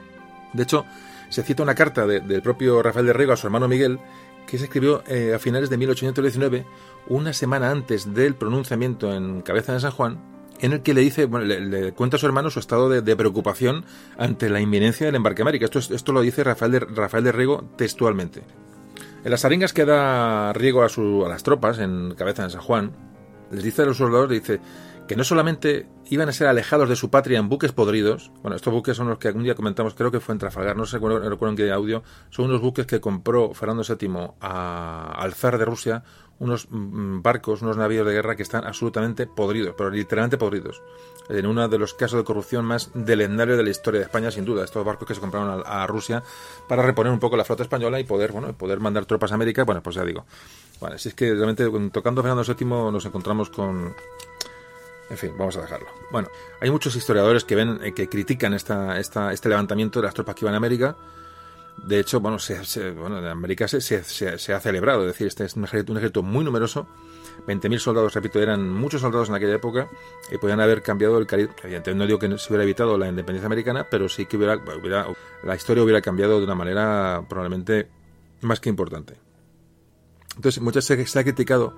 De 0.53 0.63
hecho, 0.63 0.85
se 1.35 1.43
cita 1.43 1.63
una 1.63 1.75
carta 1.75 2.07
de- 2.07 2.21
del 2.21 2.41
propio 2.41 2.81
Rafael 2.81 3.05
de 3.05 3.13
Riego 3.13 3.33
a 3.33 3.37
su 3.37 3.45
hermano 3.47 3.67
Miguel, 3.67 3.99
que 4.47 4.57
se 4.57 4.63
escribió 4.65 5.03
eh, 5.07 5.33
a 5.35 5.39
finales 5.39 5.69
de 5.69 5.77
1819, 5.77 6.65
una 7.07 7.33
semana 7.33 7.71
antes 7.71 8.13
del 8.13 8.35
pronunciamiento 8.35 9.13
en 9.13 9.41
Cabeza 9.41 9.73
de 9.73 9.79
San 9.81 9.91
Juan, 9.91 10.19
en 10.59 10.71
el 10.71 10.81
que 10.81 10.93
le 10.93 11.01
dice, 11.01 11.25
bueno, 11.25 11.45
le, 11.45 11.91
cuenta 11.91 12.15
a 12.15 12.19
su 12.19 12.25
hermano 12.25 12.49
su 12.49 12.59
estado 12.59 12.87
de, 12.89 13.15
preocupación 13.17 13.83
ante 14.17 14.49
la 14.49 14.61
inminencia 14.61 15.05
del 15.05 15.15
embarque 15.15 15.41
América. 15.41 15.65
Esto, 15.65 15.79
es- 15.79 15.91
esto 15.91 16.13
lo 16.13 16.21
dice 16.21 16.43
Rafael 16.43 16.71
de, 16.71 16.79
Rafael 16.79 17.23
de 17.25 17.31
Riego 17.33 17.65
textualmente. 17.75 18.41
En 19.25 19.31
las 19.31 19.43
arengas 19.43 19.73
que 19.73 19.83
da 19.85 20.53
Riego 20.53 20.83
a, 20.83 20.89
su, 20.89 21.25
a 21.25 21.29
las 21.29 21.43
tropas 21.43 21.79
en 21.79 22.13
Cabeza 22.15 22.43
de 22.43 22.51
San 22.51 22.61
Juan, 22.61 22.91
les 23.51 23.63
dice 23.63 23.81
a 23.81 23.85
los 23.85 23.97
soldados, 23.97 24.29
le 24.29 24.39
dice 24.39 24.59
que 25.07 25.15
no 25.15 25.23
solamente 25.23 25.87
iban 26.10 26.30
a 26.30 26.32
ser 26.32 26.48
alejados 26.48 26.90
de 26.90 26.95
su 26.95 27.10
patria 27.10 27.40
en 27.40 27.49
buques 27.49 27.72
podridos, 27.72 28.32
bueno, 28.41 28.56
estos 28.56 28.72
buques 28.73 28.95
son 28.95 29.10
los 29.10 29.18
que 29.18 29.27
algún 29.27 29.44
día 29.44 29.56
comentamos, 29.56 29.95
creo 29.95 30.11
que 30.11 30.19
fue 30.19 30.34
en 30.34 30.40
Trafalgar, 30.40 30.77
no 30.77 30.86
sé, 30.86 30.99
no 30.99 31.19
recuerdo 31.19 31.49
en 31.49 31.56
qué 31.57 31.72
audio, 31.72 32.03
son 32.30 32.45
unos 32.45 32.61
buques 32.61 32.86
que 32.86 32.99
compró 32.99 33.53
Fernando 33.53 33.84
VII 33.84 34.34
a- 34.41 35.14
al 35.18 35.34
zar 35.34 35.57
de 35.57 35.65
Rusia, 35.65 36.03
unos 36.40 36.68
mm, 36.69 37.22
barcos, 37.22 37.61
unos 37.61 37.77
navíos 37.77 38.06
de 38.06 38.14
guerra 38.14 38.36
que 38.36 38.44
están 38.44 38.65
absolutamente 38.65 39.26
podridos, 39.26 39.73
pero 39.77 39.90
literalmente 39.90 40.38
podridos. 40.38 40.82
En 41.30 41.48
uno 41.48 41.68
de 41.68 41.80
los 41.80 41.94
casos 41.94 42.19
de 42.19 42.23
corrupción 42.23 42.65
más 42.65 42.91
delendarios 42.94 43.57
de 43.57 43.64
la 43.64 43.69
historia 43.69 43.99
de 43.99 44.06
España, 44.06 44.30
sin 44.30 44.45
duda, 44.45 44.64
estos 44.64 44.86
barcos 44.86 45.07
que 45.07 45.15
se 45.15 45.22
compraron 45.22 45.64
a, 45.65 45.88
Rusia 45.88 46.22
para 46.68 46.84
reponer 46.84 47.11
un 47.11 47.19
poco 47.19 47.36
la 47.36 47.45
flota 47.45 47.64
española 47.64 47.99
y 47.99 48.03
poder, 48.03 48.32
bueno, 48.32 48.53
poder 48.53 48.80
mandar 48.80 49.06
tropas 49.06 49.32
a 49.32 49.36
América, 49.36 49.64
bueno, 49.64 49.82
pues 49.82 49.95
ya 49.95 50.03
digo. 50.03 50.26
Bueno, 50.80 50.98
si 50.98 51.10
es 51.10 51.15
que 51.15 51.34
realmente 51.34 51.68
tocando 51.90 52.22
Fernando 52.22 52.44
VII 52.44 52.91
nos 52.91 53.06
encontramos 53.06 53.49
con, 53.49 53.95
en 55.10 55.18
fin, 55.18 55.32
vamos 55.38 55.56
a 55.57 55.61
dejarlo. 55.61 55.88
Bueno, 56.11 56.30
hay 56.61 56.69
muchos 56.72 56.95
historiadores 56.95 57.44
que 57.44 57.56
ven, 57.56 57.80
eh, 57.84 57.94
que 57.94 58.07
critican 58.10 58.53
esta, 58.53 58.99
esta, 58.99 59.32
este 59.34 59.49
levantamiento 59.49 59.99
de 59.99 60.06
las 60.06 60.14
tropas 60.14 60.36
que 60.36 60.45
iban 60.45 60.53
a 60.53 60.57
América. 60.57 60.95
De 61.77 61.99
hecho, 61.99 62.19
bueno, 62.22 62.40
se, 62.40 62.64
se- 62.65 62.91
bueno 62.91 63.19
en 63.19 63.26
América 63.26 63.68
se, 63.68 63.82
se, 63.82 64.53
ha 64.53 64.60
celebrado, 64.60 65.02
es 65.02 65.07
decir, 65.07 65.27
este 65.27 65.44
es 65.45 65.56
un 65.56 65.65
ejército, 65.65 66.23
muy 66.23 66.44
numeroso. 66.45 66.88
20.000 67.48 67.80
soldados, 67.80 68.14
repito, 68.14 68.40
eran 68.41 68.69
muchos 68.69 69.02
soldados 69.02 69.27
en 69.27 69.36
aquella 69.36 69.56
época 69.56 69.90
y 70.32 70.38
podían 70.38 70.61
haber 70.61 70.82
cambiado 70.82 71.18
el 71.18 71.27
cariz. 71.27 71.49
Evidentemente, 71.64 71.94
no 71.95 72.06
digo 72.07 72.18
que 72.18 72.27
se 72.40 72.49
hubiera 72.49 72.64
evitado 72.64 72.98
la 72.98 73.10
independencia 73.10 73.45
americana, 73.48 73.86
pero 73.91 74.07
sí 74.07 74.26
que 74.26 74.38
hubiera, 74.38 74.57
la 75.44 75.56
historia 75.56 75.84
hubiera 75.84 76.02
cambiado 76.02 76.38
de 76.40 76.45
una 76.45 76.56
manera 76.56 77.23
probablemente 77.27 77.90
más 78.41 78.61
que 78.61 78.69
importante. 78.69 79.15
Entonces, 80.38 80.61
muchas 80.64 80.88
veces 80.88 81.11
se 81.11 81.19
ha 81.19 81.23
criticado 81.23 81.76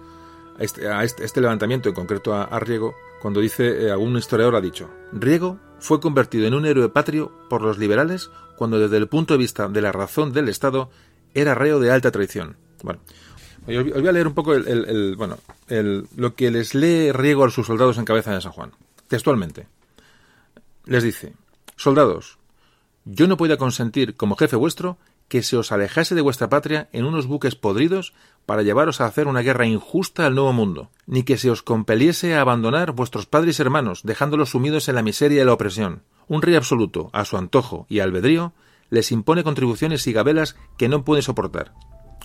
este, 0.60 0.88
a 0.88 1.04
este, 1.04 1.26
este 1.26 1.42
levantamiento, 1.42 1.90
en 1.90 1.96
concreto 1.96 2.34
a, 2.36 2.44
a 2.44 2.60
Riego, 2.60 2.96
cuando 3.22 3.40
dice, 3.42 3.86
eh, 3.88 3.92
algún 3.92 4.18
historiador 4.18 4.56
ha 4.56 4.62
dicho, 4.62 4.90
Riego 5.12 5.60
fue 5.80 6.00
convertido 6.00 6.48
en 6.48 6.54
un 6.54 6.66
héroe 6.66 6.90
patrio 6.90 7.32
por 7.50 7.62
los 7.62 7.78
liberales 7.78 8.30
cuando 8.58 8.80
desde 8.80 8.98
el 8.98 9.08
punto 9.08 9.34
de 9.34 9.38
vista 9.40 9.68
de 9.68 9.82
la 9.82 9.92
razón 9.92 10.34
del 10.34 10.50
Estado 10.50 10.90
era 11.34 11.54
reo 11.56 11.80
de 11.80 11.92
alta 11.92 12.12
traición. 12.12 12.58
Bueno, 12.84 13.00
os 13.68 13.84
voy 14.02 14.08
a 14.08 14.12
leer 14.12 14.28
un 14.28 14.34
poco 14.34 14.54
el- 14.56 15.16
bueno, 15.18 15.38
el- 15.68 16.08
lo 16.16 16.34
que 16.36 16.50
les 16.52 16.74
lee 16.74 17.12
Riego 17.12 17.44
a 17.46 17.52
sus 17.52 17.68
soldados 17.68 17.98
en 17.98 18.06
cabeza 18.06 18.34
de 18.34 18.42
San 18.42 18.52
Juan. 18.54 18.72
Textualmente. 19.08 19.68
Les 20.86 21.04
dice, 21.04 21.34
soldados, 21.76 22.38
yo 23.06 23.28
no 23.28 23.38
podía 23.38 23.58
consentir, 23.58 24.16
como 24.16 24.36
jefe 24.36 24.56
vuestro, 24.56 24.98
que 25.28 25.44
se 25.44 25.58
os 25.58 25.72
alejase 25.72 26.16
de 26.16 26.22
vuestra 26.22 26.50
patria 26.50 26.88
en 26.94 27.06
unos 27.06 27.28
buques 27.28 27.56
podridos 27.56 28.14
para 28.48 28.64
llevaros 28.64 29.02
a 29.02 29.06
hacer 29.06 29.28
una 29.28 29.42
guerra 29.42 29.68
injusta 29.68 30.26
al 30.26 30.34
nuevo 30.34 30.54
mundo, 30.54 30.90
ni 31.06 31.24
que 31.24 31.38
se 31.38 31.52
os 31.52 31.62
compeliese 31.62 32.34
a 32.34 32.42
abandonar 32.42 32.94
vuestros 32.94 33.26
padres 33.26 33.60
y 33.60 33.62
hermanos, 33.62 34.04
dejándolos 34.04 34.52
sumidos 34.52 34.88
en 34.88 34.96
la 34.96 35.04
miseria 35.04 35.42
y 35.42 35.46
la 35.46 35.52
opresión. 35.52 36.04
Un 36.30 36.42
rey 36.42 36.56
absoluto, 36.56 37.10
a 37.12 37.26
su 37.26 37.36
antojo 37.36 37.86
y 37.90 38.00
albedrío, 38.00 38.54
les 38.90 39.12
impone 39.12 39.44
contribuciones 39.44 40.08
y 40.08 40.14
gabelas 40.14 40.56
que 40.78 40.88
no 40.88 41.04
pueden 41.04 41.24
soportar. 41.24 41.74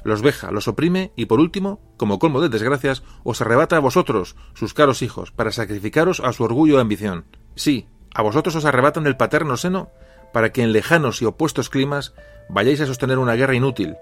Los 0.04 0.22
veja, 0.22 0.52
los 0.52 0.68
oprime 0.68 1.12
y, 1.16 1.26
por 1.26 1.40
último, 1.40 1.80
como 1.96 2.20
colmo 2.20 2.40
de 2.40 2.48
desgracias, 2.48 3.02
os 3.24 3.40
arrebata 3.40 3.76
a 3.76 3.80
vosotros, 3.80 4.36
sus 4.54 4.74
caros 4.74 5.02
hijos, 5.02 5.32
para 5.32 5.50
sacrificaros 5.50 6.20
a 6.20 6.32
su 6.32 6.44
orgullo 6.44 6.76
y 6.76 6.80
ambición. 6.80 7.24
Sí, 7.56 7.88
a 8.14 8.22
vosotros 8.22 8.54
os 8.54 8.64
arrebatan 8.64 9.02
del 9.02 9.16
paterno 9.16 9.56
seno 9.56 9.90
para 10.32 10.52
que 10.52 10.62
en 10.62 10.72
lejanos 10.72 11.20
y 11.20 11.24
opuestos 11.24 11.68
climas 11.68 12.14
vayáis 12.48 12.80
a 12.80 12.86
sostener 12.86 13.18
una 13.18 13.34
guerra 13.34 13.54
inútil, 13.54 13.96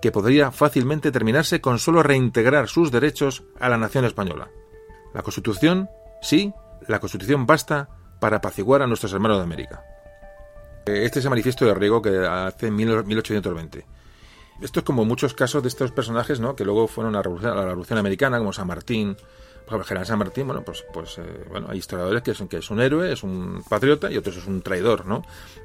que 0.00 0.12
podría 0.12 0.50
fácilmente 0.50 1.12
terminarse 1.12 1.60
con 1.60 1.78
solo 1.78 2.02
reintegrar 2.02 2.68
sus 2.68 2.90
derechos 2.90 3.42
a 3.58 3.68
la 3.68 3.78
nación 3.78 4.04
española. 4.04 4.50
La 5.14 5.22
Constitución, 5.22 5.90
sí, 6.22 6.52
la 6.88 7.00
Constitución 7.00 7.46
basta 7.46 7.88
para 8.20 8.38
apaciguar 8.38 8.82
a 8.82 8.86
nuestros 8.86 9.12
hermanos 9.12 9.38
de 9.38 9.44
América. 9.44 9.84
Este 10.86 11.18
es 11.18 11.24
el 11.24 11.30
manifiesto 11.30 11.66
de 11.66 11.74
Riego 11.74 12.00
que 12.00 12.26
hace 12.26 12.68
en 12.68 12.76
1820. 12.76 13.86
Esto 14.60 14.80
es 14.80 14.84
como 14.84 15.04
muchos 15.04 15.34
casos 15.34 15.62
de 15.62 15.68
estos 15.68 15.92
personajes, 15.92 16.40
¿no? 16.40 16.54
Que 16.54 16.64
luego 16.64 16.86
fueron 16.86 17.16
a 17.16 17.22
la 17.22 17.64
Revolución 17.64 17.98
Americana, 17.98 18.38
como 18.38 18.52
San 18.52 18.66
Martín. 18.66 19.16
General 19.84 20.06
San 20.06 20.18
Martín, 20.18 20.46
bueno, 20.46 20.62
pues, 20.62 20.84
pues 20.92 21.18
eh, 21.18 21.44
bueno, 21.48 21.68
hay 21.70 21.78
historiadores 21.78 22.22
que, 22.22 22.34
son, 22.34 22.48
que 22.48 22.58
es 22.58 22.70
un 22.70 22.80
héroe, 22.80 23.12
es 23.12 23.22
un 23.22 23.62
patriota 23.68 24.10
y 24.10 24.16
otros 24.16 24.36
es 24.36 24.46
un 24.46 24.62
traidor, 24.62 25.06
¿no? 25.06 25.22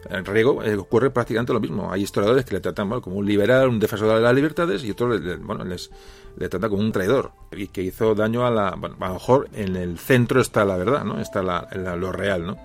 En 0.10 0.24
Riego 0.26 0.64
eh, 0.64 0.76
ocurre 0.76 1.10
prácticamente 1.10 1.54
lo 1.54 1.60
mismo. 1.60 1.92
Hay 1.92 2.04
historiadores 2.04 2.46
que 2.46 2.54
le 2.56 2.62
tratan 2.62 2.88
bueno, 2.90 3.02
como 3.02 3.18
un 3.18 3.26
liberal, 3.26 3.68
un 3.70 3.80
defensor 3.80 4.16
de 4.16 4.22
las 4.22 4.34
libertades 4.36 4.84
y 4.84 4.92
otros, 4.92 5.20
le, 5.22 5.36
bueno, 5.38 5.64
les 5.64 5.90
le 6.38 6.50
tratan 6.50 6.70
como 6.70 6.82
un 6.84 6.92
traidor 6.92 7.32
y 7.54 7.68
que 7.68 7.82
hizo 7.82 8.14
daño 8.14 8.46
a 8.46 8.52
la, 8.52 8.68
a 8.70 8.76
lo 8.76 9.14
mejor 9.14 9.48
en 9.54 9.76
el 9.78 9.98
centro 9.98 10.42
está 10.42 10.66
la 10.66 10.76
verdad, 10.76 11.04
¿no? 11.06 11.20
Está 11.22 11.42
la- 11.42 11.68
lo 11.96 12.12
real, 12.12 12.46
¿no? 12.46 12.58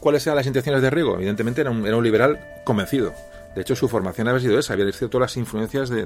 ¿Cuáles 0.00 0.24
eran 0.26 0.36
las 0.36 0.46
intenciones 0.46 0.80
de 0.80 0.90
Riego? 0.90 1.16
Evidentemente 1.16 1.60
era 1.60 1.70
un 1.72 2.04
liberal 2.04 2.38
convencido. 2.64 3.12
De 3.58 3.62
hecho, 3.62 3.74
su 3.74 3.88
formación 3.88 4.28
había 4.28 4.38
sido 4.40 4.56
esa, 4.56 4.74
había 4.74 4.84
recibido 4.84 5.10
todas 5.10 5.32
las 5.32 5.36
influencias, 5.36 5.90
de, 5.90 6.04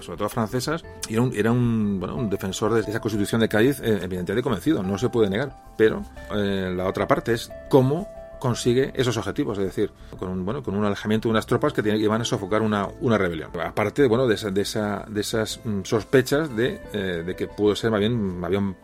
sobre 0.00 0.18
todo 0.18 0.28
francesas, 0.28 0.82
y 1.08 1.12
era 1.12 1.22
un, 1.22 1.32
era 1.36 1.52
un, 1.52 2.00
bueno, 2.00 2.16
un 2.16 2.28
defensor 2.28 2.74
de 2.74 2.80
esa 2.80 2.98
constitución 2.98 3.40
de 3.40 3.48
Cádiz, 3.48 3.78
eh, 3.78 4.00
evidentemente 4.02 4.42
convencido, 4.42 4.82
no 4.82 4.98
se 4.98 5.08
puede 5.08 5.30
negar. 5.30 5.54
Pero 5.78 6.02
eh, 6.34 6.74
la 6.76 6.88
otra 6.88 7.06
parte 7.06 7.32
es 7.32 7.48
cómo 7.70 8.08
consigue 8.40 8.90
esos 8.96 9.16
objetivos, 9.16 9.56
es 9.58 9.66
decir, 9.66 9.92
con 10.18 10.28
un, 10.30 10.44
bueno, 10.44 10.64
con 10.64 10.74
un 10.74 10.84
alejamiento 10.84 11.28
de 11.28 11.30
unas 11.30 11.46
tropas 11.46 11.72
que, 11.72 11.80
tienen, 11.80 12.00
que 12.00 12.08
van 12.08 12.22
a 12.22 12.24
sofocar 12.24 12.60
una, 12.60 12.88
rebelión. 13.18 13.50
Aparte, 13.64 14.08
bueno, 14.08 14.26
de, 14.26 14.34
esa- 14.34 14.50
de, 14.50 14.62
esa- 14.62 15.04
de 15.08 15.20
esas 15.20 15.60
mm, 15.62 15.82
sospechas 15.84 16.56
de, 16.56 16.80
eh, 16.92 17.22
de 17.24 17.36
que 17.36 17.46
pudo 17.46 17.76
ser 17.76 17.92
más 17.92 18.00
bien, 18.00 18.40
había 18.42 18.58
un 18.58 18.74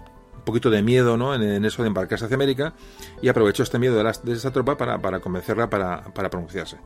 poquito 0.45 0.71
de 0.71 0.81
miedo 0.81 1.17
¿no? 1.17 1.35
en, 1.35 1.65
eso 1.65 1.83
de 1.83 1.89
embarcarse 1.89 2.27
hacia 2.27 2.37
América 2.37 2.73
y 3.21 3.27
aprovechó 3.27 3.65
este 3.65 3.81
miedo 3.81 3.97
de, 3.97 4.05
las, 4.05 4.25
de 4.25 4.35
esa 4.35 4.53
tropa 4.53 4.77
para, 4.77 5.19
convencerla 5.19 5.69
para 5.69 6.31
pronunciarse. 6.31 6.77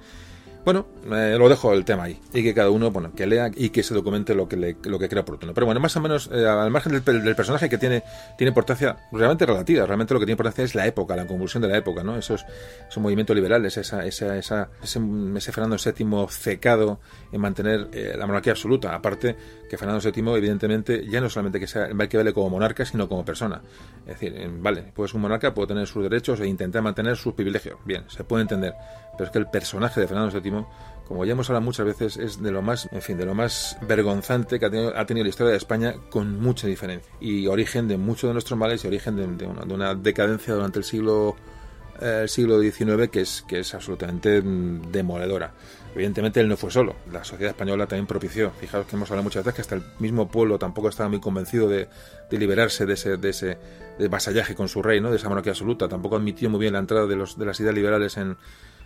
Bueno, 0.65 0.87
eh, 1.13 1.37
lo 1.39 1.49
dejo 1.51 1.75
el 1.75 1.85
tema 1.85 2.05
ahí 2.05 2.19
y 2.33 2.43
que 2.43 2.55
cada 2.55 2.71
uno, 2.71 2.91
bueno, 2.91 3.13
que 3.15 3.27
lea 3.27 3.51
y 3.55 3.69
que 3.69 3.83
se 3.83 3.93
documente 3.93 4.35
lo 4.35 4.49
que 4.49 4.57
le, 4.57 4.77
lo 4.85 4.99
que 4.99 5.11
crea 5.11 5.21
oportuno. 5.21 5.53
Pero 5.53 5.67
bueno, 5.67 5.79
más 5.79 5.95
o 5.97 6.01
menos, 6.01 6.31
eh, 6.33 6.47
al 6.47 6.71
margen 6.71 6.93
del, 6.93 7.23
del 7.23 7.37
personaje 7.37 7.69
que 7.69 7.77
tiene, 7.77 8.03
tiene 8.39 8.49
importancia 8.49 8.97
realmente 9.13 9.45
relativa, 9.45 9.85
realmente 9.85 10.15
lo 10.15 10.21
que 10.21 10.25
tiene 10.25 10.33
importancia 10.33 10.65
es 10.65 10.75
la 10.75 10.87
época, 10.87 11.17
la 11.17 11.27
convulsión 11.27 11.63
de 11.63 11.69
la 11.69 11.77
época, 11.77 12.03
¿no? 12.03 12.17
Esos, 12.17 12.47
esos 12.89 13.03
movimientos 13.03 13.37
liberales, 13.37 13.77
esa, 13.77 14.07
esa, 14.07 14.39
esa, 14.39 14.71
ese, 14.83 15.01
ese 15.37 15.53
Fernando 15.53 15.77
VII 15.77 16.27
cecado 16.31 16.99
en 17.31 17.41
mantener 17.43 17.89
eh, 17.93 18.15
la 18.17 18.27
monarquía 18.27 18.55
absoluta. 18.55 18.95
Aparte 18.95 19.37
que 19.75 19.79
Fernando 19.79 20.01
VII, 20.01 20.37
evidentemente, 20.37 21.07
ya 21.07 21.21
no 21.21 21.29
solamente 21.29 21.61
que 21.61 21.67
sea 21.67 21.89
que 21.89 22.17
vale 22.17 22.33
como 22.33 22.51
monarca, 22.51 22.85
sino 22.85 23.09
como 23.09 23.25
persona. 23.25 23.61
Es 24.07 24.21
decir, 24.21 24.51
vale, 24.59 24.93
pues 24.95 25.15
un 25.15 25.21
monarca 25.21 25.53
puede 25.53 25.69
tener 25.69 25.87
sus 25.87 26.03
derechos 26.03 26.41
e 26.41 26.47
intentar 26.47 26.83
mantener 26.83 27.17
sus 27.17 27.35
privilegios. 27.35 27.79
Bien, 27.85 28.05
se 28.09 28.25
puede 28.25 28.43
entender. 28.43 28.75
Pero 29.13 29.25
es 29.25 29.31
que 29.31 29.39
el 29.39 29.47
personaje 29.47 30.01
de 30.01 30.09
Fernando 30.09 30.41
VII 30.41 30.65
como 31.07 31.25
ya 31.25 31.33
hemos 31.33 31.51
hablado 31.51 31.65
muchas 31.65 31.87
veces, 31.87 32.17
es 32.17 32.43
de 32.43 32.51
lo 32.51 32.63
más, 32.63 32.89
en 32.91 33.03
fin, 33.03 33.19
de 33.19 33.27
lo 33.27 33.35
más 33.35 33.77
vergonzante 33.87 34.59
que 34.59 34.67
ha 34.67 34.71
tenido, 34.71 35.25
la 35.25 35.29
historia 35.29 35.51
de 35.51 35.59
España 35.59 35.95
con 36.09 36.41
mucha 36.41 36.67
diferencia. 36.67 37.13
Y 37.21 37.47
origen 37.47 37.89
de 37.89 37.99
muchos 37.99 38.29
de 38.29 38.33
nuestros 38.33 38.59
males 38.59 38.85
y 38.85 38.89
origen 38.89 39.17
de, 39.17 39.47
una, 39.47 39.65
de 39.65 39.75
una, 39.75 39.95
decadencia 39.95 40.55
durante 40.55 40.79
el 40.79 40.85
siglo, 40.85 41.37
eh, 42.01 42.25
siglo 42.27 42.59
XIX 42.61 43.09
que 43.11 43.21
es, 43.21 43.45
que 43.47 43.61
es 43.61 43.75
absolutamente 43.75 44.41
mm, 44.41 44.91
demoledora. 44.91 45.53
Evidentemente 45.95 46.41
él 46.41 46.49
no 46.49 46.57
fue 46.57 46.73
solo, 46.73 46.97
la 47.13 47.23
sociedad 47.23 47.51
española 47.51 47.87
también 47.87 48.07
propició. 48.07 48.51
Fijaos 48.51 48.87
que 48.87 48.97
hemos 48.97 49.11
hablado 49.11 49.23
muchas 49.23 49.45
veces 49.45 49.55
que 49.55 49.61
hasta 49.63 49.75
el 49.77 49.83
mismo 50.01 50.29
pueblo 50.29 50.59
tampoco 50.59 50.89
estaba 50.89 51.09
muy 51.09 51.21
convencido 51.21 51.69
de, 51.69 51.89
liberarse 52.31 52.85
de 52.85 52.95
ese, 52.95 53.17
de 53.17 53.31
ese 53.31 53.59
de 53.99 54.09
vasallaje 54.09 54.57
con 54.57 54.69
su 54.69 54.83
rey, 54.83 55.01
¿no? 55.01 55.11
de 55.11 55.17
esa 55.17 55.29
monarquía 55.29 55.53
absoluta. 55.53 55.89
Tampoco 55.89 56.17
admitió 56.17 56.51
muy 56.51 56.59
bien 56.59 56.73
la 56.73 56.81
entrada 56.81 57.07
de, 57.07 57.15
los, 57.15 57.39
de 57.39 57.47
las 57.47 57.61
ideas 57.61 57.77
liberales 57.77 58.17
en, 58.17 58.37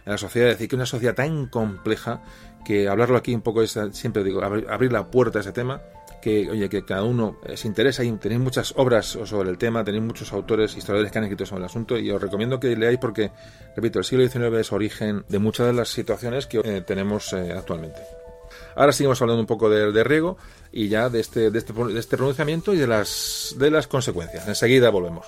en 0.09 0.12
la 0.12 0.18
sociedad, 0.18 0.48
es 0.48 0.56
decir, 0.56 0.68
que 0.68 0.76
una 0.76 0.86
sociedad 0.86 1.14
tan 1.14 1.47
compleja 1.47 2.22
que 2.64 2.89
hablarlo 2.89 3.16
aquí 3.16 3.35
un 3.35 3.40
poco 3.40 3.62
es, 3.62 3.78
siempre 3.93 4.22
digo, 4.22 4.43
abrir 4.43 4.93
la 4.93 5.10
puerta 5.10 5.39
a 5.39 5.40
ese 5.40 5.52
tema, 5.52 5.80
que, 6.20 6.51
oye, 6.51 6.69
que 6.69 6.85
cada 6.85 7.05
uno 7.05 7.39
eh, 7.47 7.57
se 7.57 7.69
interesa 7.69 8.05
y 8.05 8.12
tenéis 8.12 8.40
muchas 8.40 8.74
obras 8.77 9.07
sobre 9.07 9.51
el 9.51 9.59
tema, 9.59 9.85
tenéis 9.85 10.05
muchos 10.05 10.32
autores, 10.32 10.77
historiadores 10.77 11.12
que 11.12 11.19
han 11.19 11.24
escrito 11.24 11.47
sobre 11.47 11.61
el 11.61 11.66
asunto 11.66 11.99
y 11.99 12.11
os 12.11 12.20
recomiendo 12.20 12.59
que 12.61 12.77
leáis 12.77 12.99
porque, 12.99 13.31
repito, 13.77 13.99
el 13.99 14.05
siglo 14.05 14.27
XIX 14.28 14.59
es 14.59 14.73
origen 14.73 15.24
de 15.28 15.39
muchas 15.39 15.66
de 15.66 15.73
las 15.73 15.89
situaciones 15.89 16.47
que 16.47 16.59
eh, 16.59 16.82
tenemos 16.82 17.32
eh, 17.32 17.53
actualmente. 17.53 18.01
Ahora 18.77 18.93
seguimos 18.93 19.20
hablando 19.20 19.40
un 19.40 19.47
poco 19.47 19.69
de, 19.69 19.93
de 19.93 20.05
riego 20.05 20.39
y 20.73 20.89
ya 20.89 21.09
de 21.09 21.20
este, 21.20 21.51
de 21.51 21.59
este, 21.59 21.73
de 21.73 21.99
este 21.99 22.16
pronunciamiento 22.16 22.73
y 22.73 22.78
de 22.78 22.86
las, 22.86 23.55
de 23.59 23.70
las 23.70 23.86
consecuencias. 23.86 24.47
Enseguida 24.47 24.90
volvemos. 24.90 25.27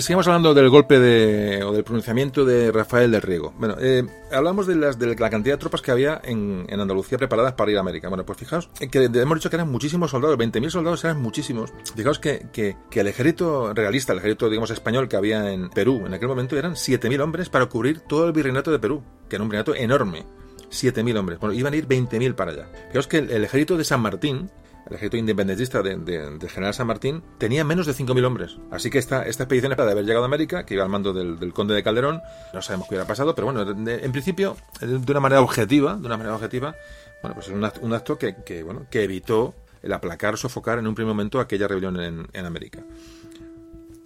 Sí, 0.00 0.06
sigamos 0.06 0.26
hablando 0.26 0.54
del 0.54 0.68
golpe 0.68 0.98
de, 0.98 1.62
o 1.62 1.72
del 1.72 1.84
pronunciamiento 1.84 2.44
de 2.44 2.72
Rafael 2.72 3.10
del 3.10 3.22
Riego. 3.22 3.54
Bueno, 3.58 3.76
eh, 3.80 4.04
hablamos 4.32 4.66
de, 4.66 4.74
las, 4.74 4.98
de 4.98 5.14
la 5.14 5.30
cantidad 5.30 5.54
de 5.54 5.58
tropas 5.58 5.82
que 5.82 5.90
había 5.90 6.20
en, 6.24 6.66
Andalucía 6.68 7.16
preparadas 7.18 7.52
para 7.52 7.70
ir 7.70 7.76
a 7.76 7.80
América. 7.80 8.08
Bueno, 8.08 8.26
pues 8.26 8.38
fijaos 8.38 8.68
que 8.90 9.04
hemos 9.04 9.38
dicho 9.38 9.50
que 9.50 9.56
eran 9.56 9.70
muchísimos 9.70 10.10
soldados, 10.10 10.36
20.000 10.36 10.70
soldados 10.70 11.04
eran 11.04 11.20
muchísimos. 11.20 11.72
Fijaos 11.94 12.18
que, 12.18 12.76
el 12.92 13.06
ejército 13.06 13.72
realista, 13.72 14.12
el 14.12 14.18
ejército, 14.18 14.48
digamos, 14.48 14.70
español 14.70 15.08
que 15.08 15.16
había 15.16 15.52
en 15.52 15.70
Perú 15.70 16.04
en 16.06 16.14
aquel 16.14 16.28
momento 16.28 16.56
eran 16.56 16.74
7.000 16.74 17.20
hombres 17.20 17.48
para 17.48 17.66
cubrir 17.66 18.00
todo 18.00 18.26
el 18.26 18.32
virreinato 18.32 18.70
de 18.70 18.78
Perú, 18.78 19.02
que 19.28 19.36
era 19.36 19.42
un 19.42 19.48
virreinato 19.48 19.74
enorme. 19.74 20.24
7.000 20.70 21.16
hombres. 21.16 21.38
Bueno, 21.38 21.54
iban 21.54 21.72
a 21.72 21.76
ir 21.76 21.86
20.000 21.86 22.34
para 22.34 22.50
allá. 22.50 22.68
Fijaos 22.88 23.06
que 23.06 23.18
el 23.18 23.44
ejército 23.44 23.76
de 23.76 23.84
San 23.84 24.00
Martín, 24.00 24.50
el 24.86 24.96
ejército 24.96 25.16
independentista 25.16 25.82
de, 25.82 26.38
general 26.48 26.74
San 26.74 26.86
Martín, 26.86 27.22
tenía 27.38 27.64
menos 27.64 27.86
de 27.86 27.92
5.000 27.92 28.24
hombres. 28.24 28.58
Así 28.70 28.90
que 28.90 28.98
esta, 28.98 29.26
expedición 29.26 29.74
de 29.74 29.82
haber 29.82 30.04
llegado 30.04 30.24
a 30.24 30.26
América, 30.26 30.66
que 30.66 30.74
iba 30.74 30.84
al 30.84 30.90
mando 30.90 31.12
del, 31.12 31.52
conde 31.52 31.74
de 31.74 31.82
Calderón, 31.82 32.20
no 32.52 32.62
sabemos 32.62 32.88
qué 32.88 32.94
hubiera 32.94 33.06
pasado, 33.06 33.34
pero 33.34 33.50
bueno, 33.50 33.62
en 33.70 34.12
principio, 34.12 34.56
de 34.80 35.10
una 35.10 35.20
manera 35.20 35.40
objetiva, 35.40 35.94
de 35.94 36.06
una 36.06 36.16
manera 36.16 36.34
objetiva, 36.34 36.74
bueno, 37.22 37.34
pues 37.34 37.48
es 37.48 37.54
un 37.80 37.94
acto, 37.94 38.18
que, 38.18 38.62
bueno, 38.62 38.86
que 38.90 39.02
evitó 39.02 39.54
el 39.82 39.92
aplacar, 39.94 40.36
sofocar 40.36 40.78
en 40.78 40.86
un 40.86 40.94
primer 40.94 41.14
momento 41.14 41.40
aquella 41.40 41.66
rebelión 41.66 41.98
en, 41.98 42.46
América. 42.46 42.84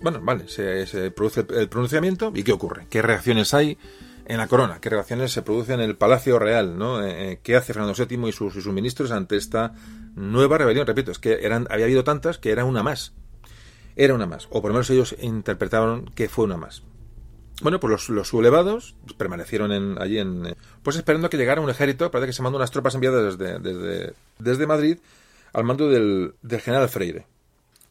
Bueno, 0.01 0.21
vale, 0.23 0.47
se, 0.47 1.11
produce 1.11 1.45
el, 1.57 1.69
pronunciamiento 1.69 2.31
y 2.33 2.45
¿qué 2.45 2.53
ocurre? 2.53 2.87
¿Qué 2.89 3.03
reacciones 3.03 3.55
hay? 3.55 3.77
en 4.29 4.37
la 4.37 4.47
corona, 4.47 4.79
qué 4.79 4.91
relaciones 4.91 5.33
se 5.33 5.41
producen 5.41 5.81
en 5.81 5.89
el 5.89 5.97
Palacio 5.97 6.39
Real, 6.39 6.77
¿no? 6.79 7.03
Eh, 7.03 7.41
¿Qué 7.43 7.57
hace 7.57 7.73
Fernando 7.73 7.95
VII 7.95 8.29
y 8.29 8.33
sus, 8.33 8.55
y 8.57 8.61
sus, 8.61 8.75
ministros 8.75 9.11
ante 9.11 9.37
esta 9.39 9.73
nueva 10.19 10.59
rebelión? 10.59 10.87
Repito, 10.87 11.11
es 11.11 11.19
que 11.19 11.45
eran, 11.45 11.67
había 11.71 11.87
habido 11.87 12.05
tantas 12.05 12.39
que 12.39 12.51
era 12.51 12.65
una 12.65 12.83
más. 12.83 13.15
Era 13.97 14.15
una 14.15 14.27
más. 14.27 14.47
O 14.51 14.61
por 14.61 14.71
lo 14.71 14.75
menos 14.75 14.91
ellos 14.91 15.17
interpretaron 15.21 16.07
que 16.15 16.29
fue 16.29 16.45
una 16.45 16.57
más. 16.57 16.83
Bueno, 17.63 17.81
pues 17.81 17.91
los, 17.91 18.09
los 18.11 18.29
sublevados 18.29 18.95
permanecieron 19.17 19.73
en, 19.73 20.01
allí 20.01 20.19
en... 20.19 20.55
Pues 20.83 20.97
esperando 20.97 21.29
que 21.29 21.37
llegara 21.37 21.61
un 21.61 21.71
ejército, 21.71 22.11
parece 22.11 22.29
que 22.29 22.33
se 22.33 22.43
mandó 22.43 22.57
unas 22.57 22.71
tropas 22.71 22.95
enviadas 22.95 23.37
desde, 23.37 23.59
desde, 23.59 24.15
desde 24.39 24.67
Madrid 24.67 24.99
al 25.53 25.65
mando 25.65 25.89
del, 25.89 26.35
del 26.43 26.61
general 26.61 26.89
Freire. 26.89 27.27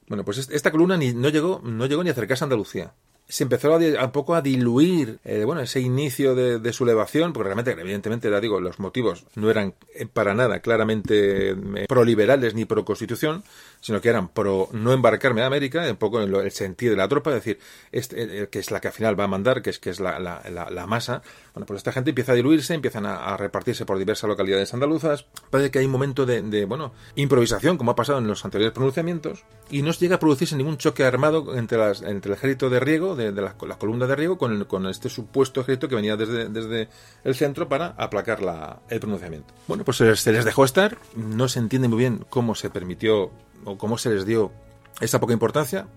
Bueno, 0.07 0.23
pues 0.23 0.37
esta 0.37 0.71
columna 0.71 0.95
ni, 0.95 1.13
no, 1.13 1.27
llegó, 1.27 1.61
no 1.63 1.85
llegó 1.85 2.03
ni 2.03 2.09
a 2.09 2.13
acercarse 2.13 2.43
a 2.43 2.45
Andalucía 2.45 2.93
se 3.29 3.43
empezó 3.43 3.73
a, 3.73 3.77
un 4.05 4.11
poco 4.11 4.35
a 4.35 4.41
diluir 4.41 5.19
eh, 5.25 5.43
bueno 5.43 5.61
ese 5.61 5.81
inicio 5.81 6.33
de, 6.33 6.59
de, 6.59 6.73
su 6.73 6.85
elevación 6.85 7.33
porque 7.33 7.47
realmente 7.47 7.71
evidentemente 7.71 8.29
ya 8.29 8.39
digo 8.39 8.61
los 8.61 8.79
motivos 8.79 9.25
no 9.35 9.49
eran 9.49 9.73
para 10.13 10.33
nada 10.33 10.59
claramente 10.61 11.51
eh, 11.51 11.85
proliberales 11.87 12.53
ni 12.55 12.65
pro 12.65 12.85
constitución 12.85 13.43
sino 13.87 14.01
que 14.01 14.09
eran 14.09 14.27
pro 14.27 14.67
no 14.73 14.91
embarcarme 14.91 15.43
a 15.43 15.45
América 15.45 15.89
un 15.89 15.95
poco 15.95 16.21
en 16.21 16.35
el 16.35 16.51
sentido 16.51 16.91
de 16.91 16.97
la 16.97 17.07
tropa 17.07 17.29
es 17.29 17.35
decir 17.35 17.57
este, 17.93 18.43
eh, 18.43 18.49
que 18.49 18.59
es 18.59 18.69
la 18.69 18.81
que 18.81 18.89
al 18.89 18.93
final 18.93 19.17
va 19.17 19.23
a 19.23 19.27
mandar 19.27 19.61
que 19.61 19.69
es 19.69 19.79
que 19.79 19.89
es 19.89 20.01
la, 20.01 20.19
la, 20.19 20.87
masa. 20.87 21.21
Bueno 21.53 21.65
pues 21.65 21.77
esta 21.77 21.93
gente 21.93 22.09
empieza 22.09 22.33
a 22.33 22.35
diluirse 22.35 22.73
empiezan 22.73 23.05
a, 23.05 23.37
repartirse 23.37 23.85
por 23.85 23.97
diversas 23.97 24.27
localidades 24.27 24.73
andaluzas. 24.73 25.25
Parece 25.49 25.71
que 25.71 25.79
hay 25.79 25.85
un 25.85 25.91
momento 25.91 26.25
de, 26.25 26.41
de 26.41 26.65
bueno 26.65 26.91
improvisación 27.15 27.77
como 27.77 27.91
ha 27.91 27.95
pasado 27.95 28.19
en 28.19 28.27
los 28.27 28.43
anteriores 28.43 28.73
pronunciamientos 28.73 29.45
y 29.69 29.83
no 29.83 29.91
llega 29.91 30.17
a 30.17 30.19
producirse 30.19 30.57
ningún 30.57 30.77
choque 30.77 31.05
armado 31.05 31.57
entre 31.57 31.77
las 31.77 32.01
entre 32.01 32.33
el 32.33 32.37
ejército 32.37 32.69
de 32.69 32.81
Riego 32.81 33.15
de, 33.15 33.31
de 33.31 33.41
las, 33.41 33.53
columnas 33.53 34.09
de 34.09 34.17
riego 34.17 34.37
con, 34.37 34.65
con, 34.65 34.85
este 34.87 35.07
supuesto 35.07 35.61
ejército 35.61 35.87
que 35.87 35.95
venía 35.95 36.17
desde, 36.17 36.49
desde 36.49 36.89
el 37.23 37.35
centro 37.35 37.69
para 37.69 37.87
aplacar 37.97 38.41
la, 38.41 38.81
el 38.89 38.99
pronunciamiento. 38.99 39.53
Bueno, 39.67 39.85
pues 39.85 39.97
se 39.97 40.31
les, 40.31 40.45
dejó 40.45 40.65
estar, 40.65 40.97
no 41.15 41.47
se 41.47 41.59
entiende 41.59 41.87
muy 41.87 41.99
bien 41.99 42.25
cómo 42.29 42.55
se 42.55 42.69
permitió 42.69 43.31
o 43.65 43.77
cómo 43.77 43.97
se 43.97 44.09
les 44.09 44.25
dio 44.25 44.51
esa 44.99 45.19
poca 45.19 45.33
importancia. 45.33 45.87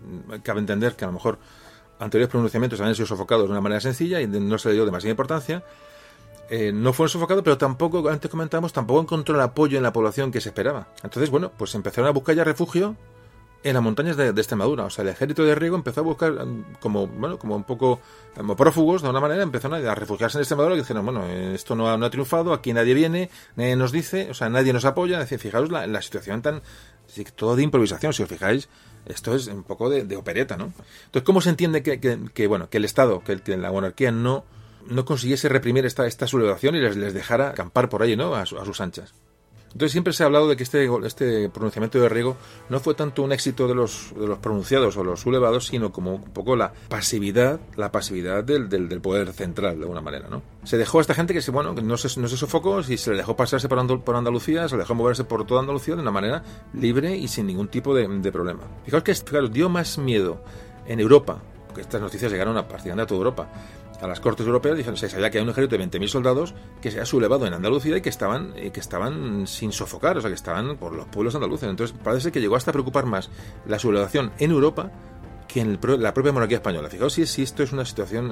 Cabe 0.42 0.60
entender 0.60 0.96
que 0.96 1.04
a 1.04 1.08
lo 1.08 1.14
mejor 1.14 1.38
anteriores 1.98 2.30
pronunciamientos 2.30 2.80
habían 2.80 2.94
sido 2.94 3.06
sofocados 3.06 3.46
de 3.46 3.52
una 3.52 3.60
manera 3.60 3.80
sencilla 3.80 4.20
y 4.20 4.26
no 4.26 4.58
se 4.58 4.68
le 4.68 4.74
dio 4.74 4.84
demasiada 4.84 5.10
importancia. 5.10 5.62
Eh, 6.48 6.72
no 6.72 6.92
fueron 6.92 7.10
sofocados, 7.10 7.44
pero 7.44 7.56
tampoco, 7.56 8.08
antes 8.08 8.28
comentamos, 8.28 8.72
tampoco 8.72 9.00
encontró 9.00 9.36
el 9.36 9.40
apoyo 9.40 9.76
en 9.76 9.84
la 9.84 9.92
población 9.92 10.32
que 10.32 10.40
se 10.40 10.48
esperaba. 10.48 10.88
Entonces, 11.04 11.30
bueno, 11.30 11.52
pues 11.56 11.74
empezaron 11.76 12.08
a 12.08 12.10
buscar 12.10 12.34
ya 12.34 12.42
refugio 12.42 12.96
en 13.62 13.74
las 13.74 13.82
montañas 13.82 14.16
de, 14.16 14.32
de, 14.32 14.40
Extremadura. 14.40 14.84
O 14.84 14.90
sea, 14.90 15.02
el 15.02 15.10
ejército 15.10 15.44
de 15.44 15.54
Riego 15.54 15.76
empezó 15.76 16.00
a 16.00 16.04
buscar 16.04 16.34
como, 16.80 17.06
bueno, 17.06 17.38
como 17.38 17.54
un 17.54 17.64
poco 17.64 18.00
como 18.34 18.56
prófugos, 18.56 19.02
de 19.02 19.10
una 19.10 19.20
manera, 19.20 19.42
empezaron 19.42 19.86
a 19.86 19.94
refugiarse 19.94 20.38
en 20.38 20.42
Extremadura 20.42 20.74
y 20.74 20.78
dijeron, 20.78 21.04
bueno, 21.04 21.24
esto 21.26 21.76
no 21.76 21.88
ha, 21.88 21.96
no 21.96 22.06
ha 22.06 22.10
triunfado, 22.10 22.52
aquí 22.52 22.72
nadie 22.72 22.94
viene, 22.94 23.30
nadie 23.54 23.76
nos 23.76 23.92
dice, 23.92 24.28
o 24.30 24.34
sea, 24.34 24.48
nadie 24.48 24.72
nos 24.72 24.84
apoya. 24.84 25.20
Es 25.20 25.40
fijaos 25.40 25.70
la, 25.70 25.86
la 25.86 26.02
situación 26.02 26.42
tan, 26.42 26.62
todo 27.34 27.56
de 27.56 27.62
improvisación, 27.62 28.12
si 28.12 28.22
os 28.22 28.28
fijáis, 28.28 28.68
esto 29.06 29.34
es 29.34 29.46
un 29.46 29.64
poco 29.64 29.90
de, 29.90 30.04
de 30.04 30.16
opereta, 30.16 30.56
¿no? 30.56 30.72
Entonces, 31.06 31.22
¿cómo 31.24 31.40
se 31.40 31.50
entiende 31.50 31.82
que, 31.82 32.46
bueno, 32.46 32.68
que 32.68 32.78
el 32.78 32.84
Estado, 32.84 33.22
que, 33.22 33.56
la 33.56 33.72
monarquía 33.72 34.12
no, 34.12 34.44
no 34.86 35.04
consiguiese 35.04 35.48
reprimir 35.48 35.86
esta, 35.86 36.06
esta 36.06 36.26
sublevación 36.26 36.74
y 36.76 36.80
les, 36.80 36.96
les 36.96 37.14
dejara 37.14 37.50
acampar 37.50 37.88
por 37.88 38.02
ahí, 38.02 38.16
¿no? 38.16 38.34
A, 38.34 38.42
a 38.42 38.46
sus 38.46 38.80
anchas. 38.80 39.12
Entonces 39.72 39.92
siempre 39.92 40.12
se 40.12 40.22
ha 40.22 40.26
hablado 40.26 40.48
de 40.48 40.56
que 40.56 40.64
este, 40.64 40.88
este 41.04 41.48
pronunciamiento 41.48 42.00
de 42.00 42.08
Riego 42.08 42.36
no 42.68 42.80
fue 42.80 42.94
tanto 42.94 43.22
un 43.22 43.32
éxito 43.32 43.68
de 43.68 43.74
los, 43.74 44.12
de 44.18 44.26
los 44.26 44.38
pronunciados 44.38 44.96
o 44.96 45.04
los 45.04 45.20
sublevados, 45.20 45.66
sino 45.66 45.92
como 45.92 46.16
un 46.16 46.24
poco 46.24 46.56
la 46.56 46.72
pasividad, 46.88 47.60
la 47.76 47.92
pasividad 47.92 48.42
del, 48.42 48.68
del, 48.68 48.88
del, 48.88 49.00
poder 49.00 49.32
central, 49.32 49.76
de 49.76 49.82
alguna 49.82 50.00
manera, 50.00 50.28
¿no? 50.28 50.42
Se 50.64 50.76
dejó 50.76 50.98
a 50.98 51.00
esta 51.02 51.14
gente 51.14 51.32
que 51.32 51.50
bueno, 51.50 51.72
no 51.72 51.96
se, 51.96 52.20
no 52.20 52.28
se 52.28 52.36
sofocó, 52.36 52.82
si 52.82 52.96
se 52.96 53.10
le 53.12 53.18
dejó 53.18 53.36
pasarse 53.36 53.68
por, 53.68 54.02
por 54.02 54.16
Andalucía, 54.16 54.68
se 54.68 54.76
le 54.76 54.82
dejó 54.82 54.94
moverse 54.94 55.24
por 55.24 55.46
toda 55.46 55.60
Andalucía 55.60 55.94
de 55.94 56.02
una 56.02 56.10
manera 56.10 56.42
libre 56.74 57.16
y 57.16 57.28
sin 57.28 57.46
ningún 57.46 57.68
tipo 57.68 57.94
de, 57.94 58.08
de 58.08 58.32
problema. 58.32 58.62
Fijaos 58.84 59.02
que 59.04 59.14
fijaos, 59.14 59.52
dio 59.52 59.68
más 59.68 59.98
miedo 59.98 60.42
en 60.86 61.00
Europa, 61.00 61.38
porque 61.66 61.82
estas 61.82 62.00
noticias 62.00 62.30
llegaron 62.32 62.56
a 62.56 62.66
partir 62.66 62.94
de 62.94 63.06
toda 63.06 63.18
Europa, 63.18 63.48
a 64.00 64.06
las 64.06 64.20
cortes 64.20 64.46
europeas 64.46 64.76
dijeron 64.76 64.96
se 64.96 65.08
sabía 65.08 65.30
que 65.30 65.38
hay 65.38 65.44
un 65.44 65.50
ejército 65.50 65.76
de 65.76 65.84
20.000 65.84 66.08
soldados 66.08 66.54
que 66.80 66.90
se 66.90 67.00
ha 67.00 67.06
sublevado 67.06 67.46
en 67.46 67.54
Andalucía 67.54 67.96
y 67.96 68.00
que 68.00 68.08
estaban 68.08 68.52
eh, 68.56 68.70
que 68.70 68.80
estaban 68.80 69.46
sin 69.46 69.72
sofocar, 69.72 70.16
o 70.18 70.20
sea, 70.20 70.30
que 70.30 70.34
estaban 70.34 70.76
por 70.76 70.94
los 70.94 71.06
pueblos 71.06 71.34
andaluces. 71.34 71.68
Entonces, 71.68 71.96
parece 72.02 72.32
que 72.32 72.40
llegó 72.40 72.56
hasta 72.56 72.72
preocupar 72.72 73.06
más 73.06 73.30
la 73.66 73.78
sublevación 73.78 74.32
en 74.38 74.50
Europa 74.50 74.90
que 75.48 75.60
en 75.60 75.78
la 75.98 76.14
propia 76.14 76.32
monarquía 76.32 76.58
española. 76.58 76.88
Fijaos 76.88 77.14
si, 77.14 77.42
esto 77.42 77.62
es 77.62 77.72
una 77.72 77.84
situación 77.84 78.30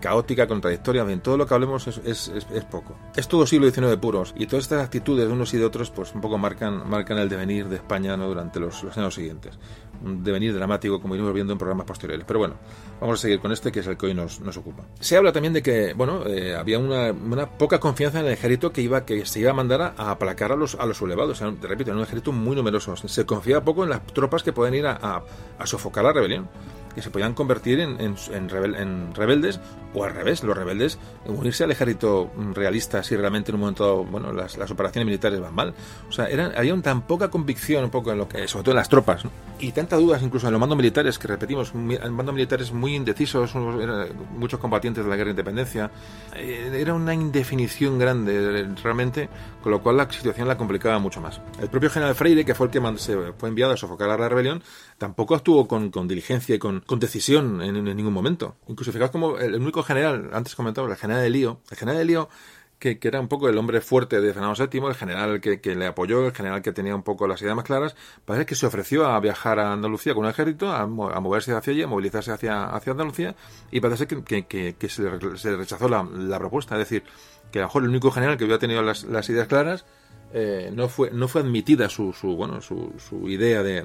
caótica, 0.00 0.46
contradictoria, 0.46 1.02
en 1.02 1.20
todo 1.20 1.38
lo 1.38 1.46
que 1.46 1.54
hablemos 1.54 1.86
es, 1.86 1.98
es, 2.04 2.28
es, 2.28 2.46
es, 2.52 2.64
poco. 2.64 2.94
Es 3.16 3.26
todo 3.26 3.46
siglo 3.46 3.70
XIX 3.70 3.96
puros 3.96 4.34
y 4.36 4.46
todas 4.46 4.64
estas 4.64 4.84
actitudes 4.84 5.26
de 5.26 5.32
unos 5.32 5.54
y 5.54 5.58
de 5.58 5.64
otros 5.64 5.90
pues 5.90 6.14
un 6.14 6.20
poco 6.20 6.36
marcan, 6.36 6.88
marcan 6.88 7.18
el 7.18 7.28
devenir 7.28 7.68
de 7.68 7.76
España 7.76 8.16
¿no? 8.16 8.28
durante 8.28 8.60
los 8.60 8.84
años 8.96 9.14
siguientes. 9.14 9.58
Un 10.04 10.22
devenir 10.22 10.54
dramático 10.54 11.00
como 11.00 11.14
iremos 11.14 11.32
viendo 11.32 11.52
en 11.52 11.58
programas 11.58 11.86
posteriores. 11.86 12.24
Pero 12.26 12.38
bueno, 12.38 12.54
vamos 13.00 13.18
a 13.18 13.22
seguir 13.22 13.40
con 13.40 13.52
este 13.52 13.72
que 13.72 13.80
es 13.80 13.86
el 13.86 13.96
que 13.96 14.06
hoy 14.06 14.14
nos, 14.14 14.40
nos 14.40 14.56
ocupa. 14.56 14.84
Se 15.00 15.16
habla 15.16 15.32
también 15.32 15.52
de 15.52 15.62
que, 15.62 15.94
bueno, 15.94 16.26
eh, 16.26 16.54
había 16.54 16.78
una, 16.78 17.12
una, 17.12 17.48
poca 17.50 17.80
confianza 17.80 18.20
en 18.20 18.26
el 18.26 18.32
ejército 18.32 18.72
que 18.72 18.82
iba 18.82 19.04
que 19.04 19.26
se 19.26 19.40
iba 19.40 19.50
a 19.50 19.54
mandar 19.54 19.82
a, 19.82 19.94
a 19.96 20.10
aplacar 20.10 20.52
a 20.52 20.56
los, 20.56 20.74
a 20.74 20.86
los 20.86 20.98
sublevados. 20.98 21.40
O 21.40 21.44
sea, 21.44 21.54
te 21.58 21.66
repito, 21.66 21.90
era 21.90 21.98
un 21.98 22.04
ejército 22.04 22.32
muy 22.32 22.54
numeroso. 22.54 22.94
Se 22.96 23.26
confía 23.26 23.64
poco 23.64 23.84
en 23.84 23.90
las 23.90 24.06
tropas 24.06 24.42
que 24.42 24.52
pueden 24.52 24.74
ir 24.74 24.86
a, 24.86 24.98
a, 25.00 25.24
a 25.58 25.66
sofocar 25.66 26.04
la 26.04 26.12
rebelión 26.12 26.48
que 26.94 27.02
se 27.02 27.10
podían 27.10 27.34
convertir 27.34 27.80
en, 27.80 28.00
en, 28.00 28.16
en, 28.32 28.48
rebel, 28.48 28.76
en, 28.76 29.14
rebeldes 29.14 29.60
o 29.94 30.04
al 30.04 30.14
revés, 30.14 30.42
los 30.42 30.56
rebeldes 30.56 30.98
unirse 31.26 31.64
al 31.64 31.70
ejército 31.70 32.30
realista 32.52 33.02
si 33.02 33.16
realmente 33.16 33.50
en 33.50 33.56
un 33.56 33.60
momento 33.62 34.04
bueno, 34.04 34.32
las, 34.32 34.56
las 34.56 34.70
operaciones 34.70 35.06
militares 35.06 35.40
van 35.40 35.54
mal. 35.54 35.74
O 36.08 36.12
sea, 36.12 36.28
eran, 36.28 36.52
había 36.56 36.74
un, 36.74 36.82
tan 36.82 37.02
poca 37.02 37.30
convicción 37.30 37.84
un 37.84 37.90
poco 37.90 38.12
en 38.12 38.18
lo 38.18 38.28
que, 38.28 38.46
sobre 38.48 38.64
todo 38.64 38.72
en 38.72 38.76
las 38.76 38.88
tropas, 38.88 39.24
¿no? 39.24 39.30
y 39.58 39.72
dudas 39.96 40.22
incluso 40.22 40.46
en 40.46 40.52
los 40.52 40.60
mandos 40.60 40.76
militares, 40.76 41.18
que 41.18 41.28
repetimos, 41.28 41.74
mandos 41.74 42.34
militares 42.34 42.72
muy 42.72 42.94
indecisos, 42.94 43.54
muchos 44.36 44.60
combatientes 44.60 45.04
de 45.04 45.10
la 45.10 45.16
guerra 45.16 45.28
de 45.28 45.32
independencia, 45.32 45.90
eh, 46.34 46.70
era 46.74 46.94
una 46.94 47.14
indefinición 47.14 47.98
grande 47.98 48.68
realmente, 48.82 49.28
con 49.62 49.72
lo 49.72 49.82
cual 49.82 49.96
la 49.96 50.10
situación 50.10 50.48
la 50.48 50.56
complicaba 50.56 50.98
mucho 50.98 51.20
más. 51.20 51.40
El 51.60 51.68
propio 51.68 51.90
general 51.90 52.14
Freire, 52.14 52.44
que 52.44 52.54
fue 52.54 52.66
el 52.66 52.72
que 52.72 52.98
se 52.98 53.32
fue 53.32 53.48
enviado 53.48 53.72
a 53.72 53.76
sofocar 53.76 54.10
a 54.10 54.16
la 54.16 54.28
rebelión, 54.28 54.62
tampoco 54.98 55.34
actuó 55.34 55.66
con, 55.66 55.90
con 55.90 56.08
diligencia 56.08 56.54
y 56.54 56.58
con, 56.58 56.80
con 56.80 56.98
decisión 56.98 57.62
en, 57.62 57.76
en, 57.76 57.96
ningún 57.96 58.12
momento. 58.12 58.56
Incluso 58.68 58.92
fijaos 58.92 59.10
como 59.10 59.38
el, 59.38 59.54
único 59.54 59.82
general, 59.82 60.30
antes 60.32 60.54
comentaba, 60.54 60.88
el 60.88 60.96
general 60.96 61.22
de 61.22 61.30
Lío, 61.30 61.60
el 61.70 61.76
general 61.76 61.98
de 61.98 62.04
Lío 62.04 62.28
que, 62.92 63.08
era 63.08 63.20
un 63.20 63.28
poco 63.28 63.48
el 63.48 63.56
hombre 63.56 63.80
fuerte 63.80 64.20
de 64.20 64.32
Fernando 64.34 64.54
VII, 64.66 64.86
el 64.88 64.94
general 64.94 65.40
que, 65.40 65.60
que, 65.60 65.74
le 65.74 65.86
apoyó, 65.86 66.26
el 66.26 66.32
general 66.32 66.60
que 66.60 66.72
tenía 66.72 66.94
un 66.94 67.02
poco 67.02 67.26
las 67.26 67.40
ideas 67.40 67.56
más 67.56 67.64
claras, 67.64 67.96
parece 68.24 68.44
que 68.44 68.54
se 68.54 68.66
ofreció 68.66 69.06
a 69.06 69.18
viajar 69.20 69.58
a 69.58 69.72
Andalucía 69.72 70.12
con 70.14 70.24
un 70.24 70.30
ejército, 70.30 70.70
a, 70.70 70.82
a 70.82 70.86
moverse 70.86 71.52
hacia 71.52 71.72
allí, 71.72 71.82
a 71.82 71.86
movilizarse 71.86 72.32
hacia, 72.32 72.64
hacia 72.66 72.92
Andalucía, 72.92 73.34
y 73.70 73.80
parece 73.80 74.06
que, 74.06 74.44
que, 74.46 74.88
se, 74.88 75.36
se, 75.38 75.56
rechazó 75.56 75.88
la, 75.88 76.02
la, 76.02 76.38
propuesta. 76.38 76.74
Es 76.74 76.90
decir, 76.90 77.04
que 77.50 77.60
a 77.60 77.62
lo 77.62 77.68
mejor 77.68 77.82
el 77.84 77.88
único 77.88 78.10
general 78.10 78.36
que 78.36 78.44
hubiera 78.44 78.58
tenido 78.58 78.82
las, 78.82 79.04
las 79.04 79.28
ideas 79.30 79.48
claras 79.48 79.86
eh, 80.36 80.72
no 80.74 80.88
fue 80.88 81.12
no 81.12 81.28
fue 81.28 81.42
admitida 81.42 81.88
su, 81.88 82.12
su 82.12 82.34
bueno 82.34 82.60
su, 82.60 82.90
idea 83.28 83.62
de, 83.62 83.84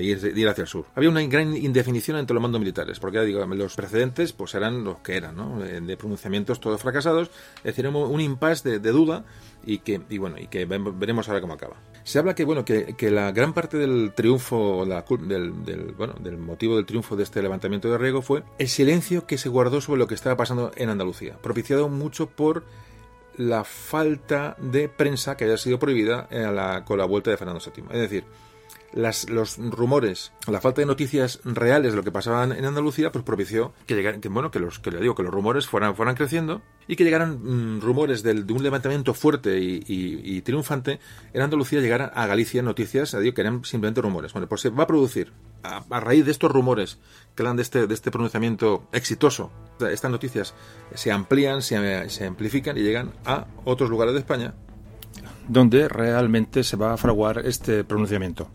ir, 0.00 0.32
ir, 0.36 0.48
hacia 0.48 0.62
el 0.62 0.68
sur. 0.68 0.84
Había 0.94 1.10
una 1.10 1.22
gran 1.22 1.56
indefinición 1.56 2.18
entre 2.18 2.34
los 2.34 2.40
mandos 2.40 2.60
militares 2.60 3.00
porque 3.00 3.18
los 3.18 3.74
precedentes 3.74 4.32
pues 4.32 4.54
eran 4.54 4.84
los 4.84 4.98
que 4.98 5.16
eran 5.16 5.34
¿no? 5.34 5.64
Eh, 5.64 5.80
de 5.80 5.96
pronunciamientos 5.96 6.60
todos 6.60 6.80
fracasados. 6.80 7.32
Es 7.58 7.74
decir 7.74 7.88
un, 7.88 8.20
impasse 8.20 8.78
de, 8.78 8.92
duda 8.92 9.24
y 9.66 9.78
que 9.78 10.00
y 10.08 10.18
bueno 10.18 10.36
y 10.38 10.46
que 10.46 10.66
veremos 10.66 11.28
ahora 11.28 11.40
cómo 11.40 11.54
acaba. 11.54 11.74
Se 12.04 12.20
habla 12.20 12.36
que 12.36 12.44
bueno 12.44 12.64
que, 12.64 12.94
que 12.96 13.10
la 13.10 13.32
gran 13.32 13.52
parte 13.52 13.76
del 13.76 14.12
triunfo, 14.14 14.86
del, 14.86 15.94
bueno, 15.96 16.14
del 16.20 16.38
motivo 16.38 16.76
del 16.76 16.86
triunfo 16.86 17.16
de 17.16 17.24
este 17.24 17.42
levantamiento 17.42 17.90
de 17.90 17.98
Riego 17.98 18.22
fue 18.22 18.44
el 18.58 18.68
silencio 18.68 19.26
que 19.26 19.36
se 19.36 19.48
guardó 19.48 19.80
sobre 19.80 19.98
lo 19.98 20.06
que 20.06 20.14
estaba 20.14 20.36
pasando 20.36 20.70
en 20.76 20.90
Andalucía, 20.90 21.38
propiciado 21.42 21.88
mucho 21.88 22.28
por 22.28 22.62
la 23.38 23.64
falta 23.64 24.56
de 24.58 24.88
prensa 24.88 25.36
que 25.36 25.44
había 25.44 25.56
sido 25.56 25.78
prohibida 25.78 26.28
la, 26.30 26.84
con 26.84 26.98
la 26.98 27.06
vuelta 27.06 27.30
de 27.30 27.36
Fernando 27.36 27.60
VII. 27.64 27.84
Es 27.90 28.00
decir, 28.00 28.24
las, 28.98 29.30
los 29.30 29.58
rumores, 29.58 30.32
la 30.48 30.60
falta 30.60 30.80
de 30.80 30.86
noticias 30.86 31.38
reales 31.44 31.92
de 31.92 31.96
lo 31.96 32.02
que 32.02 32.10
pasaba 32.10 32.42
en 32.42 32.64
Andalucía, 32.64 33.12
pues 33.12 33.24
propició 33.24 33.72
que 33.86 33.94
llegaran, 33.94 34.20
que 34.20 34.28
bueno, 34.28 34.50
que 34.50 34.58
los 34.58 34.80
que 34.80 34.90
le 34.90 35.00
digo 35.00 35.14
que 35.14 35.22
los 35.22 35.32
rumores 35.32 35.68
fueran, 35.68 35.94
fueran 35.94 36.16
creciendo 36.16 36.62
y 36.88 36.96
que 36.96 37.04
llegaran 37.04 37.38
mmm, 37.40 37.80
rumores 37.80 38.24
del, 38.24 38.44
de 38.44 38.52
un 38.52 38.64
levantamiento 38.64 39.14
fuerte 39.14 39.60
y, 39.60 39.84
y, 39.86 40.36
y, 40.36 40.42
triunfante 40.42 40.98
en 41.32 41.42
Andalucía, 41.42 41.80
llegaran 41.80 42.10
a 42.12 42.26
Galicia 42.26 42.60
noticias, 42.60 43.16
digo, 43.20 43.34
que 43.34 43.40
eran 43.40 43.64
simplemente 43.64 44.02
rumores. 44.02 44.32
Bueno, 44.32 44.48
pues 44.48 44.62
se 44.62 44.70
va 44.70 44.82
a 44.82 44.86
producir 44.88 45.32
a, 45.62 45.84
a 45.88 46.00
raíz 46.00 46.24
de 46.24 46.32
estos 46.32 46.50
rumores 46.50 46.98
que 47.36 47.44
dan 47.44 47.54
de 47.54 47.62
este, 47.62 47.86
de 47.86 47.94
este 47.94 48.10
pronunciamiento 48.10 48.88
exitoso, 48.90 49.52
estas 49.92 50.10
noticias 50.10 50.54
se 50.92 51.12
amplían, 51.12 51.62
se, 51.62 52.10
se 52.10 52.26
amplifican 52.26 52.76
y 52.76 52.80
llegan 52.80 53.12
a 53.24 53.46
otros 53.64 53.90
lugares 53.90 54.14
de 54.14 54.20
España 54.20 54.54
donde 55.46 55.88
realmente 55.88 56.64
se 56.64 56.76
va 56.76 56.92
a 56.92 56.96
fraguar 56.96 57.46
este 57.46 57.84
pronunciamiento. 57.84 58.50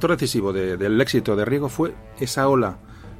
Factor 0.00 0.16
decisivo 0.16 0.50
de, 0.50 0.78
del 0.78 0.98
éxito 0.98 1.36
de 1.36 1.44
Riego 1.44 1.68
fue 1.68 1.92
esa 2.18 2.48
ola 2.48 2.78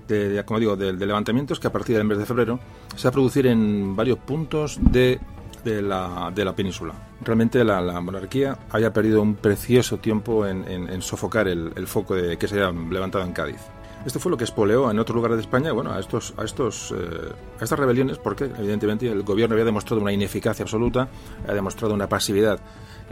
de, 0.09 0.31
de 0.31 0.45
como 0.47 0.59
digo, 0.59 0.77
de, 0.77 0.95
de, 0.95 1.05
levantamientos 1.07 1.61
que 1.61 1.67
a 1.67 1.73
partir 1.73 1.95
del 1.95 2.07
mes 2.07 2.17
de 2.17 2.25
febrero 2.25 2.59
se 2.97 3.03
va 3.03 3.11
a 3.11 3.13
producir 3.13 3.47
en 3.49 3.95
varios 3.95 4.19
puntos 4.19 4.79
de, 4.81 5.21
la, 5.63 6.33
la, 6.35 6.57
península. 6.57 6.95
Realmente 7.23 7.63
la, 7.65 7.83
la, 7.83 8.01
monarquía 8.01 8.57
había 8.71 8.95
perdido 8.95 9.21
un 9.21 9.35
precioso 9.35 9.99
tiempo 9.99 10.47
en, 10.47 10.67
en, 10.67 10.89
en 10.89 11.03
sofocar 11.03 11.49
el, 11.49 11.71
el, 11.77 11.87
foco 11.87 12.15
que 12.15 12.49
se 12.49 12.55
había 12.55 12.73
levantado 12.91 13.27
en 13.27 13.33
Cádiz. 13.33 13.61
Esto 14.07 14.19
fue 14.19 14.31
lo 14.31 14.39
que 14.39 14.45
espoleó 14.45 14.91
en 14.91 14.99
otros 14.99 15.15
lugares 15.15 15.37
de 15.37 15.43
España, 15.43 15.73
bueno, 15.73 15.93
a 15.93 16.01
estos, 16.01 16.33
a 16.39 16.45
estos, 16.45 16.95
eh, 16.97 17.33
a 17.61 17.63
estas 17.63 17.79
rebeliones, 17.79 18.17
porque 18.17 18.45
evidentemente 18.45 19.07
el 19.07 19.23
gobierno 19.23 19.53
había 19.53 19.67
demostrado 19.67 20.01
una 20.01 20.13
ineficacia 20.13 20.63
absoluta, 20.63 21.11
había 21.43 21.57
demostrado 21.57 21.93
una 21.93 22.09
pasividad 22.09 22.59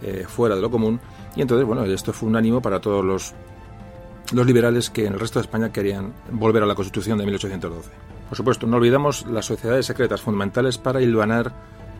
eh, 0.00 0.24
fuera 0.26 0.54
de 0.56 0.62
lo 0.62 0.70
común, 0.70 0.98
y 1.36 1.42
entonces, 1.42 1.66
bueno, 1.66 1.84
esto 1.84 2.14
fue 2.14 2.30
un 2.30 2.36
ánimo 2.36 2.62
para 2.62 2.80
todos 2.80 3.04
los, 3.04 3.34
los 4.32 4.46
liberales 4.46 4.90
que 4.90 5.06
en 5.06 5.14
el 5.14 5.20
resto 5.20 5.38
de 5.38 5.44
España 5.44 5.72
querían 5.72 6.12
volver 6.30 6.62
a 6.62 6.66
la 6.66 6.74
Constitución 6.74 7.18
de 7.18 7.24
1812. 7.24 7.90
Por 8.28 8.36
supuesto, 8.36 8.66
no 8.66 8.76
olvidamos 8.76 9.26
las 9.26 9.46
sociedades 9.46 9.86
secretas 9.86 10.20
fundamentales 10.20 10.76
para 10.76 11.00
hilvanar 11.00 11.54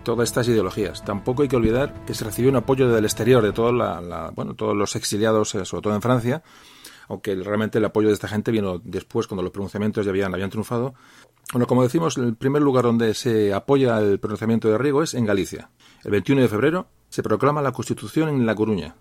todas 0.05 0.29
estas 0.29 0.49
ideologías. 0.49 1.05
Tampoco 1.05 1.43
hay 1.43 1.49
que 1.49 1.57
olvidar 1.57 2.05
que 2.07 2.15
se 2.15 2.25
recibió 2.25 2.51
un 2.51 2.57
apoyo 2.57 2.89
del 2.91 3.05
exterior 3.05 3.43
de 3.43 3.73
la, 3.73 4.31
bueno, 4.35 4.55
todos 4.55 4.77
los 4.77 4.95
exiliados, 4.95 5.55
eh, 5.55 5.65
sobre 5.65 5.83
todo 5.83 5.95
en 5.95 6.03
Francia, 6.03 6.43
aunque 7.09 7.35
realmente 7.35 7.79
el 7.79 7.85
apoyo 7.87 8.09
de 8.09 8.15
esta 8.15 8.29
gente 8.29 8.51
vino 8.51 8.79
después, 8.79 9.27
cuando 9.27 9.43
los 9.43 9.53
pronunciamientos 9.53 10.05
ya 10.05 10.11
habían, 10.11 10.35
habían 10.35 10.51
triunfado. 10.51 10.95
Bueno, 11.53 11.67
como 11.67 11.83
decimos, 11.83 12.19
el 12.19 12.37
primer 12.37 12.61
lugar 12.61 12.85
donde 12.85 13.15
se 13.15 13.55
apoya 13.55 13.99
el 14.01 14.21
pronunciamiento 14.21 14.69
de 14.69 14.77
Riego 14.77 15.03
es 15.03 15.15
en 15.15 15.25
Galicia. 15.25 15.71
El 16.05 16.11
21 16.11 16.43
de 16.43 16.49
febrero 16.49 16.87
se 17.09 17.23
proclama 17.23 17.63
la 17.63 17.73
Constitución 17.73 18.29
en 18.29 18.45
La 18.45 18.55
Coruña 18.55 18.97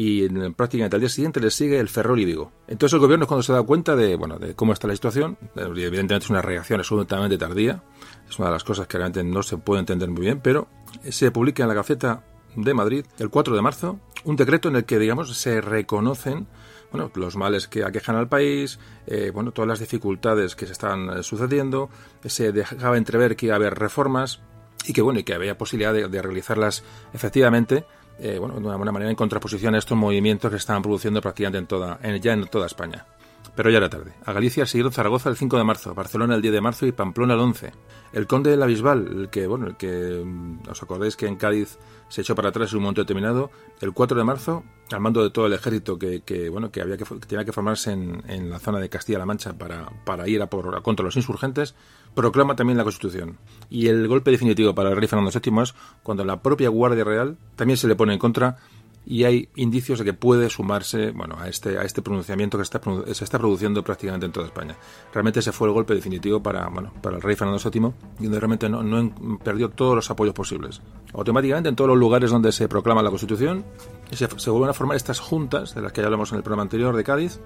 y 0.00 0.24
en, 0.24 0.54
prácticamente 0.54 0.96
al 0.96 1.00
día 1.00 1.10
siguiente 1.10 1.40
le 1.40 1.50
sigue 1.50 1.78
el 1.78 1.90
Ferrol 1.90 2.24
Vigo. 2.24 2.50
Entonces 2.66 2.94
el 2.94 3.00
gobierno 3.00 3.24
es 3.24 3.28
cuando 3.28 3.42
se 3.42 3.52
da 3.52 3.62
cuenta 3.62 3.94
de, 3.94 4.16
bueno, 4.16 4.38
de 4.38 4.54
cómo 4.54 4.72
está 4.72 4.88
la 4.88 4.94
situación, 4.94 5.36
evidentemente 5.54 6.16
es 6.16 6.30
una 6.30 6.40
reacción 6.40 6.80
absolutamente 6.80 7.36
tardía, 7.36 7.82
es 8.26 8.38
una 8.38 8.48
de 8.48 8.54
las 8.54 8.64
cosas 8.64 8.86
que 8.86 8.96
realmente 8.96 9.22
no 9.22 9.42
se 9.42 9.58
puede 9.58 9.80
entender 9.80 10.08
muy 10.08 10.22
bien, 10.22 10.40
pero 10.40 10.68
se 11.06 11.30
publica 11.30 11.64
en 11.64 11.68
la 11.68 11.74
Gaceta 11.74 12.24
de 12.56 12.72
Madrid 12.72 13.04
el 13.18 13.28
4 13.28 13.54
de 13.54 13.60
marzo 13.60 14.00
un 14.24 14.36
decreto 14.36 14.70
en 14.70 14.76
el 14.76 14.86
que, 14.86 14.98
digamos, 14.98 15.36
se 15.36 15.60
reconocen 15.60 16.46
bueno, 16.90 17.10
los 17.14 17.36
males 17.36 17.68
que 17.68 17.84
aquejan 17.84 18.16
al 18.16 18.28
país, 18.28 18.78
eh, 19.06 19.30
bueno, 19.34 19.52
todas 19.52 19.68
las 19.68 19.80
dificultades 19.80 20.56
que 20.56 20.64
se 20.64 20.72
están 20.72 21.10
eh, 21.10 21.22
sucediendo, 21.22 21.90
se 22.24 22.52
dejaba 22.52 22.96
entrever 22.96 23.36
que 23.36 23.46
iba 23.46 23.54
a 23.54 23.56
haber 23.56 23.78
reformas 23.78 24.40
y 24.86 24.94
que, 24.94 25.02
bueno, 25.02 25.20
y 25.20 25.24
que 25.24 25.34
había 25.34 25.58
posibilidad 25.58 25.92
de 25.92 26.22
realizarlas 26.22 26.84
efectivamente, 27.12 27.84
eh, 28.20 28.38
bueno, 28.38 28.54
de 28.54 28.66
una 28.66 28.76
buena 28.76 28.92
manera 28.92 29.10
en 29.10 29.16
contraposición 29.16 29.74
a 29.74 29.78
estos 29.78 29.96
movimientos 29.96 30.50
que 30.50 30.56
estaban 30.56 30.82
produciendo 30.82 31.20
prácticamente 31.20 31.58
en 31.58 31.66
toda, 31.66 31.98
en, 32.02 32.20
ya 32.20 32.32
en 32.32 32.46
toda 32.46 32.66
España. 32.66 33.06
Pero 33.54 33.70
ya 33.70 33.78
era 33.78 33.88
tarde. 33.88 34.12
A 34.24 34.32
Galicia 34.32 34.66
siguieron 34.66 34.92
Zaragoza 34.92 35.28
el 35.28 35.36
5 35.36 35.56
de 35.56 35.64
marzo, 35.64 35.94
Barcelona 35.94 36.34
el 36.34 36.42
10 36.42 36.54
de 36.54 36.60
marzo 36.60 36.86
y 36.86 36.92
Pamplona 36.92 37.34
el 37.34 37.40
11. 37.40 37.72
El 38.12 38.26
conde 38.26 38.50
de 38.50 38.56
la 38.56 38.66
Bisbal, 38.66 39.06
el 39.06 39.30
que, 39.30 39.46
bueno, 39.46 39.66
el 39.66 39.76
que 39.76 40.24
os 40.68 40.82
acordáis 40.82 41.16
que 41.16 41.26
en 41.26 41.36
Cádiz 41.36 41.78
se 42.08 42.22
echó 42.22 42.34
para 42.34 42.48
atrás 42.48 42.72
en 42.72 42.78
un 42.78 42.84
momento 42.84 43.02
determinado, 43.02 43.50
el 43.80 43.92
4 43.92 44.18
de 44.18 44.24
marzo, 44.24 44.64
al 44.90 45.00
mando 45.00 45.22
de 45.22 45.30
todo 45.30 45.46
el 45.46 45.52
ejército 45.52 45.98
que, 45.98 46.22
que 46.22 46.48
bueno, 46.48 46.70
que 46.70 46.82
había 46.82 46.96
que, 46.96 47.04
tenía 47.26 47.44
que 47.44 47.52
formarse 47.52 47.92
en, 47.92 48.50
la 48.50 48.58
zona 48.58 48.78
de 48.78 48.88
Castilla-La 48.88 49.26
Mancha 49.26 49.52
para, 49.52 49.88
para 50.04 50.28
ir 50.28 50.42
a 50.42 50.46
por, 50.46 50.82
contra 50.82 51.04
los 51.04 51.16
insurgentes, 51.16 51.74
proclama 52.20 52.54
también 52.54 52.76
la 52.76 52.84
Constitución. 52.84 53.38
Y 53.68 53.88
el 53.88 54.06
golpe 54.08 54.30
definitivo 54.30 54.74
para 54.74 54.90
el 54.90 54.96
rey 54.96 55.08
Fernando 55.08 55.30
VII 55.32 55.62
es 55.62 55.74
cuando 56.02 56.24
la 56.24 56.42
propia 56.42 56.68
Guardia 56.68 57.04
Real 57.04 57.36
también 57.56 57.76
se 57.76 57.88
le 57.88 57.96
pone 57.96 58.12
en 58.12 58.18
contra 58.18 58.58
y 59.06 59.24
hay 59.24 59.48
indicios 59.56 59.98
de 59.98 60.04
que 60.04 60.12
puede 60.12 60.50
sumarse 60.50 61.10
bueno, 61.10 61.36
a, 61.38 61.48
este, 61.48 61.78
a 61.78 61.82
este 61.82 62.02
pronunciamiento 62.02 62.58
que 62.58 62.62
está, 62.62 62.80
se 63.12 63.24
está 63.24 63.38
produciendo 63.38 63.82
prácticamente 63.82 64.26
en 64.26 64.32
toda 64.32 64.46
España. 64.46 64.76
Realmente 65.12 65.40
ese 65.40 65.52
fue 65.52 65.68
el 65.68 65.74
golpe 65.74 65.94
definitivo 65.94 66.42
para, 66.42 66.68
bueno, 66.68 66.92
para 67.02 67.16
el 67.16 67.22
rey 67.22 67.34
Fernando 67.34 67.60
VII, 67.62 67.80
donde 68.20 68.38
realmente 68.38 68.68
no, 68.68 68.82
no 68.82 69.38
perdió 69.42 69.70
todos 69.70 69.96
los 69.96 70.10
apoyos 70.10 70.34
posibles. 70.34 70.82
Automáticamente 71.14 71.68
en 71.68 71.76
todos 71.76 71.88
los 71.88 71.98
lugares 71.98 72.30
donde 72.30 72.52
se 72.52 72.68
proclama 72.68 73.02
la 73.02 73.10
Constitución 73.10 73.64
se, 74.12 74.28
se 74.36 74.50
vuelven 74.50 74.70
a 74.70 74.74
formar 74.74 74.96
estas 74.96 75.18
juntas, 75.18 75.74
de 75.74 75.80
las 75.80 75.92
que 75.92 76.02
ya 76.02 76.06
hablamos 76.06 76.30
en 76.32 76.36
el 76.36 76.42
programa 76.42 76.62
anterior 76.62 76.94
de 76.94 77.02
Cádiz, 77.02 77.40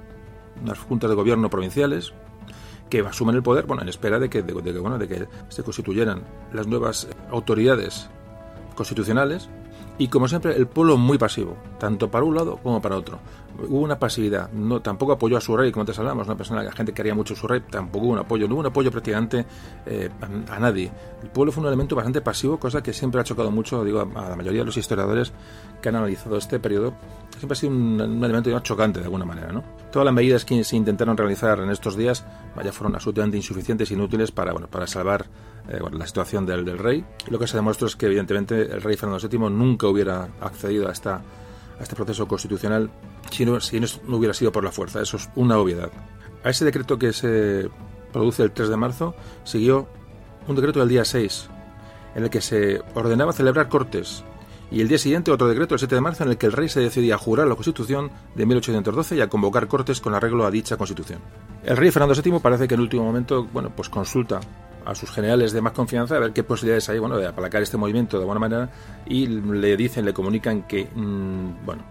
unas 0.61 0.79
juntas 0.79 1.09
de 1.09 1.17
gobierno 1.17 1.51
provinciales, 1.51 2.13
que 2.89 3.01
asumen 3.01 3.35
el 3.36 3.43
poder 3.43 3.66
bueno, 3.66 3.82
en 3.82 3.89
espera 3.89 4.19
de 4.19 4.28
que, 4.28 4.43
de, 4.43 4.52
bueno, 4.78 4.98
de 4.98 5.09
que 5.09 5.27
se 5.48 5.62
constituyeran 5.62 6.23
las 6.52 6.66
nuevas 6.66 7.09
autoridades 7.31 8.09
constitucionales 8.74 9.48
y 9.99 10.09
como 10.09 10.27
siempre 10.27 10.57
el 10.57 10.66
pueblo 10.66 10.97
muy 10.97 11.19
pasivo, 11.19 11.57
tanto 11.79 12.11
para 12.11 12.25
un 12.25 12.35
lado 12.35 12.59
como 12.62 12.83
para 12.83 12.97
otro. 12.97 13.19
Hubo 13.69 13.81
una 13.81 13.97
pasividad, 13.97 14.51
no 14.51 14.83
tampoco 14.83 15.12
apoyó 15.12 15.37
a 15.37 15.41
su 15.41 15.57
rey, 15.57 15.71
como 15.71 15.83
antes 15.83 15.97
hablamos, 16.01 16.27
una 16.27 16.37
persona, 16.37 16.65
la 16.65 16.73
gente 16.73 16.93
quería 16.93 17.15
mucho 17.15 17.35
a 17.35 17.37
su 17.37 17.47
rey, 17.47 17.62
tampoco 17.71 18.07
hubo 18.07 18.12
un 18.15 18.19
apoyo, 18.19 18.49
no 18.49 18.55
hubo 18.55 18.61
un 18.61 18.66
apoyo 18.66 18.91
prácticamente 18.91 19.47
eh, 19.87 20.11
a, 20.51 20.59
nadie. 20.59 20.91
El 21.23 21.29
pueblo 21.29 21.53
fue 21.53 21.61
un 21.61 21.69
elemento 21.69 21.95
bastante 21.95 22.21
pasivo, 22.21 22.59
cosa 22.59 22.83
que 22.83 22.93
siempre 22.93 23.21
ha 23.21 23.25
chocado 23.25 23.53
mucho, 23.53 23.85
digo, 23.85 24.01
a 24.01 24.29
la 24.29 24.35
mayoría 24.35 24.62
de 24.62 24.66
los 24.66 24.77
historiadores 24.77 25.33
que 25.81 25.89
han 25.89 25.95
analizado 25.95 26.37
este 26.37 26.59
periodo, 26.59 26.95
siempre 27.39 27.53
ha 27.53 27.57
sido 27.57 27.73
un, 27.73 28.25
elemento 28.25 28.51
ya 28.51 28.61
chocante 28.61 28.99
de 28.99 29.05
alguna 29.05 29.25
manera, 29.25 29.53
¿no? 29.53 29.62
Todas 29.93 30.07
las 30.07 30.15
medidas 30.15 30.45
que 30.45 30.65
se 30.65 30.75
intentaron 30.75 31.16
realizar 31.16 31.61
en 31.61 31.71
estos 31.71 31.97
días, 31.97 32.25
vaya, 32.57 32.73
fueron 32.73 32.97
absolutamente 32.97 33.37
insuficientes 33.37 33.89
inútiles 33.93 34.33
para, 34.33 34.53
bueno, 34.53 34.66
para 34.66 34.89
salvar 34.89 35.27
eh, 35.69 35.78
bueno, 35.81 35.99
la 35.99 36.07
situación 36.07 36.47
del, 36.47 36.65
del, 36.65 36.78
rey. 36.78 37.05
Lo 37.28 37.39
que 37.39 37.47
se 37.47 37.57
demuestra 37.57 37.86
es 37.86 37.97
que, 37.97 38.07
evidentemente, 38.07 38.62
el 38.62 38.82
rey 38.82 38.97
Fernando 38.97 39.27
VII 39.27 39.39
nunca 39.51 39.86
hubiera 39.86 40.28
accedido 40.41 40.89
a, 40.89 40.93
esta, 40.93 41.16
a 41.16 41.82
este 41.82 41.95
proceso 41.95 42.28
constitucional 42.28 42.91
si 43.31 43.45
no, 43.45 43.61
si 43.61 43.81
no 43.81 44.16
hubiera 44.16 44.35
sido 44.35 44.53
por 44.53 44.65
la 44.65 44.73
fuerza. 44.73 45.01
Eso 45.01 45.16
es 45.16 45.28
una 45.35 45.59
obviedad. 45.59 45.91
A 46.43 46.51
ese 46.51 46.65
decreto 46.65 46.99
que 46.99 47.12
se 47.12 47.70
produce 48.12 48.43
el 48.43 48.53
3 48.53 48.69
de 48.69 48.77
marzo 48.77 49.15
siguió 49.45 49.89
un 50.47 50.57
decreto 50.57 50.81
del 50.81 50.89
día 50.89 51.05
6, 51.05 51.49
en 52.15 52.24
el 52.24 52.31
que 52.31 52.41
se 52.41 52.82
ordenaba 52.95 53.32
celebrar 53.32 53.69
cortes 53.69 54.24
y 54.70 54.81
el 54.81 54.89
día 54.89 54.99
siguiente 54.99 55.31
otro 55.31 55.47
decreto, 55.47 55.74
el 55.74 55.78
7 55.78 55.95
de 55.95 56.01
marzo, 56.01 56.24
en 56.24 56.31
el 56.31 56.36
que 56.36 56.47
el 56.47 56.53
rey 56.53 56.69
se 56.69 56.81
decidía 56.81 57.15
a 57.15 57.19
jurar 57.19 57.47
la 57.47 57.55
Constitución 57.55 58.11
de 58.35 58.45
1812 58.45 59.16
y 59.16 59.20
a 59.20 59.28
convocar 59.28 59.69
cortes 59.69 60.01
con 60.01 60.15
arreglo 60.15 60.45
a 60.47 60.51
dicha 60.51 60.77
Constitución. 60.77 61.20
El 61.62 61.77
rey 61.77 61.91
Fernando 61.91 62.20
VII 62.20 62.41
parece 62.41 62.66
que 62.66 62.74
en 62.74 62.81
último 62.81 63.05
momento, 63.05 63.45
bueno, 63.53 63.70
pues 63.74 63.89
consulta 63.89 64.41
a 64.85 64.94
sus 64.94 65.11
generales 65.11 65.52
de 65.52 65.61
más 65.61 65.73
confianza 65.73 66.16
a 66.16 66.19
ver 66.19 66.32
qué 66.32 66.43
posibilidades 66.43 66.89
hay, 66.89 66.98
bueno, 66.98 67.16
de 67.16 67.27
aplacar 67.27 67.62
este 67.62 67.77
movimiento 67.77 68.19
de 68.19 68.24
buena 68.24 68.40
manera 68.40 68.70
y 69.06 69.27
le 69.27 69.77
dicen, 69.77 70.05
le 70.05 70.12
comunican 70.12 70.62
que, 70.66 70.89
mmm, 70.94 71.65
bueno, 71.65 71.82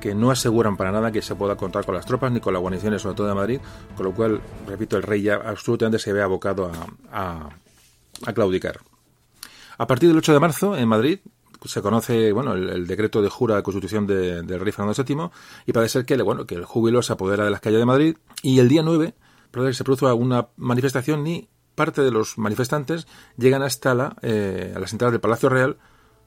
que 0.00 0.14
no 0.14 0.30
aseguran 0.30 0.76
para 0.76 0.92
nada 0.92 1.10
que 1.10 1.22
se 1.22 1.34
pueda 1.34 1.56
contar 1.56 1.84
con 1.84 1.94
las 1.94 2.06
tropas 2.06 2.32
ni 2.32 2.40
con 2.40 2.52
las 2.52 2.62
guarniciones, 2.62 3.02
sobre 3.02 3.16
todo 3.16 3.28
de 3.28 3.34
Madrid, 3.34 3.60
con 3.96 4.06
lo 4.06 4.14
cual, 4.14 4.40
repito, 4.66 4.96
el 4.96 5.02
rey 5.02 5.22
ya 5.22 5.36
absolutamente 5.36 5.98
se 5.98 6.12
ve 6.12 6.22
abocado 6.22 6.70
a, 7.12 7.50
a, 8.24 8.32
claudicar. 8.32 8.78
A 9.76 9.86
partir 9.86 10.08
del 10.08 10.18
8 10.18 10.32
de 10.32 10.40
marzo, 10.40 10.76
en 10.76 10.88
Madrid, 10.88 11.18
se 11.64 11.82
conoce 11.82 12.32
bueno 12.32 12.54
el, 12.54 12.86
decreto 12.86 13.20
de 13.20 13.28
jura 13.28 13.56
de 13.56 13.62
constitución 13.62 14.06
del 14.06 14.60
rey 14.60 14.72
Fernando 14.72 15.02
VII 15.02 15.30
y 15.66 15.72
parece 15.72 15.94
ser 15.94 16.04
que 16.04 16.20
bueno 16.22 16.46
que 16.46 16.54
el 16.54 16.64
júbilo 16.64 17.02
se 17.02 17.12
apodera 17.12 17.44
de 17.44 17.50
las 17.50 17.60
calles 17.60 17.80
de 17.80 17.84
Madrid 17.84 18.16
y 18.42 18.60
el 18.60 18.68
día 18.68 18.82
9 18.84 19.12
se 19.72 19.82
produce 19.82 20.06
una 20.06 20.48
manifestación 20.56 21.26
y 21.26 21.48
parte 21.78 22.02
de 22.02 22.10
los 22.10 22.36
manifestantes 22.36 23.06
llegan 23.36 23.62
hasta 23.62 23.94
la, 23.94 24.16
eh, 24.20 24.72
a 24.74 24.78
las 24.78 24.92
entradas 24.92 25.12
del 25.12 25.20
Palacio 25.20 25.48
Real 25.48 25.78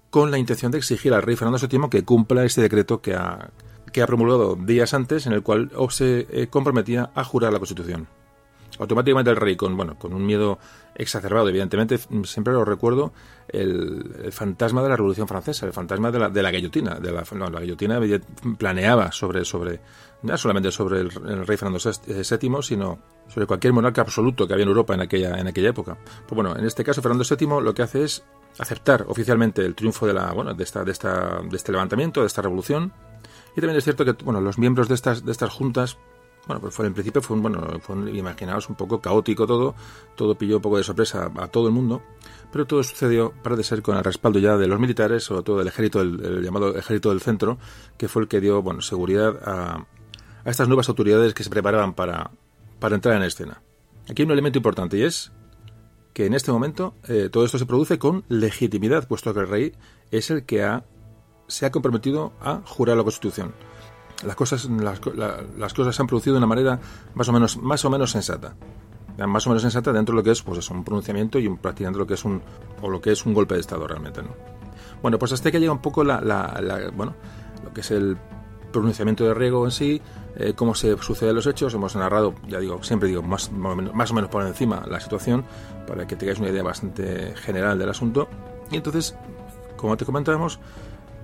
con 0.09 0.31
la 0.31 0.37
intención 0.37 0.71
de 0.71 0.77
exigir 0.77 1.13
al 1.13 1.21
rey 1.21 1.35
Fernando 1.35 1.59
VII 1.59 1.89
que 1.89 2.03
cumpla 2.03 2.45
ese 2.45 2.61
decreto 2.61 3.01
que 3.01 3.15
ha, 3.15 3.51
que 3.91 4.01
ha 4.01 4.07
promulgado 4.07 4.55
días 4.55 4.93
antes 4.93 5.27
en 5.27 5.33
el 5.33 5.43
cual 5.43 5.71
se 5.89 6.27
eh, 6.29 6.47
comprometía 6.47 7.11
a 7.13 7.23
jurar 7.23 7.51
la 7.51 7.59
Constitución. 7.59 8.07
Automáticamente 8.79 9.29
el 9.29 9.37
rey, 9.37 9.57
con, 9.57 9.75
bueno, 9.75 9.99
con 9.99 10.13
un 10.13 10.25
miedo 10.25 10.57
exacerbado, 11.01 11.49
evidentemente, 11.49 11.99
siempre 12.23 12.53
lo 12.53 12.63
recuerdo, 12.63 13.11
el, 13.47 14.31
fantasma 14.31 14.83
de 14.83 14.89
la 14.89 14.95
Revolución 14.95 15.27
Francesa, 15.27 15.65
el 15.65 15.73
fantasma 15.73 16.11
de 16.11 16.19
la, 16.19 16.29
de 16.29 16.43
la 16.43 16.51
guillotina. 16.51 16.95
De 16.95 17.11
la, 17.11 17.23
la 17.49 17.59
guillotina 17.59 17.99
planeaba 18.57 19.11
sobre, 19.11 19.43
sobre, 19.43 19.79
no 20.21 20.37
solamente 20.37 20.71
sobre 20.71 21.01
el, 21.01 21.11
rey 21.11 21.57
Fernando 21.57 21.79
VII, 21.83 22.19
eh, 22.19 22.63
sino 22.63 22.99
sobre 23.27 23.47
cualquier 23.47 23.73
monarca 23.73 24.01
absoluto 24.01 24.47
que 24.47 24.53
había 24.53 24.63
en 24.63 24.69
Europa 24.69 24.93
en 24.93 25.01
aquella, 25.01 25.39
en 25.39 25.47
aquella 25.47 25.69
época. 25.69 25.97
Pues 26.27 26.35
bueno, 26.35 26.55
en 26.55 26.65
este 26.65 26.83
caso 26.83 27.01
Fernando 27.01 27.25
VII 27.27 27.61
lo 27.61 27.73
que 27.73 27.81
hace 27.81 28.03
es 28.03 28.23
aceptar 28.59 29.05
oficialmente 29.07 29.65
el 29.65 29.75
triunfo 29.75 30.05
de 30.05 30.13
la 30.13 30.33
bueno 30.33 30.53
de 30.53 30.63
esta 30.63 30.83
de 30.83 30.91
esta 30.91 31.39
de 31.41 31.55
este 31.55 31.71
levantamiento 31.71 32.19
de 32.19 32.27
esta 32.27 32.41
revolución 32.41 32.91
y 33.55 33.61
también 33.61 33.77
es 33.77 33.85
cierto 33.85 34.03
que 34.03 34.11
bueno 34.25 34.41
los 34.41 34.57
miembros 34.57 34.89
de 34.89 34.95
estas 34.95 35.25
de 35.25 35.31
estas 35.31 35.51
juntas 35.51 35.97
bueno 36.47 36.61
pues 36.61 36.73
fue 36.73 36.87
en 36.87 36.93
principio 36.93 37.21
fue 37.21 37.37
un 37.37 37.43
bueno 37.43 37.79
fue 37.81 37.95
un, 37.95 38.07
imaginaos 38.15 38.69
un 38.69 38.75
poco 38.75 39.01
caótico 39.01 39.47
todo. 39.47 39.75
Todo 40.15 40.35
pilló 40.35 40.57
un 40.57 40.61
poco 40.61 40.77
de 40.77 40.83
sorpresa 40.83 41.31
a 41.35 41.47
todo 41.47 41.67
el 41.67 41.73
mundo. 41.73 42.01
Pero 42.51 42.65
todo 42.65 42.83
sucedió 42.83 43.33
parece 43.43 43.63
ser 43.63 43.81
con 43.81 43.97
el 43.97 44.03
respaldo 44.03 44.39
ya 44.39 44.57
de 44.57 44.67
los 44.67 44.79
militares 44.79 45.23
sobre 45.23 45.43
todo 45.43 45.59
del 45.59 45.67
ejército 45.67 46.01
el 46.01 46.43
llamado 46.43 46.75
ejército 46.75 47.09
del 47.09 47.21
centro 47.21 47.57
que 47.97 48.07
fue 48.07 48.23
el 48.23 48.27
que 48.27 48.41
dio 48.41 48.61
bueno 48.61 48.81
seguridad 48.81 49.39
a, 49.45 49.85
a 50.43 50.49
estas 50.49 50.67
nuevas 50.67 50.89
autoridades 50.89 51.33
que 51.33 51.43
se 51.43 51.49
preparaban 51.49 51.93
para 51.93 52.31
para 52.79 52.95
entrar 52.95 53.15
en 53.15 53.23
escena. 53.23 53.61
Aquí 54.09 54.23
hay 54.23 54.25
un 54.25 54.31
elemento 54.31 54.57
importante 54.57 54.97
y 54.97 55.03
es 55.03 55.31
que 56.13 56.25
en 56.25 56.33
este 56.33 56.51
momento 56.51 56.95
eh, 57.07 57.29
todo 57.31 57.45
esto 57.45 57.57
se 57.57 57.65
produce 57.65 57.99
con 57.99 58.23
legitimidad, 58.27 59.07
puesto 59.07 59.33
que 59.33 59.39
el 59.39 59.47
rey 59.47 59.73
es 60.11 60.29
el 60.31 60.45
que 60.45 60.63
ha, 60.63 60.83
se 61.47 61.65
ha 61.65 61.71
comprometido 61.71 62.33
a 62.41 62.61
jurar 62.65 62.97
la 62.97 63.03
Constitución. 63.03 63.53
Las 64.23 64.35
cosas, 64.35 64.69
las, 64.69 64.99
cosas 65.73 65.95
se 65.95 66.01
han 66.01 66.07
producido 66.07 66.33
de 66.33 66.37
una 66.37 66.47
manera 66.47 66.79
más 67.15 67.27
o 67.27 67.33
menos, 67.33 67.57
más 67.57 67.83
o 67.85 67.89
menos 67.89 68.11
sensata. 68.11 68.55
Más 69.17 69.45
o 69.45 69.49
menos 69.49 69.61
sensata 69.61 69.91
dentro 69.91 70.13
de 70.13 70.21
lo 70.21 70.23
que 70.23 70.31
es 70.31 70.41
pues 70.41 70.69
un 70.69 70.83
pronunciamiento 70.83 71.37
y 71.37 71.47
un, 71.47 71.57
prácticamente 71.57 71.99
lo 71.99 72.07
que 72.07 72.15
es 72.15 72.25
un, 72.25 72.41
o 72.81 72.89
lo 72.89 73.01
que 73.01 73.11
es 73.11 73.25
un 73.25 73.33
golpe 73.33 73.55
de 73.55 73.61
Estado 73.61 73.87
realmente. 73.87 74.21
¿no? 74.21 74.29
Bueno, 75.01 75.19
pues 75.19 75.31
hasta 75.31 75.51
que 75.51 75.59
llega 75.59 75.71
un 75.71 75.81
poco 75.81 76.03
la, 76.03 76.21
la, 76.21 76.89
bueno, 76.95 77.13
lo 77.63 77.73
que 77.73 77.81
es 77.81 77.91
el 77.91 78.17
pronunciamiento 78.71 79.25
de 79.25 79.33
riego 79.33 79.65
en 79.65 79.71
sí, 79.71 80.01
eh, 80.37 80.53
cómo 80.55 80.73
se 80.75 80.97
suceden 80.97 81.35
los 81.35 81.45
hechos. 81.45 81.73
Hemos 81.73 81.95
narrado, 81.95 82.33
ya 82.47 82.59
digo, 82.59 82.81
siempre 82.83 83.09
digo, 83.09 83.21
más, 83.21 83.51
más 83.51 84.11
o 84.11 84.13
menos 84.13 84.29
por 84.29 84.45
encima 84.45 84.83
la 84.87 84.99
situación, 84.99 85.43
para 85.87 86.07
que 86.07 86.15
tengáis 86.15 86.39
una 86.39 86.49
idea 86.49 86.63
bastante 86.63 87.35
general 87.35 87.77
del 87.77 87.89
asunto. 87.89 88.27
Y 88.71 88.77
entonces, 88.77 89.15
como 89.75 89.97
te 89.97 90.05
comentábamos, 90.05 90.59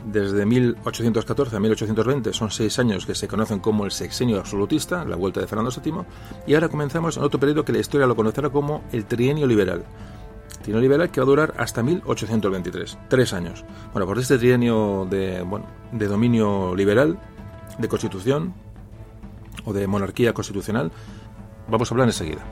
desde 0.05 0.45
1814 0.45 1.55
a 1.55 1.59
1820 1.59 2.33
son 2.33 2.51
seis 2.51 2.79
años 2.79 3.05
que 3.05 3.15
se 3.15 3.27
conocen 3.27 3.59
como 3.59 3.85
el 3.85 3.91
sexenio 3.91 4.39
absolutista, 4.39 5.03
la 5.03 5.15
vuelta 5.15 5.41
de 5.41 5.47
Fernando 5.47 5.71
VII, 5.71 6.05
y 6.45 6.53
ahora 6.53 6.69
comenzamos 6.69 7.17
en 7.17 7.23
otro 7.23 7.39
periodo 7.39 7.65
que 7.65 7.73
la 7.73 7.79
historia 7.79 8.07
lo 8.07 8.15
conocerá 8.15 8.49
como 8.49 8.83
el 8.91 9.05
trienio 9.05 9.47
liberal. 9.47 9.83
Trienio 10.61 10.81
liberal 10.81 11.11
que 11.11 11.19
va 11.19 11.25
a 11.25 11.29
durar 11.29 11.53
hasta 11.57 11.83
1823, 11.83 12.97
tres 13.09 13.33
años. 13.33 13.65
Bueno, 13.91 14.05
por 14.05 14.17
este 14.19 14.37
trienio 14.37 15.07
de, 15.09 15.41
bueno, 15.41 15.65
de 15.91 16.07
dominio 16.07 16.75
liberal, 16.75 17.19
de 17.77 17.87
constitución 17.87 18.53
o 19.65 19.73
de 19.73 19.87
monarquía 19.87 20.33
constitucional, 20.33 20.91
vamos 21.67 21.91
a 21.91 21.93
hablar 21.93 22.07
enseguida. 22.07 22.43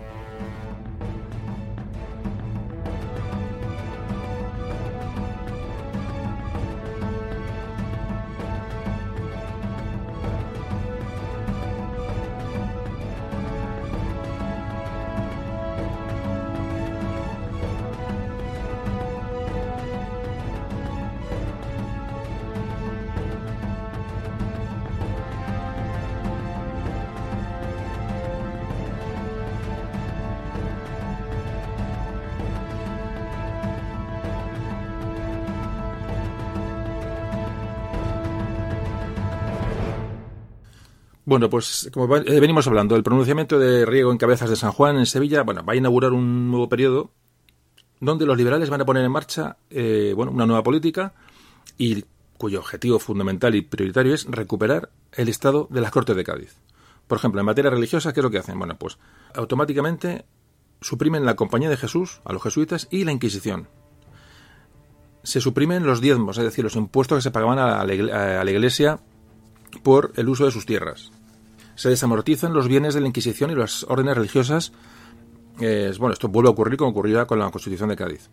Bueno, 41.36 41.50
pues 41.50 41.90
como 41.92 42.16
eh, 42.16 42.40
venimos 42.40 42.66
hablando, 42.66 42.96
el 42.96 43.04
pronunciamiento 43.04 43.60
de 43.60 43.86
Riego 43.86 44.10
en 44.10 44.18
Cabezas 44.18 44.50
de 44.50 44.56
San 44.56 44.72
Juan 44.72 44.96
en 44.96 45.06
Sevilla, 45.06 45.44
bueno, 45.44 45.66
va 45.66 45.74
a 45.74 45.76
inaugurar 45.76 46.14
un 46.14 46.50
nuevo 46.50 46.70
periodo 46.70 47.12
donde 48.00 48.26
los 48.26 48.38
liberales 48.38 48.70
van 48.70 48.80
a 48.80 48.86
poner 48.86 49.04
en 49.04 49.12
marcha, 49.12 49.58
eh, 49.70 50.14
bueno, 50.16 50.32
una 50.32 50.46
nueva 50.46 50.64
política 50.64 51.14
y 51.78 52.06
cuyo 52.38 52.60
objetivo 52.60 53.00
fundamental 53.00 53.54
y 53.54 53.64
prioritario 53.64 54.14
es 54.14 54.28
recuperar 54.28 54.92
el 55.12 55.28
estado 55.28 55.68
de 55.70 55.82
las 55.82 55.92
Cortes 55.92 56.16
de 56.16 56.24
Cádiz. 56.24 56.56
Por 57.06 57.18
ejemplo, 57.18 57.42
en 57.42 57.48
materia 57.48 57.70
religiosa, 57.70 58.14
¿qué 58.14 58.22
es 58.22 58.24
lo 58.24 58.32
que 58.32 58.40
hacen? 58.40 58.58
Bueno, 58.58 58.78
pues 58.78 58.98
automáticamente 59.34 60.24
suprimen 60.80 61.26
la 61.26 61.36
Compañía 61.36 61.70
de 61.70 61.76
Jesús 61.76 62.22
a 62.24 62.32
los 62.32 62.44
jesuitas 62.44 62.88
y 62.92 63.04
la 63.04 63.12
Inquisición. 63.12 63.68
Se 65.24 65.42
suprimen 65.42 65.86
los 65.86 66.00
diezmos, 66.00 66.38
es 66.38 66.46
decir, 66.46 66.64
los 66.64 66.78
impuestos 66.78 67.18
que 67.18 67.24
se 67.24 67.32
pagaban 67.32 67.60
a 67.60 67.84
la 67.84 68.52
Iglesia 68.52 69.02
por 69.84 70.14
el 70.16 70.30
uso 70.30 70.46
de 70.46 70.52
sus 70.52 70.66
tierras 70.66 71.12
se 71.76 71.90
desamortizan 71.90 72.54
los 72.54 72.68
bienes 72.68 72.94
de 72.94 73.02
la 73.02 73.08
Inquisición 73.08 73.52
y 73.52 73.56
las 73.56 73.84
órdenes 73.84 74.16
religiosas. 74.16 74.72
bueno, 75.58 76.14
esto 76.14 76.28
vuelve 76.30 76.50
a 76.50 76.52
ocurrir 76.52 76.78
como 76.78 76.92
ocurrirá 76.92 77.26
con 77.26 77.40
la 77.40 77.50
Constitución 77.52 77.90
de 77.90 77.96
Cádiz. 77.96 78.30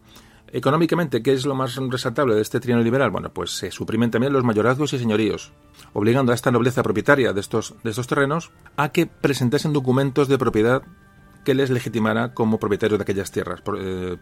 Económicamente, 0.54 1.22
¿qué 1.22 1.32
es 1.32 1.46
lo 1.46 1.54
más 1.54 1.76
resaltable 1.76 2.34
de 2.34 2.42
este 2.42 2.60
trienio 2.60 2.84
liberal? 2.84 3.10
Bueno, 3.10 3.32
pues 3.32 3.52
se 3.52 3.70
suprimen 3.70 4.10
también 4.10 4.34
los 4.34 4.44
mayorazgos 4.44 4.92
y 4.92 4.98
señoríos, 4.98 5.52
obligando 5.94 6.30
a 6.30 6.34
esta 6.34 6.50
nobleza 6.50 6.82
propietaria 6.82 7.32
de 7.32 7.40
estos, 7.40 7.74
de 7.82 7.88
estos 7.88 8.06
terrenos 8.06 8.50
a 8.76 8.90
que 8.90 9.06
presentasen 9.06 9.72
documentos 9.72 10.28
de 10.28 10.36
propiedad 10.36 10.82
que 11.44 11.54
les 11.54 11.70
legitimara 11.70 12.34
como 12.34 12.58
propietarios 12.58 12.98
de 12.98 13.02
aquellas 13.02 13.32
tierras, 13.32 13.62
eh, 13.78 14.16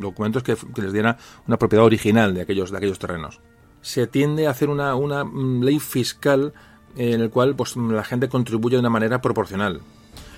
documentos 0.00 0.42
que, 0.42 0.56
les 0.76 0.92
dieran 0.92 1.16
una 1.46 1.58
propiedad 1.58 1.84
original 1.84 2.34
de 2.34 2.42
aquellos, 2.42 2.72
de 2.72 2.76
aquellos 2.76 2.98
terrenos. 2.98 3.40
Se 3.80 4.08
tiende 4.08 4.48
a 4.48 4.50
hacer 4.50 4.70
una, 4.70 4.96
una 4.96 5.24
mm, 5.24 5.62
ley 5.62 5.78
fiscal 5.78 6.52
en 6.96 7.20
el 7.20 7.30
cual 7.30 7.54
pues, 7.54 7.76
la 7.76 8.04
gente 8.04 8.28
contribuye 8.28 8.76
de 8.76 8.80
una 8.80 8.90
manera 8.90 9.20
proporcional. 9.20 9.80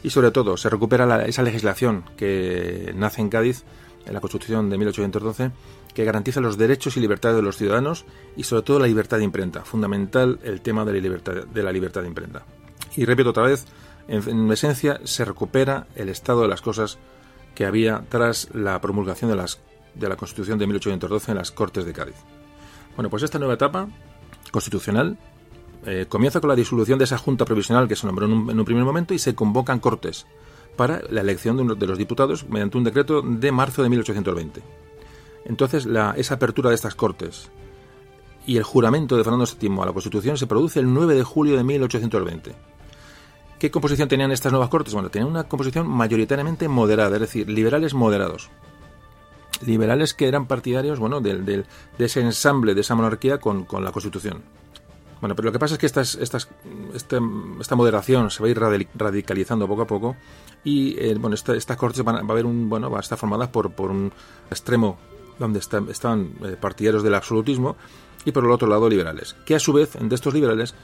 Y 0.03 0.11
sobre 0.11 0.31
todo, 0.31 0.57
se 0.57 0.71
recupera 0.71 1.25
esa 1.27 1.43
legislación 1.43 2.05
que 2.17 2.93
nace 2.97 3.21
en 3.21 3.29
Cádiz, 3.29 3.65
en 4.07 4.15
la 4.15 4.21
Constitución 4.21 4.71
de 4.71 4.79
1812, 4.79 5.51
que 5.95 6.05
garantiza 6.05 6.41
los 6.41 6.57
derechos 6.57 6.97
y 6.97 7.01
libertades 7.01 7.37
de 7.37 7.43
los 7.43 7.57
ciudadanos 7.57 8.05
y 8.37 8.45
sobre 8.45 8.63
todo 8.63 8.79
la 8.79 8.87
libertad 8.87 9.19
de 9.19 9.25
imprenta. 9.25 9.65
Fundamental 9.65 10.39
el 10.43 10.61
tema 10.61 10.85
de 10.85 10.93
la 10.93 10.99
libertad 11.01 11.33
de, 11.45 11.63
la 11.63 11.73
libertad 11.73 12.03
de 12.03 12.09
imprenta. 12.09 12.45
Y 12.97 13.05
repito 13.05 13.31
otra 13.31 13.45
vez, 13.45 13.67
en, 14.09 14.51
esencia 14.51 15.01
se 15.05 15.25
recupera 15.25 15.87
el 15.97 16.09
estado 16.09 16.43
de 16.43 16.49
las 16.49 16.63
cosas 16.63 16.99
que 17.55 17.67
había 17.67 18.05
tras 18.09 18.49
la 18.55 18.81
promulgación 18.81 19.31
de, 19.31 19.37
las, 19.37 19.61
de 19.95 20.09
la 20.09 20.17
Constitución 20.17 20.59
de 20.59 20.67
1812 20.67 21.33
en 21.33 21.37
las 21.37 21.51
Cortes 21.51 21.85
de 21.85 21.93
Cádiz. 21.93 22.17
Bueno, 22.97 23.11
pues 23.11 23.23
esta 23.23 23.39
nueva 23.39 23.55
etapa 23.55 23.89
constitucional 24.51 25.19
eh, 25.87 26.07
comienza 26.09 26.41
con 26.41 26.49
la 26.49 26.57
disolución 26.57 26.99
de 26.99 27.05
esa 27.05 27.17
junta 27.17 27.45
provisional 27.45 27.89
que 27.89 27.97
se 27.97 28.07
nombró 28.07 28.27
en 28.27 28.33
un, 28.33 28.65
primer 28.65 28.85
momento 28.85 29.15
y 29.15 29.19
se 29.19 29.35
convocan 29.35 29.81
cortes 29.81 30.27
para 30.77 31.01
la 31.09 31.23
elección 31.23 31.57
de, 31.57 31.75
de, 31.75 31.87
los 31.87 31.99
diputados 31.99 32.47
mediante 32.49 32.77
un 32.77 32.85
decreto 32.85 33.23
de 33.23 33.53
marzo 33.53 33.83
de 33.83 33.89
1820. 33.89 34.63
Entonces, 35.47 35.87
la, 35.87 36.15
esa 36.17 36.35
apertura 36.35 36.69
de 36.69 36.77
estas 36.77 36.95
cortes 36.95 37.51
y 38.47 38.59
el 38.59 38.63
juramento 38.63 39.17
de 39.17 39.25
Fernando 39.25 39.47
VII 39.47 39.81
a 39.81 39.87
la 39.87 39.93
Constitución 39.93 40.37
se 40.37 40.47
produce 40.47 40.81
el 40.81 40.93
9 40.93 41.15
de 41.15 41.23
julio 41.23 41.57
de 41.57 41.65
1820. 41.65 42.55
¿Qué 43.59 43.71
composición 43.71 44.09
tenían 44.09 44.33
estas 44.33 44.53
nuevas 44.53 44.71
cortes? 44.71 44.93
Bueno, 44.93 45.11
tenían 45.11 45.31
una 45.31 45.45
composición 45.45 45.87
mayoritariamente 45.89 46.69
moderada, 46.69 47.17
es 47.17 47.21
decir, 47.21 47.49
liberales 47.49 47.95
moderados. 47.95 48.51
Liberales 49.65 50.15
que 50.15 50.29
eran 50.29 50.47
partidarios 50.47 50.99
bueno, 50.99 51.21
del, 51.21 51.45
de 51.45 51.65
ese 51.99 52.21
ensamble, 52.21 52.75
de 52.75 52.81
esa 52.83 52.95
monarquía 52.95 53.39
con, 53.39 53.65
con 53.65 53.85
la 53.85 53.93
Constitución 53.93 54.43
Bueno, 55.21 55.37
pero 55.37 55.47
lo 55.47 55.53
que 55.53 55.59
pasa 55.59 55.75
es 55.75 55.79
que 55.79 55.87
estas, 55.87 56.15
estas, 56.15 56.49
este, 56.95 57.19
esta 57.61 57.77
moderación 57.77 58.31
se 58.31 58.43
va 58.43 58.49
a 58.49 58.51
ir 58.51 58.89
radicalizando 58.95 59.69
poco 59.69 59.83
a 59.83 59.87
poco 59.87 60.17
y 60.65 60.99
eh, 60.99 61.15
bueno, 61.19 61.35
estas 61.35 61.77
cortes 61.77 62.03
van 62.03 62.17
a, 62.17 62.23
va 62.23 62.29
a 62.29 62.33
haber 62.33 62.47
un 62.47 62.69
bueno, 62.69 62.91
va 62.91 62.99
a 62.99 63.01
estar 63.01 63.19
formadas 63.19 63.49
por, 63.49 63.71
un 63.91 64.13
extremo 64.51 64.99
donde 65.39 65.59
están, 65.59 65.89
están 65.91 66.33
eh, 66.43 66.57
partidarios 66.59 67.03
del 67.03 67.15
absolutismo 67.15 67.77
y 68.25 68.33
por 68.33 68.45
el 68.45 68.51
otro 68.51 68.69
lado 68.69 68.89
liberales, 68.89 69.37
que 69.45 69.55
a 69.55 69.59
su 69.59 69.73
vez 69.73 69.97
de 69.99 70.15
estos 70.15 70.33
liberales 70.33 70.75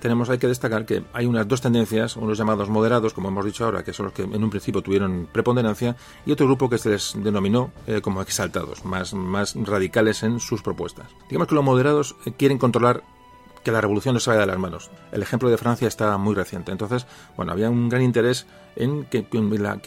tenemos 0.00 0.30
hay 0.30 0.38
que 0.38 0.46
destacar 0.46 0.86
que 0.86 1.04
hay 1.12 1.26
unas 1.26 1.46
dos 1.46 1.60
tendencias, 1.60 2.16
unos 2.16 2.38
llamados 2.38 2.68
moderados, 2.68 3.12
como 3.12 3.28
hemos 3.28 3.44
dicho 3.44 3.64
ahora, 3.64 3.84
que 3.84 3.92
son 3.92 4.06
los 4.06 4.12
que 4.12 4.22
en 4.22 4.42
un 4.42 4.50
principio 4.50 4.82
tuvieron 4.82 5.28
preponderancia, 5.30 5.96
y 6.24 6.32
otro 6.32 6.46
grupo 6.46 6.70
que 6.70 6.78
se 6.78 6.90
les 6.90 7.14
denominó 7.16 7.72
eh, 7.86 8.00
como 8.00 8.22
exaltados, 8.22 8.84
más, 8.84 9.14
más 9.14 9.54
radicales 9.56 10.22
en 10.22 10.40
sus 10.40 10.62
propuestas. 10.62 11.06
Digamos 11.28 11.48
que 11.48 11.54
los 11.54 11.64
moderados 11.64 12.16
quieren 12.38 12.58
controlar 12.58 13.02
que 13.62 13.72
la 13.72 13.80
revolución 13.80 14.14
no 14.14 14.20
se 14.20 14.30
vaya 14.30 14.40
de 14.40 14.46
las 14.46 14.58
manos. 14.58 14.90
El 15.12 15.22
ejemplo 15.22 15.50
de 15.50 15.58
Francia 15.58 15.88
está 15.88 16.16
muy 16.18 16.34
reciente. 16.34 16.72
Entonces, 16.72 17.06
bueno, 17.36 17.52
había 17.52 17.70
un 17.70 17.88
gran 17.88 18.02
interés 18.02 18.46
en 18.76 19.04
que, 19.04 19.26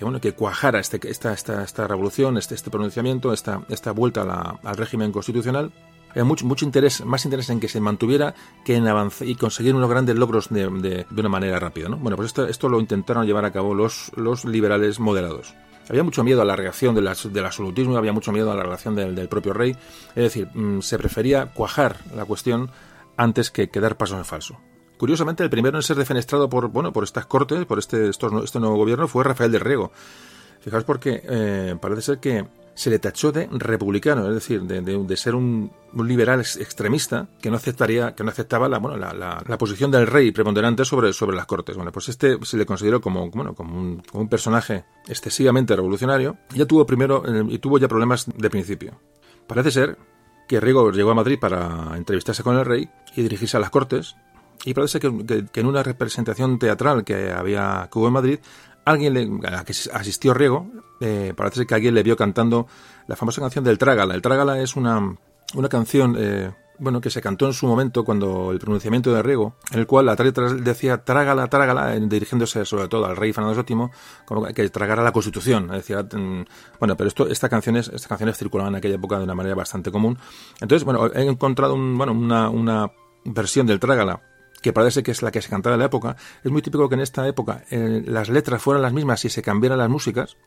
bueno, 0.02 0.22
que 0.22 0.34
cuajara 0.34 0.80
este, 0.80 1.00
esta, 1.10 1.34
esta, 1.34 1.64
esta 1.64 1.88
revolución, 1.88 2.38
este, 2.38 2.56
este 2.56 2.70
pronunciamiento, 2.70 3.34
esta, 3.34 3.62
esta 3.70 3.91
vuelta 3.91 4.58
al 4.64 4.78
régimen 4.78 5.12
constitucional. 5.12 5.72
Había 6.12 6.26
mucho, 6.26 6.45
mucho 6.45 6.64
interés, 6.64 7.04
más 7.04 7.26
interés 7.26 7.50
en 7.50 7.60
que 7.60 7.68
se 7.68 7.80
mantuviera 7.80 8.36
que 8.64 8.76
en 8.76 8.88
avanzar 8.88 9.28
y 9.28 9.34
conseguir 9.34 9.74
unos 9.74 9.90
grandes 9.90 10.16
logros 10.16 10.50
de, 10.50 11.06
una 11.10 11.30
manera 11.30 11.60
rápida. 11.60 11.90
¿no? 11.90 11.98
Bueno, 11.98 12.16
pues 12.16 12.28
esto, 12.28 12.45
esto 12.45 12.70
lo 12.70 12.80
intentaron 12.80 13.26
llevar 13.26 13.45
a 13.45 13.52
cabo 13.52 13.74
los, 13.74 14.12
los 14.16 14.45
liberales 14.45 15.00
moderados. 15.00 15.56
Había 15.90 16.04
mucho 16.04 16.24
miedo 16.24 16.41
a 16.41 16.45
la 16.45 16.56
reacción 16.56 16.95
del 16.95 17.08
absolutismo, 17.08 17.98
había 17.98 18.14
mucho 18.14 18.32
miedo 18.32 18.52
a 18.52 18.56
la 18.56 18.64
relación 18.64 18.95
del, 18.95 19.16
del 19.16 19.28
propio 19.28 19.54
rey. 19.54 19.72
Es 20.16 20.24
decir, 20.24 20.48
mm, 20.54 20.82
se 20.82 20.98
prefería 20.98 21.48
cuajar 21.48 21.98
la 22.16 22.26
cuestión 22.26 22.70
antes 23.18 23.52
que, 23.52 23.69
quedar 23.69 23.98
paso 23.98 24.18
en 24.18 24.26
falso. 24.26 24.60
Curiosamente, 24.98 25.44
el 25.44 25.49
primero 25.49 25.77
en 25.77 25.84
ser 25.84 25.98
defenestrado 25.98 26.49
por, 26.49 26.69
bueno, 26.69 26.94
por 26.94 27.03
estas 27.03 27.26
cortes, 27.26 27.65
por 27.65 27.80
este, 27.80 28.10
este 28.10 28.60
nuevo 28.60 28.76
gobierno, 28.76 29.07
fue 29.07 29.23
Rafael 29.23 29.52
del 29.52 29.61
Riego. 29.61 29.91
Fijaos 30.61 30.85
porque 30.85 31.22
eh, 31.27 31.76
parece 31.81 32.02
ser 32.02 32.19
que 32.19 32.45
se 32.76 32.90
le 32.90 32.99
tachó 32.99 33.31
de 33.31 33.48
republicano, 33.52 34.27
es 34.27 34.34
decir, 34.34 34.61
de, 34.61 35.18
ser 35.18 35.35
un, 35.35 35.72
liberal 35.94 36.40
extremista 36.40 37.27
que 37.41 37.52
no 37.52 37.57
aceptaría, 37.57 38.15
que 38.15 38.23
no 38.23 38.31
aceptaba 38.31 38.68
la, 38.68 38.80
bueno, 38.80 38.98
la, 38.98 39.57
posición 39.57 39.91
del 39.91 40.07
rey 40.07 40.31
preponderante 40.31 40.85
sobre, 40.85 41.14
sobre 41.14 41.35
las 41.35 41.45
cortes. 41.45 41.76
Bueno, 41.76 41.91
pues 41.91 42.10
este 42.10 42.38
se 42.44 42.57
le 42.57 42.65
consideró 42.65 42.99
como, 42.99 43.30
bueno, 43.30 43.53
como 43.53 43.77
un, 43.77 43.98
como 44.10 44.23
un 44.23 44.30
personaje 44.30 44.85
excesivamente 45.07 45.76
revolucionario. 45.76 46.38
Ya 46.56 46.65
tuvo 46.65 46.85
primero 46.85 47.23
eh, 47.27 47.45
y 47.49 47.60
tuvo 47.60 47.77
ya 47.77 47.88
problemas 47.88 48.26
de 48.26 48.49
principio. 48.49 48.99
Parece 49.48 49.72
ser 49.72 49.98
que 50.48 50.60
Riego 50.60 50.91
llegó 50.91 51.11
a 51.11 51.15
Madrid 51.15 51.40
para 51.40 51.95
entrevistarse 51.95 52.44
con 52.44 52.57
el 52.57 52.65
rey 52.65 52.90
y 53.15 53.22
dirigirse 53.22 53.57
a 53.57 53.60
las 53.60 53.70
cortes. 53.70 54.15
Y 54.65 54.74
parece 54.74 54.99
que, 54.99 55.07
en 55.07 55.65
una 55.65 55.84
representación 55.84 56.57
teatral 56.60 57.03
que 57.03 57.32
había 57.32 57.90
que 57.91 57.99
hubo 57.99 58.07
en 58.07 58.14
Madrid, 58.14 58.40
alguien 58.86 59.14
le, 59.14 59.48
a 59.48 59.52
la 59.52 59.65
que 59.65 59.74
asistió 59.94 60.34
Riego, 60.34 60.68
eh, 61.02 61.34
parece 61.36 61.65
que 61.65 61.76
alguien 61.76 61.94
le 61.94 62.03
vio 62.03 62.15
cantando 62.15 62.68
la 63.07 63.15
famosa 63.15 63.41
canción 63.41 63.64
del 63.64 63.78
Trágala. 63.78 64.15
El 64.15 64.22
Trágala 64.22 64.61
es 64.61 64.76
una, 64.76 65.15
una 65.56 65.70
canción 65.70 66.15
eh, 66.18 66.52
bueno, 66.84 67.01
que 67.01 67.10
se 67.10 67.22
cantó 67.22 67.47
en 67.47 67.53
su 67.53 67.65
momento 67.65 68.03
cuando 68.03 68.51
el 68.51 68.60
pronunciamiento 68.60 69.14
de 69.14 69.23
Riego, 69.23 69.55
en 69.72 69.80
el 69.80 69.88
cual 69.88 70.05
la 70.05 70.15
decía 70.15 71.03
trágala, 71.03 71.47
trágala, 71.47 71.95
dirigiéndose 71.97 72.65
sobre 72.65 72.88
todo 72.89 73.05
al 73.05 73.15
rey 73.15 73.31
Fernando 73.31 73.64
VII, 73.64 73.89
como 74.26 74.45
que 74.47 74.69
tragara 74.69 75.01
la 75.01 75.14
Constitución. 75.14 75.69
Decía, 75.69 76.03
mm, 76.03 76.45
bueno, 76.80 76.97
pero 76.97 77.07
esto, 77.07 77.27
estas 77.27 77.49
canciones, 77.49 77.88
estas 77.88 78.07
canciones 78.07 78.38
circulaban 78.38 78.73
en 78.73 78.77
aquella 78.77 78.95
época 78.95 79.18
de 79.18 79.23
una 79.23 79.34
manera 79.34 79.55
bastante 79.55 79.91
común. 79.91 80.18
Entonces, 80.60 80.84
bueno, 80.84 81.07
he 81.14 81.23
encontrado 81.23 81.73
un, 81.73 81.97
bueno, 81.97 82.11
una, 82.11 82.49
una 82.49 82.91
versión 83.23 83.65
del 83.65 83.80
trágala 83.80 84.22
que 84.61 84.73
parece 84.73 85.03
que 85.03 85.11
es 85.11 85.22
la 85.22 85.31
que 85.31 85.41
se 85.41 85.49
cantaba 85.49 85.76
en 85.76 85.80
la 85.80 85.85
época. 85.85 86.15
Es 86.43 86.51
muy 86.51 86.61
típico 86.61 86.88
que 86.89 86.95
en 86.95 87.01
esta 87.01 87.27
época 87.27 87.64
eh, 87.69 88.03
las 88.05 88.30
letras 88.30 88.61
fueran 88.61 88.81
las 88.81 88.93
mismas 88.93 89.23
y 89.26 89.30
se 89.30 89.41
cambiaran 89.41 89.77
las 89.77 89.89
músicas. 89.89 90.38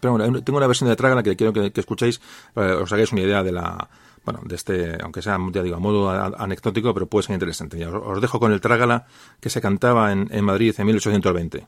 Pero 0.00 0.12
bueno, 0.12 0.42
tengo 0.42 0.56
una 0.56 0.68
versión 0.68 0.88
de 0.88 0.96
Trágala 0.96 1.22
que 1.22 1.34
quiero 1.34 1.52
que, 1.52 1.72
que 1.72 1.80
escuchéis 1.80 2.20
para 2.54 2.68
que 2.68 2.74
os 2.74 2.92
hagáis 2.92 3.10
una 3.12 3.22
idea 3.22 3.42
de 3.42 3.50
la, 3.50 3.90
bueno, 4.24 4.40
de 4.44 4.54
este, 4.54 4.98
aunque 5.02 5.22
sea, 5.22 5.38
ya 5.52 5.62
digo, 5.62 5.76
a 5.76 5.80
modo 5.80 6.10
anecdótico, 6.10 6.92
pero 6.94 7.06
puede 7.06 7.26
ser 7.26 7.34
interesante. 7.34 7.84
os, 7.86 8.20
dejo 8.20 8.38
con 8.38 8.52
el 8.52 8.60
Trágala 8.60 9.06
que 9.40 9.50
se 9.50 9.60
cantaba 9.60 10.12
en, 10.12 10.28
en 10.30 10.44
Madrid 10.44 10.74
en 10.78 10.86
1820. 10.86 11.66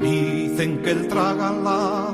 Dicen 0.00 0.82
que 0.82 0.90
el 0.90 1.08
trágala 1.08 2.13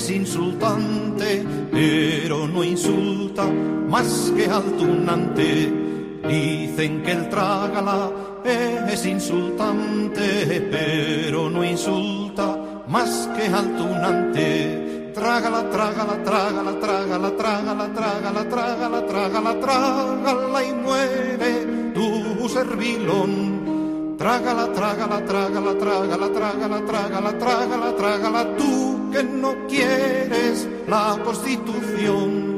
es 0.00 0.10
insultante, 0.10 1.44
pero 1.70 2.48
no 2.48 2.64
insulta 2.64 3.44
más 3.44 4.32
que 4.34 4.46
al 4.46 4.64
tunante. 4.78 5.70
Dicen 6.26 7.02
que 7.02 7.12
el 7.12 7.28
trágala 7.28 8.10
es 8.42 9.04
insultante, 9.04 10.68
pero 10.70 11.50
no 11.50 11.62
insulta 11.62 12.84
más 12.88 13.28
que 13.36 13.46
al 13.48 13.76
tunante. 13.76 15.12
Trágala, 15.14 15.68
trágala, 15.68 16.24
trágala, 16.24 16.80
trágala, 16.80 17.36
trágala, 17.36 17.92
trágala, 17.92 18.48
trágala, 18.48 19.06
trágala, 19.06 19.60
trágala 19.60 20.64
y 20.64 20.72
muere 20.72 21.92
tu 21.92 22.48
servilón 22.48 23.60
Trágala, 24.20 24.70
trágala, 24.72 25.24
trágala, 25.24 25.78
trágala, 25.78 26.28
trágala, 26.28 26.80
trágala, 26.84 27.38
trágala, 27.38 27.96
trágala, 27.96 28.56
tú 28.56 28.99
que 29.10 29.22
no 29.22 29.66
quieres 29.68 30.68
la 30.88 31.18
constitución. 31.24 32.50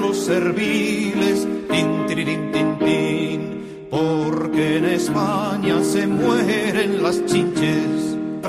Los 0.00 0.24
serviles, 0.24 1.46
tin, 1.70 2.06
tin, 2.06 2.78
tin, 2.78 3.86
porque 3.90 4.78
en 4.78 4.84
España 4.86 5.84
se 5.84 6.06
mueren 6.06 7.02
las 7.02 7.24
chinches. 7.26 7.41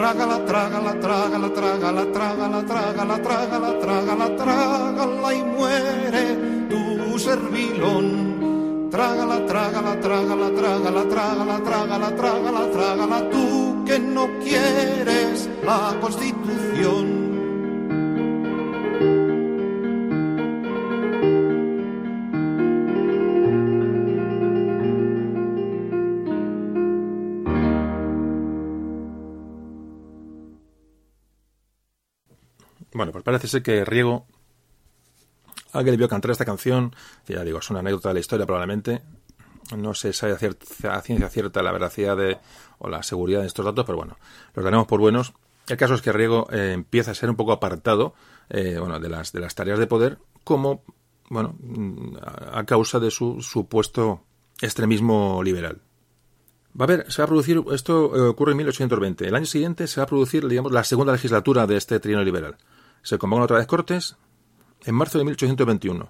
Trágala, 0.04 0.38
trágala, 0.46 0.94
trágala, 1.00 1.50
trágala, 1.54 2.04
trágala, 2.12 2.62
trágala, 2.68 3.18
trágala, 3.24 3.80
trágala, 3.80 4.36
trágala 4.36 5.34
y 5.34 5.44
muere 5.44 6.26
tu 6.68 7.18
servilón. 7.18 8.90
Trágala, 8.92 9.46
trágala, 9.46 9.96
trágala, 10.02 10.50
trágala, 10.60 11.04
trágala, 11.08 11.58
trágala, 11.64 12.10
trágala, 12.18 12.72
trágala, 12.76 13.30
tú 13.30 13.86
que 13.86 13.98
no 13.98 14.28
quieres 14.44 15.50
la 15.64 15.96
constitución. 16.02 17.12
Bueno, 33.04 33.12
pues 33.12 33.26
parece 33.26 33.50
ser 33.50 33.62
que 33.62 33.84
Riego, 33.84 34.26
alguien 35.74 35.92
le 35.92 35.98
vio 35.98 36.08
cantar 36.08 36.32
esta 36.32 36.46
canción, 36.46 36.96
ya 37.28 37.44
digo, 37.44 37.60
es 37.60 37.70
una 37.70 37.82
anécdota 37.82 38.08
de 38.08 38.14
la 38.14 38.20
historia 38.22 38.46
probablemente, 38.46 39.02
no 39.76 39.94
se 39.94 40.14
sabe 40.14 40.32
a, 40.32 41.02
ciencia 41.02 41.28
cierta 41.28 41.62
la 41.62 41.74
veracidad 41.74 42.16
de, 42.16 42.38
o 42.78 42.88
la 42.88 43.04
seguridad 43.04 43.42
de 43.42 43.48
estos 43.48 43.66
datos, 43.66 43.84
pero 43.86 43.98
bueno, 43.98 44.16
los 44.54 44.64
daremos 44.64 44.88
por 44.88 45.02
buenos. 45.02 45.34
El 45.68 45.76
caso 45.76 45.96
es 45.96 46.02
que 46.02 46.14
Riego 46.14 46.48
eh, 46.50 46.72
empieza 46.72 47.12
a 47.12 47.14
ser 47.14 47.30
un 47.30 47.36
poco 47.36 47.52
apartado 47.52 48.14
eh, 48.50 48.78
bueno, 48.80 49.02
de, 49.02 49.10
las, 49.10 49.34
de 49.34 49.42
las 49.42 49.54
tareas 49.54 49.80
de 49.80 49.88
poder 49.88 50.18
como 50.46 50.86
bueno, 51.30 51.58
a 52.54 52.64
causa 52.64 53.02
de 53.02 53.12
su 53.12 53.42
supuesto 53.42 54.22
extremismo 54.62 55.44
liberal. 55.44 55.82
Va 56.80 56.86
a 56.86 56.88
haber, 56.88 57.12
se 57.12 57.22
va 57.22 57.26
a 57.26 57.28
producir, 57.28 57.62
esto 57.74 58.16
eh, 58.16 58.30
ocurre 58.30 58.52
en 58.52 58.60
1820. 58.60 59.28
El 59.28 59.36
año 59.36 59.46
siguiente 59.46 59.88
se 59.88 60.00
va 60.00 60.06
a 60.06 60.08
producir, 60.08 60.48
digamos, 60.48 60.72
la 60.72 60.86
segunda 60.86 61.12
legislatura 61.12 61.68
de 61.68 61.76
este 61.76 62.00
trienio 62.00 62.24
liberal. 62.24 62.56
Se 63.04 63.18
convocan 63.18 63.44
otra 63.44 63.58
vez 63.58 63.68
Cortes 63.68 64.16
en 64.86 64.96
marzo 64.96 65.18
de 65.18 65.26
1821. 65.26 66.10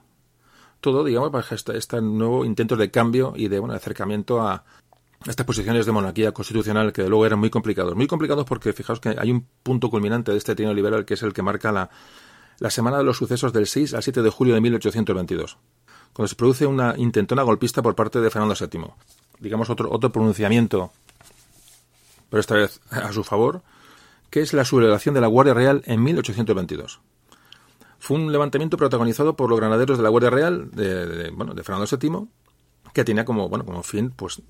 Todo, 0.79 1.03
digamos, 1.03 1.31
para 1.31 1.45
este, 1.49 1.77
este 1.77 2.01
nuevo 2.01 2.45
intento 2.45 2.75
de 2.75 2.91
cambio 2.91 3.33
y 3.35 3.47
de 3.47 3.59
bueno, 3.59 3.73
acercamiento 3.73 4.41
a 4.41 4.63
estas 5.25 5.45
posiciones 5.45 5.85
de 5.85 5.91
monarquía 5.91 6.31
constitucional 6.33 6.91
que 6.93 7.07
luego 7.07 7.25
eran 7.25 7.39
muy 7.39 7.49
complicados. 7.49 7.95
Muy 7.95 8.07
complicados 8.07 8.45
porque 8.45 8.73
fijaos 8.73 8.99
que 8.99 9.15
hay 9.17 9.31
un 9.31 9.47
punto 9.63 9.89
culminante 9.89 10.31
de 10.31 10.37
este 10.37 10.55
trienio 10.55 10.75
liberal 10.75 11.05
que 11.05 11.15
es 11.15 11.23
el 11.23 11.33
que 11.33 11.41
marca 11.41 11.71
la, 11.71 11.89
la 12.59 12.69
semana 12.69 12.97
de 12.97 13.03
los 13.03 13.17
sucesos 13.17 13.53
del 13.53 13.67
6 13.67 13.93
al 13.93 14.03
7 14.03 14.21
de 14.21 14.29
julio 14.29 14.53
de 14.53 14.61
1822, 14.61 15.57
cuando 16.13 16.27
se 16.27 16.35
produce 16.35 16.65
una 16.65 16.95
intentona 16.97 17.43
golpista 17.43 17.81
por 17.81 17.95
parte 17.95 18.19
de 18.19 18.29
Fernando 18.29 18.55
VII. 18.59 18.85
Digamos 19.39 19.69
otro, 19.69 19.91
otro 19.91 20.11
pronunciamiento, 20.11 20.91
pero 22.29 22.39
esta 22.39 22.55
vez 22.55 22.81
a 22.91 23.11
su 23.11 23.23
favor, 23.23 23.61
que 24.33 24.41
es 24.41 24.51
la 24.51 24.65
sublevación 24.65 25.13
de 25.13 25.21
la 25.21 25.27
Guardia 25.27 25.53
Real 25.53 25.83
en 25.85 26.01
1822. 26.01 27.01
Fue 27.99 28.17
un 28.17 28.31
levantamiento 28.31 28.77
protagonizado 28.77 29.35
por 29.35 29.47
los 29.47 29.59
granaderos 29.59 29.99
de 29.99 30.03
la 30.03 30.09
Guardia 30.09 30.31
Real 30.31 30.71
de, 30.71 31.29
bueno, 31.29 31.53
de 31.53 31.61
Fernando 31.61 31.85
VII, 31.95 32.29
que 32.95 33.03
tenía 33.03 33.25
como, 33.25 33.47
bueno, 33.47 33.63
como 33.63 33.83
fin 33.83 34.09
pues, 34.09 34.41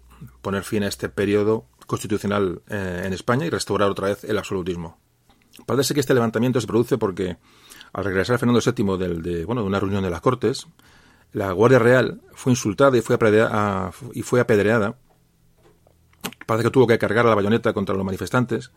poner 0.41 0.64
fin 0.64 0.84
a 0.84 0.88
este 0.88 1.10
periodo 1.10 1.65
constitucional 1.85 2.61
eh, 2.69 3.01
en 3.03 3.11
España 3.11 3.45
y 3.45 3.49
restaurar 3.49 3.89
otra 3.89 4.07
vez 4.07 4.23
el 4.23 4.38
absolutismo. 4.38 4.99
Parece 5.65 5.93
que 5.93 5.99
este 5.99 6.14
levantamiento 6.14 6.61
se 6.61 6.68
produce 6.68 6.97
porque 6.97 7.35
al 7.91 8.05
regresar 8.05 8.39
Fernando 8.39 8.61
VII 8.65 8.97
del, 8.97 9.22
de, 9.22 9.43
bueno, 9.43 9.64
de 9.64 9.68
una 9.68 9.81
reunión 9.81 10.01
de 10.01 10.10
las 10.10 10.22
Cortes, 10.22 10.65
la 11.34 11.51
Guardia 11.51 11.80
Real 11.80 12.22
fue 12.31 12.53
insultada 12.53 12.97
y 12.97 13.01
fue, 13.01 13.19
y 14.14 14.22
fue 14.22 14.39
apedreada. 14.39 14.95
Parece 16.45 16.69
que 16.69 16.72
tuvo 16.72 16.88
que 16.88 16.97
cargar 16.97 17.26
la 17.26 17.35
bayoneta 17.35 17.73
contra 17.73 17.93
los 17.93 18.05
manifestantes. 18.05 18.72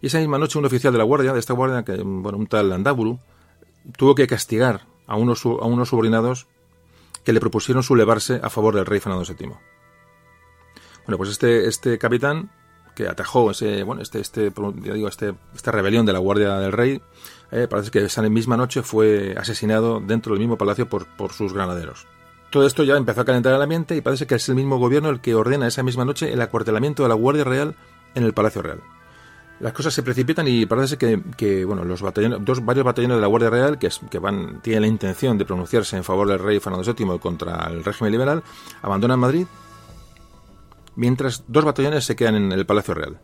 Y 0.00 0.06
esa 0.06 0.18
misma 0.18 0.38
noche 0.38 0.58
un 0.58 0.64
oficial 0.64 0.92
de 0.92 0.98
la 0.98 1.04
Guardia, 1.04 1.32
de 1.32 1.40
esta 1.40 1.54
Guardia, 1.54 1.84
que, 1.84 1.96
bueno, 1.96 2.38
un 2.38 2.46
tal 2.46 2.70
Landaburu, 2.70 3.18
tuvo 3.96 4.14
que 4.14 4.26
castigar 4.26 4.86
a 5.06 5.16
unos, 5.16 5.44
a 5.44 5.66
unos 5.66 5.88
subordinados 5.88 6.46
que 7.24 7.32
le 7.32 7.40
propusieron 7.40 7.82
sublevarse 7.82 8.40
a 8.42 8.50
favor 8.50 8.74
del 8.74 8.86
rey 8.86 9.00
Fernando 9.00 9.24
VII. 9.24 9.52
Bueno, 11.06 11.16
pues 11.16 11.30
este, 11.30 11.66
este 11.66 11.98
capitán 11.98 12.50
que 12.94 13.08
atajó 13.08 13.52
ese, 13.52 13.82
bueno, 13.84 14.02
este, 14.02 14.20
este, 14.20 14.52
digo, 14.74 15.08
este, 15.08 15.34
esta 15.54 15.70
rebelión 15.70 16.04
de 16.04 16.12
la 16.12 16.18
Guardia 16.18 16.56
del 16.58 16.72
Rey, 16.72 17.00
eh, 17.52 17.68
parece 17.70 17.90
que 17.90 18.00
esa 18.00 18.22
misma 18.22 18.56
noche 18.56 18.82
fue 18.82 19.34
asesinado 19.38 20.00
dentro 20.00 20.32
del 20.32 20.40
mismo 20.40 20.58
palacio 20.58 20.88
por, 20.88 21.06
por 21.16 21.32
sus 21.32 21.52
granaderos. 21.52 22.06
Todo 22.50 22.66
esto 22.66 22.82
ya 22.82 22.96
empezó 22.96 23.20
a 23.20 23.24
calentar 23.24 23.54
el 23.54 23.62
ambiente 23.62 23.94
y 23.94 24.00
parece 24.00 24.26
que 24.26 24.34
es 24.34 24.48
el 24.48 24.56
mismo 24.56 24.78
gobierno 24.78 25.10
el 25.10 25.20
que 25.20 25.34
ordena 25.34 25.66
esa 25.66 25.82
misma 25.82 26.04
noche 26.04 26.32
el 26.32 26.40
acuartelamiento 26.40 27.04
de 27.04 27.10
la 27.10 27.14
Guardia 27.14 27.44
Real 27.44 27.76
en 28.14 28.24
el 28.24 28.34
Palacio 28.34 28.62
Real. 28.62 28.80
Las 29.60 29.72
cosas 29.72 29.92
se 29.92 30.04
precipitan 30.04 30.46
y 30.46 30.66
parece 30.66 30.96
que, 30.96 31.64
bueno, 31.64 31.84
los 31.84 32.00
batallones, 32.00 32.38
dos, 32.44 32.64
varios 32.64 32.84
batallones 32.84 33.16
de 33.16 33.20
la 33.20 33.26
Guardia 33.26 33.50
Real 33.50 33.78
que, 33.78 34.18
van, 34.18 34.60
tienen 34.62 34.82
la 34.82 34.88
intención 34.88 35.36
de 35.36 35.44
pronunciarse 35.44 35.96
en 35.96 36.04
favor 36.04 36.28
del 36.28 36.38
rey 36.38 36.60
Fernando 36.60 36.94
VII 36.94 37.18
contra 37.18 37.66
el 37.66 37.84
régimen 37.84 38.12
liberal, 38.12 38.42
abandonan 38.82 39.18
Madrid 39.18 39.46
mientras 40.94 41.44
dos 41.48 41.64
batallones 41.64 42.04
se 42.04 42.14
quedan 42.14 42.36
en 42.36 42.52
el 42.52 42.66
Palacio 42.66 42.94
Real. 42.94 43.18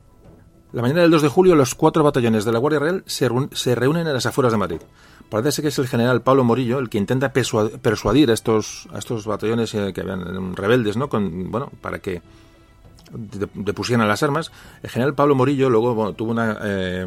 La 0.72 0.82
mañana 0.82 1.02
del 1.02 1.10
2 1.12 1.22
de 1.22 1.28
julio, 1.28 1.54
los 1.54 1.76
cuatro 1.76 2.02
batallones 2.02 2.44
de 2.44 2.50
la 2.50 2.58
Guardia 2.58 2.80
Real 2.80 3.04
se, 3.06 3.28
reúnen 3.76 4.08
en 4.08 4.12
las 4.12 4.26
afueras 4.26 4.52
de 4.52 4.58
Madrid. 4.58 4.80
Parece 5.30 5.62
que 5.62 5.68
es 5.68 5.78
el 5.78 5.86
general 5.86 6.22
Pablo 6.22 6.42
Morillo 6.42 6.80
el 6.80 6.88
que 6.88 6.98
intenta 6.98 7.32
persuadir 7.32 8.30
a 8.30 8.34
estos, 8.34 8.88
a 8.92 8.98
estos 8.98 9.24
batallones 9.24 9.72
eh, 9.74 9.92
que 9.94 10.00
habían 10.00 10.56
rebeldes, 10.56 10.96
¿no? 10.96 11.08
Con, 11.08 11.52
bueno, 11.52 11.70
para 11.80 12.00
que 12.00 12.22
depusieran 13.54 14.06
las 14.08 14.22
armas. 14.22 14.52
El 14.82 14.90
general 14.90 15.14
Pablo 15.14 15.34
Morillo 15.34 15.70
luego 15.70 16.12
tuvo 16.14 16.32
una 16.32 16.58
eh, 16.62 17.06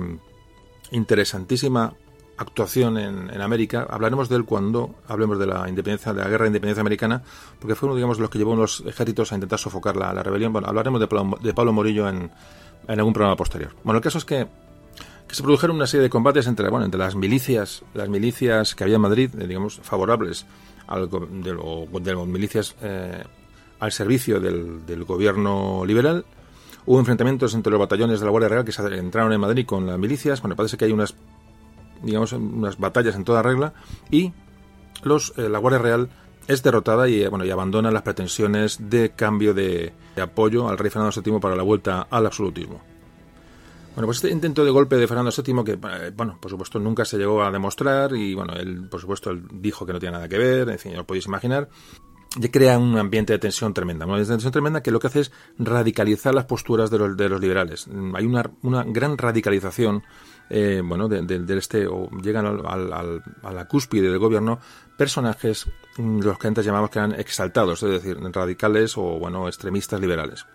interesantísima 0.92 1.94
actuación 2.38 2.98
en, 2.98 3.42
América. 3.42 3.88
Hablaremos 3.90 4.30
de 4.30 4.36
él 4.36 4.46
cuando 4.46 4.96
hablemos 5.08 5.40
de 5.40 5.48
la 5.48 5.68
independencia, 5.68 6.14
de 6.14 6.22
la 6.22 6.30
guerra 6.30 6.44
de 6.44 6.50
independencia 6.50 6.82
americana, 6.82 7.24
porque 7.60 7.76
fue 7.76 7.88
uno, 7.88 7.96
digamos, 7.96 8.18
de 8.18 8.22
los 8.22 8.30
que 8.30 8.38
llevó 8.38 8.54
a 8.54 8.58
los 8.58 8.84
ejércitos 8.86 9.32
a 9.32 9.36
intentar 9.36 9.60
sofocar 9.60 9.96
la, 9.96 10.12
rebelión. 10.24 10.54
Bueno, 10.54 10.68
hablaremos 10.68 11.00
de, 11.00 11.08
de 11.42 11.54
Pablo 11.54 11.74
Morillo 11.74 12.08
en, 12.08 12.32
en, 12.88 13.00
algún 13.00 13.14
programa 13.14 13.36
posterior. 13.36 13.72
Bueno, 13.84 13.98
el 13.98 14.04
caso 14.04 14.20
es 14.20 14.26
que, 14.26 14.48
que, 15.28 15.36
se 15.36 15.42
produjeron 15.42 15.76
una 15.76 15.88
serie 15.88 16.04
de 16.04 16.10
combates 16.10 16.48
entre, 16.48 16.70
bueno, 16.70 16.86
entre 16.86 17.00
las 17.00 17.16
milicias, 17.16 17.84
las 17.94 18.08
milicias 18.08 18.76
que 18.76 18.84
había 18.84 18.98
en 18.98 19.02
Madrid, 19.02 19.32
eh, 19.40 19.48
digamos, 19.48 19.80
favorables 19.82 20.46
al, 20.88 21.10
de, 21.10 21.54
de 22.02 22.16
las 22.16 22.28
milicias 22.28 22.76
eh, 22.82 23.24
al 23.80 23.92
servicio 23.92 24.40
del, 24.40 24.86
del 24.86 25.04
gobierno 25.04 25.84
liberal. 25.86 26.26
Hubo 26.86 27.00
enfrentamientos 27.00 27.54
entre 27.54 27.72
los 27.72 27.80
batallones 27.80 28.20
de 28.20 28.26
la 28.26 28.32
Guardia 28.32 28.50
Real 28.50 28.66
que 28.66 28.72
se 28.72 28.82
entraron 28.98 29.34
en 29.34 29.42
Madrid 29.42 29.66
con 29.66 29.86
las 29.86 30.00
milicias. 30.00 30.42
Bueno, 30.42 30.56
parece 30.56 30.78
que 30.78 30.86
hay 30.86 30.92
unas 30.92 31.16
digamos, 32.02 32.32
unas 32.34 32.78
batallas 32.78 33.16
en 33.16 33.24
toda 33.24 33.42
regla 33.42 33.74
y 34.10 34.34
los, 35.04 35.34
eh, 35.38 35.50
la 35.50 35.60
Guardia 35.60 35.80
Real 35.80 36.10
es 36.48 36.64
derrotada 36.64 37.10
y, 37.10 37.26
bueno, 37.28 37.46
y 37.46 37.52
abandona 37.52 37.92
las 37.92 38.04
pretensiones 38.04 38.90
de 38.90 39.12
cambio 39.12 39.54
de, 39.54 39.94
apoyo 40.22 40.70
al 40.70 40.78
rey 40.78 40.90
Fernando 40.90 41.22
VII 41.22 41.40
para 41.40 41.56
la 41.56 41.64
vuelta 41.64 42.08
al 42.10 42.26
absolutismo. 42.26 42.82
Bueno, 43.96 44.06
pues 44.06 44.18
este 44.18 44.30
intento 44.30 44.64
de 44.64 44.70
golpe 44.70 44.96
de 44.96 45.08
Fernando 45.08 45.32
VII, 45.32 45.64
que, 45.64 45.72
eh, 45.72 46.12
bueno, 46.16 46.38
por 46.40 46.52
supuesto 46.52 46.80
nunca 46.80 47.04
se 47.04 47.18
llegó 47.18 47.44
a 47.44 47.52
demostrar 47.52 48.16
y, 48.16 48.34
bueno, 48.36 48.54
él, 48.54 48.88
por 48.90 49.02
supuesto, 49.02 49.32
él 49.32 49.44
dijo 49.52 49.86
que 49.86 49.94
no 49.94 50.00
tiene 50.00 50.14
nada 50.14 50.30
que 50.30 50.38
ver, 50.38 50.70
en 50.70 50.80
fin, 50.80 50.92
ya 50.92 51.00
lo 51.00 51.08
podéis 51.08 51.26
imaginar, 51.26 51.68
y 52.40 52.50
crea 52.50 52.78
un 52.78 52.98
ambiente 52.98 53.34
de 53.34 53.40
tensión 53.40 53.74
tremenda. 53.74 54.06
Una 54.06 54.24
tensión 54.24 54.52
tremenda 54.52 54.82
que 54.82 54.92
lo 54.92 55.00
que 55.00 55.08
hace 55.08 55.22
es 55.22 55.32
radicalizar 55.58 56.34
las 56.34 56.46
posturas 56.46 56.90
de 56.90 56.98
los, 57.00 57.18
de 57.18 57.30
los 57.30 57.42
liberales. 57.42 57.88
Hay 58.14 58.26
una, 58.26 58.50
una 58.62 58.84
gran 58.84 59.18
radicalización 59.18 60.04
eh, 60.50 60.82
bueno, 60.84 61.10
del 61.10 61.50
este, 61.58 61.88
o 61.88 62.10
llegan 62.22 62.46
al, 62.46 63.22
a 63.44 63.52
la 63.52 63.66
cúspide 63.68 64.10
del 64.10 64.20
gobierno 64.20 64.60
personajes, 64.98 65.68
mm, 65.98 66.20
los 66.20 66.40
que 66.40 66.48
antes 66.48 66.66
llamamos 66.66 66.90
que 66.90 67.00
eran 67.00 67.14
exaltados, 67.14 67.84
es 67.84 67.90
decir, 67.90 68.18
radicales 68.34 68.98
o, 68.98 69.20
bueno, 69.20 69.48
extremistas 69.48 70.00
liberales. 70.00 70.46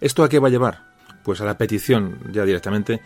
¿Esto 0.00 0.22
a 0.22 0.28
qué 0.28 0.38
va 0.38 0.48
a 0.48 0.50
llevar? 0.50 0.88
Pues 1.24 1.40
a 1.40 1.44
la 1.44 1.58
petición 1.58 2.18
ya 2.32 2.44
directamente. 2.44 3.02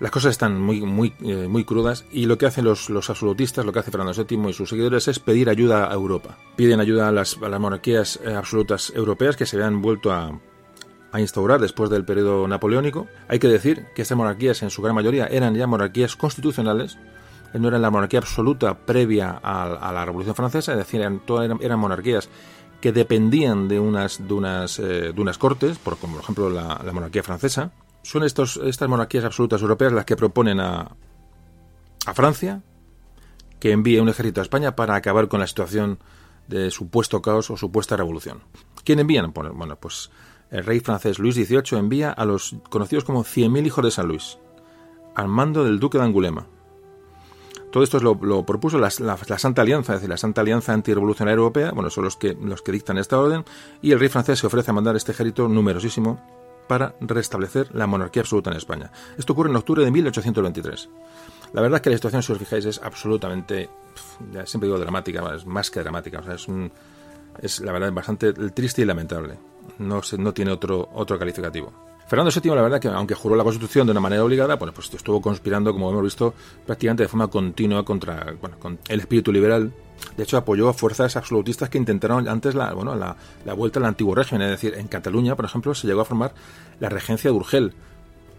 Las 0.00 0.10
cosas 0.12 0.30
están 0.30 0.60
muy, 0.60 0.80
muy, 0.80 1.12
eh, 1.22 1.48
muy 1.48 1.64
crudas 1.64 2.04
y 2.12 2.26
lo 2.26 2.38
que 2.38 2.46
hacen 2.46 2.64
los, 2.64 2.88
los, 2.88 3.10
absolutistas, 3.10 3.66
lo 3.66 3.72
que 3.72 3.80
hace 3.80 3.90
Fernando 3.90 4.12
VII 4.12 4.50
y 4.50 4.52
sus 4.52 4.68
seguidores 4.68 5.08
es 5.08 5.18
pedir 5.18 5.48
ayuda 5.48 5.90
a 5.90 5.94
Europa. 5.94 6.38
Piden 6.56 6.80
ayuda 6.80 7.08
a 7.08 7.12
las, 7.12 7.36
a 7.42 7.48
las 7.48 7.60
monarquías 7.60 8.20
eh, 8.24 8.32
absolutas 8.32 8.92
europeas 8.94 9.36
que 9.36 9.44
se 9.44 9.56
habían 9.56 9.82
vuelto 9.82 10.12
a, 10.12 10.38
a 11.12 11.20
instaurar 11.20 11.60
después 11.60 11.90
del 11.90 12.04
periodo 12.04 12.46
napoleónico. 12.46 13.06
Hay 13.28 13.38
que 13.38 13.48
decir 13.48 13.86
que 13.94 14.02
estas 14.02 14.16
monarquías 14.16 14.62
en 14.62 14.70
su 14.70 14.82
gran 14.82 14.94
mayoría 14.94 15.26
eran 15.26 15.54
ya 15.54 15.66
monarquías 15.66 16.16
constitucionales, 16.16 16.98
no 17.54 17.68
eran 17.68 17.82
la 17.82 17.90
monarquía 17.90 18.20
absoluta 18.20 18.74
previa 18.74 19.40
a, 19.42 19.90
la 19.92 20.04
Revolución 20.04 20.34
Francesa, 20.34 20.72
es 20.72 20.78
decir, 20.78 21.00
eran, 21.00 21.20
todas 21.20 21.50
eran, 21.60 21.78
monarquías 21.78 22.28
que 22.80 22.92
dependían 22.92 23.68
de 23.68 23.80
unas, 23.80 24.26
de 24.26 24.34
unas, 24.34 24.78
eh, 24.78 25.12
de 25.14 25.20
unas 25.20 25.38
cortes, 25.38 25.78
por, 25.78 25.96
como 25.96 26.14
por 26.14 26.22
ejemplo 26.22 26.50
la, 26.50 26.80
monarquía 26.92 27.22
francesa. 27.22 27.72
Son 28.02 28.24
estos, 28.24 28.56
estas 28.58 28.88
monarquías 28.88 29.24
absolutas 29.24 29.60
europeas 29.60 29.92
las 29.92 30.04
que 30.04 30.16
proponen 30.16 30.60
a, 30.60 30.96
Francia 32.14 32.62
que 33.60 33.70
envíe 33.70 33.98
un 33.98 34.08
ejército 34.08 34.40
a 34.40 34.42
España 34.42 34.74
para 34.74 34.94
acabar 34.94 35.28
con 35.28 35.40
la 35.40 35.46
situación 35.46 35.98
de 36.46 36.70
supuesto 36.70 37.20
caos 37.20 37.50
o 37.50 37.56
supuesta 37.58 37.98
revolución. 37.98 38.40
¿Quién 38.82 38.98
envían? 38.98 39.34
Bueno, 39.34 39.76
pues 39.76 40.10
el 40.50 40.64
rey 40.64 40.80
francés 40.80 41.18
Luis 41.18 41.34
XVIII 41.34 41.78
envía 41.78 42.10
a 42.10 42.24
los 42.24 42.56
conocidos 42.70 43.04
como 43.04 43.24
100.000 43.24 43.66
hijos 43.66 43.84
de 43.84 43.90
San 43.90 44.08
Luis, 44.08 44.38
al 45.14 45.28
mando 45.28 45.64
del 45.64 45.78
duque 45.78 45.98
de 45.98 46.04
Angulema. 46.04 46.46
Todo 47.70 47.82
esto 47.82 48.00
lo, 48.00 48.46
propuso 48.46 48.78
la, 48.78 48.88
Santa 48.88 49.60
Alianza, 49.60 49.92
es 49.92 49.98
decir, 49.98 50.08
la 50.08 50.16
Santa 50.16 50.40
Alianza 50.40 50.72
Antirrevolucionaria 50.72 51.36
Europea, 51.36 51.72
bueno, 51.72 51.90
son 51.90 52.04
los 52.04 52.16
que, 52.16 52.34
los 52.40 52.62
que 52.62 52.72
dictan 52.72 52.96
esta 52.96 53.18
orden, 53.18 53.44
y 53.82 53.92
el 53.92 54.00
rey 54.00 54.08
francés 54.08 54.38
se 54.38 54.46
ofrece 54.46 54.70
a 54.70 54.74
mandar 54.74 54.96
este 54.96 55.12
ejército 55.12 55.48
numerosísimo 55.48 56.37
para 56.68 56.94
restablecer 57.00 57.74
la 57.74 57.86
monarquía 57.86 58.22
absoluta 58.22 58.50
en 58.50 58.56
España. 58.56 58.90
Esto 59.16 59.32
ocurre 59.32 59.50
en 59.50 59.56
octubre 59.56 59.84
de 59.84 59.90
1823. 59.90 60.88
La 61.54 61.62
verdad 61.62 61.78
es 61.78 61.82
que 61.82 61.90
la 61.90 61.96
situación, 61.96 62.22
si 62.22 62.32
os 62.32 62.38
fijáis, 62.38 62.64
es 62.66 62.80
absolutamente, 62.82 63.68
ya 64.32 64.46
siempre 64.46 64.68
digo 64.68 64.78
dramática, 64.78 65.34
es 65.34 65.46
más 65.46 65.70
que 65.70 65.80
dramática, 65.80 66.20
o 66.20 66.22
sea, 66.22 66.34
es, 67.40 67.60
la 67.60 67.72
verdad 67.72 67.92
bastante 67.92 68.32
triste 68.32 68.82
y 68.82 68.84
lamentable 68.84 69.38
no, 69.78 70.00
no 70.18 70.34
tiene 70.34 70.50
otro, 70.50 70.88
otro 70.94 71.18
calificativo. 71.18 71.72
Fernando 72.08 72.32
VII, 72.34 72.54
la 72.54 72.62
verdad 72.62 72.80
que 72.80 72.88
aunque 72.88 73.14
juró 73.14 73.36
la 73.36 73.44
Constitución 73.44 73.86
de 73.86 73.90
una 73.90 74.00
manera 74.00 74.24
obligada, 74.24 74.56
bueno, 74.56 74.72
pues 74.72 74.92
estuvo 74.94 75.20
conspirando, 75.20 75.72
como 75.72 75.90
hemos 75.90 76.02
visto, 76.02 76.32
prácticamente 76.64 77.02
de 77.02 77.08
forma 77.08 77.28
continua 77.28 77.84
contra 77.84 78.34
bueno, 78.40 78.58
con 78.58 78.78
el 78.88 79.00
espíritu 79.00 79.30
liberal. 79.30 79.72
De 80.16 80.22
hecho, 80.22 80.38
apoyó 80.38 80.70
a 80.70 80.72
fuerzas 80.72 81.16
absolutistas 81.16 81.68
que 81.68 81.76
intentaron 81.76 82.26
antes 82.26 82.54
la, 82.54 82.72
bueno, 82.72 82.94
la, 82.96 83.54
vuelta 83.54 83.78
al 83.78 83.84
antiguo 83.84 84.14
régimen. 84.14 84.42
Es 84.42 84.52
decir, 84.52 84.74
en 84.78 84.88
Cataluña, 84.88 85.36
por 85.36 85.44
ejemplo, 85.44 85.74
se 85.74 85.86
llegó 85.86 86.00
a 86.00 86.06
formar 86.06 86.32
la 86.80 86.88
regencia 86.88 87.30
de 87.30 87.36
Urgel, 87.36 87.74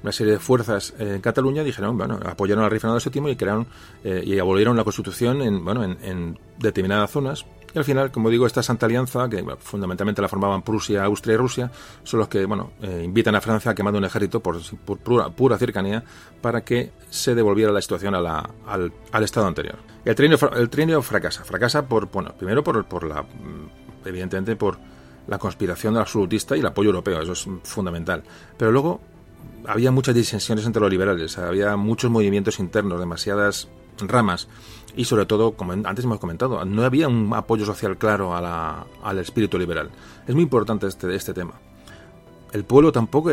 una 0.02 0.14
serie 0.14 0.34
de 0.34 0.40
fuerzas 0.40 0.94
en 0.98 1.20
Cataluña 1.20 1.62
dijeron, 1.62 1.98
bueno, 1.98 2.20
apoyaron 2.24 2.64
al 2.64 2.72
rey 2.72 2.80
Fernando 2.80 3.04
VII 3.04 3.32
y 3.32 3.36
crearon 3.36 3.68
eh, 4.04 4.24
y 4.26 4.40
abolieron 4.40 4.78
la 4.78 4.84
Constitución 4.86 5.42
en, 5.42 5.64
bueno, 5.64 5.84
en, 5.84 6.40
determinadas 6.58 7.12
zonas. 7.12 7.46
Y 7.74 7.78
al 7.78 7.86
final, 7.86 8.12
como 8.12 8.30
digo, 8.30 8.46
esta 8.46 8.64
Santa 8.64 8.86
Alianza, 8.86 9.30
que 9.30 9.44
fundamentalmente 9.60 10.22
la 10.22 10.28
formaban 10.28 10.62
Prusia, 10.62 11.04
Austria 11.04 11.36
y 11.36 11.38
Rusia, 11.38 11.72
son 12.04 12.20
los 12.20 12.30
que, 12.30 12.46
bueno, 12.46 12.72
eh, 12.82 13.02
invitan 13.04 13.36
a 13.36 13.42
Francia 13.42 13.72
a 13.72 13.76
que 13.76 13.84
mande 13.84 14.00
un 14.00 14.06
ejército 14.06 14.40
por, 14.40 14.60
pura, 15.36 15.58
cercanía 15.58 16.04
para 16.42 16.62
que 16.62 16.92
se 17.10 17.36
devolviera 17.36 17.72
la 17.72 17.82
situación 17.82 18.16
a 18.16 18.22
la, 18.22 18.50
al, 18.68 18.92
al, 19.12 19.24
estado 19.24 19.48
anterior. 19.48 19.78
El 20.06 20.16
trinio, 20.16 20.98
el 20.98 21.04
fracasa. 21.04 21.44
Fracasa 21.44 21.88
por, 21.88 22.10
bueno, 22.12 22.34
primero 22.38 22.64
por, 22.64 22.86
por 22.86 23.04
la, 23.04 23.24
mm, 23.24 24.06
evidentemente 24.06 24.56
por 24.56 24.78
la 25.28 25.38
conspiración 25.38 25.96
absolutista 25.98 26.58
y 26.58 26.60
el 26.60 26.66
apoyo 26.66 26.90
europeo, 26.90 27.22
eso 27.22 27.34
es 27.34 27.48
fundamental. 27.64 28.24
Pero 28.58 28.72
luego 28.72 29.00
había 29.68 29.92
muchas 29.92 30.16
disensiones 30.16 30.66
entre 30.66 30.82
los 30.82 30.90
liberales, 30.90 31.38
había 31.38 31.76
muchos 31.76 32.10
movimientos 32.10 32.60
internos, 32.60 33.00
demasiadas 33.00 33.68
ramas 34.08 34.48
y 34.96 35.06
sobre 35.06 35.26
todo, 35.26 35.54
como 35.54 35.74
antes 35.74 36.06
hemos 36.06 36.20
comentado, 36.20 36.64
no 36.66 36.84
había 36.84 37.08
un 37.08 37.32
apoyo 37.34 37.66
social 37.66 37.98
claro 37.98 38.36
al 38.36 39.18
espíritu 39.20 39.58
liberal. 39.58 39.90
Es 40.28 40.34
muy 40.36 40.44
importante 40.44 40.88
este, 40.88 41.14
este 41.16 41.34
tema. 41.34 41.54
El 42.52 42.64
pueblo 42.64 42.92
tampoco 42.92 43.30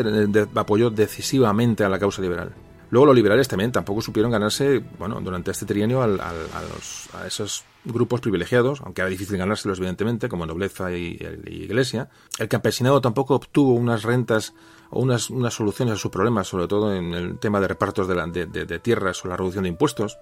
apoyó 0.54 0.90
decisivamente 0.90 1.84
a 1.84 1.88
la 1.88 1.98
causa 1.98 2.20
liberal. 2.20 2.52
Luego 2.90 3.06
los 3.06 3.16
liberales 3.16 3.48
también 3.48 3.72
tampoco 3.72 4.00
supieron 4.00 4.30
ganarse, 4.30 4.80
bueno, 4.98 5.20
durante 5.20 5.50
este 5.50 5.66
trienio 5.66 6.02
a, 6.02 6.06
a, 6.06 7.26
esos 7.26 7.64
grupos 7.84 8.20
privilegiados, 8.20 8.80
aunque 8.82 9.00
era 9.00 9.10
difícil 9.10 9.36
ganárselos 9.36 9.78
evidentemente, 9.78 10.28
como 10.28 10.46
nobleza 10.46 10.92
y, 10.92 11.18
iglesia. 11.46 12.10
El 12.38 12.48
campesinado 12.48 13.00
tampoco 13.00 13.34
obtuvo 13.34 13.72
unas 13.72 14.04
rentas 14.04 14.54
o 14.90 15.00
unas, 15.00 15.30
unas 15.30 15.54
soluciones 15.54 15.94
a 15.94 15.98
sus 15.98 16.12
problemas, 16.12 16.46
sobre 16.46 16.68
todo 16.68 16.94
en 16.94 17.12
el 17.12 17.38
tema 17.40 17.60
de 17.60 17.66
repartos 17.66 18.06
de, 18.06 18.46
de 18.46 18.78
tierras 18.78 19.24
o 19.24 19.28
la 19.28 19.36
reducción 19.36 19.64
de 19.64 19.70
impuestos 19.70 20.16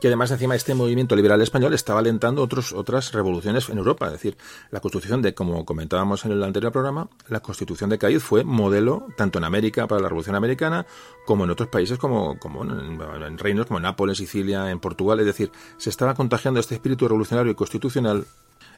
y 0.00 0.06
además 0.06 0.30
encima 0.30 0.54
este 0.54 0.74
movimiento 0.74 1.16
liberal 1.16 1.40
español 1.40 1.72
estaba 1.74 2.00
alentando 2.00 2.42
otros, 2.42 2.72
otras 2.72 3.12
revoluciones 3.12 3.68
en 3.68 3.78
Europa. 3.78 4.06
Es 4.06 4.12
decir, 4.12 4.36
la 4.70 4.80
constitución 4.80 5.22
de, 5.22 5.34
como 5.34 5.64
comentábamos 5.64 6.24
en 6.24 6.32
el 6.32 6.42
anterior 6.42 6.72
programa, 6.72 7.08
la 7.28 7.40
constitución 7.40 7.90
de 7.90 7.98
Cádiz 7.98 8.22
fue 8.22 8.44
modelo 8.44 9.06
tanto 9.16 9.38
en 9.38 9.44
América 9.44 9.86
para 9.86 10.02
la 10.02 10.08
revolución 10.08 10.36
americana 10.36 10.86
como 11.24 11.44
en 11.44 11.50
otros 11.50 11.68
países 11.68 11.98
como, 11.98 12.38
como 12.38 12.62
en, 12.62 13.38
reinos 13.38 13.66
como 13.66 13.80
Nápoles, 13.80 14.18
Sicilia, 14.18 14.70
en 14.70 14.80
Portugal. 14.80 15.20
Es 15.20 15.26
decir, 15.26 15.50
se 15.78 15.90
estaba 15.90 16.14
contagiando 16.14 16.60
este 16.60 16.74
espíritu 16.74 17.08
revolucionario 17.08 17.52
y 17.52 17.54
constitucional 17.54 18.26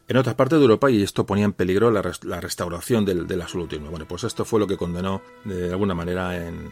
en 0.06 0.16
otras 0.16 0.36
partes 0.36 0.58
de 0.58 0.64
Europa 0.64 0.90
y 0.90 1.02
esto 1.02 1.26
ponía 1.26 1.44
en 1.44 1.52
peligro 1.52 1.90
la, 1.90 2.00
restauración 2.40 3.04
del, 3.04 3.26
del, 3.26 3.42
absolutismo. 3.42 3.90
Bueno, 3.90 4.06
pues 4.08 4.24
esto 4.24 4.44
fue 4.44 4.60
lo 4.60 4.66
que 4.66 4.76
condenó 4.76 5.20
de 5.44 5.70
alguna 5.70 5.94
manera 5.94 6.46
en, 6.46 6.70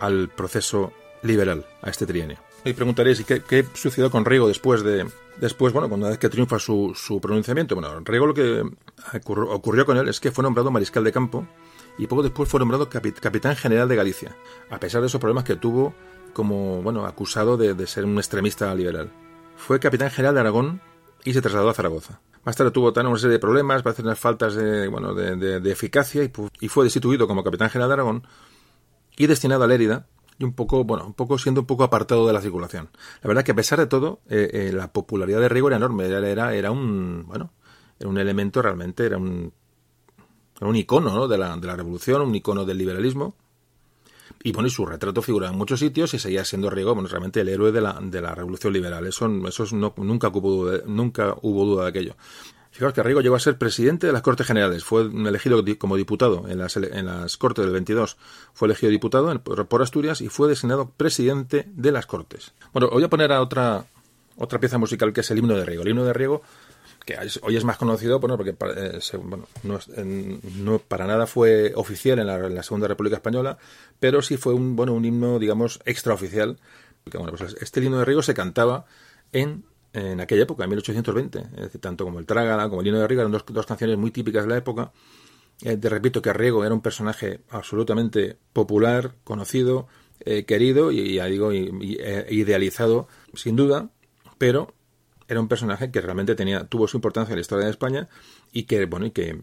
al 0.00 0.28
proceso 0.28 0.92
liberal, 1.22 1.66
a 1.82 1.90
este 1.90 2.06
trienio. 2.06 2.38
Y 2.64 2.72
preguntaréis, 2.74 3.24
qué, 3.24 3.42
qué 3.42 3.66
sucedió 3.74 4.10
con 4.10 4.24
Riego 4.24 4.46
después 4.46 4.84
de, 4.84 5.06
después, 5.38 5.72
bueno, 5.72 5.88
cuando 5.88 6.16
que 6.18 6.28
triunfa 6.28 6.58
su, 6.58 6.92
su 6.94 7.20
pronunciamiento? 7.20 7.74
Bueno, 7.74 8.00
Riego 8.04 8.26
lo 8.26 8.34
que 8.34 8.62
ocurrió, 9.24 9.84
con 9.86 9.96
él 9.96 10.08
es 10.08 10.20
que 10.20 10.30
fue 10.30 10.42
nombrado 10.42 10.70
mariscal 10.70 11.04
de 11.04 11.12
campo 11.12 11.46
y 11.98 12.06
poco 12.06 12.22
después 12.22 12.48
fue 12.48 12.60
nombrado 12.60 12.88
capitán 12.88 13.56
general 13.56 13.88
de 13.88 13.96
Galicia, 13.96 14.36
a 14.70 14.78
pesar 14.78 15.00
de 15.00 15.08
esos 15.08 15.20
problemas 15.20 15.44
que 15.44 15.56
tuvo 15.56 15.94
como, 16.32 16.82
bueno, 16.82 17.04
acusado 17.04 17.56
de, 17.56 17.86
ser 17.86 18.04
un 18.04 18.16
extremista 18.16 18.74
liberal. 18.74 19.10
Fue 19.56 19.80
capitán 19.80 20.10
general 20.10 20.34
de 20.34 20.40
Aragón 20.40 20.80
y 21.24 21.32
se 21.34 21.42
trasladó 21.42 21.68
a 21.68 21.74
Zaragoza. 21.74 22.20
Más 22.44 22.56
tarde 22.56 22.70
tuvo 22.70 22.92
una 22.92 23.18
serie 23.18 23.34
de 23.34 23.38
problemas, 23.38 23.82
parece 23.82 24.02
unas 24.02 24.18
faltas 24.18 24.54
de, 24.54 24.88
bueno, 24.88 25.14
de, 25.14 25.60
de 25.60 25.70
eficacia 25.70 26.24
y, 26.24 26.32
y, 26.60 26.68
fue 26.68 26.84
destituido 26.84 27.28
como 27.28 27.44
capitán 27.44 27.70
general 27.70 27.90
de 27.90 27.94
Aragón 27.94 28.26
y 29.16 29.26
destinado 29.26 29.62
a 29.62 29.66
Lérida, 29.66 30.06
y 30.42 30.44
un 30.44 30.54
poco, 30.54 30.84
bueno, 30.84 31.06
un 31.06 31.14
poco 31.14 31.38
siendo 31.38 31.60
un 31.60 31.66
poco 31.66 31.84
apartado 31.84 32.26
de 32.26 32.32
la 32.32 32.40
circulación. 32.40 32.90
La 33.22 33.28
verdad 33.28 33.44
que 33.44 33.52
a 33.52 33.54
pesar 33.54 33.78
de 33.78 33.86
todo, 33.86 34.20
eh, 34.28 34.50
eh, 34.52 34.72
la 34.72 34.92
popularidad 34.92 35.40
de 35.40 35.48
Rigo 35.48 35.68
era 35.68 35.76
enorme, 35.76 36.06
era, 36.06 36.52
era 36.52 36.70
un, 36.72 37.24
bueno, 37.28 37.52
era 37.98 38.08
un 38.08 38.18
elemento 38.18 38.60
realmente, 38.60 39.06
era 39.06 39.18
un, 39.18 39.52
un 40.60 40.76
icono 40.76 41.14
¿no? 41.14 41.28
de, 41.28 41.38
la, 41.38 41.56
de 41.56 41.66
la 41.66 41.76
revolución, 41.76 42.22
un 42.22 42.34
icono 42.34 42.64
del 42.64 42.78
liberalismo. 42.78 43.36
Y 44.42 44.50
bueno, 44.50 44.66
y 44.66 44.70
su 44.70 44.84
retrato 44.84 45.22
figura 45.22 45.48
en 45.48 45.56
muchos 45.56 45.78
sitios 45.78 46.12
y 46.14 46.18
seguía 46.18 46.44
siendo 46.44 46.68
Riego, 46.68 46.94
bueno, 46.94 47.08
realmente 47.08 47.40
el 47.40 47.48
héroe 47.48 47.70
de 47.70 47.80
la, 47.80 48.00
de 48.02 48.20
la 48.20 48.34
revolución 48.34 48.72
liberal. 48.72 49.06
Eso, 49.06 49.26
eso 49.46 49.64
no, 49.76 49.94
nunca, 49.98 50.32
nunca 50.86 51.36
hubo 51.42 51.64
duda 51.64 51.84
de 51.84 51.88
aquello. 51.90 52.16
Fijaos 52.72 52.94
que 52.94 53.02
Rigo 53.02 53.20
llegó 53.20 53.36
a 53.36 53.38
ser 53.40 53.58
presidente 53.58 54.06
de 54.06 54.14
las 54.14 54.22
Cortes 54.22 54.46
Generales, 54.46 54.82
fue 54.82 55.02
elegido 55.02 55.62
como 55.78 55.94
diputado 55.94 56.48
en 56.48 56.58
las, 56.58 56.74
en 56.78 57.04
las 57.04 57.36
Cortes 57.36 57.66
del 57.66 57.74
22, 57.74 58.16
fue 58.54 58.66
elegido 58.66 58.90
diputado 58.90 59.38
por, 59.42 59.82
Asturias 59.82 60.22
y 60.22 60.30
fue 60.30 60.48
designado 60.48 60.88
presidente 60.88 61.66
de 61.68 61.92
las 61.92 62.06
Cortes. 62.06 62.54
Bueno, 62.72 62.88
voy 62.88 63.04
a 63.04 63.10
poner 63.10 63.30
a 63.30 63.42
otra, 63.42 63.84
otra 64.38 64.58
pieza 64.58 64.78
musical 64.78 65.12
que 65.12 65.20
es 65.20 65.30
el 65.30 65.38
himno 65.38 65.54
de 65.54 65.66
Riego. 65.66 65.82
El 65.82 65.90
himno 65.90 66.06
de 66.06 66.14
Riego, 66.14 66.40
que 67.04 67.18
hoy 67.42 67.56
es 67.58 67.64
más 67.64 67.76
conocido, 67.76 68.20
bueno, 68.20 68.38
porque 68.38 68.56
eh, 68.74 69.00
no, 70.56 70.78
para 70.78 71.06
nada 71.06 71.26
fue 71.26 71.74
oficial 71.76 72.20
en 72.20 72.26
la, 72.26 72.62
Segunda 72.62 72.88
República 72.88 73.16
Española, 73.16 73.58
pero 74.00 74.22
sí 74.22 74.38
fue 74.38 74.54
un, 74.54 74.76
bueno, 74.76 74.94
un 74.94 75.04
himno, 75.04 75.38
digamos, 75.38 75.78
extraoficial. 75.84 76.58
pues 77.04 77.54
este 77.60 77.84
himno 77.84 77.98
de 77.98 78.06
Riego 78.06 78.22
se 78.22 78.32
cantaba 78.32 78.86
en 79.32 79.64
en 79.92 80.20
aquella 80.20 80.42
época, 80.42 80.64
en 80.64 80.70
1820. 80.70 81.38
Es 81.38 81.50
decir, 81.50 81.80
tanto 81.80 82.04
como 82.04 82.18
el 82.18 82.26
Trágala 82.26 82.68
como 82.68 82.80
el 82.80 82.86
Lino 82.86 82.98
de 82.98 83.06
Riga 83.06 83.22
eran 83.22 83.32
dos, 83.32 83.44
dos 83.46 83.66
canciones 83.66 83.98
muy 83.98 84.10
típicas 84.10 84.44
de 84.44 84.50
la 84.50 84.56
época. 84.56 84.92
Eh, 85.62 85.76
te 85.76 85.88
repito 85.88 86.22
que 86.22 86.32
Riego 86.32 86.64
era 86.64 86.74
un 86.74 86.80
personaje 86.80 87.40
absolutamente 87.50 88.36
popular, 88.52 89.14
conocido, 89.24 89.86
eh, 90.20 90.44
querido 90.44 90.90
y, 90.92 91.14
ya 91.14 91.26
digo, 91.26 91.52
eh, 91.52 92.26
idealizado, 92.30 93.08
sin 93.34 93.56
duda, 93.56 93.90
pero 94.38 94.74
era 95.28 95.40
un 95.40 95.48
personaje 95.48 95.90
que 95.90 96.00
realmente 96.00 96.34
tenía, 96.34 96.64
tuvo 96.64 96.88
su 96.88 96.96
importancia 96.96 97.32
en 97.32 97.36
la 97.36 97.42
historia 97.42 97.66
de 97.66 97.70
España 97.70 98.08
y 98.52 98.64
que, 98.64 98.86
bueno, 98.86 99.06
y 99.06 99.10
que, 99.10 99.42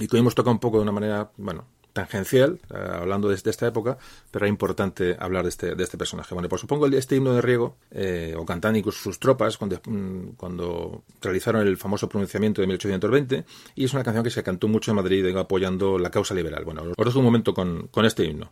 y 0.00 0.08
que 0.08 0.16
hoy 0.16 0.20
hemos 0.20 0.34
tocado 0.34 0.52
un 0.52 0.60
poco 0.60 0.78
de 0.78 0.82
una 0.82 0.92
manera, 0.92 1.30
bueno, 1.36 1.66
tangencial, 1.94 2.58
eh, 2.74 2.76
hablando 2.76 3.28
de, 3.28 3.36
esta 3.36 3.66
época, 3.66 3.96
pero 4.30 4.44
es 4.44 4.50
importante 4.50 5.16
hablar 5.18 5.44
de 5.44 5.48
este, 5.48 5.74
de 5.74 5.82
este 5.82 5.96
personaje. 5.96 6.34
Bueno, 6.34 6.50
pues 6.50 6.60
supongo 6.60 6.86
este 6.88 7.16
himno 7.16 7.32
de 7.32 7.40
Riego, 7.40 7.76
eh, 7.92 8.36
o 8.36 8.44
incluso 8.74 8.98
sus 8.98 9.18
tropas, 9.18 9.56
cuando, 9.56 9.80
mm, 9.86 10.34
cuando, 10.36 11.04
realizaron 11.22 11.66
el 11.66 11.78
famoso 11.78 12.08
pronunciamiento 12.08 12.60
de 12.60 12.66
1820, 12.66 13.44
y 13.76 13.84
es 13.84 13.94
una 13.94 14.04
canción 14.04 14.24
que 14.24 14.30
se 14.30 14.42
cantó 14.42 14.68
mucho 14.68 14.90
en 14.90 14.96
Madrid 14.96 15.34
apoyando 15.36 15.98
la 15.98 16.10
causa 16.10 16.34
liberal. 16.34 16.64
Bueno, 16.64 16.82
os 16.96 17.06
dejo 17.06 17.18
un 17.20 17.24
momento 17.24 17.54
con, 17.54 17.88
con 17.88 18.04
este 18.04 18.24
himno. 18.24 18.50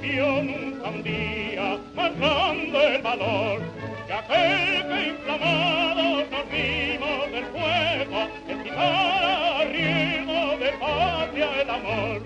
Dio 0.00 0.42
nunca 0.42 0.88
un 0.88 1.02
día 1.02 1.78
grande 1.94 2.96
el 2.96 3.02
valor 3.02 3.79
aquel 4.20 4.88
que 4.88 5.08
inflamados 5.08 6.30
nos 6.30 6.50
vimos 6.50 7.30
del 7.32 7.46
fuego, 7.46 8.18
excitar 8.48 9.60
a 9.60 9.64
riesgo 9.64 10.58
de 10.58 10.70
patria 10.78 11.62
el 11.62 11.70
amor. 11.70 12.20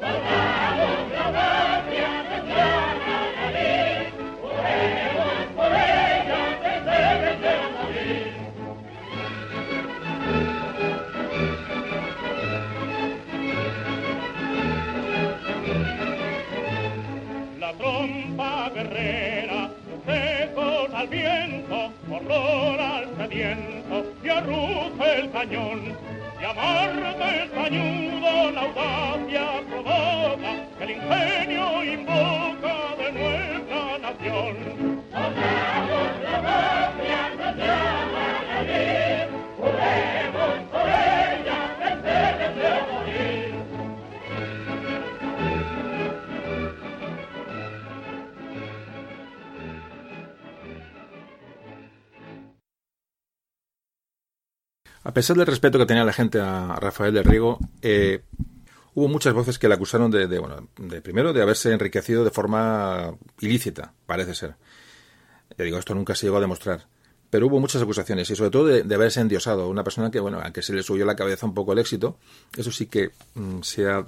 Soldados, 0.00 1.12
la 1.12 1.26
patria 1.32 2.10
nos 2.28 2.42
llama 2.48 3.22
A 55.12 55.14
pesar 55.14 55.36
del 55.36 55.46
respeto 55.46 55.78
que 55.78 55.84
tenía 55.84 56.06
la 56.06 56.14
gente 56.14 56.40
a 56.40 56.74
Rafael 56.76 57.12
del 57.12 57.24
Riego, 57.24 57.58
eh, 57.82 58.22
hubo 58.94 59.08
muchas 59.08 59.34
voces 59.34 59.58
que 59.58 59.68
le 59.68 59.74
acusaron 59.74 60.10
de, 60.10 60.26
bueno, 60.38 60.70
de 60.78 61.02
primero 61.02 61.34
de 61.34 61.42
haberse 61.42 61.70
enriquecido 61.70 62.24
de 62.24 62.30
forma 62.30 63.14
ilícita, 63.38 63.92
parece 64.06 64.34
ser. 64.34 64.54
Ya 65.58 65.66
digo, 65.66 65.76
esto 65.76 65.94
nunca 65.94 66.14
se 66.14 66.24
llegó 66.24 66.38
a 66.38 66.40
demostrar. 66.40 66.86
Pero 67.28 67.46
hubo 67.48 67.60
muchas 67.60 67.82
acusaciones 67.82 68.30
y 68.30 68.36
sobre 68.36 68.48
todo 68.48 68.64
de, 68.64 68.94
haberse 68.94 69.20
endiosado. 69.20 69.68
Una 69.68 69.84
persona 69.84 70.10
que, 70.10 70.18
bueno, 70.18 70.40
a 70.42 70.50
que 70.50 70.62
se 70.62 70.72
le 70.72 70.82
subió 70.82 71.04
la 71.04 71.14
cabeza 71.14 71.44
un 71.44 71.52
poco 71.52 71.74
el 71.74 71.80
éxito. 71.80 72.16
Eso 72.56 72.72
sí 72.72 72.86
que 72.86 73.10
mm, 73.34 73.60
se 73.60 73.90
ha 73.90 74.06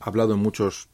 hablado 0.00 0.34
en 0.34 0.40
muchos 0.40 0.90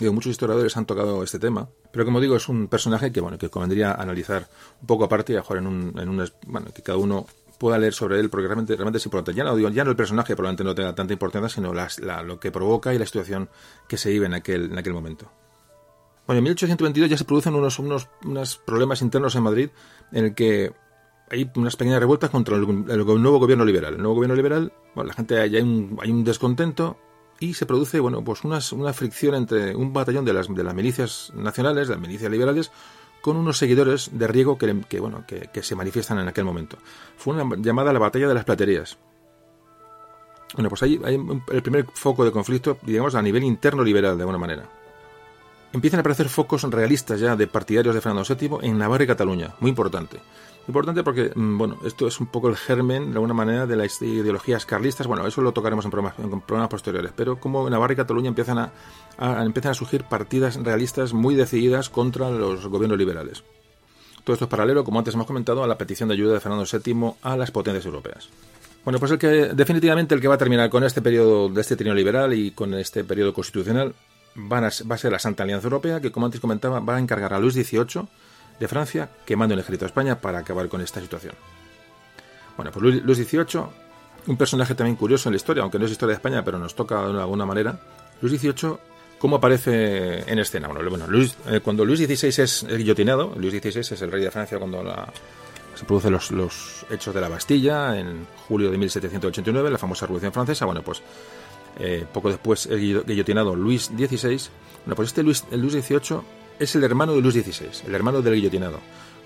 Digo, 0.00 0.14
muchos 0.14 0.30
historiadores 0.30 0.78
han 0.78 0.86
tocado 0.86 1.22
este 1.22 1.38
tema, 1.38 1.68
pero 1.92 2.06
como 2.06 2.22
digo, 2.22 2.34
es 2.34 2.48
un 2.48 2.68
personaje 2.68 3.12
que, 3.12 3.20
bueno, 3.20 3.36
que 3.36 3.50
convendría 3.50 3.92
analizar 3.92 4.48
un 4.80 4.86
poco 4.86 5.04
aparte 5.04 5.34
y 5.34 5.36
a 5.36 5.44
en 5.50 5.66
un, 5.66 5.98
en 5.98 6.08
un, 6.08 6.26
bueno, 6.46 6.68
que 6.74 6.80
cada 6.80 6.96
uno 6.96 7.26
pueda 7.60 7.78
leer 7.78 7.92
sobre 7.92 8.18
él, 8.18 8.30
porque 8.30 8.46
realmente, 8.46 8.74
realmente 8.74 8.96
es 8.96 9.04
importante. 9.04 9.36
Ya 9.36 9.44
no, 9.44 9.54
digo, 9.54 9.68
ya 9.68 9.84
no 9.84 9.90
el 9.90 9.96
personaje 9.96 10.34
probablemente 10.34 10.64
no 10.64 10.74
tenga 10.74 10.94
tanta 10.94 11.12
importancia, 11.12 11.50
sino 11.50 11.74
lo 11.74 12.40
que 12.40 12.50
provoca 12.50 12.94
y 12.94 12.98
la 12.98 13.04
situación 13.04 13.50
que 13.86 13.98
se 13.98 14.08
vive 14.08 14.24
en 14.24 14.32
aquel, 14.32 14.72
en 14.72 14.78
aquel 14.78 14.94
momento. 14.94 15.30
Bueno, 16.26 16.38
en 16.38 16.44
1822 16.44 17.10
ya 17.10 17.18
se 17.18 17.24
producen 17.26 17.54
unos, 17.54 17.78
unos, 17.78 18.08
unos 18.24 18.56
problemas 18.56 19.02
internos 19.02 19.36
en 19.36 19.42
Madrid 19.42 19.68
en 20.10 20.24
el 20.24 20.34
que 20.34 20.72
hay 21.30 21.50
unas 21.54 21.76
pequeñas 21.76 22.00
revueltas 22.00 22.30
contra 22.30 22.56
el, 22.56 22.62
nuevo 22.66 23.38
gobierno 23.38 23.66
liberal. 23.66 23.92
El 23.92 24.00
nuevo 24.00 24.14
gobierno 24.14 24.36
liberal, 24.36 24.72
bueno, 24.94 25.08
la 25.08 25.14
gente, 25.14 25.38
hay 25.38 25.56
un, 25.56 25.98
hay 26.00 26.10
un 26.10 26.24
descontento 26.24 26.96
y 27.40 27.52
se 27.52 27.66
produce 27.66 28.00
bueno 28.00 28.24
pues 28.24 28.42
una, 28.42 28.58
una 28.72 28.94
fricción 28.94 29.34
entre 29.34 29.76
un 29.76 29.92
batallón 29.92 30.24
de 30.24 30.32
las, 30.32 30.48
de 30.48 30.64
las 30.64 30.74
milicias 30.74 31.30
nacionales, 31.34 31.88
de 31.88 31.94
las 31.94 32.00
milicias 32.00 32.30
liberales, 32.30 32.72
con 33.20 33.36
unos 33.36 33.58
seguidores 33.58 34.10
de 34.12 34.26
Riego 34.26 34.58
que, 34.58 35.00
bueno 35.00 35.24
que, 35.26 35.62
se 35.62 35.74
manifiestan 35.74 36.18
en 36.18 36.28
aquel 36.28 36.44
momento. 36.44 36.78
Fue 37.16 37.34
una 37.34 37.56
llamada 37.56 37.92
la 37.92 37.98
batalla 37.98 38.28
de 38.28 38.34
las 38.34 38.44
platerías. 38.44 38.98
Bueno, 40.54 40.68
pues 40.68 40.82
ahí 40.82 41.00
hay 41.04 41.18
el 41.52 41.62
primer 41.62 41.86
foco 41.94 42.24
de 42.24 42.32
conflicto, 42.32 42.78
digamos, 42.82 43.14
a 43.14 43.22
nivel 43.22 43.44
interno 43.44 43.84
liberal, 43.84 44.16
de 44.16 44.22
alguna 44.22 44.38
manera. 44.38 44.64
Empiezan 45.72 45.98
a 45.98 46.00
aparecer 46.00 46.28
focos 46.28 46.62
realistas 46.64 47.20
ya 47.20 47.36
de 47.36 47.46
partidarios 47.46 47.94
de 47.94 48.00
Fernando 48.00 48.34
VII 48.34 48.68
en 48.68 48.76
Navarra 48.76 49.04
y 49.04 49.06
Cataluña, 49.06 49.54
muy 49.60 49.68
importante. 49.68 50.18
Importante 50.68 51.02
porque, 51.02 51.32
mm, 51.34 51.58
bueno, 51.58 51.78
esto 51.84 52.06
es 52.06 52.20
un 52.20 52.26
poco 52.26 52.48
el 52.48 52.56
germen, 52.56 53.10
de 53.10 53.14
alguna 53.14 53.34
manera, 53.34 53.66
de 53.66 53.76
las 53.76 54.00
ideologías 54.02 54.66
carlistas. 54.66 55.06
Bueno, 55.06 55.26
eso 55.26 55.40
lo 55.42 55.52
tocaremos 55.52 55.84
en 55.84 55.90
programas, 55.90 56.18
en 56.18 56.40
programas 56.40 56.70
posteriores. 56.70 57.12
Pero 57.16 57.40
como 57.40 57.66
en 57.66 57.72
Navarra 57.72 57.94
y 57.94 57.96
Cataluña 57.96 58.28
empiezan 58.28 58.58
a, 58.58 59.42
empiezan 59.42 59.72
a 59.72 59.74
surgir 59.74 60.04
partidas 60.04 60.56
realistas 60.56 61.12
muy 61.12 61.34
decididas 61.34 61.88
contra 61.90 62.30
los 62.30 62.66
gobiernos 62.66 62.98
liberales. 62.98 63.42
Todo 64.22 64.34
esto 64.34 64.44
es 64.44 64.50
paralelo, 64.50 64.84
como 64.84 64.98
antes 64.98 65.14
hemos 65.14 65.26
comentado, 65.26 65.64
a 65.64 65.66
la 65.66 65.78
petición 65.78 66.08
de 66.08 66.14
ayuda 66.14 66.34
de 66.34 66.40
Fernando 66.40 66.64
VII 66.70 67.14
a 67.22 67.36
las 67.36 67.50
potencias 67.50 67.86
europeas. 67.86 68.28
Bueno, 68.84 68.98
pues 68.98 69.12
el 69.12 69.18
que 69.18 69.28
definitivamente 69.54 70.14
el 70.14 70.20
que 70.20 70.28
va 70.28 70.34
a 70.34 70.38
terminar 70.38 70.70
con 70.70 70.84
este 70.84 71.02
periodo 71.02 71.48
de 71.48 71.60
este 71.60 71.76
trineo 71.76 71.94
liberal 71.94 72.32
y 72.32 72.52
con 72.52 72.72
este 72.74 73.02
periodo 73.04 73.34
constitucional 73.34 73.94
va 74.36 74.58
a, 74.58 74.70
va 74.90 74.94
a 74.94 74.98
ser 74.98 75.12
la 75.12 75.18
Santa 75.18 75.42
Alianza 75.42 75.66
Europea, 75.66 76.00
que 76.00 76.12
como 76.12 76.26
antes 76.26 76.40
comentaba, 76.40 76.80
va 76.80 76.96
a 76.96 76.98
encargar 76.98 77.34
a 77.34 77.40
Luis 77.40 77.54
XVIII 77.54 78.08
de 78.60 78.68
Francia 78.68 79.08
que 79.24 79.34
mande 79.34 79.54
un 79.54 79.60
ejército 79.60 79.86
a 79.86 79.88
España 79.88 80.20
para 80.20 80.38
acabar 80.38 80.68
con 80.68 80.80
esta 80.82 81.00
situación. 81.00 81.34
Bueno, 82.56 82.70
pues 82.70 83.02
Luis 83.02 83.18
XVIII, 83.18 83.64
un 84.26 84.36
personaje 84.36 84.74
también 84.74 84.96
curioso 84.96 85.28
en 85.28 85.32
la 85.32 85.38
historia, 85.38 85.62
aunque 85.62 85.78
no 85.78 85.86
es 85.86 85.92
historia 85.92 86.12
de 86.12 86.16
España, 86.16 86.44
pero 86.44 86.58
nos 86.58 86.74
toca 86.74 87.06
de 87.08 87.18
alguna 87.18 87.46
manera. 87.46 87.80
Luis 88.20 88.38
XVIII, 88.38 88.76
¿cómo 89.18 89.36
aparece 89.36 90.30
en 90.30 90.38
escena? 90.38 90.68
Bueno, 90.68 91.06
Luis, 91.08 91.36
eh, 91.48 91.60
cuando 91.60 91.84
Luis 91.86 92.00
XVI 92.00 92.42
es 92.42 92.66
guillotinado, 92.68 93.34
Luis 93.36 93.52
XVI 93.52 93.80
es 93.80 94.02
el 94.02 94.12
rey 94.12 94.22
de 94.22 94.30
Francia 94.30 94.58
cuando 94.58 94.84
se 95.74 95.84
producen 95.86 96.12
los, 96.12 96.84
hechos 96.90 97.14
de 97.14 97.20
la 97.20 97.30
Bastilla 97.30 97.98
en 97.98 98.26
julio 98.46 98.70
de 98.70 98.76
1789, 98.76 99.70
la 99.70 99.78
famosa 99.78 100.04
Revolución 100.04 100.32
Francesa. 100.34 100.66
Bueno, 100.66 100.82
pues 100.82 101.00
eh, 101.78 102.04
poco 102.12 102.28
después 102.28 102.66
el 102.66 103.04
guillotinado 103.06 103.56
Luis 103.56 103.84
XVI. 103.84 104.38
Bueno, 104.84 104.96
pues 104.96 105.08
este 105.08 105.22
Luis, 105.22 105.44
el 105.50 105.62
Luis 105.62 105.72
XVIII 105.72 106.20
es 106.60 106.76
el 106.76 106.84
hermano 106.84 107.14
de 107.14 107.22
Luis 107.22 107.34
XVI, 107.34 107.86
el 107.86 107.94
hermano 107.94 108.20
del 108.20 108.34
guillotinado. 108.34 108.80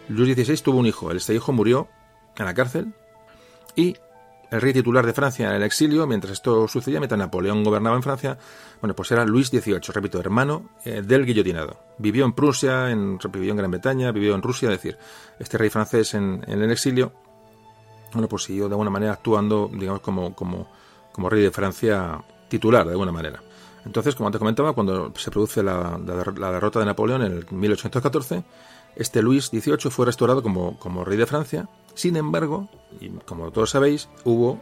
Luis 0.09 0.35
XVI 0.35 0.56
tuvo 0.59 0.78
un 0.78 0.86
hijo, 0.86 1.11
este 1.11 1.35
hijo 1.35 1.52
murió 1.52 1.89
en 2.36 2.44
la 2.44 2.55
cárcel 2.55 2.94
y 3.74 3.97
el 4.51 4.61
rey 4.61 4.73
titular 4.73 5.05
de 5.05 5.12
Francia 5.12 5.48
en 5.48 5.56
el 5.56 5.62
exilio, 5.65 6.06
mientras 6.06 6.35
esto 6.35 6.69
sucedía, 6.69 7.01
mientras 7.01 7.19
Napoleón 7.19 7.65
gobernaba 7.65 7.97
en 7.97 8.05
Francia, 8.05 8.39
bueno, 8.81 8.94
pues 8.94 9.11
era 9.11 9.24
Luis 9.24 9.48
XVIII, 9.48 9.81
repito, 9.93 10.20
hermano 10.20 10.70
eh, 10.85 11.02
del 11.02 11.27
guillotinado. 11.27 11.81
Vivió 11.98 12.24
en 12.24 12.35
Prusia, 12.35 12.90
en, 12.90 13.19
vivió 13.32 13.51
en 13.51 13.56
Gran 13.56 13.70
Bretaña, 13.73 14.12
vivió 14.12 14.36
en 14.36 14.43
Rusia, 14.43 14.70
es 14.70 14.77
decir, 14.77 14.97
este 15.40 15.59
rey 15.59 15.70
francés 15.70 16.15
en, 16.15 16.44
el 16.47 16.70
exilio, 16.70 17.12
bueno, 18.12 18.28
pues 18.28 18.44
siguió 18.44 18.69
de 18.69 18.74
alguna 18.74 18.90
manera 18.90 19.15
actuando, 19.15 19.69
digamos, 19.73 20.02
como, 20.02 20.36
como, 20.36 20.70
como 21.11 21.28
rey 21.28 21.43
de 21.43 21.51
Francia 21.51 22.23
titular, 22.48 22.85
de 22.85 22.93
alguna 22.93 23.11
manera. 23.11 23.43
Entonces, 23.85 24.15
como 24.15 24.28
antes 24.28 24.39
comentaba, 24.39 24.73
cuando 24.73 25.12
se 25.16 25.31
produce 25.31 25.62
la, 25.62 25.98
derrota 25.98 26.81
de 26.81 26.86
Napoleón 26.86 27.23
en 27.23 27.32
el 27.32 27.47
1814, 27.51 28.44
este 28.97 29.23
Luis 29.23 29.47
XVIII 29.47 29.90
fue 29.90 30.06
restaurado 30.06 30.43
como, 30.43 31.05
rey 31.05 31.19
de 31.19 31.27
Francia. 31.27 31.69
Sin 31.94 32.16
embargo, 32.16 32.69
y 33.01 33.11
como 33.11 33.51
todos 33.51 33.70
sabéis, 33.70 34.09
hubo 34.24 34.59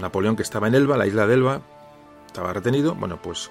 Napoleón 0.00 0.36
que 0.36 0.42
estaba 0.42 0.68
en 0.68 0.74
Elba, 0.74 0.96
la 0.96 1.06
isla 1.06 1.26
de 1.26 1.34
Elba, 1.34 1.62
estaba 2.26 2.52
retenido, 2.52 2.96
bueno, 2.96 3.20
pues 3.22 3.50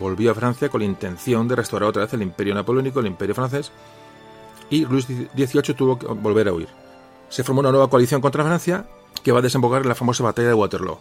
volvió 0.00 0.30
a 0.30 0.34
Francia 0.34 0.70
con 0.70 0.80
la 0.80 0.86
intención 0.86 1.48
de 1.48 1.56
restaurar 1.56 1.90
otra 1.90 2.04
vez 2.04 2.14
el 2.14 2.22
imperio 2.22 2.54
napoleónico, 2.54 3.00
el 3.00 3.06
imperio 3.06 3.34
francés, 3.34 3.70
y 4.70 4.86
Luis 4.86 5.06
XVIII 5.06 5.74
tuvo 5.74 5.98
que 5.98 6.06
volver 6.06 6.48
a 6.48 6.54
huir. 6.54 6.68
Se 7.28 7.44
formó 7.44 7.60
una 7.60 7.70
nueva 7.70 7.90
coalición 7.90 8.22
contra 8.22 8.42
Francia 8.42 8.86
que 9.22 9.32
va 9.32 9.40
a 9.40 9.42
desembocar 9.42 9.82
en 9.82 9.88
la 9.88 9.94
famosa 9.94 10.24
batalla 10.24 10.48
de 10.48 10.54
Waterloo 10.54 10.98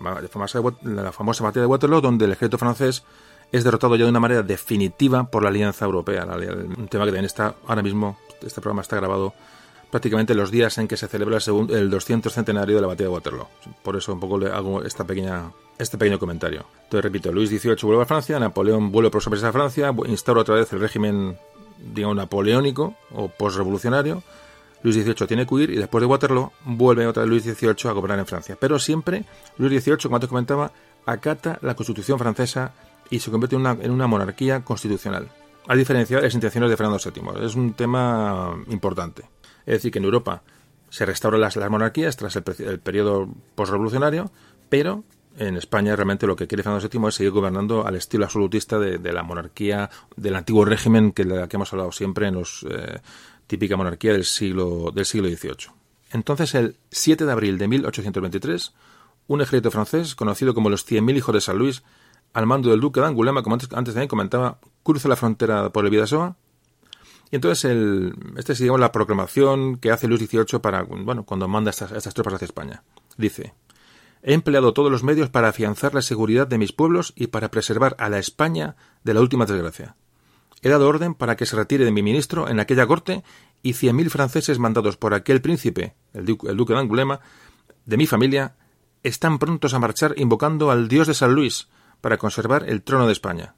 la 0.00 1.12
famosa, 1.12 1.44
batalla 1.44 1.62
de 1.62 1.66
Waterloo, 1.66 2.00
donde 2.00 2.24
el 2.24 2.32
ejército 2.32 2.58
francés 2.58 3.04
es 3.50 3.64
derrotado 3.64 3.96
ya 3.96 4.04
de 4.04 4.10
una 4.10 4.20
manera 4.20 4.42
definitiva 4.42 5.24
por 5.24 5.42
la 5.42 5.50
Alianza 5.50 5.84
Europea. 5.84 6.24
Un 6.24 6.88
tema 6.88 7.04
que 7.04 7.10
también 7.10 7.24
está 7.24 7.54
ahora 7.66 7.82
mismo, 7.82 8.18
este 8.40 8.60
programa 8.60 8.82
está 8.82 8.96
grabado 8.96 9.34
prácticamente 9.92 10.34
los 10.34 10.50
días 10.50 10.78
en 10.78 10.88
que 10.88 10.96
se 10.96 11.06
celebra 11.06 11.36
el, 11.36 11.70
el 11.70 11.90
200 11.90 12.32
centenario 12.32 12.76
de 12.76 12.80
la 12.80 12.88
batalla 12.88 13.10
de 13.10 13.14
Waterloo. 13.14 13.46
Por 13.82 13.94
eso 13.94 14.14
un 14.14 14.20
poco 14.20 14.38
le 14.38 14.50
hago 14.50 14.82
esta 14.82 15.04
pequeña, 15.04 15.52
este 15.78 15.98
pequeño 15.98 16.18
comentario. 16.18 16.64
Entonces 16.84 17.04
repito, 17.04 17.30
Luis 17.30 17.50
XVIII 17.50 17.76
vuelve 17.82 18.02
a 18.04 18.06
Francia, 18.06 18.38
Napoleón 18.38 18.90
vuelve 18.90 19.10
por 19.10 19.22
sorpresa 19.22 19.50
a 19.50 19.52
Francia, 19.52 19.94
instaura 20.06 20.40
otra 20.40 20.54
vez 20.54 20.72
el 20.72 20.80
régimen, 20.80 21.38
digamos, 21.92 22.16
napoleónico 22.16 22.94
o 23.14 23.28
postrevolucionario, 23.28 24.22
Luis 24.82 24.96
XVIII 24.96 25.26
tiene 25.26 25.46
que 25.46 25.54
huir 25.54 25.70
y 25.70 25.76
después 25.76 26.00
de 26.00 26.06
Waterloo 26.06 26.52
vuelve 26.64 27.06
otra 27.06 27.22
vez 27.22 27.30
Luis 27.30 27.44
XVIII 27.44 27.90
a 27.90 27.92
gobernar 27.92 28.18
en 28.18 28.26
Francia. 28.26 28.56
Pero 28.58 28.78
siempre 28.78 29.24
Luis 29.58 29.82
XVIII, 29.82 29.98
como 30.02 30.16
antes 30.16 30.28
comentaba, 30.28 30.72
acata 31.06 31.58
la 31.62 31.74
constitución 31.74 32.18
francesa 32.18 32.72
y 33.10 33.20
se 33.20 33.30
convierte 33.30 33.56
en 33.56 33.90
una, 33.90 34.06
monarquía 34.06 34.64
constitucional. 34.64 35.28
A 35.68 35.76
diferencia 35.76 36.16
de 36.16 36.24
las 36.24 36.34
intenciones 36.34 36.70
de 36.70 36.76
Fernando 36.76 36.98
VII. 36.98 37.44
Es 37.44 37.54
un 37.54 37.74
tema 37.74 38.56
importante. 38.68 39.22
Es 39.64 39.74
decir, 39.74 39.92
que 39.92 39.98
en 39.98 40.04
Europa 40.04 40.42
se 40.88 41.06
restauran 41.06 41.40
las, 41.40 41.56
monarquías 41.70 42.16
tras 42.16 42.34
el, 42.36 42.80
periodo 42.80 43.28
postrevolucionario, 43.54 44.32
pero 44.68 45.04
en 45.38 45.56
España 45.56 45.94
realmente 45.94 46.26
lo 46.26 46.36
que 46.36 46.46
quiere 46.46 46.62
Fernando 46.62 46.86
VII 46.88 47.08
es 47.08 47.14
seguir 47.14 47.32
gobernando 47.32 47.86
al 47.86 47.94
estilo 47.94 48.24
absolutista 48.24 48.78
de, 48.78 49.12
la 49.12 49.22
monarquía, 49.22 49.88
del 50.16 50.34
antiguo 50.34 50.64
régimen 50.64 51.12
que, 51.12 51.24
que 51.24 51.56
hemos 51.56 51.72
hablado 51.72 51.92
siempre 51.92 52.28
en 52.28 52.34
los, 52.34 52.66
eh, 52.68 53.00
típica 53.52 53.76
monarquía 53.76 54.12
del 54.12 54.24
siglo, 54.24 54.90
del 54.94 55.04
siglo 55.04 55.28
XVIII. 55.28 55.74
Entonces, 56.10 56.54
el 56.54 56.76
7 56.90 57.26
de 57.26 57.32
abril 57.32 57.58
de 57.58 57.68
1823, 57.68 58.72
un 59.26 59.42
ejército 59.42 59.70
francés, 59.70 60.14
conocido 60.14 60.54
como 60.54 60.70
los 60.70 60.90
100.000 60.90 61.18
hijos 61.18 61.34
de 61.34 61.42
San 61.42 61.58
Luis, 61.58 61.82
al 62.32 62.46
mando 62.46 62.70
del 62.70 62.80
duque 62.80 63.00
de 63.00 63.08
Angulema, 63.08 63.42
como 63.42 63.56
antes, 63.56 63.68
también 63.68 64.08
comentaba, 64.08 64.58
cruza 64.82 65.06
la 65.10 65.16
frontera 65.16 65.70
por 65.70 65.84
el 65.84 65.90
Vidasoa. 65.90 66.34
Y 67.30 67.36
entonces, 67.36 67.66
el, 67.66 68.14
esta 68.38 68.54
la 68.78 68.90
proclamación 68.90 69.76
que 69.76 69.90
hace 69.90 70.08
Luis 70.08 70.26
XVIII 70.26 70.60
para, 70.60 70.84
bueno, 70.84 71.24
cuando 71.24 71.46
manda 71.46 71.68
estas, 71.68 71.92
estas 71.92 72.14
tropas 72.14 72.32
hacia 72.32 72.46
España. 72.46 72.84
Dice, 73.18 73.52
he 74.22 74.32
empleado 74.32 74.72
todos 74.72 74.90
los 74.90 75.02
medios 75.02 75.28
para 75.28 75.48
afianzar 75.48 75.92
la 75.92 76.00
seguridad 76.00 76.46
de 76.46 76.56
mis 76.56 76.72
pueblos 76.72 77.12
y 77.16 77.26
para 77.26 77.50
preservar 77.50 77.96
a 77.98 78.08
la 78.08 78.18
España 78.18 78.76
de 79.04 79.12
la 79.12 79.20
última 79.20 79.44
desgracia. 79.44 79.94
He 80.62 80.68
dado 80.68 80.88
orden 80.88 81.14
para 81.14 81.36
que 81.36 81.44
se 81.44 81.56
retire 81.56 81.84
de 81.84 81.90
mi 81.90 82.02
ministro 82.02 82.48
en 82.48 82.60
aquella 82.60 82.86
corte 82.86 83.24
y 83.62 83.72
cien 83.72 83.96
mil 83.96 84.10
franceses 84.10 84.60
mandados 84.60 84.96
por 84.96 85.12
aquel 85.12 85.42
príncipe, 85.42 85.94
el, 86.14 86.24
duque 86.24 86.72
de 86.72 86.78
Angulema, 86.78 87.20
de 87.84 87.96
mi 87.96 88.06
familia, 88.06 88.54
están 89.02 89.40
prontos 89.40 89.74
a 89.74 89.80
marchar 89.80 90.14
invocando 90.16 90.70
al 90.70 90.86
dios 90.86 91.08
de 91.08 91.14
San 91.14 91.34
Luis 91.34 91.68
para 92.00 92.16
conservar 92.16 92.68
el 92.68 92.82
trono 92.82 93.06
de 93.06 93.12
España. 93.12 93.56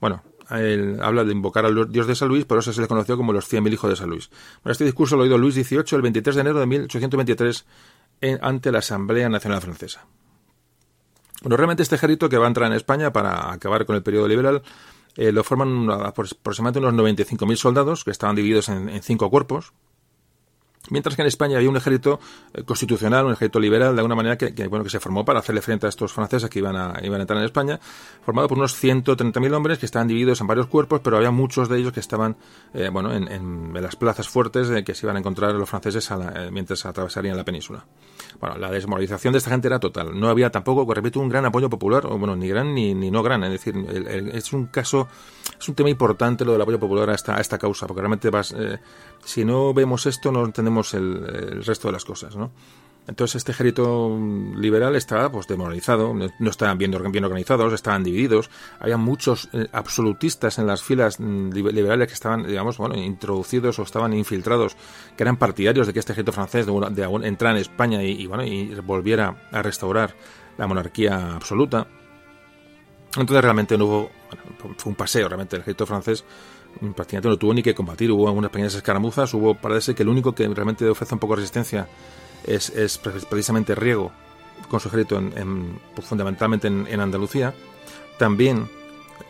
Bueno, 0.00 0.24
él 0.50 0.98
habla 1.00 1.22
de 1.22 1.30
invocar 1.30 1.64
al 1.64 1.90
dios 1.92 2.08
de 2.08 2.16
San 2.16 2.28
Luis, 2.28 2.44
por 2.44 2.58
eso 2.58 2.72
se 2.72 2.80
le 2.80 2.88
conoció 2.88 3.16
como 3.16 3.32
los 3.32 3.46
cien 3.46 3.62
mil 3.62 3.72
hijos 3.72 3.88
de 3.88 3.96
San 3.96 4.10
Luis. 4.10 4.28
Bueno, 4.64 4.72
este 4.72 4.84
discurso 4.84 5.16
lo 5.16 5.22
oído 5.22 5.38
Luis 5.38 5.54
XVIII 5.54 5.84
el 5.92 6.02
23 6.02 6.34
de 6.34 6.40
enero 6.40 6.58
de 6.58 6.66
1823 6.66 7.64
ante 8.40 8.72
la 8.72 8.80
Asamblea 8.80 9.28
Nacional 9.28 9.60
Francesa. 9.60 10.06
Bueno, 11.42 11.56
realmente 11.56 11.84
este 11.84 11.94
ejército 11.94 12.28
que 12.28 12.38
va 12.38 12.46
a 12.46 12.48
entrar 12.48 12.68
en 12.68 12.76
España 12.76 13.12
para 13.12 13.52
acabar 13.52 13.86
con 13.86 13.94
el 13.94 14.02
periodo 14.02 14.26
liberal 14.26 14.62
eh, 15.18 15.32
lo 15.32 15.42
forman 15.42 15.90
aproximadamente 15.90 16.78
unos 16.78 16.94
95.000 16.94 17.56
soldados 17.56 18.04
que 18.04 18.12
estaban 18.12 18.36
divididos 18.36 18.68
en, 18.68 19.02
cinco 19.02 19.28
cuerpos. 19.28 19.72
Mientras 20.90 21.16
que 21.16 21.22
en 21.22 21.28
España 21.28 21.56
había 21.56 21.68
un 21.68 21.76
ejército 21.76 22.20
eh, 22.54 22.62
constitucional, 22.62 23.26
un 23.26 23.32
ejército 23.32 23.58
liberal, 23.58 23.96
de 23.96 24.00
alguna 24.00 24.14
manera 24.14 24.38
que, 24.38 24.68
bueno, 24.68 24.84
que 24.84 24.90
se 24.90 25.00
formó 25.00 25.24
para 25.24 25.40
hacerle 25.40 25.60
frente 25.60 25.86
a 25.86 25.88
estos 25.88 26.12
franceses 26.12 26.48
que 26.48 26.60
iban 26.60 26.76
a, 26.76 26.94
iban 27.02 27.18
a 27.18 27.22
entrar 27.22 27.38
en 27.40 27.44
España, 27.44 27.80
formado 28.24 28.46
por 28.46 28.58
unos 28.58 28.80
130.000 28.80 29.54
hombres 29.54 29.78
que 29.78 29.86
estaban 29.86 30.06
divididos 30.06 30.40
en 30.40 30.46
varios 30.46 30.68
cuerpos, 30.68 31.00
pero 31.02 31.16
había 31.16 31.32
muchos 31.32 31.68
de 31.68 31.78
ellos 31.78 31.92
que 31.92 32.00
estaban 32.00 32.36
eh, 32.72 32.88
bueno, 32.88 33.12
en, 33.12 33.74
las 33.74 33.96
plazas 33.96 34.28
fuertes 34.28 34.68
de 34.68 34.84
que 34.84 34.94
se 34.94 35.04
iban 35.04 35.16
a 35.16 35.18
encontrar 35.18 35.52
los 35.52 35.68
franceses 35.68 36.08
eh, 36.12 36.50
mientras 36.52 36.86
atravesarían 36.86 37.36
la 37.36 37.44
península. 37.44 37.84
Bueno, 38.40 38.56
la 38.56 38.70
desmoralización 38.70 39.32
de 39.32 39.38
esta 39.38 39.50
gente 39.50 39.66
era 39.66 39.80
total. 39.80 40.18
No 40.18 40.28
había 40.28 40.50
tampoco, 40.50 40.92
repito, 40.94 41.18
un 41.18 41.28
gran 41.28 41.44
apoyo 41.44 41.68
popular, 41.68 42.06
o 42.06 42.18
bueno, 42.18 42.36
ni 42.36 42.48
gran 42.48 42.74
ni, 42.74 42.94
ni 42.94 43.10
no 43.10 43.22
gran. 43.22 43.42
Es 43.44 43.50
decir, 43.50 43.74
es 44.32 44.52
un 44.52 44.66
caso, 44.66 45.08
es 45.58 45.68
un 45.68 45.74
tema 45.74 45.90
importante 45.90 46.44
lo 46.44 46.52
del 46.52 46.62
apoyo 46.62 46.78
popular 46.78 47.10
a 47.10 47.14
esta, 47.14 47.36
a 47.36 47.40
esta 47.40 47.58
causa, 47.58 47.86
porque 47.86 48.00
realmente 48.00 48.30
vas, 48.30 48.54
si 49.24 49.44
no 49.44 49.74
vemos 49.74 50.06
esto, 50.06 50.30
no 50.30 50.44
entendemos 50.44 50.94
el, 50.94 51.64
resto 51.64 51.88
de 51.88 51.92
las 51.92 52.04
cosas, 52.04 52.36
¿no? 52.36 52.52
Entonces 53.08 53.36
este 53.36 53.52
ejército 53.52 54.14
liberal 54.54 54.94
estaba 54.94 55.32
pues 55.32 55.46
demoralizado, 55.46 56.12
no 56.12 56.50
estaban 56.50 56.76
bien, 56.76 56.94
organizados, 56.94 57.72
estaban 57.72 58.04
divididos, 58.04 58.50
había 58.78 58.98
muchos 58.98 59.48
eh, 59.54 59.66
absolutistas 59.72 60.58
en 60.58 60.66
las 60.66 60.82
filas 60.82 61.18
mm, 61.18 61.50
liberales 61.52 62.08
que 62.08 62.12
estaban, 62.12 62.46
digamos, 62.46 62.76
bueno, 62.76 62.96
introducidos 62.96 63.78
o 63.78 63.82
estaban 63.82 64.12
infiltrados, 64.12 64.76
que 65.16 65.22
eran 65.22 65.38
partidarios 65.38 65.86
de 65.86 65.94
que 65.94 66.00
este 66.00 66.12
ejército 66.12 66.32
francés 66.32 66.66
de, 66.66 66.72
de, 66.90 67.26
entrara 67.26 67.54
en 67.54 67.62
España 67.62 68.02
y 68.02 68.26
volviera 68.26 69.48
a 69.52 69.62
restaurar 69.62 70.14
la 70.58 70.66
monarquía 70.66 71.34
absoluta. 71.34 71.86
Entonces 73.16 73.42
realmente 73.42 73.78
no 73.78 73.86
hubo, 73.86 74.10
fue 74.76 74.90
un 74.90 74.96
paseo 74.96 75.28
realmente 75.28 75.56
el 75.56 75.62
ejército 75.62 75.86
francés 75.86 76.26
prácticamente 76.94 77.28
no 77.30 77.38
tuvo 77.38 77.54
ni 77.54 77.62
que 77.62 77.74
combatir, 77.74 78.12
hubo 78.12 78.28
algunas 78.28 78.50
pequeñas 78.50 78.74
escaramuzas, 78.74 79.32
hubo, 79.32 79.54
parece 79.54 79.94
que 79.94 80.02
el 80.02 80.10
único 80.10 80.34
que 80.34 80.46
realmente 80.46 80.86
ofrece 80.86 81.14
un 81.14 81.18
poco 81.18 81.32
de 81.32 81.36
resistencia 81.36 81.88
es, 82.44 82.70
es 82.70 82.98
precisamente 82.98 83.74
Riego, 83.74 84.12
con 84.68 84.80
su 84.80 84.88
ejército 84.88 85.18
en, 85.18 85.78
pues, 85.94 86.06
fundamentalmente 86.06 86.68
en, 86.68 87.00
Andalucía. 87.00 87.54
También 88.18 88.68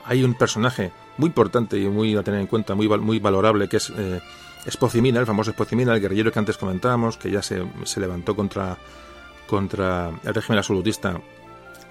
hay 0.05 0.25
un 0.25 0.35
personaje 0.35 0.93
muy 1.17 1.29
importante 1.29 1.79
y 1.79 1.89
muy 1.89 2.17
a 2.17 2.23
tener 2.23 2.41
en 2.41 2.47
cuenta, 2.47 2.75
muy, 2.75 2.89
muy 2.89 3.19
valorable, 3.19 3.69
que 3.69 3.79
es 3.79 3.91
eh, 3.97 4.21
el 4.65 5.27
famoso 5.27 5.51
Espocimina, 5.51 5.95
el 5.95 6.01
guerrillero 6.01 6.33
que 6.33 6.39
antes 6.39 6.57
comentábamos, 6.57 7.17
que 7.17 7.31
ya 7.31 7.43
se, 7.43 7.63
se 7.85 8.01
levantó 8.01 8.37
contra, 8.37 8.77
contra 9.47 10.11
el 10.25 10.35
régimen 10.35 10.59
absolutista 10.59 11.21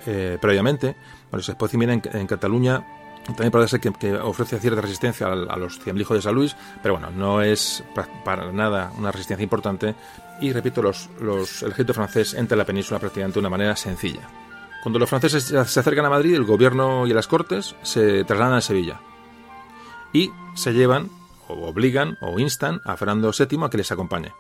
eh, 0.06 0.38
previamente. 0.40 0.96
Bueno, 1.32 1.44
en, 2.14 2.28
Cataluña 2.28 2.86
también 3.26 3.52
parece 3.52 3.80
que, 3.80 3.92
que, 3.92 4.16
ofrece 4.16 4.60
cierta 4.60 4.80
resistencia 4.80 5.28
a, 5.28 5.58
los 5.58 5.80
ciemlijos 5.80 6.18
de 6.18 6.22
San 6.22 6.36
Luis, 6.36 6.56
pero 6.82 6.96
bueno, 6.96 7.12
no 7.12 7.42
es 7.42 7.84
para, 8.24 8.52
nada 8.52 8.92
una 8.98 9.12
resistencia 9.12 9.44
importante. 9.44 9.96
Y 10.40 10.54
repito, 10.54 10.82
los, 10.82 11.10
los, 11.20 11.64
el 11.64 11.70
ejército 11.72 11.94
francés 11.94 12.34
entra 12.34 12.56
en 12.56 12.60
la 12.60 12.66
península 12.66 13.00
prácticamente 13.00 13.36
de 13.36 13.40
una 13.40 13.50
manera 13.50 13.76
sencilla. 13.76 14.28
Cuando 14.84 15.00
los 15.00 15.10
franceses 15.10 15.44
se 15.44 15.58
acercan 15.58 16.06
a 16.06 16.10
Madrid, 16.10 16.36
el 16.36 16.46
gobierno 16.46 17.08
y 17.08 17.14
las 17.14 17.28
cortes 17.28 17.76
se 17.82 18.24
trasladan 18.24 18.54
a 18.54 18.62
Sevilla 18.62 19.02
y 20.14 20.32
se 20.56 20.74
llevan, 20.74 21.10
o 21.48 21.68
obligan, 21.68 22.18
o 22.22 22.40
instan 22.40 22.82
a 22.86 22.96
Fernando 22.98 23.32
VII 23.38 23.66
a 23.66 23.70
que 23.70 23.78
les 23.78 23.92
acompañe. 23.92 24.34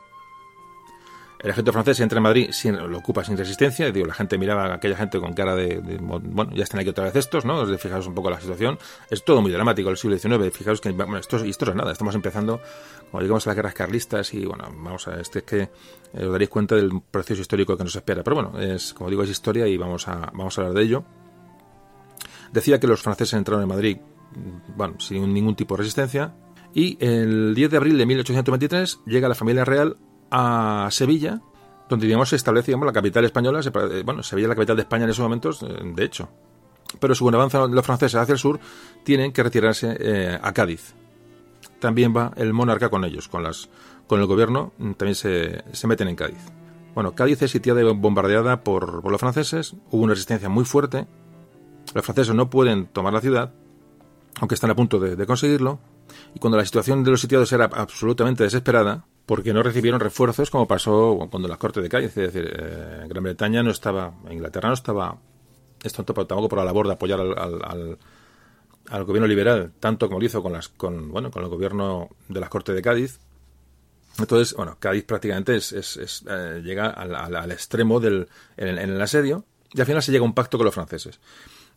El 1.39 1.51
ejército 1.51 1.71
francés 1.71 1.99
entra 1.99 2.17
en 2.17 2.23
Madrid, 2.23 2.49
sin, 2.51 2.75
lo 2.75 2.97
ocupa 2.97 3.23
sin 3.23 3.37
resistencia. 3.37 3.91
Digo, 3.91 4.07
la 4.07 4.15
gente 4.15 4.39
miraba 4.39 4.65
a 4.65 4.73
aquella 4.75 4.95
gente 4.95 5.19
con 5.19 5.33
cara 5.33 5.55
de, 5.55 5.79
bueno, 6.01 6.51
ya 6.55 6.63
están 6.63 6.79
aquí 6.79 6.89
otra 6.89 7.05
vez 7.05 7.15
estos, 7.15 7.45
¿no? 7.45 7.63
Fijaos 7.77 8.07
un 8.07 8.15
poco 8.15 8.31
la 8.31 8.41
situación. 8.41 8.79
Es 9.11 9.23
todo 9.23 9.41
muy 9.41 9.51
dramático 9.51 9.89
el 9.89 9.97
siglo 9.97 10.17
XIX. 10.17 10.51
Fijaos 10.51 10.81
que, 10.81 10.91
bueno, 10.91 11.17
esto, 11.17 11.37
esto 11.37 11.69
es 11.69 11.75
nada. 11.75 11.91
Estamos 11.91 12.15
empezando, 12.15 12.59
como 13.11 13.21
digamos, 13.21 13.45
a 13.45 13.51
las 13.51 13.55
guerras 13.55 13.75
carlistas 13.75 14.33
y, 14.33 14.45
bueno, 14.45 14.63
vamos 14.65 15.07
a, 15.07 15.19
este 15.19 15.39
es 15.39 15.45
que 15.45 15.61
eh, 15.61 16.25
os 16.25 16.31
daréis 16.31 16.49
cuenta 16.49 16.75
del 16.75 17.01
proceso 17.11 17.41
histórico 17.41 17.77
que 17.77 17.83
nos 17.83 17.95
espera. 17.95 18.23
Pero 18.23 18.35
bueno, 18.35 18.59
es, 18.59 18.95
como 18.95 19.11
digo, 19.11 19.21
es 19.21 19.29
historia 19.29 19.67
y 19.67 19.77
vamos 19.77 20.07
a, 20.07 20.31
vamos 20.33 20.57
a 20.57 20.61
hablar 20.61 20.75
de 20.75 20.83
ello. 20.83 21.03
Decía 22.51 22.79
que 22.79 22.87
los 22.87 23.01
franceses 23.01 23.33
entraron 23.33 23.61
en 23.61 23.69
Madrid, 23.69 23.97
bueno, 24.75 24.99
sin 24.99 25.31
ningún 25.31 25.55
tipo 25.55 25.75
de 25.75 25.79
resistencia. 25.79 26.33
Y 26.73 26.97
el 26.99 27.53
10 27.53 27.71
de 27.71 27.77
abril 27.77 27.97
de 27.97 28.05
1823 28.07 29.01
llega 29.05 29.29
la 29.29 29.35
familia 29.35 29.65
real 29.65 29.97
a 30.31 30.87
Sevilla, 30.91 31.41
donde 31.89 32.05
digamos 32.05 32.29
se 32.29 32.35
establece 32.35 32.75
la 32.75 32.93
capital 32.93 33.25
española. 33.25 33.61
Eh, 33.61 34.03
bueno, 34.05 34.23
Sevilla 34.23 34.45
es 34.45 34.49
la 34.49 34.55
capital 34.55 34.75
de 34.75 34.81
España 34.83 35.03
en 35.05 35.09
esos 35.09 35.23
momentos, 35.23 35.63
eh, 35.63 35.67
de 35.83 36.03
hecho. 36.03 36.29
Pero 36.99 37.15
según 37.15 37.35
avanzan 37.35 37.73
los 37.73 37.85
franceses 37.85 38.15
hacia 38.15 38.33
el 38.33 38.39
sur, 38.39 38.59
tienen 39.03 39.31
que 39.31 39.43
retirarse 39.43 39.97
eh, 39.99 40.39
a 40.41 40.53
Cádiz. 40.53 40.93
También 41.79 42.13
va 42.15 42.31
el 42.35 42.53
monarca 42.53 42.89
con 42.89 43.03
ellos, 43.03 43.27
con, 43.27 43.43
las, 43.43 43.69
con 44.07 44.19
el 44.19 44.25
gobierno, 44.25 44.73
mm, 44.77 44.91
también 44.93 45.15
se, 45.15 45.63
se 45.73 45.87
meten 45.87 46.07
en 46.07 46.15
Cádiz. 46.15 46.39
Bueno, 46.95 47.13
Cádiz 47.13 47.41
es 47.43 47.51
sitiada 47.51 47.81
y 47.81 47.83
bombardeada 47.83 48.63
por, 48.63 49.01
por 49.01 49.11
los 49.11 49.19
franceses, 49.19 49.75
hubo 49.91 50.03
una 50.03 50.13
resistencia 50.13 50.49
muy 50.49 50.65
fuerte, 50.65 51.05
los 51.93 52.03
franceses 52.03 52.33
no 52.33 52.49
pueden 52.49 52.87
tomar 52.87 53.13
la 53.13 53.21
ciudad, 53.21 53.53
aunque 54.39 54.55
están 54.55 54.71
a 54.71 54.75
punto 54.75 54.99
de 54.99 55.25
conseguirlo, 55.27 55.79
y 56.33 56.39
cuando 56.39 56.57
la 56.57 56.65
situación 56.65 57.03
de 57.03 57.11
los 57.11 57.21
sitiados 57.21 57.51
era 57.51 57.65
absolutamente 57.65 58.43
desesperada, 58.43 59.05
porque 59.27 59.53
no 59.53 59.61
recibieron 59.61 59.99
refuerzos 59.99 60.49
como 60.49 60.67
pasó 60.67 61.27
cuando 61.29 61.49
las 61.49 61.57
Cortes 61.57 61.83
de 61.83 61.89
Cádiz. 61.89 62.17
Es 62.17 62.33
decir, 62.33 62.49
eh, 62.57 63.05
Gran 63.09 63.23
Bretaña 63.23 63.61
no 63.61 63.71
estaba, 63.71 64.13
Inglaterra 64.31 64.69
no 64.69 64.73
estaba, 64.73 65.17
esto 65.83 66.03
tampoco 66.03 66.47
por 66.47 66.57
la 66.57 66.65
labor 66.65 66.87
de 66.87 66.93
apoyar 66.93 67.19
al, 67.19 67.97
al, 68.89 69.03
gobierno 69.03 69.27
liberal, 69.27 69.73
tanto 69.81 70.07
como 70.07 70.21
lo 70.21 70.25
hizo 70.25 70.41
con, 70.41 70.53
las, 70.53 70.69
con, 70.69 71.11
bueno, 71.11 71.29
con 71.29 71.43
el 71.43 71.49
gobierno 71.49 72.09
de 72.29 72.39
las 72.39 72.49
Cortes 72.49 72.73
de 72.73 72.81
Cádiz. 72.81 73.19
Entonces, 74.17 74.55
bueno, 74.55 74.77
Cádiz 74.79 75.03
prácticamente 75.03 75.57
es, 75.57 75.73
es, 75.73 76.23
eh, 76.29 76.61
llega 76.63 76.87
al, 76.89 77.13
al, 77.13 77.51
extremo 77.51 77.99
del, 77.99 78.29
en, 78.55 78.77
en 78.77 78.89
el 78.91 79.01
asedio 79.01 79.43
y 79.73 79.81
al 79.81 79.85
final 79.85 80.01
se 80.01 80.13
llega 80.13 80.23
a 80.23 80.25
un 80.25 80.33
pacto 80.33 80.57
con 80.57 80.63
los 80.63 80.73
franceses. 80.73 81.19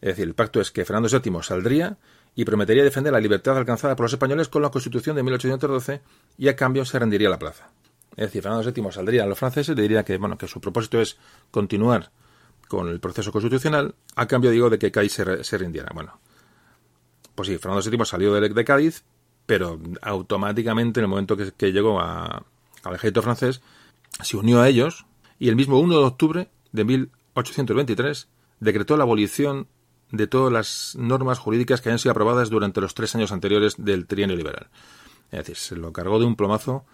Es 0.01 0.11
decir, 0.11 0.25
el 0.25 0.35
pacto 0.35 0.61
es 0.61 0.71
que 0.71 0.85
Fernando 0.85 1.09
VII 1.09 1.43
saldría 1.43 1.99
y 2.35 2.45
prometería 2.45 2.85
defender 2.85 3.13
la 3.13 3.21
libertad 3.21 3.57
alcanzada 3.57 3.97
por 3.97 4.05
los 4.05 4.13
españoles 4.13 4.49
con 4.49 4.63
la 4.63 4.71
Constitución 4.71 5.17
de 5.17 5.23
1812 5.23 6.01
y 6.39 6.49
a 6.49 6.57
cambio 6.57 6.85
se 6.85 6.99
rendiría 6.99 7.29
la 7.29 7.39
plaza. 7.39 7.71
Es 8.13 8.27
decir, 8.27 8.43
Fernando 8.43 8.71
VII 8.71 8.93
saldría 8.93 9.25
a 9.25 9.27
los 9.27 9.39
franceses 9.39 9.77
y 9.77 9.81
diría 9.81 10.05
que, 10.05 10.17
bueno, 10.19 10.37
que 10.37 10.47
su 10.47 10.61
propósito 10.61 11.01
es 11.01 11.17
continuar 11.51 12.11
con 12.69 12.89
el 12.89 13.01
proceso 13.01 13.33
constitucional 13.33 13.95
a 14.15 14.27
cambio, 14.27 14.51
digo, 14.51 14.71
de 14.71 14.79
que 14.79 14.93
Cádiz 14.93 15.13
se, 15.13 15.59
rindiera. 15.59 15.91
Bueno, 15.95 16.21
pues 17.35 17.49
sí, 17.49 17.59
Fernando 17.59 17.89
VII 17.89 18.05
salió 18.05 18.33
de, 18.35 18.65
Cádiz, 18.65 19.05
pero 19.47 19.81
automáticamente 20.03 21.01
en 21.01 21.05
el 21.05 21.09
momento 21.09 21.37
que, 21.37 21.73
llegó 21.73 22.01
a, 22.01 22.45
al 22.85 22.95
ejército 22.95 23.23
francés 23.23 23.61
se 24.23 24.37
unió 24.37 24.61
a 24.61 24.69
ellos 24.69 25.07
y 25.39 25.49
el 25.49 25.57
mismo 25.57 25.79
1 25.81 25.99
de 25.99 26.05
octubre 26.05 26.51
de 26.73 26.85
1823 26.85 28.29
decretó 28.61 28.97
la 28.97 29.05
abolición 29.05 29.69
de 30.11 30.27
todas 30.27 30.53
las 30.53 30.97
normas 30.99 31.39
jurídicas 31.39 31.81
que 31.81 31.89
hayan 31.89 31.99
sido 31.99 32.13
aprobadas 32.13 32.51
durante 32.51 32.81
los 32.81 32.95
tres 32.95 33.15
años 33.15 33.33
anteriores 33.33 33.75
del 33.79 34.07
trienio 34.07 34.37
liberal. 34.37 34.69
Es 35.31 35.39
decir, 35.39 35.57
se 35.57 35.77
lo 35.77 35.93
cargó 35.93 36.19
de 36.19 36.27
un 36.27 36.37
plomazo. 36.37 36.85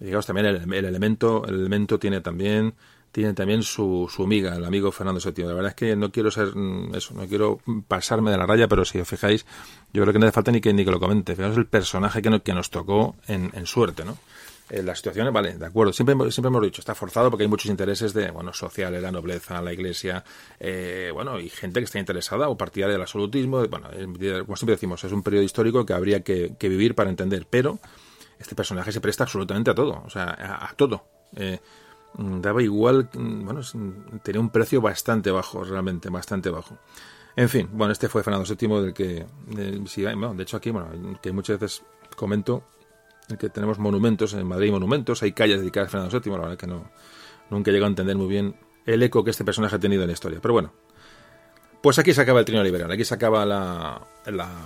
Digamos, 0.00 0.26
también 0.26 0.46
el, 0.46 0.84
elemento, 0.84 1.44
el 1.46 1.54
elemento 1.54 1.98
tiene 1.98 2.20
también 2.20 2.74
tiene 3.12 3.32
también 3.32 3.62
su, 3.62 4.10
su 4.12 4.24
amiga, 4.24 4.56
el 4.56 4.64
amigo 4.64 4.90
Fernando 4.90 5.20
VII. 5.24 5.44
La 5.44 5.54
verdad 5.54 5.68
es 5.68 5.76
que 5.76 5.94
no 5.94 6.10
quiero 6.10 6.32
ser 6.32 6.48
mm, 6.56 6.96
eso, 6.96 7.14
no 7.14 7.28
quiero 7.28 7.60
pasarme 7.86 8.32
de 8.32 8.38
la 8.38 8.44
raya, 8.44 8.66
pero 8.66 8.84
si 8.84 8.98
os 8.98 9.06
fijáis, 9.06 9.46
yo 9.92 10.02
creo 10.02 10.12
que 10.12 10.18
no 10.18 10.26
hace 10.26 10.32
falta 10.32 10.50
ni 10.50 10.60
que, 10.60 10.72
ni 10.72 10.84
que 10.84 10.90
lo 10.90 10.98
comente. 10.98 11.36
Fijaos 11.36 11.56
el 11.56 11.66
personaje 11.66 12.20
que, 12.20 12.40
que 12.40 12.52
nos 12.54 12.70
tocó 12.70 13.14
en, 13.28 13.52
en 13.54 13.66
suerte, 13.66 14.04
¿no? 14.04 14.18
Eh, 14.70 14.82
las 14.82 14.98
situaciones, 14.98 15.30
vale, 15.32 15.58
de 15.58 15.66
acuerdo, 15.66 15.92
siempre, 15.92 16.14
siempre 16.30 16.48
hemos 16.48 16.62
dicho, 16.62 16.80
está 16.80 16.94
forzado 16.94 17.30
porque 17.30 17.44
hay 17.44 17.48
muchos 17.48 17.70
intereses 17.70 18.14
de, 18.14 18.30
bueno, 18.30 18.52
sociales, 18.54 19.02
la 19.02 19.12
nobleza, 19.12 19.60
la 19.60 19.74
iglesia, 19.74 20.24
eh, 20.58 21.10
bueno, 21.12 21.38
y 21.38 21.50
gente 21.50 21.80
que 21.80 21.84
está 21.84 21.98
interesada 21.98 22.48
o 22.48 22.56
partidaria 22.56 22.94
del 22.94 23.02
absolutismo, 23.02 23.66
bueno, 23.68 23.90
como 24.46 24.56
siempre 24.56 24.74
decimos, 24.74 25.04
es 25.04 25.12
un 25.12 25.22
periodo 25.22 25.44
histórico 25.44 25.84
que 25.84 25.92
habría 25.92 26.22
que, 26.22 26.56
vivir 26.58 26.94
para 26.94 27.10
entender, 27.10 27.46
pero 27.48 27.78
este 28.38 28.54
personaje 28.54 28.90
se 28.90 29.02
presta 29.02 29.24
absolutamente 29.24 29.70
a 29.70 29.74
todo, 29.74 30.02
o 30.04 30.08
sea, 30.08 30.34
a, 30.62 30.72
todo. 30.76 31.04
Eh, 31.36 31.60
daba 32.16 32.62
igual, 32.62 33.10
bueno, 33.12 33.60
tenía 34.22 34.40
un 34.40 34.48
precio 34.48 34.80
bastante 34.80 35.30
bajo, 35.30 35.62
realmente, 35.62 36.08
bastante 36.08 36.48
bajo. 36.48 36.78
En 37.36 37.50
fin, 37.50 37.68
bueno, 37.70 37.92
este 37.92 38.08
fue 38.08 38.22
Fernando 38.22 38.48
VII, 38.48 38.82
del 38.82 38.94
que, 38.94 39.26
de 39.46 40.42
hecho 40.42 40.56
aquí, 40.56 40.70
bueno, 40.70 41.18
que 41.20 41.32
muchas 41.32 41.60
veces 41.60 41.82
comento, 42.16 42.64
en 43.28 43.36
que 43.36 43.48
tenemos 43.48 43.78
monumentos, 43.78 44.34
en 44.34 44.46
Madrid 44.46 44.70
monumentos, 44.70 45.22
hay 45.22 45.32
calles 45.32 45.60
dedicadas 45.60 45.88
a 45.88 45.90
Fernando 45.92 46.20
VII, 46.20 46.32
la 46.32 46.38
verdad 46.38 46.58
que 46.58 46.66
no, 46.66 46.90
nunca 47.50 47.70
he 47.70 47.74
llegado 47.74 47.86
a 47.86 47.90
entender 47.90 48.16
muy 48.16 48.28
bien 48.28 48.56
el 48.86 49.02
eco 49.02 49.24
que 49.24 49.30
este 49.30 49.44
personaje 49.44 49.76
ha 49.76 49.78
tenido 49.78 50.02
en 50.02 50.08
la 50.08 50.12
historia. 50.12 50.40
Pero 50.42 50.54
bueno, 50.54 50.72
pues 51.80 51.98
aquí 51.98 52.14
se 52.14 52.20
acaba 52.20 52.40
el 52.40 52.46
trino 52.46 52.62
liberal, 52.62 52.90
aquí 52.90 53.04
se 53.04 53.14
acaba 53.14 53.44
la, 53.44 54.00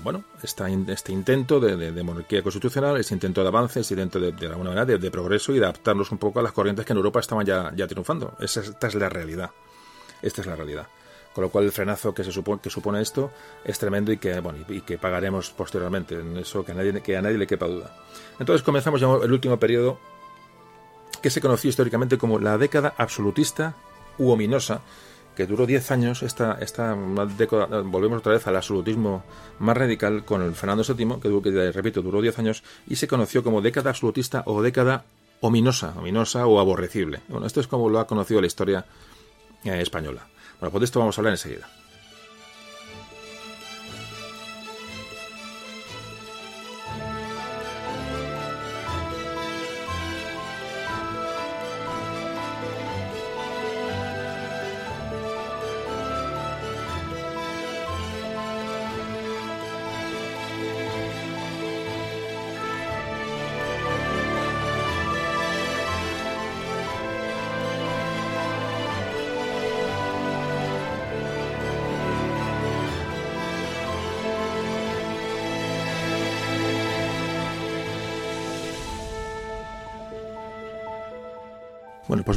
bueno, 0.03 0.25
esta, 0.43 0.69
este 0.71 1.13
intento 1.13 1.59
de, 1.59 1.93
de, 1.93 2.03
monarquía 2.03 2.43
constitucional, 2.43 2.97
este 2.97 3.15
intento 3.15 3.43
de 3.43 3.49
avance, 3.49 3.81
este 3.81 3.95
intento 3.95 4.21
de, 4.21 4.33
de 4.33 4.47
alguna 4.47 4.71
manera 4.71 4.87
de, 4.87 5.11
progreso 5.11 5.53
y 5.53 5.59
de 5.59 5.65
adaptarnos 5.65 6.13
un 6.13 6.19
poco 6.19 6.41
a 6.41 6.43
las 6.43 6.53
corrientes 6.53 6.85
que 6.85 6.93
en 6.93 6.99
Europa 6.99 7.21
estaban 7.21 7.45
ya, 7.45 7.73
triunfando. 7.89 8.37
esta 8.41 8.87
es 8.87 8.95
la 8.95 9.09
realidad. 9.09 9.51
Esta 10.23 10.41
es 10.41 10.47
la 10.47 10.57
realidad. 10.57 10.87
Con 11.39 11.45
lo 11.45 11.51
cual 11.51 11.67
el 11.67 11.71
frenazo 11.71 12.13
que, 12.13 12.25
se 12.25 12.33
supone, 12.33 12.61
que 12.61 12.69
supone 12.69 13.01
esto 13.01 13.31
es 13.65 13.79
tremendo 13.79 14.11
y 14.11 14.17
que, 14.17 14.99
pagaremos 15.01 15.51
posteriormente. 15.51 16.17
En 16.17 16.37
eso 16.37 16.65
que 16.65 16.73
a 16.73 17.23
nadie, 17.23 17.39
le 17.39 17.47
quepa 17.47 17.69
duda. 17.69 17.95
Entonces 18.41 18.65
comenzamos 18.65 19.01
ya 19.01 19.07
el 19.07 19.33
último 19.33 19.57
periodo 19.57 20.01
que 21.23 21.31
se 21.31 21.41
conoció 21.41 21.71
históricamente 21.71 22.19
como 22.19 22.41
la 22.41 22.59
década 22.59 22.93
absolutista 22.99 23.77
u 24.19 24.31
ominosa, 24.31 24.81
que 25.37 25.47
duró 25.47 25.65
10 25.65 25.93
años, 25.93 26.25
esta, 26.25 26.59
esta 26.61 26.97
década, 27.39 27.83
volvemos 27.83 28.19
otra 28.19 28.33
vez 28.33 28.45
al 28.49 28.57
absolutismo 28.57 29.23
más 29.61 29.77
radical 29.77 30.25
con 30.25 30.43
el 30.43 30.57
Fernando 30.57 30.83
VII, 30.83 31.21
que, 31.21 31.41
que 31.41 31.71
repito, 31.71 32.03
duró 32.03 32.21
10 32.21 32.37
años, 32.41 32.65
y 32.89 32.97
se 32.97 33.07
conoció 33.07 33.45
como 33.45 33.63
década 33.63 33.91
absolutista 33.91 34.43
o 34.45 34.61
década 34.61 35.05
ominosa, 35.41 35.95
ominosa 35.97 36.49
o 36.49 36.59
aborrecible. 36.59 37.21
Bueno, 37.29 37.47
esto 37.47 37.61
es 37.61 37.69
como 37.69 37.89
lo 37.89 38.01
ha 38.01 38.09
conocido 38.09 38.41
la 38.41 38.49
historia 38.49 38.85
eh, 39.63 39.81
española. 39.81 40.27
Bueno, 40.61 40.73
pues 40.73 40.81
de 40.81 40.85
esto 40.87 40.99
vamos 40.99 41.17
a 41.17 41.21
hablar 41.21 41.35
enseguida. 41.35 41.69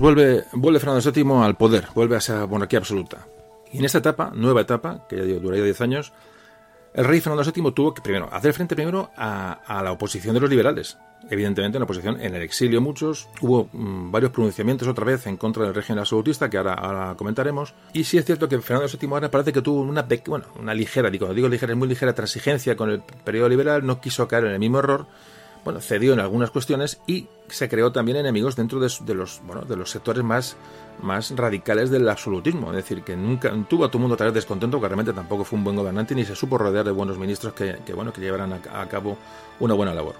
Vuelve, 0.01 0.45
vuelve 0.53 0.79
Fernando 0.79 1.11
VII 1.11 1.43
al 1.43 1.55
poder, 1.55 1.87
vuelve 1.93 2.15
a 2.15 2.17
esa 2.17 2.45
monarquía 2.47 2.79
absoluta. 2.79 3.27
Y 3.71 3.77
en 3.77 3.85
esta 3.85 3.99
etapa, 3.99 4.31
nueva 4.35 4.61
etapa, 4.61 5.05
que 5.07 5.15
ya 5.15 5.39
duraría 5.39 5.63
10 5.63 5.81
años, 5.81 6.11
el 6.93 7.05
rey 7.05 7.21
Fernando 7.21 7.49
VII 7.49 7.71
tuvo 7.71 7.93
que 7.93 8.01
primero 8.01 8.27
hacer 8.33 8.51
frente 8.53 8.75
primero 8.75 9.11
a, 9.15 9.81
la 9.81 9.91
oposición 9.93 10.33
de 10.33 10.41
los 10.41 10.49
liberales. 10.49 10.97
Evidentemente, 11.29 11.77
una 11.77 11.85
oposición 11.85 12.19
en 12.19 12.35
el 12.35 12.41
exilio 12.41 12.81
muchos. 12.81 13.29
Hubo 13.39 13.69
mm, 13.71 14.11
varios 14.11 14.31
pronunciamientos 14.31 14.87
otra 14.87 15.05
vez 15.05 15.27
en 15.27 15.37
contra 15.37 15.63
del 15.63 15.73
régimen 15.73 15.99
absolutista, 15.99 16.49
que 16.49 16.57
ahora, 16.57 17.13
comentaremos. 17.15 17.73
Y 17.93 18.03
sí 18.03 18.17
es 18.17 18.25
cierto 18.25 18.49
que 18.49 18.59
Fernando 18.59 18.91
VII 18.91 19.09
ahora 19.09 19.31
parece 19.31 19.53
que 19.53 19.61
tuvo 19.61 19.81
una, 19.81 20.05
bueno, 20.25 20.45
una 20.59 20.73
ligera, 20.73 21.09
digo, 21.09 21.33
digo 21.33 21.47
ligera, 21.47 21.75
muy 21.75 21.87
ligera 21.87 22.13
transigencia 22.13 22.75
con 22.75 22.89
el 22.89 23.01
periodo 23.23 23.47
liberal, 23.47 23.85
no 23.85 24.01
quiso 24.01 24.27
caer 24.27 24.45
en 24.45 24.53
el 24.53 24.59
mismo 24.59 24.79
error 24.79 25.05
bueno, 25.63 25.79
cedió 25.79 26.13
en 26.13 26.19
algunas 26.19 26.49
cuestiones 26.49 26.99
y 27.05 27.27
se 27.47 27.69
creó 27.69 27.91
también 27.91 28.17
enemigos 28.17 28.55
dentro 28.55 28.79
de, 28.79 29.13
los, 29.13 29.41
bueno, 29.45 29.61
de 29.61 29.75
los 29.75 29.91
sectores 29.91 30.23
más, 30.23 30.55
más 31.01 31.31
radicales 31.31 31.89
del 31.89 32.09
absolutismo. 32.09 32.69
Es 32.71 32.77
decir, 32.77 33.03
que 33.03 33.15
nunca 33.15 33.51
tuvo 33.69 33.85
a 33.85 33.87
todo 33.87 33.97
el 33.99 34.01
mundo 34.01 34.17
tal 34.17 34.27
vez 34.27 34.35
descontento, 34.35 34.79
que 34.79 34.87
realmente 34.87 35.13
tampoco 35.13 35.43
fue 35.43 35.59
un 35.59 35.63
buen 35.63 35.75
gobernante 35.75 36.15
ni 36.15 36.25
se 36.25 36.35
supo 36.35 36.57
rodear 36.57 36.85
de 36.85 36.91
buenos 36.91 37.17
ministros 37.17 37.53
que, 37.53 37.93
bueno, 37.93 38.11
que 38.11 38.21
llevaran 38.21 38.53
a, 38.53 38.87
cabo 38.87 39.17
una 39.59 39.73
buena 39.73 39.93
labor. 39.93 40.15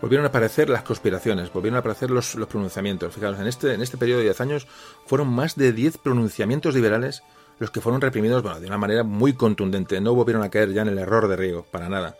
Volvieron 0.00 0.26
a 0.26 0.28
aparecer 0.28 0.68
las 0.68 0.82
conspiraciones, 0.82 1.52
volvieron 1.52 1.76
a 1.76 1.80
aparecer 1.80 2.10
los, 2.10 2.34
los 2.34 2.48
pronunciamientos. 2.48 3.14
Fijaros, 3.14 3.40
en 3.40 3.46
este, 3.46 3.74
en 3.74 3.82
este 3.82 3.96
periodo 3.96 4.18
de 4.18 4.24
10 4.24 4.40
años 4.40 4.66
fueron 5.06 5.28
más 5.28 5.56
de 5.56 5.72
10 5.72 5.98
pronunciamientos 5.98 6.74
liberales 6.74 7.22
los 7.58 7.70
que 7.70 7.80
fueron 7.80 8.00
reprimidos 8.00 8.42
bueno, 8.42 8.60
de 8.60 8.66
una 8.66 8.78
manera 8.78 9.02
muy 9.02 9.32
contundente. 9.32 10.00
No 10.00 10.14
volvieron 10.14 10.42
a 10.42 10.50
caer 10.50 10.72
ya 10.72 10.82
en 10.82 10.88
el 10.88 10.98
error 10.98 11.28
de 11.28 11.36
Riego, 11.36 11.66
para 11.70 11.88
nada. 11.88 12.16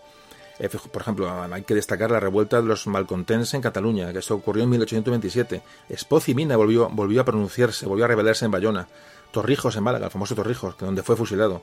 Eh, 0.58 0.68
por 0.68 1.02
ejemplo, 1.02 1.30
hay 1.30 1.62
que 1.62 1.74
destacar 1.74 2.10
la 2.10 2.20
revuelta 2.20 2.60
de 2.60 2.68
los 2.68 2.86
malcontents 2.86 3.54
en 3.54 3.60
Cataluña, 3.60 4.12
que 4.12 4.20
esto 4.20 4.34
ocurrió 4.34 4.64
en 4.64 4.70
1827. 4.70 5.62
Espoz 5.88 6.28
y 6.28 6.34
Mina 6.34 6.56
volvió, 6.56 6.88
volvió 6.88 7.20
a 7.20 7.24
pronunciarse, 7.24 7.86
volvió 7.86 8.06
a 8.06 8.08
rebelarse 8.08 8.44
en 8.44 8.50
Bayona. 8.50 8.88
Torrijos 9.30 9.76
en 9.76 9.84
Málaga, 9.84 10.06
el 10.06 10.10
famoso 10.10 10.34
Torrijos, 10.34 10.76
donde 10.78 11.02
fue 11.02 11.16
fusilado. 11.16 11.62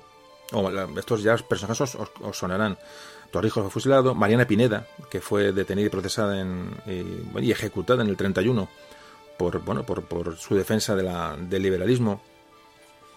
estos 0.98 1.24
ya 1.24 1.36
personajes 1.38 1.95
os, 1.95 2.38
sonarán. 2.38 2.78
Torrijos 3.32 3.64
fue 3.64 3.72
fusilado. 3.72 4.14
Mariana 4.14 4.45
Pineda, 4.45 4.86
que 5.10 5.22
fue 5.22 5.52
detenida 5.52 5.88
y 5.88 5.90
procesada 5.90 6.45
y, 6.86 7.52
ejecutada 7.52 8.03
en 8.03 8.10
el 8.10 8.18
31 8.18 8.70
por, 9.38 9.60
bueno, 9.64 9.84
por, 9.84 10.03
por 10.03 10.38
su 10.38 10.56
defensa 10.56 10.95
del 10.95 11.64
liberalismo. 11.64 12.22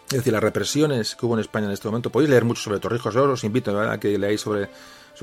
Es 0.08 0.18
decir, 0.18 0.32
las 0.32 0.42
represiones 0.42 1.16
que 1.16 1.26
hubo 1.26 1.34
en 1.34 1.40
España 1.40 1.66
en 1.66 1.72
este 1.72 1.88
momento. 1.88 2.10
Podéis 2.10 2.30
leer 2.30 2.44
mucho 2.44 2.62
sobre 2.62 2.78
Torrijos. 2.78 3.12
Yo 3.12 3.24
os 3.24 3.42
invito 3.42 3.78
a 3.78 3.98
que 3.98 4.16
leáis 4.18 4.40
sobre 4.40 4.68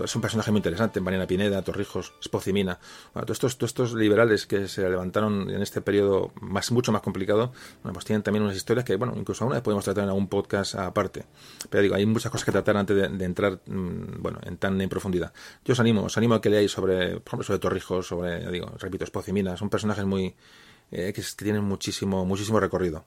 es 0.02 0.16
un 0.16 0.22
personaje 0.22 0.50
muy 0.50 0.58
interesante, 0.58 1.00
Mariana 1.00 1.28
Pineda, 1.28 1.62
Torrijos, 1.62 2.14
Espocimina, 2.20 2.80
todos, 3.14 3.32
estos, 3.32 3.58
todos 3.58 3.70
estos 3.70 3.94
liberales 3.94 4.48
que 4.48 4.68
se 4.68 4.90
levantaron 4.90 5.50
en 5.50 5.62
este 5.62 5.82
periodo 5.82 6.32
más, 6.42 6.72
mucho 6.72 6.92
más 6.92 7.02
complicado, 7.02 7.54
bueno, 7.84 7.94
pues 7.94 8.06
tienen 8.06 8.24
también 8.24 8.44
unas 8.44 8.56
historias 8.56 8.86
que, 8.86 8.96
bueno, 8.96 9.14
incluso 9.16 9.44
aún 9.44 9.60
podemos 9.62 9.84
tratar 9.84 10.06
en 10.06 10.10
algún 10.10 10.28
podcast 10.28 10.76
aparte. 10.76 11.26
Pero 11.70 11.84
digo, 11.84 11.96
hay 11.96 12.06
muchas 12.06 12.32
cosas 12.32 12.46
que 12.46 12.52
tratar 12.52 12.78
antes 12.78 12.96
de, 12.96 13.26
entrar, 13.26 13.60
mm, 13.66 14.22
bueno, 14.22 14.40
en 14.44 14.58
tan 14.58 14.80
en 14.82 14.90
profundidad. 14.90 15.32
Yo 15.64 15.74
os 15.74 15.80
animo, 15.80 16.04
os 16.04 16.18
animo 16.18 16.36
a 16.36 16.42
que 16.42 16.50
leáis 16.50 16.72
sobre, 16.72 17.20
por 17.20 17.28
ejemplo, 17.28 17.44
sobre 17.44 17.60
Torrijos, 17.60 18.08
sobre, 18.08 18.50
digo, 18.52 18.72
repito, 18.80 19.04
Espocimina, 19.04 19.56
son 19.58 19.70
personajes 19.70 20.06
muy, 20.06 20.36
eh, 20.92 21.14
que, 21.14 21.22
que 21.22 21.28
tienen 21.38 21.64
muchísimo, 21.64 22.26
muchísimo 22.26 22.60
recorrido. 22.60 23.06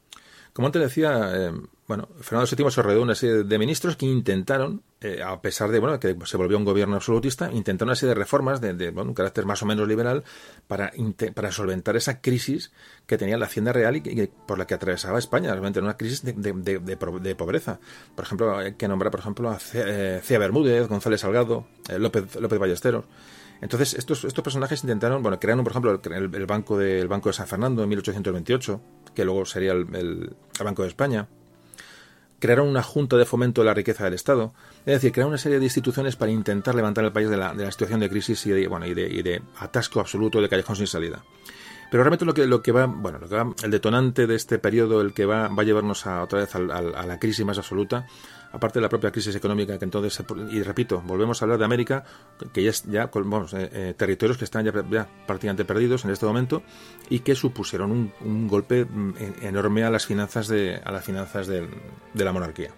Como 0.56 0.68
antes 0.68 0.80
decía, 0.80 1.32
eh, 1.34 1.52
bueno, 1.86 2.08
Fernando 2.22 2.50
VII 2.50 2.70
se 2.70 2.80
rodeó 2.80 3.02
una 3.02 3.14
serie 3.14 3.44
de 3.44 3.58
ministros 3.58 3.94
que 3.94 4.06
intentaron, 4.06 4.80
eh, 5.02 5.20
a 5.22 5.38
pesar 5.42 5.70
de 5.70 5.80
bueno, 5.80 6.00
que 6.00 6.16
se 6.24 6.38
volvió 6.38 6.56
un 6.56 6.64
gobierno 6.64 6.96
absolutista, 6.96 7.52
intentaron 7.52 7.90
una 7.90 7.94
serie 7.94 8.14
de 8.14 8.20
reformas 8.20 8.62
de, 8.62 8.88
un 8.88 9.12
carácter 9.12 9.44
más 9.44 9.62
o 9.62 9.66
menos 9.66 9.86
liberal 9.86 10.24
para, 10.66 10.92
para 11.34 11.52
solventar 11.52 11.94
esa 11.96 12.22
crisis 12.22 12.72
que 13.06 13.18
tenía 13.18 13.36
la 13.36 13.44
Hacienda 13.44 13.74
Real 13.74 13.96
y, 13.96 14.30
por 14.46 14.56
la 14.56 14.66
que 14.66 14.72
atravesaba 14.72 15.18
España, 15.18 15.50
realmente 15.50 15.78
una 15.78 15.98
crisis 15.98 16.22
de, 16.24 17.34
pobreza. 17.36 17.78
Por 18.14 18.24
ejemplo, 18.24 18.56
hay 18.56 18.76
que 18.76 18.88
nombrar, 18.88 19.10
por 19.10 19.20
ejemplo, 19.20 19.50
a 19.50 19.58
Cea 19.58 20.20
eh, 20.22 20.38
Bermúdez, 20.38 20.88
González 20.88 21.20
Salgado, 21.20 21.66
López, 21.98 22.34
López 22.36 22.58
Ballesteros. 22.58 23.04
Entonces, 23.60 23.92
estos, 23.92 24.24
estos 24.24 24.42
personajes 24.42 24.82
intentaron, 24.82 25.22
bueno, 25.22 25.38
crearon, 25.38 25.64
por 25.64 25.72
ejemplo, 25.72 26.00
el, 26.02 26.46
banco 26.46 26.78
de, 26.78 27.00
el 27.00 27.08
Banco 27.08 27.28
de 27.28 27.34
San 27.34 27.46
Fernando 27.46 27.82
en 27.82 27.88
1828, 27.90 28.80
que 29.16 29.24
luego 29.24 29.44
sería 29.44 29.72
el, 29.72 30.36
Banco 30.62 30.82
de 30.82 30.88
España. 30.88 31.26
Crearon 32.38 32.68
una 32.68 32.82
junta 32.82 33.16
de 33.16 33.24
fomento 33.24 33.62
de 33.62 33.66
la 33.66 33.74
riqueza 33.74 34.04
del 34.04 34.14
Estado. 34.14 34.52
Es 34.80 34.94
decir, 34.94 35.10
crearon 35.10 35.30
una 35.30 35.38
serie 35.38 35.58
de 35.58 35.64
instituciones 35.64 36.14
para 36.14 36.30
intentar 36.30 36.74
levantar 36.74 37.04
el 37.04 37.12
país 37.12 37.28
de 37.28 37.36
la, 37.36 37.54
de 37.54 37.64
la 37.64 37.72
situación 37.72 37.98
de 37.98 38.10
crisis 38.10 38.46
y 38.46 38.50
de, 38.50 38.68
bueno, 38.68 38.86
y 38.86 38.94
de, 38.94 39.42
atasco 39.58 39.98
absoluto 39.98 40.40
de 40.40 40.48
callejón 40.48 40.76
sin 40.76 40.86
salida. 40.86 41.24
Pero 41.90 42.02
realmente 42.02 42.24
lo 42.24 42.34
que, 42.34 42.46
lo 42.46 42.62
que 42.62 42.72
va, 42.72 42.86
bueno, 42.86 43.18
lo 43.18 43.28
que 43.28 43.36
va, 43.36 43.54
el 43.62 43.70
detonante 43.70 44.26
de 44.26 44.34
este 44.34 44.58
periodo, 44.58 45.00
el 45.00 45.14
que 45.14 45.24
va, 45.24 45.48
va 45.48 45.62
a 45.62 45.64
llevarnos 45.64 46.06
a, 46.06 46.22
otra 46.22 46.40
vez 46.40 46.54
a, 46.54 46.58
a 46.58 47.06
la 47.06 47.18
crisis 47.18 47.44
más 47.46 47.58
absoluta, 47.58 48.06
aparte 48.52 48.78
de 48.78 48.82
la 48.82 48.88
propia 48.88 49.10
crisis 49.10 49.34
económica 49.34 49.78
que 49.78 49.84
entonces, 49.84 50.22
y 50.50 50.62
repito, 50.62 51.02
volvemos 51.04 51.40
a 51.40 51.44
hablar 51.44 51.58
de 51.58 51.64
América, 51.64 52.04
que 52.52 52.62
ya 52.62 52.70
es 52.70 52.84
ya, 52.84 53.10
vamos, 53.12 53.52
eh, 53.54 53.70
eh, 53.72 53.94
territorios 53.96 54.38
que 54.38 54.44
están 54.44 54.64
ya, 54.64 55.08
prácticamente 55.26 55.64
perdidos 55.64 56.04
en 56.04 56.10
este 56.10 56.26
momento 56.26 56.62
y 57.08 57.20
que 57.20 57.34
supusieron 57.34 58.12
un, 58.20 58.48
golpe 58.48 58.84
mm, 58.84 59.14
enorme 59.42 59.84
a 59.84 59.90
las 59.90 60.06
finanzas 60.06 60.48
de, 60.48 60.80
a 60.82 60.90
las 60.92 61.04
finanzas 61.04 61.46
de, 61.46 61.68
la 62.14 62.32
monarquía. 62.32 62.70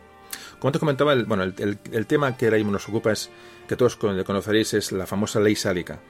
Como 0.59 0.73
te 0.73 0.79
comentaba, 0.79 1.13
el, 1.13 1.25
bueno, 1.25 1.45
el, 1.45 2.07
tema 2.07 2.37
que 2.37 2.47
ahora 2.47 2.57
mismo 2.57 2.73
nos 2.73 2.89
ocupa 2.89 3.13
es, 3.13 3.31
que 3.69 3.77
todos 3.77 3.97
conoceréis, 3.97 4.75
es 4.75 4.93
la 4.93 5.07
famosa 5.07 5.39
ley 5.41 5.55
sálica. 5.55 6.01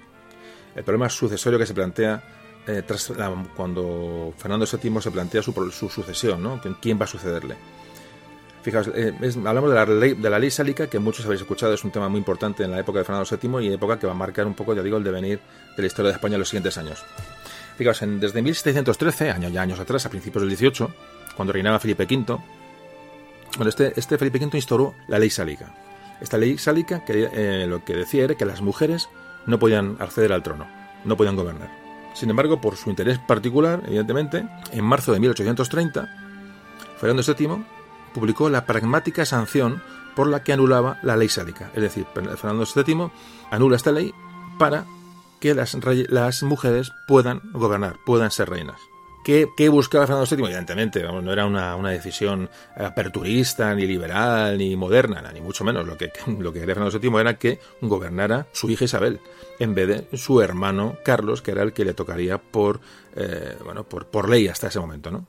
El 0.74 0.84
problema 0.84 1.08
sucesorio 1.08 1.58
que 1.58 1.66
se 1.66 1.74
plantea 1.74 2.22
eh, 2.66 2.82
tras 2.86 3.12
cuando 3.56 4.32
Fernando 4.36 4.66
VII 4.66 5.00
se 5.00 5.10
plantea 5.10 5.42
su, 5.42 5.52
su 5.70 5.88
sucesión, 5.88 6.42
¿no? 6.42 6.60
¿Quién 6.80 6.98
va 6.98 7.04
a 7.04 7.08
sucederle? 7.08 7.56
Fijaos, 8.68 8.90
eh, 8.94 9.14
hablamos 9.46 9.70
de 9.70 9.76
la, 9.76 9.86
ley, 9.86 10.12
de 10.12 10.28
la 10.28 10.38
ley 10.38 10.50
sálica, 10.50 10.88
que 10.88 10.98
muchos 10.98 11.24
habéis 11.24 11.40
escuchado, 11.40 11.72
es 11.72 11.84
un 11.84 11.90
tema 11.90 12.10
muy 12.10 12.18
importante 12.18 12.64
en 12.64 12.70
la 12.70 12.78
época 12.78 12.98
de 12.98 13.06
Fernando 13.06 13.26
VII 13.26 13.66
y 13.66 13.72
época 13.72 13.98
que 13.98 14.06
va 14.06 14.12
a 14.12 14.14
marcar 14.14 14.46
un 14.46 14.52
poco, 14.52 14.74
ya 14.74 14.82
digo, 14.82 14.98
el 14.98 15.04
devenir 15.04 15.40
de 15.74 15.82
la 15.82 15.86
historia 15.86 16.10
de 16.10 16.16
España 16.16 16.34
en 16.34 16.40
los 16.40 16.50
siguientes 16.50 16.76
años. 16.76 17.02
Fijaos, 17.78 18.02
en, 18.02 18.20
desde 18.20 18.42
1713, 18.42 19.30
años 19.30 19.52
ya 19.54 19.62
años 19.62 19.80
atrás, 19.80 20.04
a 20.04 20.10
principios 20.10 20.42
del 20.42 20.50
18, 20.50 20.90
cuando 21.34 21.54
reinaba 21.54 21.78
Felipe 21.78 22.04
V, 22.04 22.38
bueno, 23.56 23.70
este, 23.70 23.94
este 23.96 24.18
Felipe 24.18 24.38
V 24.38 24.58
instauró 24.58 24.94
la 25.06 25.18
ley 25.18 25.30
sálica. 25.30 25.74
Esta 26.20 26.36
ley 26.36 26.58
sálica 26.58 27.06
que, 27.06 27.26
eh, 27.32 27.66
lo 27.66 27.82
que 27.86 27.94
decía 27.94 28.24
era 28.24 28.34
que 28.34 28.44
las 28.44 28.60
mujeres 28.60 29.08
no 29.46 29.58
podían 29.58 29.96
acceder 29.98 30.30
al 30.30 30.42
trono, 30.42 30.66
no 31.06 31.16
podían 31.16 31.36
gobernar. 31.36 31.70
Sin 32.12 32.28
embargo, 32.28 32.60
por 32.60 32.76
su 32.76 32.90
interés 32.90 33.18
particular, 33.18 33.82
evidentemente, 33.86 34.46
en 34.72 34.84
marzo 34.84 35.14
de 35.14 35.20
1830, 35.20 36.06
Fernando 36.98 37.22
VII 37.22 37.77
publicó 38.12 38.48
la 38.48 38.66
pragmática 38.66 39.24
sanción 39.24 39.82
por 40.14 40.26
la 40.26 40.42
que 40.42 40.52
anulaba 40.52 40.98
la 41.02 41.16
ley 41.16 41.28
sálica. 41.28 41.70
Es 41.74 41.82
decir, 41.82 42.06
Fernando 42.12 42.64
VII 42.64 43.10
anula 43.50 43.76
esta 43.76 43.92
ley 43.92 44.12
para 44.58 44.84
que 45.40 45.54
las, 45.54 45.76
las 46.08 46.42
mujeres 46.42 46.92
puedan 47.06 47.40
gobernar, 47.52 47.96
puedan 48.04 48.30
ser 48.30 48.50
reinas. 48.50 48.80
¿Qué, 49.24 49.68
buscaba 49.68 50.06
Fernando 50.06 50.26
VII? 50.28 50.46
Evidentemente, 50.46 51.02
no 51.02 51.32
era 51.32 51.44
una, 51.44 51.90
decisión 51.90 52.48
aperturista, 52.74 53.74
ni 53.74 53.86
liberal, 53.86 54.56
ni 54.56 54.74
moderna, 54.74 55.22
ni 55.34 55.42
mucho 55.42 55.64
menos. 55.64 55.86
Lo 55.86 55.98
que, 55.98 56.10
lo 56.38 56.50
que 56.50 56.60
quería 56.60 56.74
Fernando 56.74 56.98
VII 56.98 57.20
era 57.20 57.38
que 57.38 57.60
gobernara 57.82 58.46
su 58.52 58.70
hija 58.70 58.86
Isabel, 58.86 59.20
en 59.58 59.74
vez 59.74 59.88
de 60.10 60.16
su 60.16 60.40
hermano 60.40 60.96
Carlos, 61.04 61.42
que 61.42 61.50
era 61.50 61.62
el 61.62 61.74
que 61.74 61.84
le 61.84 61.92
tocaría 61.92 62.38
por, 62.38 62.80
eh, 63.16 63.54
bueno, 63.64 63.84
por, 63.84 64.06
por 64.06 64.30
ley 64.30 64.48
hasta 64.48 64.68
ese 64.68 64.80
momento, 64.80 65.10
¿no? 65.10 65.26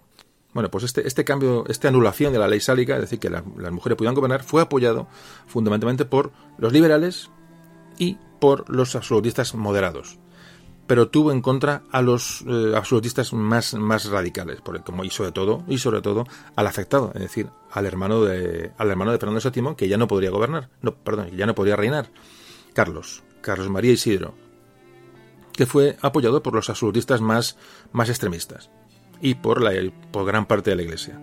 Bueno, 0.59 0.71
pues 0.71 0.83
este, 0.83 1.07
este 1.07 1.23
cambio, 1.23 1.63
esta 1.69 1.87
anulación 1.87 2.33
de 2.33 2.39
la 2.39 2.49
ley 2.49 2.59
sálica, 2.59 2.95
es 2.95 2.99
decir, 2.99 3.17
que 3.17 3.29
las 3.29 3.45
mujeres 3.45 3.97
pudieran 3.97 4.13
gobernar, 4.13 4.43
fue 4.43 4.61
apoyado 4.61 5.07
fundamentalmente 5.47 6.03
por 6.03 6.33
los 6.57 6.73
liberales 6.73 7.29
y 7.97 8.17
por 8.41 8.69
los 8.69 8.93
absolutistas 8.97 9.55
moderados. 9.55 10.19
Pero 10.85 11.07
tuvo 11.07 11.31
en 11.31 11.41
contra 11.41 11.83
a 11.93 12.01
los 12.01 12.43
eh, 12.45 12.73
absolutistas 12.75 13.31
más, 13.31 13.73
más 13.73 14.07
radicales, 14.09 14.59
porque 14.59 14.83
como 14.83 15.05
y 15.05 15.09
sobre 15.09 15.31
todo 15.31 15.63
y 15.65 15.77
sobre 15.77 16.01
todo 16.01 16.25
al 16.57 16.67
afectado, 16.67 17.13
es 17.15 17.21
decir, 17.21 17.47
al 17.71 17.85
hermano 17.85 18.25
de 18.25 18.73
al 18.77 18.89
hermano 18.89 19.13
de 19.13 19.17
Fernando 19.17 19.39
VII 19.49 19.75
que 19.77 19.87
ya 19.87 19.95
no 19.95 20.09
podría 20.09 20.29
gobernar, 20.29 20.71
no, 20.81 20.93
perdón, 20.93 21.31
ya 21.37 21.45
no 21.45 21.55
podría 21.55 21.77
reinar, 21.77 22.11
Carlos, 22.73 23.23
Carlos 23.39 23.69
María 23.69 23.93
Isidro, 23.93 24.33
que 25.53 25.65
fue 25.65 25.95
apoyado 26.01 26.43
por 26.43 26.53
los 26.53 26.69
absolutistas 26.69 27.21
más 27.21 27.55
más 27.93 28.09
extremistas 28.09 28.69
y 29.21 29.35
por 29.35 29.61
la 29.61 29.71
por 30.11 30.25
gran 30.25 30.45
parte 30.45 30.71
de 30.71 30.75
la 30.75 30.83
Iglesia. 30.83 31.19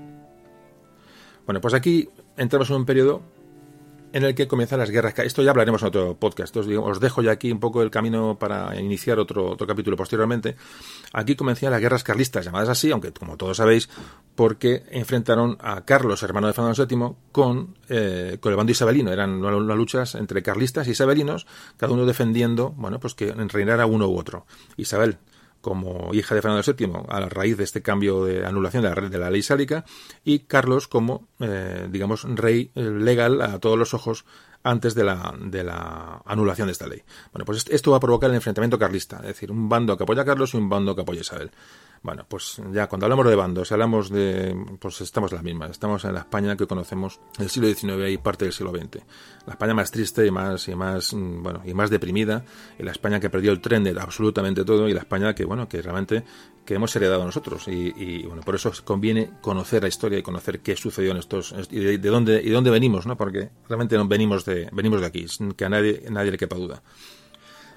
Bueno, 1.45 1.61
pues 1.61 1.75
aquí 1.75 2.09
entramos 2.37 2.71
en 2.71 2.77
un 2.77 2.85
periodo 2.85 3.23
en 4.13 4.25
el 4.25 4.35
que 4.35 4.49
comienzan 4.49 4.79
las 4.79 4.91
guerras. 4.91 5.19
Esto 5.19 5.43
ya 5.43 5.51
hablaremos 5.51 5.83
en 5.83 5.89
otro 5.89 6.17
podcast. 6.17 6.57
Os, 6.57 7.01
dejo 7.01 7.23
ya 7.23 7.33
aquí 7.33 7.53
un 7.53 7.61
poco 7.61 7.83
el 7.83 7.91
camino 7.91 8.39
para 8.39 8.79
iniciar 8.81 9.19
otro, 9.19 9.51
otro 9.51 9.67
capítulo 9.67 9.97
posteriormente. 9.97 10.57
Aquí 11.13 11.37
comenzaron 11.37 11.73
las 11.73 11.81
guerras 11.81 12.03
carlistas, 12.03 12.45
llamadas 12.45 12.71
así, 12.71 12.91
aunque 12.91 13.13
como 13.13 13.37
todos 13.37 13.59
sabéis, 13.59 13.89
porque 14.35 14.85
enfrentaron 14.91 15.59
a 15.61 15.85
Carlos, 15.85 16.23
hermano 16.23 16.47
de 16.47 16.55
Fernando 16.55 16.87
VII, 16.87 17.17
con, 17.31 17.77
eh, 17.89 18.39
con 18.41 18.53
el 18.53 18.57
bando 18.57 18.73
isabelino. 18.73 19.13
Eran 19.13 19.45
unas 19.45 19.77
luchas 19.77 20.15
entre 20.15 20.43
carlistas 20.43 20.89
y 20.89 20.93
isabelinos, 20.93 21.47
cada 21.77 21.93
uno 21.93 22.07
defendiendo, 22.07 22.71
bueno, 22.71 22.99
pues 22.99 23.15
que 23.15 23.33
reinara 23.33 23.87
uno 23.87 24.09
u 24.09 24.19
otro. 24.19 24.47
Isabel 24.79 25.19
como 25.67 26.15
hija 26.15 26.33
de 26.33 26.43
Fernando 26.43 26.63
VII 26.63 26.93
a 27.09 27.19
la 27.19 27.29
raíz 27.29 27.57
de 27.57 27.65
este 27.65 27.83
cambio 27.83 28.25
de 28.25 28.47
anulación 28.47 28.85
de 28.85 28.95
la, 28.95 29.09
de 29.09 29.19
la 29.19 29.31
ley 29.31 29.43
sálica 29.43 29.85
y 30.23 30.39
Carlos 30.47 30.87
como, 30.87 31.27
eh, 31.41 31.89
digamos, 31.91 32.23
rey 32.23 32.71
eh, 32.77 32.83
legal 32.83 33.43
a 33.43 33.59
todos 33.59 33.77
los 33.77 33.93
ojos 33.93 34.25
antes 34.63 34.95
de 34.95 35.03
la, 35.03 35.35
de 35.41 35.65
la 35.65 36.23
anulación 36.25 36.69
de 36.69 36.73
esta 36.73 36.87
ley. 36.87 37.03
Bueno, 37.33 37.45
pues 37.45 37.65
esto 37.69 37.91
va 37.91 37.97
a 37.97 38.01
provocar 38.01 38.31
el 38.31 38.37
enfrentamiento 38.37 38.79
carlista, 38.79 39.17
es 39.17 39.27
decir, 39.27 39.51
un 39.51 39.69
bando 39.69 39.97
que 39.97 40.05
apoya 40.05 40.23
a 40.23 40.25
Carlos 40.25 40.55
y 40.55 40.57
un 40.57 40.69
bando 40.69 40.95
que 40.95 41.03
apoya 41.03 41.19
a 41.19 41.23
Isabel. 41.23 41.51
Bueno, 42.07 42.25
pues 42.29 42.63
ya 42.73 42.87
cuando 42.87 43.07
hablamos 43.07 43.27
de 43.27 43.35
bandos, 43.35 43.73
hablamos 43.73 44.11
de, 44.11 44.57
pues 44.79 45.01
estamos 45.01 45.33
en 45.33 45.39
la 45.39 45.43
misma, 45.43 45.67
estamos 45.67 46.05
en 46.05 46.15
la 46.15 46.21
España 46.21 46.57
que 46.57 46.65
conocemos 46.65 47.19
del 47.37 47.51
siglo 47.51 47.69
XIX 47.69 48.11
y 48.13 48.17
parte 48.17 48.45
del 48.45 48.55
siglo 48.55 48.71
XX. 48.71 49.03
La 49.45 49.55
España 49.55 49.75
más 49.75 49.91
triste 49.91 50.25
y 50.25 50.31
más, 50.31 50.69
y 50.69 50.77
más, 50.77 51.13
mm, 51.13 51.43
bueno, 51.43 51.63
y 51.65 51.75
más 51.75 51.91
deprimida, 51.91 52.45
y 52.79 52.85
la 52.85 52.93
España 52.93 53.19
que 53.19 53.29
perdió 53.29 53.51
el 53.51 53.61
tren 53.61 53.83
de 53.83 53.91
absolutamente 53.99 54.65
todo, 54.65 54.89
y 54.89 54.95
la 54.95 55.01
España 55.01 55.35
que, 55.35 55.45
bueno, 55.45 55.69
que 55.69 55.83
realmente 55.83 56.23
que 56.65 56.75
hemos 56.75 56.95
heredado 56.95 57.25
nosotros. 57.25 57.67
Y, 57.67 58.23
bueno, 58.23 58.43
por 58.43 58.55
eso 58.55 58.71
conviene 58.85 59.33
conocer 59.41 59.83
la 59.83 59.89
historia 59.89 60.21
y 60.21 60.23
conocer 60.23 60.61
qué 60.61 60.77
sucedió 60.77 61.11
en 61.11 61.17
estos, 61.17 61.57
y 61.73 61.81
de, 61.81 61.99
dónde, 61.99 62.41
y 62.41 62.51
dónde 62.51 62.71
venimos, 62.71 63.07
¿no? 63.07 63.17
Porque 63.17 63.51
realmente 63.69 63.99
venimos 63.99 64.45
de, 64.45 64.69
venimos 64.71 65.01
de 65.01 65.07
aquí, 65.09 65.27
que 65.57 65.65
a 65.65 65.69
nadie, 65.69 66.05
nadie 66.09 66.31
le 66.31 66.39
quepa 66.39 66.55
duda. 66.55 66.85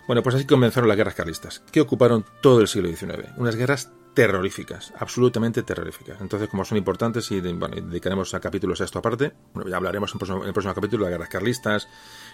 Bueno, 0.10 0.24
pues 0.24 0.36
así 0.36 0.46
comenzaron 0.46 0.88
las 0.88 0.98
guerras 0.98 1.14
carlistas, 1.14 1.64
que 1.72 1.82
ocuparon 1.82 2.26
todo 2.42 2.62
el 2.62 2.68
siglo 2.68 2.90
XIX. 2.90 3.30
Unas 3.38 3.56
guerras 3.56 3.92
terroríficas, 4.14 4.94
absolutamente 4.98 5.64
terroríficas. 5.64 6.19
Entonces, 6.19 6.49
como 6.49 6.65
son 6.65 6.77
importantes 6.77 7.30
y 7.31 7.41
dedicaremos 7.41 8.34
a 8.34 8.40
capítulos 8.40 8.81
a 8.81 8.86
esto 8.86 8.99
aparte, 8.99 9.34
bueno, 9.53 9.69
ya 9.69 9.77
hablaremos 9.77 10.14
en, 10.14 10.19
el 10.45 10.53
próximo 10.53 10.73
capítulo 10.73 11.06
de 11.06 11.11
las 11.11 11.18
guerras 11.19 11.30
carlistas, 11.30 11.88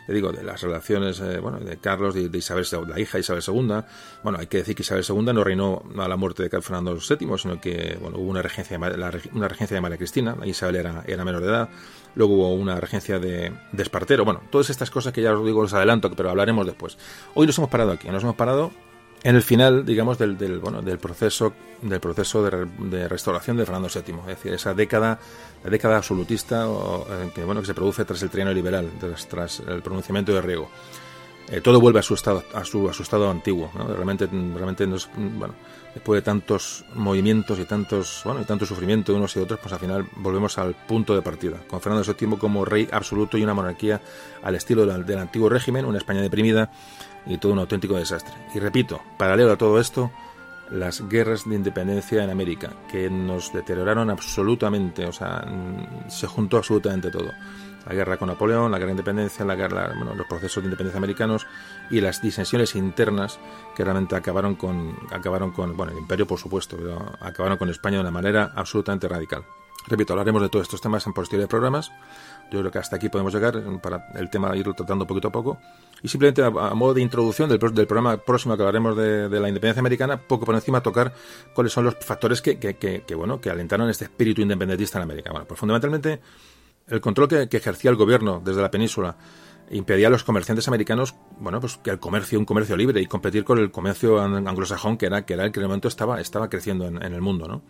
le 0.07 0.13
digo, 0.13 0.31
de 0.31 0.43
las 0.43 0.61
relaciones 0.61 1.19
eh, 1.19 1.39
bueno, 1.39 1.59
de 1.59 1.77
Carlos, 1.77 2.15
de, 2.15 2.37
Isabel, 2.37 2.65
la 2.87 2.99
hija 2.99 3.19
Isabel 3.19 3.43
II. 3.45 3.83
Bueno, 4.23 4.39
hay 4.39 4.47
que 4.47 4.57
decir 4.57 4.75
que 4.75 4.83
Isabel 4.83 5.03
II 5.07 5.33
no 5.33 5.43
reinó 5.43 5.83
a 5.97 6.07
la 6.07 6.15
muerte 6.15 6.47
de 6.47 6.61
Fernando 6.61 6.95
VII, 6.95 7.37
sino 7.37 7.59
que 7.59 7.97
bueno, 8.01 8.17
hubo 8.17 8.29
una 8.29 8.41
regencia, 8.41 8.77
de, 8.77 9.21
una 9.33 9.47
regencia 9.47 9.75
de 9.75 9.81
María 9.81 9.97
Cristina, 9.97 10.35
Isabel 10.45 10.77
era, 10.77 11.03
era 11.05 11.25
menor 11.25 11.41
de 11.41 11.47
edad, 11.47 11.69
luego 12.15 12.35
hubo 12.35 12.53
una 12.53 12.79
regencia 12.79 13.19
de, 13.19 13.51
de 13.71 13.83
Espartero. 13.83 14.25
Bueno, 14.25 14.41
todas 14.49 14.69
estas 14.69 14.89
cosas 14.89 15.13
que 15.13 15.21
ya 15.21 15.33
os 15.33 15.45
digo, 15.45 15.61
los 15.61 15.73
adelanto, 15.73 16.09
pero 16.11 16.29
hablaremos 16.29 16.65
después. 16.65 16.97
Hoy 17.33 17.47
nos 17.47 17.57
hemos 17.57 17.69
parado 17.69 17.91
aquí, 17.91 18.07
nos 18.09 18.23
hemos 18.23 18.35
parado 18.35 18.71
en 19.25 19.35
el 19.35 19.41
final, 19.41 19.83
digamos, 19.83 20.19
del, 20.19 20.37
del, 20.37 20.59
bueno, 20.59 20.83
del 20.83 20.99
proceso, 20.99 21.51
del 21.81 21.99
proceso 21.99 22.43
de, 22.43 23.07
restauración 23.07 23.57
de 23.57 23.65
Fernando 23.65 23.89
VII, 23.91 24.19
es 24.19 24.25
decir, 24.27 24.53
esa 24.53 24.75
década, 24.75 25.19
la 25.63 25.69
década 25.71 25.97
absolutista 25.97 26.67
que, 27.33 27.43
bueno, 27.43 27.61
que 27.61 27.65
se 27.65 27.73
produce 27.73 28.05
tras 28.05 28.21
el 28.21 28.29
trienio 28.29 28.53
liberal, 28.53 28.87
tras, 29.27 29.61
el 29.61 29.81
pronunciamiento 29.81 30.31
de 30.31 30.41
Riego. 30.41 30.69
Eh, 31.49 31.59
todo 31.59 31.79
vuelve 31.79 31.99
a 31.99 32.03
su 32.03 32.13
estado, 32.13 32.43
a 32.53 32.63
su, 32.63 32.87
a 32.87 32.93
su 32.93 33.01
estado 33.01 33.27
antiguo, 33.31 33.71
realmente, 33.73 34.27
realmente 34.27 34.85
después 34.85 36.17
de 36.19 36.21
tantos 36.21 36.85
movimientos 36.93 37.57
y 37.57 37.65
tantos, 37.65 38.21
bueno, 38.25 38.41
y 38.41 38.45
tanto 38.45 38.67
sufrimiento 38.67 39.11
de 39.11 39.17
unos 39.17 39.35
y 39.35 39.39
otros, 39.39 39.59
pues 39.59 39.73
al 39.73 39.79
final 39.79 40.05
volvemos 40.17 40.59
al 40.59 40.75
punto 40.75 41.15
de 41.15 41.23
partida, 41.23 41.57
con 41.67 41.81
Fernando 41.81 42.13
VII 42.13 42.37
como 42.37 42.63
rey 42.63 42.87
absoluto 42.91 43.39
y 43.39 43.43
una 43.43 43.55
monarquía 43.55 44.01
al 44.43 44.53
estilo 44.53 44.85
del 44.85 45.17
antiguo 45.17 45.49
régimen, 45.49 45.85
una 45.85 45.97
España 45.97 46.21
deprimida 46.21 46.69
y 47.25 47.37
todo 47.37 47.53
un 47.53 47.59
auténtico 47.59 47.95
desastre. 47.95 48.33
Y 48.53 48.59
repito, 48.59 49.01
paralelo 49.17 49.51
a 49.51 49.57
todo 49.57 49.79
esto, 49.79 50.11
las 50.71 51.07
guerras 51.07 51.47
de 51.47 51.55
independencia 51.55 52.23
en 52.23 52.29
América, 52.29 52.71
que 52.89 53.09
nos 53.09 53.53
deterioraron 53.53 54.09
absolutamente, 54.09 55.05
o 55.05 55.11
sea, 55.11 55.45
mm, 55.45 56.09
se 56.09 56.27
juntó 56.27 56.57
absolutamente 56.57 57.11
todo. 57.11 57.31
La 57.87 57.93
guerra 57.93 58.17
con 58.17 58.29
Napoleón, 58.29 58.71
la 58.71 58.77
guerra 58.79 58.87
de 58.87 58.93
independencia, 58.93 59.45
la 59.45 59.55
guerra, 59.55 59.93
bueno, 59.95 60.15
los 60.15 60.25
procesos 60.25 60.63
de 60.63 60.67
independencia 60.67 60.97
americanos 60.97 61.45
y 61.91 62.01
las 62.01 62.19
disensiones 62.19 62.75
internas 62.75 63.39
que 63.75 63.83
realmente 63.83 64.15
acabaron 64.15 64.55
con, 64.55 64.97
acabaron 65.11 65.51
con, 65.51 65.77
bueno, 65.77 65.91
el 65.91 65.99
imperio 65.99 66.25
por 66.25 66.39
supuesto, 66.39 66.77
pero 66.77 66.99
acabaron 67.19 67.59
con 67.59 67.69
España 67.69 67.97
de 67.97 68.01
una 68.01 68.11
manera 68.11 68.51
absolutamente 68.55 69.07
radical. 69.07 69.45
Repito, 69.87 70.13
hablaremos 70.13 70.41
de 70.41 70.49
todos 70.49 70.63
estos 70.63 70.81
temas 70.81 71.05
en 71.05 71.13
posteriores 71.13 71.47
programas. 71.47 71.91
Yo 72.51 72.59
creo 72.59 72.71
que 72.71 72.79
hasta 72.79 72.95
aquí 72.95 73.09
podemos 73.09 73.33
llegar 73.33 73.61
para 73.81 74.07
el 74.15 74.29
tema 74.29 74.55
irlo 74.55 74.73
tratando 74.73 75.07
poquito 75.07 75.29
a 75.29 75.31
poco. 75.31 75.57
Y 76.01 76.07
simplemente 76.07 76.43
a, 76.43 76.49
modo 76.49 76.93
de 76.93 77.01
introducción 77.01 77.49
del, 77.49 77.59
del, 77.59 77.87
programa 77.87 78.17
próximo 78.17 78.55
que 78.55 78.61
hablaremos 78.61 78.95
de, 78.95 79.27
la 79.29 79.47
independencia 79.47 79.79
americana, 79.79 80.17
poco 80.17 80.45
por 80.45 80.53
encima 80.53 80.81
tocar 80.81 81.13
cuáles 81.53 81.73
son 81.73 81.85
los 81.85 81.95
factores 81.95 82.41
que, 82.41 82.59
que, 82.59 82.75
que, 82.75 83.15
bueno, 83.15 83.41
que 83.41 83.49
alentaron 83.49 83.89
este 83.89 84.05
espíritu 84.05 84.41
independentista 84.41 84.99
en 84.99 85.03
América. 85.03 85.31
Bueno, 85.31 85.47
pues 85.47 85.59
fundamentalmente 85.59 86.19
el 86.87 87.01
control 87.01 87.27
que, 87.49 87.57
ejercía 87.57 87.89
el 87.89 87.97
gobierno 87.97 88.41
desde 88.43 88.61
la 88.61 88.69
península 88.69 89.17
impedía 89.71 90.07
a 90.07 90.11
los 90.11 90.23
comerciantes 90.23 90.67
americanos, 90.67 91.15
bueno, 91.39 91.59
pues 91.59 91.77
que 91.77 91.89
el 91.89 91.97
comercio, 91.97 92.37
un 92.37 92.45
comercio 92.45 92.77
libre 92.77 93.01
y 93.01 93.07
competir 93.07 93.43
con 93.43 93.57
el 93.57 93.71
comercio 93.71 94.21
anglosajón 94.21 94.97
que 94.97 95.07
era, 95.07 95.25
que 95.25 95.33
era 95.33 95.45
el 95.45 95.51
que 95.51 95.59
en 95.59 95.63
el 95.63 95.69
momento 95.69 95.87
estaba, 95.87 96.21
estaba 96.21 96.49
creciendo 96.49 96.85
en, 96.85 97.01
en 97.01 97.13
el 97.13 97.21
mundo, 97.21 97.47
¿no? 97.47 97.63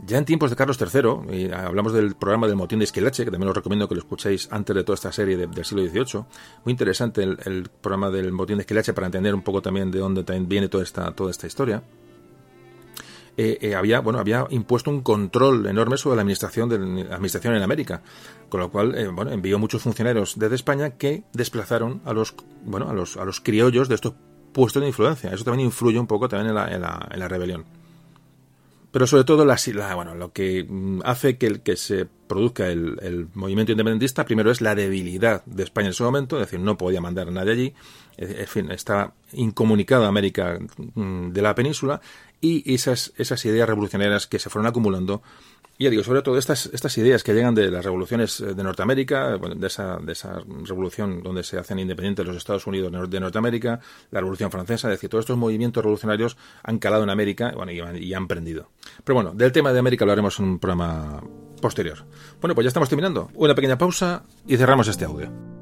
Ya 0.00 0.18
en 0.18 0.24
tiempos 0.24 0.50
de 0.50 0.56
Carlos 0.56 0.78
III, 0.80 1.34
y 1.34 1.52
hablamos 1.52 1.92
del 1.92 2.14
programa 2.16 2.46
del 2.46 2.56
motín 2.56 2.78
de 2.78 2.84
Esquilache, 2.84 3.24
que 3.24 3.30
también 3.30 3.48
os 3.48 3.56
recomiendo 3.56 3.88
que 3.88 3.94
lo 3.94 4.00
escuchéis 4.00 4.48
antes 4.50 4.74
de 4.74 4.84
toda 4.84 4.94
esta 4.94 5.12
serie 5.12 5.36
del 5.36 5.64
siglo 5.64 5.84
XVIII, 5.84 6.24
muy 6.64 6.72
interesante 6.72 7.22
el, 7.22 7.70
programa 7.80 8.10
del 8.10 8.32
motín 8.32 8.56
de 8.56 8.62
Esquilache 8.62 8.92
para 8.92 9.06
entender 9.06 9.34
un 9.34 9.42
poco 9.42 9.62
también 9.62 9.90
de 9.90 10.00
dónde 10.00 10.22
viene 10.40 10.68
toda 10.68 10.82
esta, 10.82 11.12
toda 11.12 11.30
esta 11.30 11.46
historia. 11.46 11.82
Eh, 13.36 13.58
eh, 13.62 13.74
había 13.74 13.98
bueno 13.98 14.20
había 14.20 14.46
impuesto 14.50 14.90
un 14.90 15.00
control 15.00 15.66
enorme 15.66 15.96
sobre 15.96 16.14
la 16.14 16.22
administración 16.22 16.68
de 16.68 16.78
la 16.78 17.16
administración 17.16 17.56
en 17.56 17.62
América 17.62 18.00
con 18.48 18.60
lo 18.60 18.70
cual 18.70 18.94
eh, 18.94 19.10
envió 19.32 19.58
muchos 19.58 19.82
funcionarios 19.82 20.38
desde 20.38 20.54
España 20.54 20.90
que 20.90 21.24
desplazaron 21.32 22.00
a 22.04 22.12
los 22.12 22.36
bueno 22.64 22.88
a 22.88 22.92
los 22.92 23.16
a 23.16 23.24
los 23.24 23.40
criollos 23.40 23.88
de 23.88 23.96
estos 23.96 24.14
puestos 24.52 24.82
de 24.82 24.86
influencia. 24.86 25.30
Eso 25.32 25.42
también 25.42 25.66
influye 25.66 25.98
un 25.98 26.06
poco 26.06 26.28
también 26.28 26.50
en 26.50 26.54
la, 26.54 26.72
en 26.72 26.80
la, 26.82 27.08
en 27.10 27.18
la 27.18 27.26
rebelión 27.26 27.64
pero 28.94 29.08
sobre 29.08 29.24
todo 29.24 29.44
la, 29.44 29.58
bueno, 29.96 30.14
lo 30.14 30.32
que 30.32 30.62
mm, 30.62 31.00
hace 31.04 31.36
que, 31.36 31.60
que 31.62 31.74
se 31.74 32.06
produzca 32.06 32.68
el, 32.68 33.26
movimiento 33.34 33.72
independentista 33.72 34.24
primero 34.24 34.52
es 34.52 34.60
la 34.60 34.76
debilidad 34.76 35.44
de 35.46 35.64
España 35.64 35.88
en 35.88 35.90
ese 35.90 36.04
momento, 36.04 36.36
es 36.36 36.46
decir, 36.46 36.60
no 36.60 36.78
podía 36.78 37.00
mandar 37.00 37.26
a 37.26 37.32
nadie 37.32 37.52
allí, 37.52 37.74
en 38.18 38.46
fin, 38.46 38.70
está 38.70 39.12
incomunicada 39.32 40.06
América 40.06 40.60
mm, 40.94 41.32
de 41.32 41.42
la 41.42 41.56
península 41.56 42.00
y 42.40 42.72
esas, 42.72 43.12
esas 43.16 43.44
ideas 43.46 43.68
revolucionarias 43.68 44.28
que 44.28 44.38
se 44.38 44.48
fueron 44.48 44.68
acumulando 44.68 45.24
y 45.76 45.84
ya 45.84 45.90
digo, 45.90 46.04
sobre 46.04 46.22
todo 46.22 46.38
estas, 46.38 46.66
estas 46.66 46.96
ideas 46.98 47.24
que 47.24 47.34
llegan 47.34 47.54
de 47.54 47.70
las 47.70 47.84
revoluciones 47.84 48.40
eh, 48.40 48.54
de 48.54 48.62
Norteamérica, 48.62 49.38
de, 49.38 49.66
esa, 49.66 49.98
de 49.98 50.12
esa 50.12 50.40
revolución 50.64 51.22
donde 51.22 51.42
se 51.42 51.58
hacen 51.58 51.78
independientes 51.78 52.24
los 52.24 52.36
Estados 52.36 52.66
Unidos 52.66 52.92
de 53.10 53.20
Norteamérica, 53.20 53.80
la 54.10 54.20
Revolución 54.20 54.50
Francesa, 54.50 54.88
es 54.88 54.94
decir, 54.94 55.10
todos 55.10 55.24
estos 55.24 55.36
movimientos 55.36 55.82
revolucionarios 55.82 56.36
han 56.62 56.78
calado 56.78 57.02
en 57.02 57.10
América 57.10 57.52
bueno, 57.56 57.72
y, 57.72 58.04
y 58.04 58.14
han 58.14 58.28
prendido. 58.28 58.70
Pero 59.02 59.14
bueno, 59.14 59.32
del 59.34 59.52
tema 59.52 59.72
de 59.72 59.78
América 59.78 60.04
lo 60.04 60.12
haremos 60.12 60.38
en 60.38 60.44
un 60.46 60.58
programa 60.58 61.22
posterior. 61.60 62.04
Bueno, 62.40 62.54
pues 62.54 62.64
ya 62.64 62.68
estamos 62.68 62.88
terminando. 62.88 63.30
Una 63.34 63.54
pequeña 63.54 63.78
pausa 63.78 64.22
y 64.46 64.56
cerramos 64.56 64.86
este 64.88 65.04
audio. 65.04 65.53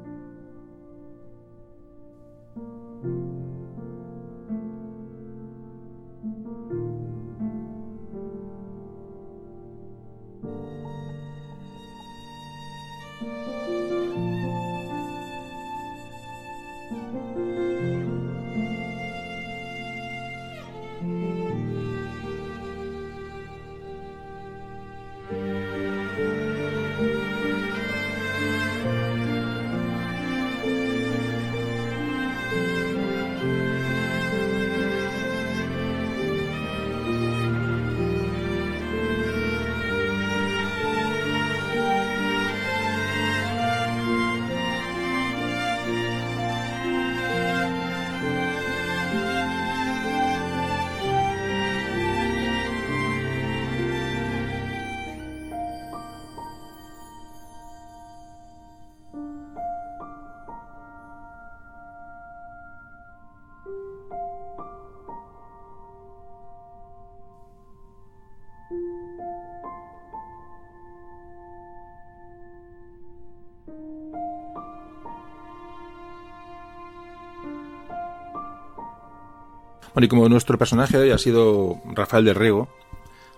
Bueno, 79.93 80.05
y 80.05 80.09
como 80.09 80.27
nuestro 80.27 80.57
personaje 80.57 80.97
hoy 80.97 81.11
ha 81.11 81.17
sido 81.17 81.81
Rafael 81.93 82.25
de 82.25 82.33
Riego, 82.33 82.67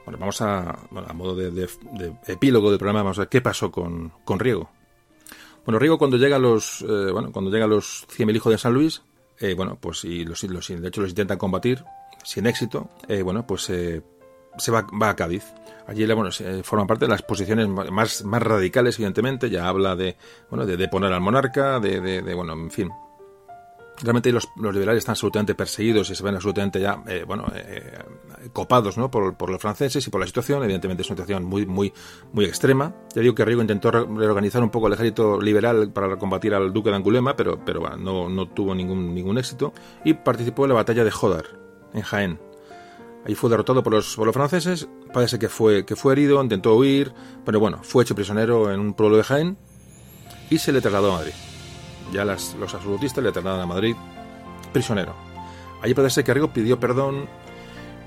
bueno, 0.05 0.19
vamos 0.19 0.41
a, 0.41 0.79
bueno, 0.91 1.07
a 1.09 1.13
modo 1.13 1.35
de, 1.35 1.67
epílogo 2.27 2.69
del 2.69 2.79
programa, 2.79 3.01
vamos 3.03 3.17
a 3.17 3.23
ver 3.23 3.29
qué 3.29 3.41
pasó 3.41 3.71
con, 3.71 4.13
con 4.23 4.39
Riego. 4.39 4.69
Bueno, 5.65 5.79
Riego 5.79 5.97
cuando 5.97 6.17
llega 6.17 6.35
a 6.35 6.39
los, 6.39 6.81
eh, 6.81 7.11
bueno, 7.11 7.31
cuando 7.31 7.51
llega 7.51 7.65
a 7.65 7.67
los 7.67 8.07
100.000 8.07 8.35
hijos 8.35 8.51
de 8.51 8.57
San 8.57 8.73
Luis, 8.73 9.01
eh, 9.39 9.55
bueno, 9.55 9.77
pues 9.81 10.05
y 10.05 10.23
los, 10.23 10.39
de 10.41 10.87
hecho 10.87 11.01
los 11.01 11.09
intentan 11.09 11.37
combatir 11.37 11.83
sin 12.23 12.45
éxito, 12.45 12.89
eh, 13.07 13.21
bueno, 13.21 13.45
pues 13.45 13.63
se 13.63 14.01
va, 14.71 14.87
va, 15.01 15.09
a 15.09 15.15
Cádiz. 15.15 15.43
Allí 15.87 16.05
bueno, 16.05 16.29
forma 16.63 16.87
parte 16.87 17.05
de 17.05 17.09
las 17.09 17.21
posiciones 17.21 17.67
más, 17.67 18.23
más 18.23 18.41
radicales, 18.41 18.95
evidentemente, 18.95 19.49
ya 19.49 19.67
habla 19.67 19.95
de, 19.95 20.15
bueno, 20.49 20.65
de, 20.65 20.77
de 20.77 20.87
poner 20.87 21.11
al 21.11 21.21
monarca, 21.21 21.79
de, 21.79 21.99
de, 21.99 22.33
bueno, 22.33 22.53
en 22.53 22.71
fin, 22.71 22.89
realmente 24.01 24.31
los, 24.31 24.49
los, 24.55 24.73
liberales 24.73 24.99
están 24.99 25.13
absolutamente 25.13 25.55
perseguidos 25.55 26.09
y 26.09 26.15
se 26.15 26.23
ven 26.23 26.35
absolutamente 26.35 26.79
ya, 26.79 27.01
eh, 27.07 27.23
bueno, 27.25 27.45
eh, 27.55 27.99
copados, 28.53 28.97
¿no? 28.97 29.09
Por, 29.09 29.35
por, 29.35 29.49
los 29.49 29.61
franceses 29.61 30.05
y 30.05 30.09
por 30.09 30.19
la 30.19 30.27
situación. 30.27 30.63
Evidentemente 30.63 31.03
es 31.03 31.09
una 31.09 31.17
situación 31.17 31.43
muy, 31.43 31.65
muy, 31.65 31.93
muy 32.33 32.45
extrema. 32.45 32.93
Ya 33.13 33.21
digo 33.21 33.35
que 33.35 33.45
Riego 33.45 33.61
intentó 33.61 33.91
reorganizar 33.91 34.63
un 34.63 34.69
poco 34.69 34.87
el 34.87 34.93
ejército 34.93 35.39
liberal 35.39 35.91
para 35.91 36.17
combatir 36.17 36.53
al 36.53 36.73
duque 36.73 36.89
de 36.89 36.97
Angulema, 36.97 37.35
pero, 37.35 37.63
pero 37.63 37.81
bueno, 37.81 37.97
no, 37.97 38.29
no 38.29 38.47
tuvo 38.49 38.75
ningún, 38.75 39.13
ningún 39.13 39.37
éxito. 39.37 39.73
Y 40.03 40.13
participó 40.13 40.65
en 40.65 40.69
la 40.69 40.75
batalla 40.75 41.03
de 41.03 41.11
Jodar, 41.11 41.45
en 41.93 42.01
Jaén. 42.01 42.39
Ahí 43.25 43.33
fue 43.33 43.49
derrotado 43.49 43.81
por 43.81 43.93
los, 43.93 44.15
por 44.15 44.27
los 44.27 44.35
franceses, 44.35 44.87
parece 45.11 45.39
que 45.39 45.49
fue, 45.49 45.83
que 45.83 45.95
fue 45.95 46.13
herido, 46.13 46.43
intentó 46.43 46.75
huir, 46.75 47.11
pero 47.43 47.59
bueno, 47.59 47.79
fue 47.81 48.03
hecho 48.03 48.13
prisionero 48.13 48.71
en 48.71 48.79
un 48.79 48.93
pueblo 48.93 49.17
de 49.17 49.23
Jaén 49.23 49.57
y 50.51 50.59
se 50.59 50.71
le 50.71 50.79
trasladó 50.79 51.11
a 51.11 51.17
Madrid 51.17 51.33
ya 52.11 52.25
los 52.25 52.73
absolutistas 52.73 53.23
le 53.23 53.31
trasladan 53.31 53.61
a 53.61 53.65
Madrid 53.65 53.95
prisionero. 54.71 55.13
Allí 55.81 55.93
parece 55.93 56.23
que 56.23 56.33
Riego 56.33 56.49
pidió 56.49 56.79
perdón, 56.79 57.27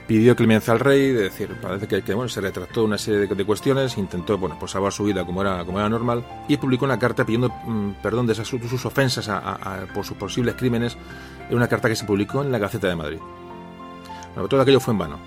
pidió 0.06 0.34
clemencia 0.34 0.72
al 0.72 0.80
rey, 0.80 1.12
de 1.12 1.24
decir, 1.24 1.54
parece 1.60 1.86
que, 1.86 2.02
que 2.02 2.14
bueno, 2.14 2.28
se 2.28 2.40
retractó 2.40 2.84
una 2.84 2.98
serie 2.98 3.26
de, 3.26 3.44
cuestiones, 3.44 3.98
intentó 3.98 4.36
bueno, 4.38 4.56
pues 4.58 4.72
salvar 4.72 4.92
su 4.92 5.04
vida 5.04 5.24
como 5.24 5.42
era, 5.42 5.64
como 5.64 5.78
era 5.78 5.88
normal, 5.88 6.24
y 6.48 6.56
publicó 6.56 6.86
una 6.86 6.98
carta 6.98 7.24
pidiendo 7.24 7.48
mm, 7.48 8.02
perdón 8.02 8.26
de 8.26 8.34
sus 8.34 8.84
ofensas 8.84 9.30
por 9.94 10.04
sus 10.04 10.16
posibles 10.16 10.54
crímenes, 10.56 10.96
en 11.48 11.56
una 11.56 11.68
carta 11.68 11.88
que 11.88 11.96
se 11.96 12.04
publicó 12.04 12.42
en 12.42 12.50
la 12.50 12.58
Gaceta 12.58 12.88
de 12.88 12.96
Madrid. 12.96 13.18
Bueno, 14.34 14.48
todo 14.48 14.60
aquello 14.60 14.80
fue 14.80 14.92
en 14.92 14.98
vano. 14.98 15.18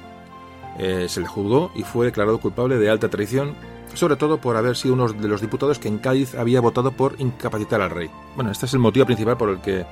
Eh, 0.80 1.08
se 1.10 1.20
le 1.20 1.28
juzgó 1.28 1.72
y 1.76 1.84
fue 1.84 2.08
declarado 2.08 2.40
culpable 2.40 2.78
de 2.78 2.90
alta 2.90 3.10
traición 3.10 3.54
sobre 3.94 4.16
todo 4.16 4.40
por 4.40 4.56
haber 4.56 4.76
sido 4.76 4.94
uno 4.94 5.08
de 5.08 5.28
los 5.28 5.42
diputados 5.42 5.80
que 5.80 5.88
en 5.88 6.00
Cádiz 6.00 6.36
había 6.36 6.62
votado 6.62 6.92
por 6.92 7.16
incapacitar 7.20 7.82
al 7.82 7.90
rey. 7.90 8.10
Bueno, 8.36 8.52
este 8.52 8.66
es 8.66 8.74
el 8.74 8.80
motivo 8.80 9.06
principal 9.06 9.38
por 9.38 9.50
el 9.50 9.62
que 9.62 9.86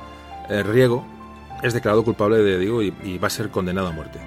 eh, 0.50 0.64
Riego 0.64 1.06
es 1.62 1.74
declarado 1.74 2.04
culpable 2.04 2.38
de 2.38 2.58
digo 2.58 2.82
y, 2.82 3.18
va 3.18 3.28
a 3.28 3.32
ser 3.32 3.50
condenado 3.50 3.88
a 3.88 3.92
muerte. 3.92 4.20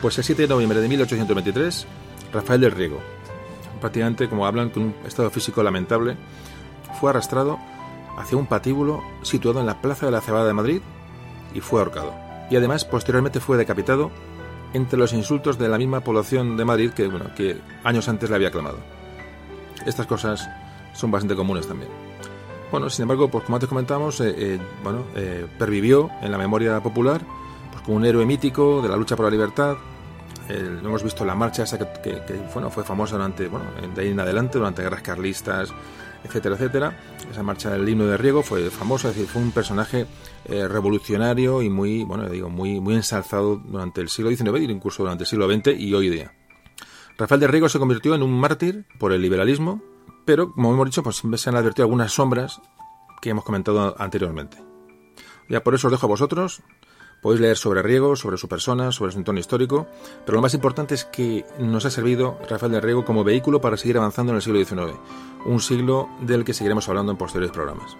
Pues 0.00 0.16
el 0.18 0.24
7 0.24 0.42
de 0.42 0.48
noviembre 0.48 0.80
de 0.80 0.88
1823, 0.88 1.86
Rafael 2.32 2.60
del 2.60 2.72
Riego, 2.72 3.00
prácticamente 3.80 4.28
como 4.28 4.46
hablan 4.46 4.70
con 4.70 4.84
un 4.84 4.94
estado 5.06 5.30
físico 5.30 5.62
lamentable, 5.62 6.16
fue 7.00 7.10
arrastrado 7.10 7.58
hacia 8.16 8.38
un 8.38 8.46
patíbulo 8.46 9.02
situado 9.22 9.60
en 9.60 9.66
la 9.66 9.80
Plaza 9.80 10.06
de 10.06 10.12
la 10.12 10.20
Cebada 10.20 10.46
de 10.46 10.54
Madrid 10.54 10.80
y 11.54 11.60
fue 11.60 11.80
ahorcado. 11.80 12.14
Y 12.50 12.56
además 12.56 12.84
posteriormente 12.84 13.40
fue 13.40 13.56
decapitado 13.56 14.10
entre 14.72 14.98
los 14.98 15.12
insultos 15.12 15.58
de 15.58 15.68
la 15.68 15.78
misma 15.78 16.00
población 16.00 16.56
de 16.56 16.64
Madrid 16.64 16.90
que, 16.90 17.06
bueno, 17.08 17.26
que 17.34 17.56
años 17.84 18.08
antes 18.08 18.28
le 18.28 18.36
había 18.36 18.48
aclamado. 18.48 18.78
Estas 19.86 20.06
cosas 20.06 20.48
son 20.92 21.10
bastante 21.10 21.34
comunes 21.34 21.66
también. 21.66 21.90
Bueno, 22.70 22.90
sin 22.90 23.02
embargo, 23.02 23.28
pues 23.28 23.44
como 23.44 23.56
antes 23.56 23.68
comentamos, 23.68 24.20
eh, 24.20 24.34
eh, 24.36 24.58
bueno, 24.82 25.04
eh, 25.14 25.46
pervivió 25.58 26.10
en 26.20 26.30
la 26.30 26.36
memoria 26.36 26.80
popular 26.80 27.22
pues, 27.70 27.82
como 27.82 27.96
un 27.96 28.04
héroe 28.04 28.26
mítico 28.26 28.82
de 28.82 28.88
la 28.88 28.96
lucha 28.96 29.16
por 29.16 29.24
la 29.24 29.30
libertad. 29.30 29.76
hemos 30.48 31.02
visto 31.02 31.24
la 31.24 31.34
marcha 31.34 31.62
esa 31.62 31.78
que, 31.78 32.20
bueno, 32.52 32.70
fue 32.70 32.84
famosa 32.84 33.16
durante, 33.16 33.48
bueno, 33.48 33.66
de 33.94 34.02
ahí 34.02 34.10
en 34.10 34.20
adelante, 34.20 34.58
durante 34.58 34.82
guerras 34.82 35.02
carlistas, 35.02 35.72
etcétera, 36.24 36.56
etcétera. 36.56 36.92
Esa 37.30 37.42
marcha 37.42 37.70
del 37.70 37.88
himno 37.88 38.06
de 38.06 38.16
Riego 38.18 38.42
fue 38.42 38.68
famosa, 38.70 39.08
es 39.08 39.14
decir, 39.14 39.30
fue 39.30 39.40
un 39.40 39.52
personaje 39.52 40.06
eh, 40.48 40.66
revolucionario 40.68 41.62
y 41.62 41.70
muy, 41.70 42.04
bueno, 42.04 42.28
digo, 42.28 42.48
muy, 42.48 42.80
muy 42.80 42.94
ensalzado 42.94 43.56
durante 43.56 44.00
el 44.00 44.08
siglo 44.08 44.30
XIX, 44.30 44.70
incluso 44.70 45.02
durante 45.02 45.24
el 45.24 45.28
siglo 45.28 45.48
XX 45.48 45.78
y 45.78 45.94
hoy 45.94 46.10
día. 46.10 46.32
Rafael 47.16 47.40
de 47.40 47.48
Riego 47.48 47.68
se 47.68 47.78
convirtió 47.78 48.14
en 48.14 48.22
un 48.22 48.38
mártir 48.38 48.86
por 48.98 49.12
el 49.12 49.22
liberalismo, 49.22 49.82
pero, 50.24 50.52
como 50.52 50.72
hemos 50.72 50.86
dicho, 50.86 51.02
pues 51.02 51.22
se 51.36 51.50
han 51.50 51.56
advertido 51.56 51.84
algunas 51.84 52.12
sombras 52.12 52.60
que 53.20 53.30
hemos 53.30 53.44
comentado 53.44 53.94
anteriormente. 53.98 54.58
Ya 55.48 55.62
por 55.64 55.74
eso 55.74 55.88
os 55.88 55.92
dejo 55.92 56.06
a 56.06 56.10
vosotros 56.10 56.62
Podéis 57.20 57.40
leer 57.40 57.56
sobre 57.56 57.82
Riego, 57.82 58.14
sobre 58.14 58.36
su 58.36 58.48
persona, 58.48 58.92
sobre 58.92 59.12
su 59.12 59.18
entorno 59.18 59.40
histórico, 59.40 59.88
pero 60.24 60.36
lo 60.36 60.42
más 60.42 60.54
importante 60.54 60.94
es 60.94 61.04
que 61.04 61.44
nos 61.58 61.84
ha 61.84 61.90
servido 61.90 62.38
Rafael 62.48 62.72
de 62.72 62.80
Riego 62.80 63.04
como 63.04 63.24
vehículo 63.24 63.60
para 63.60 63.76
seguir 63.76 63.98
avanzando 63.98 64.32
en 64.32 64.36
el 64.36 64.42
siglo 64.42 64.64
XIX, 64.64 64.96
un 65.44 65.60
siglo 65.60 66.08
del 66.20 66.44
que 66.44 66.54
seguiremos 66.54 66.88
hablando 66.88 67.10
en 67.10 67.18
posteriores 67.18 67.52
programas. 67.52 67.96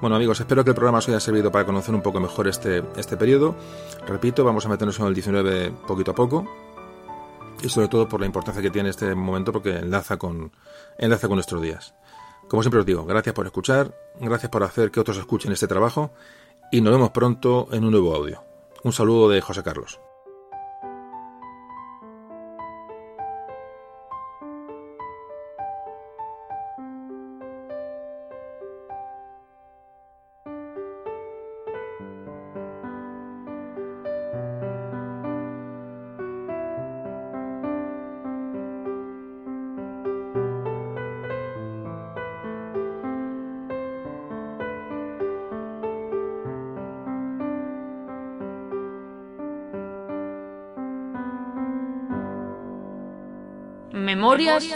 Bueno 0.00 0.16
amigos, 0.16 0.40
espero 0.40 0.64
que 0.64 0.70
el 0.70 0.74
programa 0.74 0.98
os 0.98 1.08
haya 1.08 1.20
servido 1.20 1.50
para 1.52 1.66
conocer 1.66 1.94
un 1.94 2.02
poco 2.02 2.20
mejor 2.20 2.48
este, 2.48 2.82
este 2.96 3.16
periodo. 3.16 3.54
Repito, 4.06 4.44
vamos 4.44 4.64
a 4.66 4.68
meternos 4.68 4.98
en 4.98 5.06
el 5.06 5.14
19 5.14 5.72
poquito 5.86 6.12
a 6.12 6.14
poco 6.14 6.46
y 7.62 7.68
sobre 7.68 7.88
todo 7.88 8.08
por 8.08 8.20
la 8.20 8.26
importancia 8.26 8.62
que 8.62 8.70
tiene 8.70 8.90
este 8.90 9.14
momento 9.14 9.52
porque 9.52 9.78
enlaza 9.78 10.16
con, 10.16 10.52
enlaza 10.98 11.28
con 11.28 11.36
nuestros 11.36 11.62
días. 11.62 11.94
Como 12.48 12.62
siempre 12.62 12.80
os 12.80 12.86
digo, 12.86 13.04
gracias 13.04 13.34
por 13.34 13.46
escuchar, 13.46 13.94
gracias 14.18 14.50
por 14.50 14.62
hacer 14.62 14.90
que 14.90 15.00
otros 15.00 15.18
escuchen 15.18 15.52
este 15.52 15.68
trabajo 15.68 16.12
y 16.72 16.80
nos 16.80 16.92
vemos 16.92 17.10
pronto 17.10 17.68
en 17.72 17.84
un 17.84 17.92
nuevo 17.92 18.14
audio. 18.14 18.42
Un 18.82 18.92
saludo 18.92 19.28
de 19.28 19.40
José 19.40 19.62
Carlos. 19.62 20.00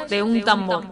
De 0.09 0.23
un 0.23 0.43
tambor. 0.43 0.85